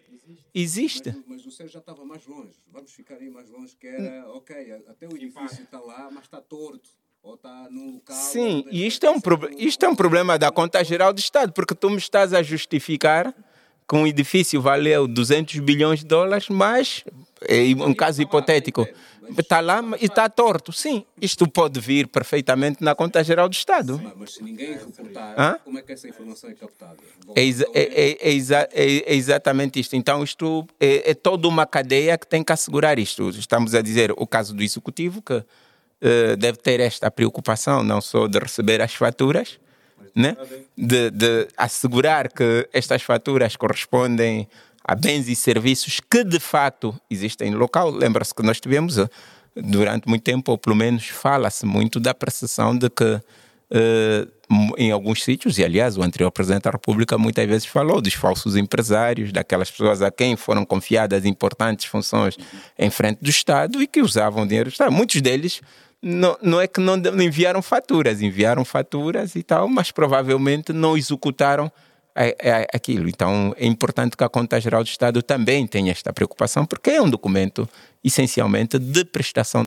existe. 0.53 1.09
Mas, 1.09 1.23
mas 1.27 1.45
o 1.45 1.51
senhor 1.51 1.69
já 1.69 1.79
estava 1.79 2.05
mais 2.05 2.25
longe. 2.25 2.53
Vamos 2.71 2.91
ficar 2.91 3.15
aí 3.15 3.29
mais 3.29 3.49
longe, 3.49 3.75
que 3.75 3.87
era, 3.87 4.27
ok, 4.29 4.83
até 4.87 5.07
o 5.07 5.15
edifício 5.15 5.63
está 5.63 5.79
lá, 5.79 6.09
mas 6.11 6.23
está 6.23 6.41
torto. 6.41 6.89
Ou 7.21 7.35
está 7.35 7.69
num 7.71 7.93
local. 7.93 8.15
Sim, 8.15 8.65
e 8.69 8.85
isto 8.85 9.05
é, 9.05 9.09
um 9.09 9.21
isto 9.57 9.85
é 9.85 9.87
um 9.87 9.95
problema 9.95 10.37
da 10.37 10.51
conta 10.51 10.83
geral 10.83 11.13
do 11.13 11.19
Estado, 11.19 11.53
porque 11.53 11.73
tu 11.73 11.89
me 11.89 11.95
estás 11.95 12.33
a 12.33 12.43
justificar 12.43 13.33
que 13.87 13.95
um 13.95 14.05
edifício 14.05 14.61
valeu 14.61 15.07
200 15.07 15.59
bilhões 15.59 15.99
de 15.99 16.05
dólares, 16.05 16.49
mas, 16.49 17.03
em 17.47 17.75
um 17.81 17.93
caso 17.93 18.21
hipotético, 18.21 18.85
está 19.37 19.59
lá 19.59 19.81
e 19.99 20.05
está 20.05 20.29
torto. 20.29 20.71
Sim, 20.71 21.05
isto 21.21 21.47
pode 21.47 21.79
vir 21.79 22.07
perfeitamente 22.07 22.83
na 22.83 22.95
conta 22.95 23.23
geral 23.23 23.47
do 23.47 23.53
Estado. 23.53 24.01
Mas 24.15 24.35
se 24.35 24.43
ninguém 24.43 24.73
reportar, 24.73 25.39
Hã? 25.39 25.57
como 25.63 25.79
é 25.79 25.81
que 25.81 25.91
essa 25.91 26.07
informação 26.07 26.49
é 26.49 26.53
captada? 26.53 26.97
É, 27.35 27.43
exa 27.43 27.65
é, 27.73 27.81
é, 27.81 28.11
é, 28.11 28.33
exa 28.33 28.69
é, 28.71 29.15
exatamente 29.15 29.79
isto. 29.79 29.95
Então, 29.95 30.23
isto 30.23 30.67
é, 30.79 31.11
é, 31.11 31.13
toda 31.13 31.47
uma 31.47 31.65
cadeia 31.65 32.17
que 32.17 32.27
tem 32.27 32.43
que 32.43 32.51
assegurar 32.51 32.99
isto. 32.99 33.29
Estamos 33.29 33.73
a 33.75 33.81
dizer 33.81 34.11
o 34.17 34.27
caso 34.27 34.53
do 34.53 34.63
Executivo, 34.63 35.21
que 35.21 35.33
uh, 35.33 36.37
deve 36.37 36.57
ter 36.57 36.79
esta 36.79 37.09
preocupação, 37.09 37.83
não 37.83 38.01
só 38.01 38.27
de 38.27 38.39
receber 38.39 38.81
as 38.81 38.93
faturas, 38.93 39.59
né? 40.15 40.37
de, 40.77 41.09
de 41.09 41.47
assegurar 41.57 42.31
que 42.31 42.67
estas 42.71 43.01
faturas 43.01 43.55
correspondem 43.55 44.47
a 44.83 44.95
bens 44.95 45.29
e 45.29 45.35
serviços 45.35 45.99
que 45.99 46.23
de 46.23 46.39
facto 46.39 46.95
existem 47.09 47.51
no 47.51 47.57
local. 47.57 47.89
Lembra-se 47.89 48.33
que 48.35 48.43
nós 48.43 48.59
tivemos 48.59 48.97
eh, 48.97 49.07
durante 49.55 50.07
muito 50.07 50.23
tempo, 50.23 50.51
ou 50.51 50.57
pelo 50.57 50.75
menos 50.75 51.07
fala-se 51.07 51.65
muito 51.65 51.99
da 51.99 52.13
percepção 52.13 52.77
de 52.77 52.89
que 52.89 53.03
uh, 53.13 54.31
em 54.77 54.91
alguns 54.91 55.23
sítios, 55.23 55.57
e 55.57 55.63
aliás 55.63 55.97
o 55.97 56.03
anterior 56.03 56.31
Presidente 56.31 56.63
da 56.63 56.71
República 56.71 57.17
muitas 57.17 57.47
vezes 57.47 57.65
falou 57.65 58.01
dos 58.01 58.13
falsos 58.13 58.55
empresários, 58.55 59.31
daquelas 59.31 59.71
pessoas 59.71 60.01
a 60.01 60.11
quem 60.11 60.35
foram 60.35 60.65
confiadas 60.65 61.25
importantes 61.25 61.85
funções 61.85 62.37
em 62.77 62.89
frente 62.89 63.19
do 63.21 63.29
Estado 63.29 63.81
e 63.81 63.87
que 63.87 64.01
usavam 64.01 64.45
dinheiro 64.45 64.69
do 64.69 64.73
Estado. 64.73 64.91
Muitos 64.91 65.21
deles 65.21 65.61
não, 66.01 66.37
não 66.41 66.61
é 66.61 66.67
que 66.67 66.81
não 66.81 66.95
enviaram 67.21 67.61
faturas, 67.61 68.21
enviaram 68.21 68.65
faturas 68.65 69.35
e 69.35 69.43
tal, 69.43 69.67
mas 69.69 69.89
provavelmente 69.89 70.73
não 70.73 70.97
executaram 70.97 71.71
aquilo. 72.73 73.09
Então 73.09 73.53
é 73.57 73.65
importante 73.65 74.15
que 74.15 74.23
a 74.23 74.29
Conta 74.29 74.59
Geral 74.59 74.83
do 74.83 74.87
Estado 74.87 75.21
também 75.21 75.65
tenha 75.65 75.91
esta 75.91 76.13
preocupação, 76.13 76.65
porque 76.65 76.91
é 76.91 77.01
um 77.01 77.09
documento 77.09 77.67
essencialmente 78.03 78.77
de 78.77 79.05
prestação 79.05 79.63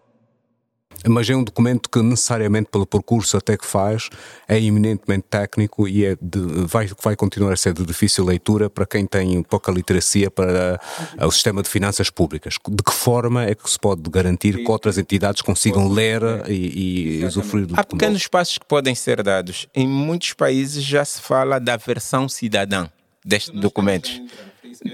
mas 1.08 1.28
é 1.28 1.36
um 1.36 1.44
documento 1.44 1.88
que 1.90 2.00
necessariamente 2.02 2.68
pelo 2.70 2.86
percurso 2.86 3.36
até 3.36 3.56
que 3.56 3.66
faz 3.66 4.08
é 4.48 4.60
eminentemente 4.60 5.26
técnico 5.28 5.86
e 5.88 6.04
é 6.04 6.16
de, 6.20 6.40
vai, 6.66 6.88
vai 7.02 7.16
continuar 7.16 7.52
a 7.52 7.56
ser 7.56 7.72
de 7.72 7.84
difícil 7.84 8.24
leitura 8.24 8.70
para 8.70 8.86
quem 8.86 9.06
tem 9.06 9.42
pouca 9.42 9.70
literacia 9.70 10.30
para 10.30 10.80
o 11.20 11.30
sistema 11.30 11.62
de 11.62 11.68
finanças 11.68 12.10
públicas. 12.10 12.54
De 12.68 12.82
que 12.82 12.92
forma 12.92 13.44
é 13.44 13.54
que 13.54 13.68
se 13.68 13.78
pode 13.78 14.08
garantir 14.10 14.56
que 14.64 14.70
outras 14.70 14.98
entidades 14.98 15.42
consigam 15.42 15.88
ler 15.88 16.22
e, 16.48 17.20
e 17.20 17.24
usufruir 17.24 17.66
do 17.66 17.74
Há 17.74 17.82
documento? 17.82 18.00
pequenos 18.00 18.26
passos 18.26 18.58
que 18.58 18.66
podem 18.66 18.94
ser 18.94 19.22
dados. 19.22 19.66
Em 19.74 19.86
muitos 19.86 20.32
países 20.32 20.82
já 20.82 21.04
se 21.04 21.20
fala 21.20 21.58
da 21.58 21.76
versão 21.76 22.28
cidadã 22.28 22.88
destes 23.24 23.52
documentos. 23.54 24.22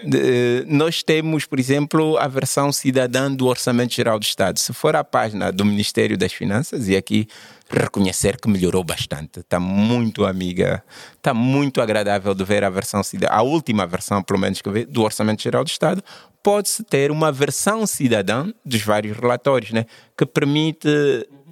De, 0.04 0.64
nós 0.66 1.02
temos, 1.02 1.44
por 1.44 1.58
exemplo, 1.58 2.16
a 2.18 2.28
versão 2.28 2.72
cidadã 2.72 3.32
do 3.32 3.46
Orçamento 3.46 3.94
Geral 3.94 4.18
do 4.18 4.24
Estado. 4.24 4.58
Se 4.58 4.72
for 4.72 4.94
a 4.96 5.04
página 5.04 5.52
do 5.52 5.64
Ministério 5.64 6.16
das 6.16 6.32
Finanças, 6.32 6.88
e 6.88 6.96
aqui 6.96 7.26
reconhecer 7.70 8.38
que 8.40 8.48
melhorou 8.48 8.84
bastante, 8.84 9.40
está 9.40 9.58
muito 9.58 10.24
amiga, 10.26 10.84
está 11.16 11.32
muito 11.32 11.80
agradável 11.80 12.34
de 12.34 12.44
ver 12.44 12.64
a 12.64 12.70
versão 12.70 13.02
cidadã, 13.02 13.32
a 13.34 13.42
última 13.42 13.86
versão, 13.86 14.22
pelo 14.22 14.38
menos 14.38 14.60
que 14.60 14.70
vi, 14.70 14.84
do 14.84 15.02
Orçamento 15.02 15.42
Geral 15.42 15.64
do 15.64 15.68
Estado, 15.68 16.02
pode-se 16.42 16.82
ter 16.82 17.10
uma 17.10 17.32
versão 17.32 17.86
cidadã 17.86 18.52
dos 18.64 18.82
vários 18.82 19.16
relatórios, 19.16 19.70
né, 19.70 19.86
que 20.16 20.26
permite, 20.26 20.88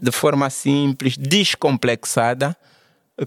de 0.01 0.11
forma 0.11 0.51
simples, 0.51 1.16
descomplexada, 1.16 2.57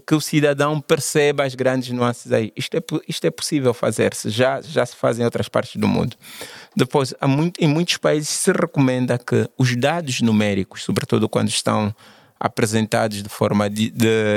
que 0.06 0.14
o 0.14 0.20
cidadão 0.20 0.80
perceba 0.80 1.44
as 1.44 1.54
grandes 1.54 1.90
nuances 1.90 2.32
aí. 2.32 2.52
Isto 2.56 2.76
é, 2.76 2.82
isto 3.08 3.24
é 3.24 3.30
possível 3.30 3.72
fazer-se, 3.72 4.28
já, 4.30 4.60
já 4.60 4.84
se 4.84 4.96
faz 4.96 5.18
em 5.18 5.24
outras 5.24 5.48
partes 5.48 5.76
do 5.76 5.86
mundo. 5.86 6.16
Depois, 6.76 7.14
muito, 7.22 7.62
em 7.62 7.68
muitos 7.68 7.96
países 7.96 8.28
se 8.28 8.50
recomenda 8.52 9.18
que 9.18 9.48
os 9.56 9.76
dados 9.76 10.20
numéricos, 10.20 10.82
sobretudo 10.82 11.28
quando 11.28 11.48
estão 11.48 11.94
apresentados 12.38 13.22
de 13.22 13.28
forma 13.28 13.70
de, 13.70 13.90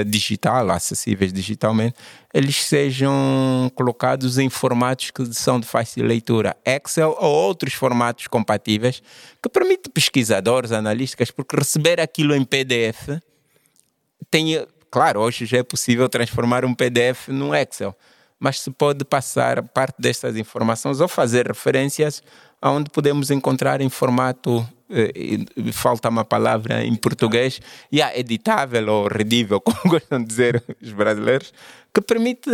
digital, 0.06 0.70
acessíveis 0.70 1.34
digitalmente, 1.34 1.96
eles 2.34 2.64
sejam 2.64 3.70
colocados 3.76 4.38
em 4.38 4.50
formatos 4.50 5.12
que 5.12 5.34
são 5.34 5.60
de 5.60 5.66
fácil 5.66 6.06
leitura, 6.06 6.56
Excel 6.66 7.18
ou 7.20 7.34
outros 7.34 7.74
formatos 7.74 8.28
compatíveis, 8.28 9.02
que 9.42 9.50
permite 9.50 9.90
pesquisadores, 9.90 10.72
analistas, 10.72 11.32
porque 11.32 11.58
receber 11.58 12.00
aquilo 12.00 12.34
em 12.36 12.46
PDF 12.46 13.20
tem 14.30 14.66
Claro, 14.98 15.20
hoje 15.20 15.46
já 15.46 15.60
é 15.60 15.64
possível 15.64 16.10
transformar 16.10 16.66
um 16.66 16.74
PDF 16.74 17.28
num 17.28 17.54
Excel, 17.54 17.96
mas 18.40 18.60
se 18.60 18.72
pode 18.72 19.06
passar 19.06 19.62
parte 19.62 19.94
destas 20.00 20.36
informações 20.36 21.00
ou 21.00 21.08
fazer 21.08 21.46
referências 21.46 22.24
aonde 22.60 22.90
podemos 22.90 23.30
encontrar 23.30 23.80
em 23.80 23.90
formato 23.90 24.68
eh, 24.90 25.72
falta 25.72 26.10
uma 26.10 26.26
palavra 26.26 26.84
em 26.84 26.96
português, 26.96 27.62
yeah, 27.94 28.18
editável 28.18 28.92
ou 28.92 29.08
redível, 29.08 29.62
como 29.62 29.78
gostam 29.86 30.20
de 30.20 30.26
dizer 30.26 30.64
os 30.82 30.92
brasileiros, 30.92 31.54
que 31.94 32.02
permite 32.02 32.50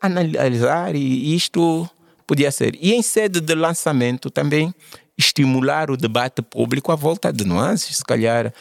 analisar 0.00 0.94
e 0.94 1.34
isto 1.34 1.90
podia 2.28 2.52
ser. 2.52 2.76
E 2.80 2.94
em 2.94 3.02
sede 3.02 3.40
de 3.40 3.56
lançamento 3.56 4.30
também 4.30 4.72
estimular 5.18 5.90
o 5.90 5.96
debate 5.96 6.42
público 6.42 6.92
à 6.92 6.94
volta 6.94 7.32
de 7.32 7.44
nuances, 7.44 7.96
se 7.96 8.04
calhar 8.04 8.52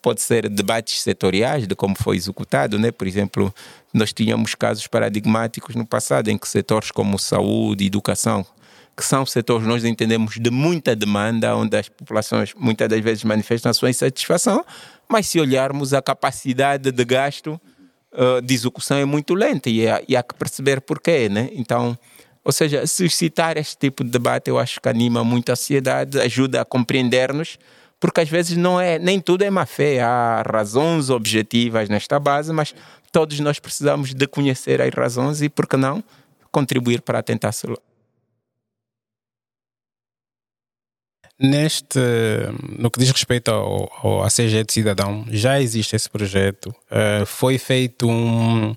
pode 0.00 0.22
ser 0.22 0.48
debates 0.48 1.02
setoriais 1.02 1.66
de 1.66 1.74
como 1.74 1.94
foi 1.94 2.16
executado, 2.16 2.78
né? 2.78 2.90
Por 2.90 3.06
exemplo, 3.06 3.54
nós 3.92 4.12
tínhamos 4.12 4.54
casos 4.54 4.86
paradigmáticos 4.86 5.74
no 5.74 5.86
passado 5.86 6.28
em 6.28 6.38
que 6.38 6.48
setores 6.48 6.90
como 6.90 7.18
saúde 7.18 7.84
educação, 7.84 8.46
que 8.96 9.04
são 9.04 9.26
setores 9.26 9.66
nós 9.66 9.84
entendemos 9.84 10.36
de 10.38 10.50
muita 10.50 10.96
demanda, 10.96 11.54
onde 11.54 11.76
as 11.76 11.88
populações 11.88 12.54
muitas 12.56 12.88
das 12.88 13.00
vezes 13.00 13.24
manifestam 13.24 13.70
a 13.70 13.74
sua 13.74 13.90
insatisfação, 13.90 14.64
mas 15.08 15.26
se 15.26 15.38
olharmos 15.38 15.92
a 15.92 16.00
capacidade 16.00 16.90
de 16.90 17.04
gasto 17.04 17.60
uh, 18.12 18.40
de 18.40 18.54
execução 18.54 18.96
é 18.96 19.04
muito 19.04 19.34
lenta 19.34 19.68
e, 19.68 19.86
há, 19.86 20.02
e 20.08 20.16
há 20.16 20.22
que 20.22 20.34
perceber 20.34 20.80
porquê, 20.80 21.28
né? 21.28 21.50
Então, 21.52 21.98
ou 22.44 22.52
seja, 22.52 22.86
suscitar 22.86 23.56
este 23.56 23.76
tipo 23.76 24.02
de 24.02 24.10
debate 24.10 24.48
eu 24.48 24.58
acho 24.58 24.80
que 24.80 24.88
anima 24.88 25.22
muito 25.22 25.52
a 25.52 25.56
sociedade, 25.56 26.18
ajuda 26.18 26.62
a 26.62 26.64
compreender-nos 26.64 27.58
porque 28.02 28.20
às 28.20 28.28
vezes 28.28 28.56
não 28.56 28.80
é 28.80 28.98
nem 28.98 29.20
tudo 29.20 29.44
é 29.44 29.50
má 29.50 29.64
fé, 29.64 30.00
há 30.00 30.42
razões 30.42 31.08
objetivas 31.08 31.88
nesta 31.88 32.18
base, 32.18 32.52
mas 32.52 32.74
todos 33.12 33.38
nós 33.38 33.60
precisamos 33.60 34.12
de 34.12 34.26
conhecer 34.26 34.82
as 34.82 34.92
razões 34.92 35.40
e, 35.40 35.48
por 35.48 35.68
que 35.68 35.76
não, 35.76 36.02
contribuir 36.50 37.00
para 37.00 37.22
tentar 37.22 37.52
se 37.52 37.64
Neste, 41.38 42.00
no 42.76 42.90
que 42.90 42.98
diz 42.98 43.10
respeito 43.10 43.52
ao, 43.52 43.88
ao 44.02 44.24
ACG 44.24 44.64
de 44.64 44.72
Cidadão, 44.72 45.24
já 45.30 45.60
existe 45.60 45.94
esse 45.94 46.10
projeto. 46.10 46.74
Uh, 46.90 47.24
foi 47.24 47.56
feito 47.56 48.08
um, 48.08 48.74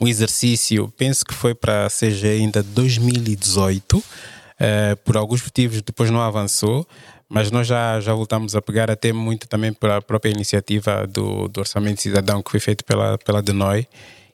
um 0.00 0.08
exercício, 0.08 0.90
penso 0.96 1.26
que 1.26 1.34
foi 1.34 1.54
para 1.54 1.84
a 1.84 1.90
CG 1.90 2.26
ainda 2.26 2.62
2018. 2.62 3.98
Uh, 3.98 4.96
por 5.04 5.16
alguns 5.16 5.42
motivos 5.42 5.82
depois 5.82 6.10
não 6.10 6.20
avançou, 6.20 6.86
mas 7.32 7.50
nós 7.50 7.66
já, 7.66 7.98
já 7.98 8.12
voltamos 8.12 8.54
a 8.54 8.60
pegar 8.60 8.90
até 8.90 9.10
muito 9.10 9.48
também 9.48 9.72
pela 9.72 10.02
própria 10.02 10.30
iniciativa 10.30 11.06
do, 11.06 11.48
do 11.48 11.60
Orçamento 11.60 12.02
Cidadão 12.02 12.42
que 12.42 12.50
foi 12.50 12.60
feito 12.60 12.84
pela, 12.84 13.16
pela 13.16 13.40
Denoi. 13.40 13.88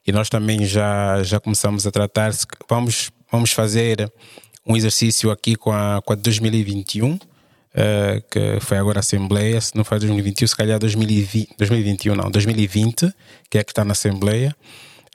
E 0.04 0.10
nós 0.10 0.28
também 0.28 0.66
já, 0.66 1.22
já 1.22 1.38
começamos 1.38 1.86
a 1.86 1.92
tratar, 1.92 2.32
vamos, 2.68 3.12
vamos 3.30 3.52
fazer 3.52 4.12
um 4.66 4.76
exercício 4.76 5.30
aqui 5.30 5.54
com 5.54 5.70
a, 5.70 6.02
com 6.04 6.12
a 6.12 6.16
2021, 6.16 7.12
uh, 7.12 7.20
eh, 7.72 8.22
que 8.28 8.58
foi 8.62 8.78
agora 8.78 8.98
a 8.98 9.00
Assembleia, 9.00 9.60
se 9.60 9.76
não 9.76 9.84
foi 9.84 10.00
2021, 10.00 10.48
se 10.48 10.56
calhar 10.56 10.78
2020, 10.80 11.50
2021 11.56 12.16
não, 12.16 12.28
2020, 12.28 13.12
que 13.48 13.58
é 13.58 13.62
que 13.62 13.70
está 13.70 13.84
na 13.84 13.92
Assembleia, 13.92 14.56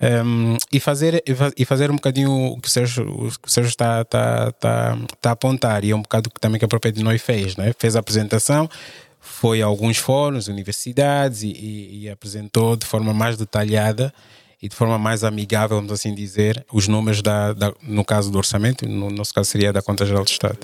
um, 0.03 0.57
e, 0.71 0.79
fazer, 0.79 1.23
e 1.57 1.65
fazer 1.65 1.89
um 1.89 1.95
bocadinho 1.95 2.31
o 2.31 2.59
que 2.59 2.67
o 2.67 2.71
Sérgio, 2.71 3.07
o 3.07 3.31
que 3.39 3.51
Sérgio 3.51 3.69
está, 3.69 4.01
está, 4.01 4.49
está, 4.49 4.97
está 5.13 5.29
a 5.29 5.33
apontar, 5.33 5.83
e 5.85 5.91
é 5.91 5.95
um 5.95 6.01
bocado 6.01 6.29
também 6.41 6.59
que 6.59 6.65
a 6.65 6.67
própria 6.67 6.91
Dinoi 6.91 7.17
fez, 7.17 7.55
né? 7.55 7.73
fez 7.77 7.95
a 7.95 7.99
apresentação, 7.99 8.69
foi 9.19 9.61
a 9.61 9.65
alguns 9.65 9.97
fóruns, 9.97 10.47
universidades, 10.47 11.43
e, 11.43 11.47
e, 11.51 12.03
e, 12.03 12.09
apresentou 12.09 12.75
de 12.75 12.85
forma 12.85 13.13
mais 13.13 13.37
detalhada 13.37 14.13
e 14.61 14.67
de 14.67 14.75
forma 14.75 14.97
mais 14.97 15.23
amigável, 15.23 15.77
vamos 15.77 15.91
assim 15.91 16.13
dizer, 16.15 16.65
os 16.71 16.87
números, 16.87 17.21
da, 17.21 17.53
da 17.53 17.73
no 17.81 18.03
caso 18.03 18.31
do 18.31 18.37
orçamento, 18.37 18.87
no 18.87 19.09
nosso 19.09 19.33
caso 19.33 19.49
seria 19.49 19.73
da 19.73 19.81
Conta 19.81 20.05
Geral 20.05 20.23
do 20.23 20.29
Estado. 20.29 20.57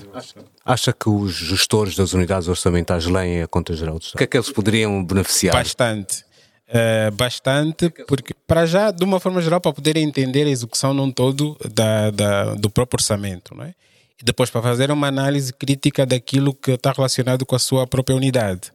Acha 0.64 0.92
que 0.92 1.08
os 1.08 1.34
gestores 1.34 1.94
das 1.96 2.12
unidades 2.14 2.48
orçamentais 2.48 3.06
leem 3.06 3.42
a 3.42 3.48
Conta 3.48 3.74
Geral 3.74 3.98
do 3.98 4.02
Estado? 4.02 4.14
O 4.14 4.18
que 4.18 4.24
é 4.24 4.26
que 4.26 4.36
eles 4.36 4.50
poderiam 4.50 5.04
beneficiar? 5.04 5.54
Bastante 5.54 6.29
Uh, 6.70 7.10
bastante, 7.16 7.90
porque 8.06 8.32
para 8.46 8.64
já, 8.64 8.92
de 8.92 9.02
uma 9.02 9.18
forma 9.18 9.42
geral, 9.42 9.60
para 9.60 9.72
poder 9.72 9.96
entender 9.96 10.46
a 10.46 10.50
execução 10.50 10.94
num 10.94 11.10
todo 11.10 11.56
da, 11.74 12.10
da, 12.10 12.54
do 12.54 12.70
próprio 12.70 12.96
orçamento, 12.98 13.56
não 13.56 13.64
é? 13.64 13.74
E 14.20 14.24
depois 14.24 14.50
para 14.50 14.62
fazer 14.62 14.88
uma 14.92 15.08
análise 15.08 15.52
crítica 15.52 16.06
daquilo 16.06 16.54
que 16.54 16.70
está 16.70 16.92
relacionado 16.92 17.44
com 17.44 17.56
a 17.56 17.58
sua 17.58 17.88
própria 17.88 18.14
unidade. 18.14 18.70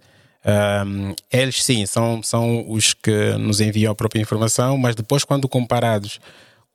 Um, 0.46 1.16
eles 1.32 1.64
sim, 1.64 1.86
são, 1.86 2.22
são 2.22 2.70
os 2.70 2.94
que 2.94 3.34
nos 3.38 3.62
enviam 3.62 3.94
a 3.94 3.96
própria 3.96 4.22
informação, 4.22 4.78
mas 4.78 4.94
depois 4.94 5.24
quando 5.24 5.48
comparados 5.48 6.20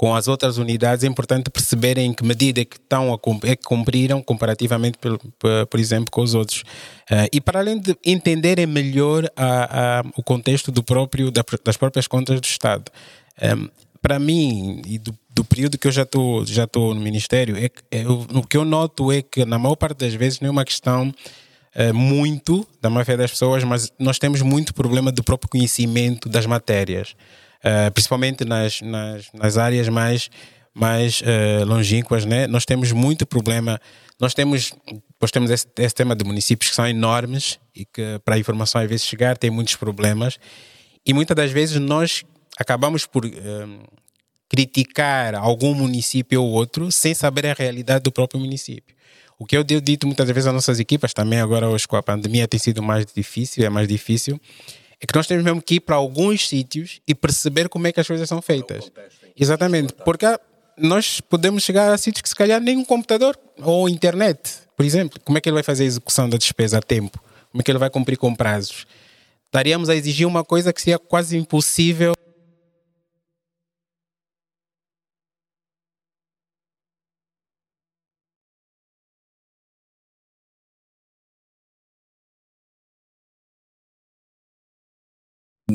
com 0.01 0.17
as 0.17 0.29
outras 0.29 0.57
unidades, 0.57 1.05
é 1.05 1.07
importante 1.07 1.51
perceberem 1.51 2.07
em 2.07 2.15
que 2.15 2.25
medida 2.25 2.63
é 2.63 2.65
que, 2.65 2.77
estão 2.77 3.13
a, 3.13 3.47
é 3.47 3.55
que 3.55 3.65
cumpriram 3.65 4.23
comparativamente, 4.23 4.97
por, 4.97 5.19
por, 5.67 5.79
exemplo, 5.79 6.11
com 6.11 6.23
os 6.23 6.33
outros. 6.33 6.61
Uh, 7.11 7.29
e 7.31 7.39
para 7.39 7.61
além 7.61 7.79
de 7.79 7.95
entenderem 8.07 8.65
melhor 8.65 9.31
a, 9.37 9.99
a, 9.99 10.03
o 10.17 10.23
contexto 10.23 10.73
do 10.73 10.83
próprio, 10.83 11.31
das 11.31 11.77
próprias 11.77 12.07
contas 12.07 12.41
do 12.41 12.47
Estado. 12.47 12.91
Um, 13.43 13.47
ehm, 13.47 13.69
para 14.01 14.19
mim, 14.19 14.81
e 14.87 14.99
do, 14.99 15.15
do, 15.35 15.45
período 15.45 15.77
que 15.77 15.87
eu 15.87 15.93
já 15.93 16.05
estou 16.05 16.47
já 16.47 16.67
no 16.75 16.95
Ministério, 16.95 17.55
é, 17.59 17.69
é, 17.91 18.09
o 18.09 18.43
que 18.43 18.57
eu 18.57 18.65
noto 18.65 19.13
é 19.13 19.21
que, 19.21 19.45
na 19.45 19.59
maior 19.59 19.77
parte 19.77 19.99
das 19.99 20.15
vezes, 20.15 20.41
não 20.41 20.49
é 20.49 20.51
uma 20.51 20.65
questão 20.65 21.13
uh, 21.77 21.93
muito 21.93 22.67
da 22.81 22.89
maioria 22.89 23.19
das 23.19 23.33
pessoas, 23.33 23.63
mas 23.65 23.93
nós 23.99 24.19
temos 24.19 24.41
muito 24.41 24.73
problema 24.73 25.13
do 25.13 25.23
próprio 25.23 25.51
conhecimento 25.51 26.27
das 26.27 26.47
matérias, 26.47 27.15
uh, 27.65 27.91
principalmente 27.93 28.45
nas, 28.45 28.81
nas, 28.81 29.27
nas 29.33 29.59
áreas 29.59 29.89
mais 29.89 30.31
mais 30.73 31.21
uh, 31.21 31.65
longínquas, 31.67 32.25
né? 32.25 32.47
Nós 32.47 32.65
temos 32.65 32.93
muito 32.93 33.27
problema. 33.27 33.81
Nós 34.21 34.35
temos, 34.35 34.73
depois 34.87 35.33
temos 35.33 35.51
esse, 35.51 35.67
esse, 35.77 35.95
tema 35.95 36.15
de 36.15 36.25
municípios 36.25 36.71
que 36.71 36.77
são 36.77 36.87
enormes 36.87 37.59
e 37.75 37.85
que 37.85 38.21
para 38.25 38.37
a 38.37 38.39
informação 38.39 38.81
às 38.81 38.89
vezes 38.89 39.05
chegar 39.05 39.37
tem 39.37 39.51
muitos 39.51 39.75
problemas 39.75 40.39
e 41.05 41.13
muitas 41.13 41.37
das 41.37 41.51
vezes 41.51 41.81
nós 41.81 42.23
acabamos 42.57 43.05
por 43.05 43.25
criticar 44.49 45.35
algum 45.35 45.75
município 45.75 46.43
ou 46.43 46.51
outro 46.51 46.91
sem 46.93 47.15
saber 47.15 47.47
a 47.47 47.55
realidade 47.55 48.03
do 48.03 48.13
próprio 48.13 48.41
município. 48.41 48.95
O 49.39 49.47
que 49.47 49.57
eu 49.57 49.65
tenho 49.65 49.81
dito 49.81 50.07
muitas 50.07 50.29
vezes 50.29 50.49
às 50.49 50.53
nossas 50.53 50.79
equipas, 50.81 51.15
também 51.15 51.41
agora 51.41 51.67
hoje 51.67 51.89
com 51.89 51.97
a 51.97 52.03
pandemia 52.03 52.47
tem 52.47 52.61
sido 52.61 52.83
mais 52.83 53.07
difícil, 53.07 53.65
é 53.65 53.71
mais 53.71 53.89
difícil, 53.89 54.39
é 55.01 55.07
que 55.07 55.15
nós 55.15 55.27
temos 55.27 55.43
mesmo 55.43 55.63
que 55.63 55.77
ir 55.77 55.81
para 55.81 55.97
alguns 55.97 56.47
sítios 56.47 57.01
e 57.09 57.15
perceber 57.15 57.69
como 57.69 57.87
é 57.87 57.93
que 57.93 58.01
as 58.01 58.07
coisas 58.07 58.29
são 58.29 58.43
feitas. 58.43 58.93
Exatamente, 59.39 59.95
porque 60.05 60.27
nós 60.77 61.21
podemos 61.21 61.63
chegar 61.63 61.93
a 61.93 61.99
sítios 61.99 62.23
que 62.23 62.29
se 62.29 62.35
calhar 62.35 62.61
nem 62.61 62.77
um 62.77 62.85
computador 62.85 63.39
ou 63.63 63.89
internet, 63.89 64.39
por 64.77 64.85
exemplo. 64.85 65.19
Como 65.25 65.39
é 65.39 65.41
que 65.41 65.49
ele 65.49 65.55
vai 65.55 65.63
fazer 65.63 65.85
a 65.85 65.87
execução 65.87 66.29
da 66.29 66.37
despesa 66.37 66.79
a 66.79 66.83
tempo? 66.83 67.19
Como 67.51 67.61
é 67.61 67.65
que 67.65 67.71
ele 67.71 67.79
vai 67.79 67.91
cumprir 67.91 68.17
com 68.17 68.35
prazos? 68.35 68.87
Estaríamos 69.47 69.89
a 69.89 69.97
exigir 69.97 70.27
uma 70.27 70.45
coisa 70.45 70.73
que 70.73 70.81
seria 70.81 70.99
quase 70.99 71.37
impossível 71.37 72.15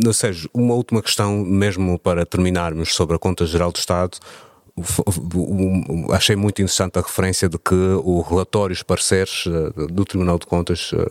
Ou 0.07 0.14
seja, 0.14 0.49
uma 0.53 0.73
última 0.73 1.02
questão, 1.02 1.38
mesmo 1.38 1.98
para 1.99 2.26
terminarmos 2.26 2.94
sobre 2.94 3.15
a 3.15 3.19
Conta 3.19 3.45
Geral 3.45 3.72
do 3.72 3.77
Estado. 3.77 4.18
Achei 6.11 6.36
muito 6.36 6.61
interessante 6.61 6.99
a 6.99 7.02
referência 7.02 7.48
de 7.48 7.57
que 7.57 7.73
os 7.73 8.27
relatórios, 8.27 8.84
pareceres 8.84 9.45
eh, 9.48 9.88
do 9.88 10.03
Tribunal 10.03 10.38
de 10.38 10.45
Contas 10.45 10.91
eh, 10.94 11.07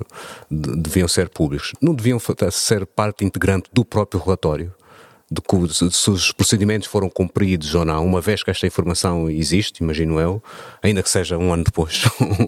deviam 0.51 1.09
ser 1.09 1.31
públicos. 1.31 1.73
Não 1.81 1.95
deviam 1.95 2.19
ser 2.51 2.85
parte 2.85 3.25
integrante 3.25 3.71
do 3.73 3.83
próprio 3.83 4.23
relatório? 4.23 4.75
De 5.35 5.95
se 5.95 6.11
os 6.11 6.33
procedimentos 6.33 6.89
foram 6.89 7.09
cumpridos 7.09 7.75
ou 7.75 7.85
não, 7.85 8.05
uma 8.05 8.21
vez 8.21 8.43
que 8.43 8.51
esta 8.51 8.67
informação 8.67 9.29
existe, 9.29 9.83
imagino 9.83 10.21
eu, 10.21 10.43
ainda 10.83 11.03
que 11.03 11.11
seja 11.11 11.37
um 11.37 11.53
ano 11.53 11.65
depois, 11.65 12.05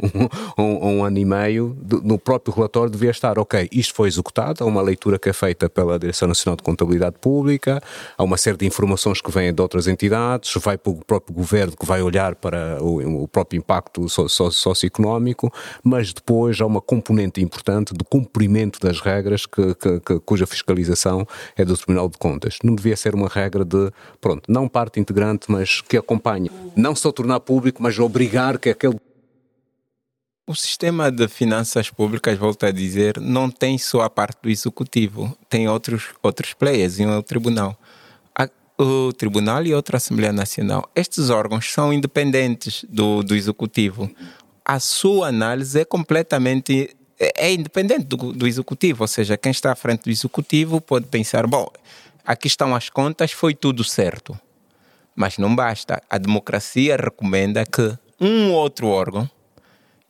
um, 0.58 0.98
um, 0.98 1.04
ano 1.04 1.18
e 1.18 1.24
meio, 1.24 1.76
no 2.02 2.18
próprio 2.18 2.54
relatório 2.54 2.90
devia 2.90 3.10
estar, 3.10 3.38
ok, 3.38 3.68
isto 3.72 3.94
foi 3.94 4.08
executado, 4.08 4.62
há 4.62 4.66
uma 4.66 4.82
leitura 4.82 5.18
que 5.18 5.28
é 5.28 5.32
feita 5.32 5.68
pela 5.68 5.98
Direção 5.98 6.28
Nacional 6.28 6.56
de 6.56 6.62
Contabilidade 6.62 7.16
Pública, 7.20 7.82
há 8.16 8.22
uma 8.22 8.36
série 8.36 8.56
de 8.56 8.66
informações 8.66 9.20
que 9.20 9.30
vêm 9.30 9.52
de 9.52 9.60
outras 9.60 9.86
entidades, 9.88 10.52
vai 10.62 10.78
para 10.78 10.92
o 10.92 11.04
próprio 11.04 11.34
governo 11.34 11.76
que 11.76 11.86
vai 11.86 12.02
olhar 12.02 12.34
para 12.34 12.82
o, 12.82 13.22
o 13.24 13.28
próprio 13.28 13.58
impacto 13.58 14.06
socioeconómico, 14.08 15.52
mas 15.82 16.12
depois 16.12 16.60
há 16.60 16.66
uma 16.66 16.80
componente 16.80 17.40
importante 17.40 17.92
do 17.92 18.04
cumprimento 18.04 18.78
das 18.80 19.00
regras 19.00 19.46
que, 19.46 19.74
que, 19.74 20.00
que, 20.00 20.20
cuja 20.20 20.46
fiscalização 20.46 21.26
é 21.56 21.64
do 21.64 21.76
Tribunal 21.76 22.08
de 22.08 22.18
Contas. 22.18 22.58
Não 22.62 22.74
devia 22.76 22.96
ser 22.96 23.14
uma 23.14 23.28
regra 23.28 23.64
de, 23.64 23.90
pronto, 24.20 24.50
não 24.50 24.68
parte 24.68 25.00
integrante, 25.00 25.50
mas 25.50 25.80
que 25.80 25.96
acompanhe. 25.96 26.50
Não 26.76 26.94
só 26.94 27.10
tornar 27.10 27.40
público, 27.40 27.82
mas 27.82 27.98
obrigar 27.98 28.58
que 28.58 28.70
aquele. 28.70 28.96
O 30.48 30.54
sistema 30.54 31.10
de 31.10 31.26
finanças 31.26 31.90
públicas, 31.90 32.38
volto 32.38 32.64
a 32.66 32.70
dizer, 32.70 33.20
não 33.20 33.50
tem 33.50 33.76
só 33.78 34.02
a 34.02 34.10
parte 34.10 34.38
do 34.42 34.48
executivo, 34.48 35.36
tem 35.48 35.68
outros, 35.68 36.10
outros 36.22 36.52
players 36.52 37.00
em 37.00 37.06
o 37.06 37.22
tribunal. 37.22 37.76
O 38.78 39.10
tribunal 39.12 39.64
e 39.64 39.74
outra 39.74 39.96
Assembleia 39.96 40.34
Nacional. 40.34 40.88
Estes 40.94 41.30
órgãos 41.30 41.72
são 41.72 41.92
independentes 41.92 42.84
do, 42.88 43.22
do 43.22 43.34
executivo. 43.34 44.08
A 44.62 44.78
sua 44.78 45.28
análise 45.28 45.80
é 45.80 45.84
completamente 45.84 46.94
é, 47.18 47.46
é 47.46 47.52
independente 47.52 48.04
do, 48.04 48.32
do, 48.32 48.46
executivo, 48.46 49.02
ou 49.02 49.08
seja, 49.08 49.36
quem 49.36 49.50
está 49.50 49.72
à 49.72 49.76
frente 49.76 50.04
do 50.04 50.10
executivo 50.10 50.80
pode 50.80 51.06
pensar, 51.06 51.46
bom, 51.46 51.66
aqui 52.26 52.48
estão 52.48 52.74
as 52.74 52.90
contas, 52.90 53.32
foi 53.32 53.54
tudo 53.54 53.84
certo. 53.84 54.38
Mas 55.14 55.38
não 55.38 55.54
basta. 55.54 56.02
A 56.10 56.18
democracia 56.18 56.96
recomenda 56.96 57.64
que 57.64 57.96
um 58.20 58.52
outro 58.52 58.88
órgão 58.88 59.30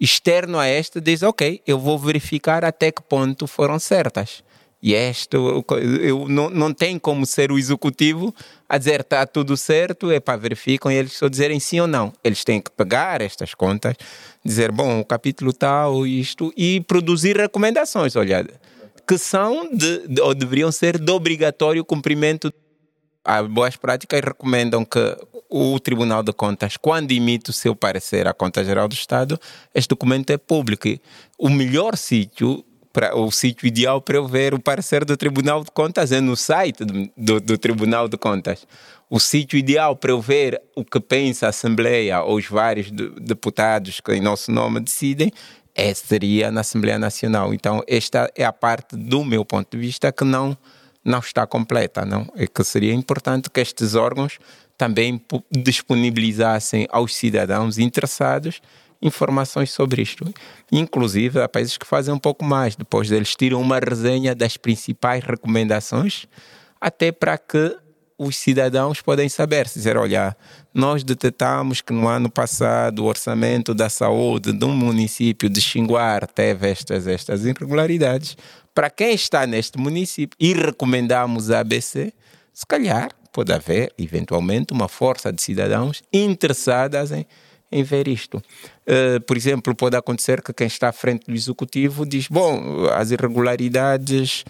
externo 0.01 0.59
a 0.59 0.69
este 0.69 1.01
diz: 1.01 1.23
Ok, 1.23 1.63
eu 1.67 1.79
vou 1.79 1.99
verificar 1.99 2.65
até 2.65 2.91
que 2.91 3.03
ponto 3.03 3.47
foram 3.47 3.79
certas. 3.79 4.43
E 4.83 4.95
este, 4.95 5.35
eu, 5.35 6.27
não, 6.29 6.51
não 6.51 6.73
tem 6.73 6.99
como 6.99 7.25
ser 7.25 7.51
o 7.51 7.59
executivo 7.59 8.33
a 8.69 8.77
dizer 8.77 9.01
está 9.01 9.27
tudo 9.27 9.57
certo, 9.57 10.13
é 10.13 10.21
para 10.21 10.39
verificam 10.39 10.93
e 10.93 10.95
eles 10.95 11.15
só 11.15 11.29
dizerem 11.29 11.59
sim 11.59 11.81
ou 11.81 11.87
não. 11.87 12.13
Eles 12.23 12.45
têm 12.45 12.61
que 12.61 12.71
pegar 12.71 13.21
estas 13.21 13.55
contas, 13.55 13.97
dizer, 14.45 14.71
bom, 14.71 15.01
o 15.01 15.05
capítulo 15.05 15.53
tal, 15.53 16.07
isto, 16.07 16.53
e 16.57 16.81
produzir 16.83 17.37
recomendações. 17.37 18.15
Olha, 18.17 18.47
que 19.07 19.17
são 19.17 19.69
de, 19.73 20.09
de, 20.09 20.21
ou 20.21 20.35
deveriam 20.35 20.73
ser 20.73 20.99
de 20.99 21.13
obrigatório 21.13 21.85
cumprimento. 21.85 22.53
As 23.25 23.47
boas 23.47 23.77
práticas 23.77 24.21
recomendam 24.21 24.85
que 24.85 25.17
o 25.49 25.79
Tribunal 25.81 26.23
de 26.23 26.33
Contas, 26.33 26.77
quando 26.77 27.13
emite 27.13 27.51
o 27.51 27.53
seu 27.53 27.75
parecer 27.75 28.27
à 28.27 28.35
Conta 28.35 28.65
Geral 28.65 28.89
do 28.89 28.95
Estado, 28.95 29.39
este 29.75 29.89
documento 29.89 30.31
é 30.31 30.37
público. 30.37 30.89
O 31.39 31.49
melhor 31.49 31.97
sítio 31.97 32.65
para 32.93 33.15
o 33.15 33.31
sítio 33.31 33.67
ideal 33.67 34.01
para 34.01 34.17
eu 34.17 34.27
ver 34.27 34.55
o 34.55 34.59
parecer 34.59 35.05
do 35.05 35.17
Tribunal 35.17 35.63
de 35.63 35.71
Contas 35.71 36.13
é 36.13 36.21
no 36.21 36.35
site 36.35 36.83
do, 36.85 37.11
do, 37.17 37.41
do, 37.41 37.59
Tribunal 37.59 38.09
de 38.09 38.17
Contas. 38.17 38.67
O 39.11 39.21
sítio 39.21 39.59
ideal 39.59 39.95
para 39.95 40.13
eu 40.13 40.21
ver 40.21 40.61
o 40.75 40.85
que 40.85 40.99
pensa 40.99 41.47
a 41.47 41.49
Assembleia 41.51 42.23
ou 42.23 42.37
os 42.37 42.47
vários 42.47 42.91
deputados 42.91 44.01
que 44.01 44.15
em 44.15 44.21
nosso 44.21 44.51
nome 44.51 44.81
decidem 44.81 45.31
é, 45.77 45.93
seria 45.93 46.51
na 46.51 46.63
Assembleia 46.63 46.99
Nacional. 46.99 47.53
Então, 47.53 47.83
esta 47.87 48.31
é 48.35 48.45
a 48.45 48.53
parte, 48.53 48.97
do 48.97 49.23
meu 49.23 49.45
ponto 49.45 49.77
de 49.77 49.79
vista, 49.79 50.11
que 50.11 50.25
não, 50.25 50.57
não 51.05 51.19
está 51.19 51.47
completa. 51.47 52.05
Não? 52.07 52.27
É 52.35 52.47
que 52.47 52.65
seria 52.65 52.95
importante 52.95 53.51
que 53.51 53.61
estes 53.61 53.95
órgãos 53.95 54.39
também 54.79 55.23
disponibilizassem 55.51 56.87
aos 56.91 57.15
cidadãos 57.15 57.79
interessados 57.79 58.61
informações 59.03 59.71
sobre 59.73 60.01
isto. 60.01 60.25
Inclusive, 60.73 61.41
há 61.43 61.49
países 61.49 61.77
que 61.77 61.87
fazem 61.87 62.15
um 62.15 62.19
pouco 62.19 62.43
mais, 62.43 62.75
depois 62.75 63.13
eles 63.13 63.37
tiram 63.37 63.61
uma 63.61 63.79
resenha 63.79 64.35
das 64.35 64.57
principais 64.57 65.23
recomendações, 65.23 66.27
até 66.81 67.13
para 67.13 67.37
que 67.37 67.77
os 68.19 68.37
cidadãos 68.37 69.01
podem 69.01 69.29
saber, 69.29 69.67
dizer, 69.67 69.97
olha, 69.97 70.37
nós 70.73 71.05
detectamos 71.05 71.81
que 71.81 71.93
no 71.93 72.09
ano 72.09 72.31
passado 72.31 73.01
o 73.01 73.07
orçamento 73.07 73.75
da 73.75 73.89
saúde 73.89 74.53
de 74.53 74.65
um 74.65 74.75
município 74.75 75.49
de 75.51 75.61
Xinguar 75.61 76.27
teve 76.27 76.71
estas, 76.71 77.07
estas 77.07 77.45
irregularidades. 77.45 78.37
Para 78.75 78.91
quem 78.91 79.15
está 79.15 79.47
neste 79.47 79.79
município 79.79 80.37
e 80.41 80.53
recomendamos 80.55 81.51
a 81.51 81.61
ABC, 81.61 82.13
se 82.53 82.67
calhar 82.67 83.11
pode 83.33 83.53
haver, 83.53 83.93
eventualmente, 83.99 84.73
uma 84.73 84.89
força 84.89 85.31
de 85.31 85.43
cidadãos 85.43 86.03
interessadas 86.11 87.13
em, 87.13 87.27
em 87.71 87.83
ver 87.83 88.09
isto. 88.09 88.39
Uh, 88.87 89.21
por 89.27 89.37
exemplo, 89.37 89.75
pode 89.75 89.95
acontecer 89.95 90.41
que 90.41 90.55
quem 90.55 90.67
está 90.67 90.89
à 90.89 90.93
frente 90.93 91.27
do 91.27 91.35
executivo 91.35 92.07
diz: 92.07 92.29
bom, 92.29 92.87
as 92.95 93.11
irregularidades 93.11 94.43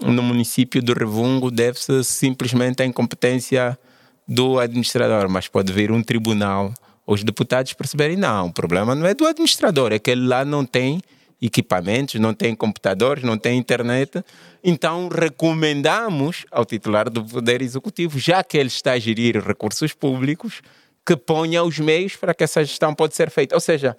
no 0.00 0.22
município 0.22 0.82
do 0.82 0.92
Revungo 0.92 1.50
deve-se 1.50 2.04
simplesmente 2.04 2.82
à 2.82 2.86
incompetência 2.86 3.78
do 4.26 4.58
administrador, 4.58 5.28
mas 5.28 5.48
pode 5.48 5.72
vir 5.72 5.90
um 5.90 6.02
tribunal, 6.02 6.72
os 7.06 7.24
deputados 7.24 7.72
perceberem, 7.72 8.16
não, 8.16 8.48
o 8.48 8.52
problema 8.52 8.94
não 8.94 9.06
é 9.06 9.14
do 9.14 9.26
administrador, 9.26 9.92
é 9.92 9.98
que 9.98 10.10
ele 10.10 10.26
lá 10.26 10.44
não 10.44 10.64
tem 10.64 11.00
equipamentos, 11.40 12.20
não 12.20 12.34
tem 12.34 12.54
computadores, 12.54 13.22
não 13.22 13.38
tem 13.38 13.58
internet. 13.58 14.22
Então, 14.62 15.08
recomendamos 15.08 16.44
ao 16.50 16.64
titular 16.64 17.08
do 17.08 17.24
Poder 17.24 17.62
Executivo, 17.62 18.18
já 18.18 18.42
que 18.42 18.58
ele 18.58 18.68
está 18.68 18.92
a 18.92 18.98
gerir 18.98 19.42
recursos 19.42 19.94
públicos, 19.94 20.60
que 21.06 21.16
ponha 21.16 21.62
os 21.62 21.78
meios 21.78 22.16
para 22.16 22.34
que 22.34 22.44
essa 22.44 22.62
gestão 22.62 22.94
pode 22.94 23.14
ser 23.14 23.30
feita. 23.30 23.54
Ou 23.54 23.60
seja, 23.60 23.96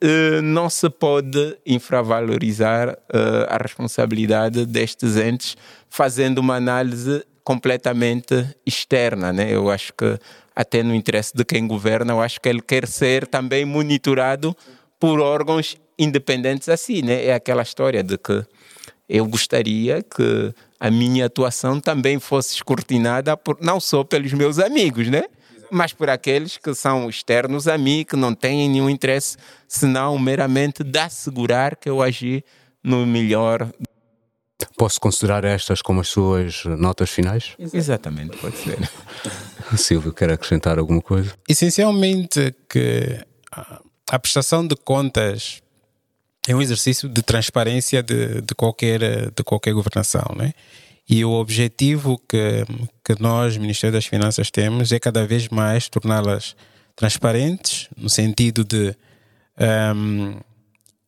eh, 0.00 0.40
não 0.40 0.70
se 0.70 0.88
pode 0.88 1.56
infravalorizar 1.66 2.90
eh, 2.90 3.46
a 3.48 3.56
responsabilidade 3.56 4.64
destes 4.64 5.16
entes 5.16 5.56
fazendo 5.90 6.38
uma 6.38 6.54
análise 6.56 7.24
completamente 7.42 8.46
externa, 8.64 9.32
né? 9.32 9.52
Eu 9.52 9.70
acho 9.70 9.92
que 9.94 10.18
até 10.54 10.82
no 10.82 10.94
interesse 10.94 11.32
de 11.34 11.44
quem 11.44 11.66
governa, 11.66 12.12
eu 12.12 12.20
acho 12.20 12.40
que 12.40 12.48
ele 12.48 12.60
quer 12.60 12.86
ser 12.86 13.26
também 13.26 13.64
monitorado 13.64 14.56
por 15.00 15.20
órgãos 15.20 15.76
independentes 15.98 16.68
assim, 16.68 17.02
né? 17.02 17.24
É 17.24 17.34
aquela 17.34 17.62
história 17.62 18.02
de 18.02 18.18
que 18.18 18.44
eu 19.08 19.26
gostaria 19.26 20.02
que 20.02 20.54
a 20.78 20.90
minha 20.90 21.26
atuação 21.26 21.80
também 21.80 22.20
fosse 22.20 22.54
escrutinada 22.54 23.36
por, 23.36 23.56
não 23.60 23.80
só 23.80 24.04
pelos 24.04 24.32
meus 24.32 24.58
amigos, 24.58 25.08
né? 25.08 25.24
Mas 25.70 25.92
por 25.92 26.08
aqueles 26.10 26.56
que 26.56 26.74
são 26.74 27.08
externos 27.08 27.68
a 27.68 27.76
mim, 27.76 28.04
que 28.04 28.16
não 28.16 28.34
têm 28.34 28.68
nenhum 28.68 28.88
interesse, 28.88 29.36
senão 29.66 30.18
meramente 30.18 30.82
de 30.82 30.98
assegurar 30.98 31.76
que 31.76 31.88
eu 31.88 32.02
agi 32.02 32.44
no 32.82 33.06
melhor. 33.06 33.70
Posso 34.76 35.00
considerar 35.00 35.44
estas 35.44 35.82
como 35.82 36.00
as 36.00 36.08
suas 36.08 36.64
notas 36.64 37.10
finais? 37.10 37.54
Exatamente, 37.72 38.36
pode 38.38 38.56
ser. 38.56 38.78
Silvio, 39.76 40.12
quer 40.12 40.32
acrescentar 40.32 40.78
alguma 40.78 41.00
coisa? 41.00 41.32
Essencialmente 41.48 42.54
que 42.68 43.20
a 44.10 44.18
prestação 44.18 44.66
de 44.66 44.74
contas 44.74 45.62
é 46.48 46.54
um 46.54 46.62
exercício 46.62 47.08
de 47.08 47.22
transparência 47.22 48.02
de, 48.02 48.40
de, 48.40 48.54
qualquer, 48.54 49.30
de 49.30 49.44
qualquer 49.44 49.72
governação, 49.74 50.34
né? 50.34 50.54
E 51.08 51.24
o 51.24 51.30
objetivo 51.30 52.20
que, 52.28 52.64
que 53.02 53.20
nós, 53.20 53.56
Ministério 53.56 53.94
das 53.94 54.04
Finanças, 54.04 54.50
temos 54.50 54.92
é 54.92 54.98
cada 54.98 55.26
vez 55.26 55.48
mais 55.48 55.88
torná-las 55.88 56.54
transparentes, 56.94 57.88
no 57.96 58.10
sentido 58.10 58.62
de 58.62 58.94
um, 59.96 60.36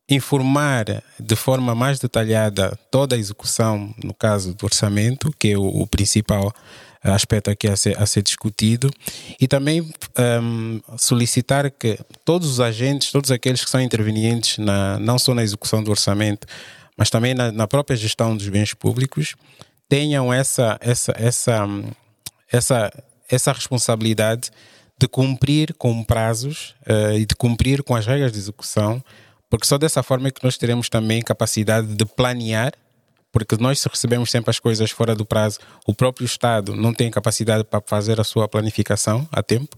informar 0.09 1.03
de 1.19 1.35
forma 1.35 1.75
mais 1.75 1.99
detalhada 1.99 2.77
toda 2.89 3.15
a 3.15 3.19
execução, 3.19 3.93
no 4.03 4.13
caso 4.13 4.55
do 4.55 4.65
orçamento, 4.65 5.31
que 5.37 5.51
é 5.51 5.57
o, 5.57 5.63
o 5.63 5.85
principal 5.85 6.51
aspecto 7.03 7.49
aqui 7.49 7.67
a 7.67 7.75
ser, 7.75 7.99
a 7.99 8.05
ser 8.05 8.21
discutido, 8.21 8.91
e 9.39 9.47
também 9.47 9.81
um, 10.41 10.81
solicitar 10.97 11.69
que 11.71 11.99
todos 12.23 12.49
os 12.49 12.59
agentes, 12.59 13.11
todos 13.11 13.31
aqueles 13.31 13.63
que 13.63 13.69
são 13.69 13.81
intervenientes, 13.81 14.57
na, 14.57 14.99
não 14.99 15.17
só 15.17 15.33
na 15.33 15.43
execução 15.43 15.83
do 15.83 15.91
orçamento, 15.91 16.47
mas 16.97 17.09
também 17.09 17.33
na, 17.33 17.51
na 17.51 17.67
própria 17.67 17.95
gestão 17.95 18.35
dos 18.35 18.47
bens 18.49 18.73
públicos, 18.73 19.35
tenham 19.91 20.33
essa, 20.33 20.77
essa, 20.79 21.13
essa, 21.17 21.67
essa, 22.49 23.03
essa 23.29 23.51
responsabilidade 23.51 24.49
de 24.97 25.05
cumprir 25.05 25.73
com 25.73 26.01
prazos 26.01 26.73
uh, 26.87 27.17
e 27.17 27.25
de 27.25 27.35
cumprir 27.35 27.83
com 27.83 27.93
as 27.93 28.05
regras 28.05 28.31
de 28.31 28.37
execução, 28.37 29.03
porque 29.49 29.67
só 29.67 29.77
dessa 29.77 30.01
forma 30.01 30.29
é 30.29 30.31
que 30.31 30.41
nós 30.45 30.57
teremos 30.57 30.87
também 30.87 31.21
capacidade 31.21 31.87
de 31.87 32.05
planear 32.05 32.71
porque 33.33 33.57
nós 33.57 33.81
se 33.81 33.89
recebemos 33.89 34.31
sempre 34.31 34.49
as 34.49 34.59
coisas 34.59 34.91
fora 34.91 35.13
do 35.13 35.25
prazo, 35.25 35.59
o 35.85 35.93
próprio 35.93 36.25
Estado 36.25 36.73
não 36.73 36.93
tem 36.93 37.11
capacidade 37.11 37.65
para 37.65 37.81
fazer 37.85 38.19
a 38.19 38.23
sua 38.23 38.47
planificação 38.47 39.27
a 39.29 39.43
tempo, 39.43 39.77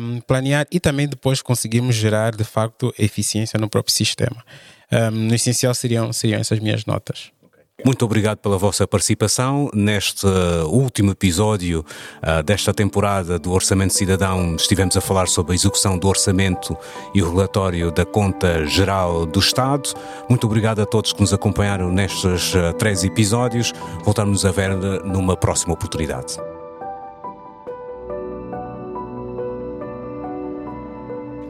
um, 0.00 0.20
planear 0.20 0.66
e 0.72 0.80
também 0.80 1.06
depois 1.06 1.40
conseguimos 1.40 1.94
gerar 1.94 2.34
de 2.34 2.44
facto 2.44 2.92
eficiência 2.98 3.60
no 3.60 3.68
próprio 3.68 3.94
sistema. 3.94 4.44
Um, 4.90 5.10
no 5.28 5.34
essencial 5.36 5.72
seriam, 5.72 6.12
seriam 6.12 6.40
essas 6.40 6.58
minhas 6.58 6.84
notas. 6.84 7.32
Muito 7.84 8.04
obrigado 8.04 8.38
pela 8.38 8.58
vossa 8.58 8.86
participação 8.86 9.70
neste 9.72 10.26
uh, 10.26 10.66
último 10.68 11.12
episódio 11.12 11.84
uh, 12.22 12.42
desta 12.42 12.74
temporada 12.74 13.38
do 13.38 13.52
Orçamento 13.52 13.94
Cidadão. 13.94 14.54
Estivemos 14.56 14.96
a 14.96 15.00
falar 15.00 15.28
sobre 15.28 15.52
a 15.52 15.54
execução 15.54 15.98
do 15.98 16.08
orçamento 16.08 16.76
e 17.14 17.22
o 17.22 17.30
relatório 17.30 17.90
da 17.90 18.04
Conta 18.04 18.66
Geral 18.66 19.24
do 19.24 19.38
Estado. 19.38 19.90
Muito 20.28 20.46
obrigado 20.46 20.80
a 20.80 20.86
todos 20.86 21.12
que 21.12 21.20
nos 21.20 21.32
acompanharam 21.32 21.90
nestes 21.90 22.54
uh, 22.54 22.72
três 22.78 23.02
episódios. 23.04 23.72
Voltamos 24.04 24.44
a 24.44 24.50
ver 24.50 24.76
numa 25.04 25.36
próxima 25.36 25.72
oportunidade. 25.72 26.49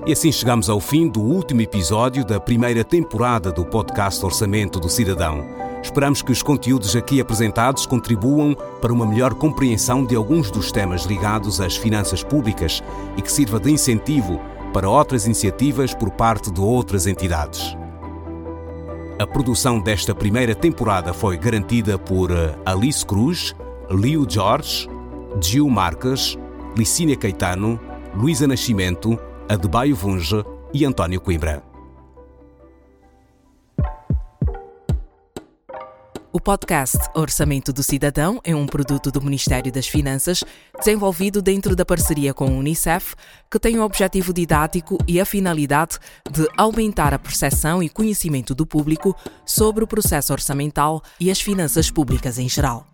E 0.06 0.12
assim 0.12 0.32
chegamos 0.32 0.70
ao 0.70 0.80
fim 0.80 1.06
do 1.06 1.20
último 1.20 1.60
episódio 1.60 2.24
da 2.24 2.40
primeira 2.40 2.82
temporada 2.82 3.52
do 3.52 3.66
podcast 3.66 4.24
Orçamento 4.24 4.80
do 4.80 4.88
Cidadão. 4.88 5.46
Esperamos 5.82 6.22
que 6.22 6.32
os 6.32 6.42
conteúdos 6.42 6.96
aqui 6.96 7.20
apresentados 7.20 7.84
contribuam 7.84 8.56
para 8.80 8.94
uma 8.94 9.06
melhor 9.06 9.34
compreensão 9.34 10.04
de 10.04 10.16
alguns 10.16 10.50
dos 10.50 10.72
temas 10.72 11.04
ligados 11.04 11.60
às 11.60 11.76
finanças 11.76 12.22
públicas 12.22 12.82
e 13.14 13.20
que 13.20 13.30
sirva 13.30 13.60
de 13.60 13.70
incentivo 13.70 14.40
para 14.72 14.88
outras 14.88 15.26
iniciativas 15.26 15.92
por 15.92 16.10
parte 16.10 16.50
de 16.50 16.60
outras 16.60 17.06
entidades. 17.06 17.76
A 19.18 19.26
produção 19.26 19.78
desta 19.78 20.14
primeira 20.14 20.54
temporada 20.54 21.12
foi 21.12 21.36
garantida 21.36 21.98
por 21.98 22.30
eh, 22.30 22.54
Alice 22.64 23.04
Cruz, 23.04 23.54
Leo 23.90 24.26
Jorge, 24.26 24.88
Gil 25.42 25.68
Marques, 25.68 26.38
Licínia 26.74 27.16
Caetano, 27.16 27.78
Luísa 28.14 28.46
Nascimento, 28.46 29.18
Adebayo 29.50 29.96
Vunge 29.96 30.44
e 30.72 30.84
António 30.84 31.20
Coimbra. 31.20 31.60
O 36.32 36.40
podcast 36.40 36.96
Orçamento 37.16 37.72
do 37.72 37.82
Cidadão 37.82 38.40
é 38.44 38.54
um 38.54 38.64
produto 38.64 39.10
do 39.10 39.20
Ministério 39.20 39.72
das 39.72 39.88
Finanças, 39.88 40.44
desenvolvido 40.78 41.42
dentro 41.42 41.74
da 41.74 41.84
parceria 41.84 42.32
com 42.32 42.44
a 42.44 42.50
Unicef, 42.50 43.16
que 43.50 43.58
tem 43.58 43.76
o 43.76 43.82
objetivo 43.82 44.32
didático 44.32 44.96
e 45.04 45.20
a 45.20 45.24
finalidade 45.24 45.98
de 46.30 46.46
aumentar 46.56 47.12
a 47.12 47.18
percepção 47.18 47.82
e 47.82 47.88
conhecimento 47.88 48.54
do 48.54 48.64
público 48.64 49.16
sobre 49.44 49.82
o 49.82 49.86
processo 49.88 50.32
orçamental 50.32 51.02
e 51.18 51.28
as 51.28 51.40
finanças 51.40 51.90
públicas 51.90 52.38
em 52.38 52.48
geral. 52.48 52.89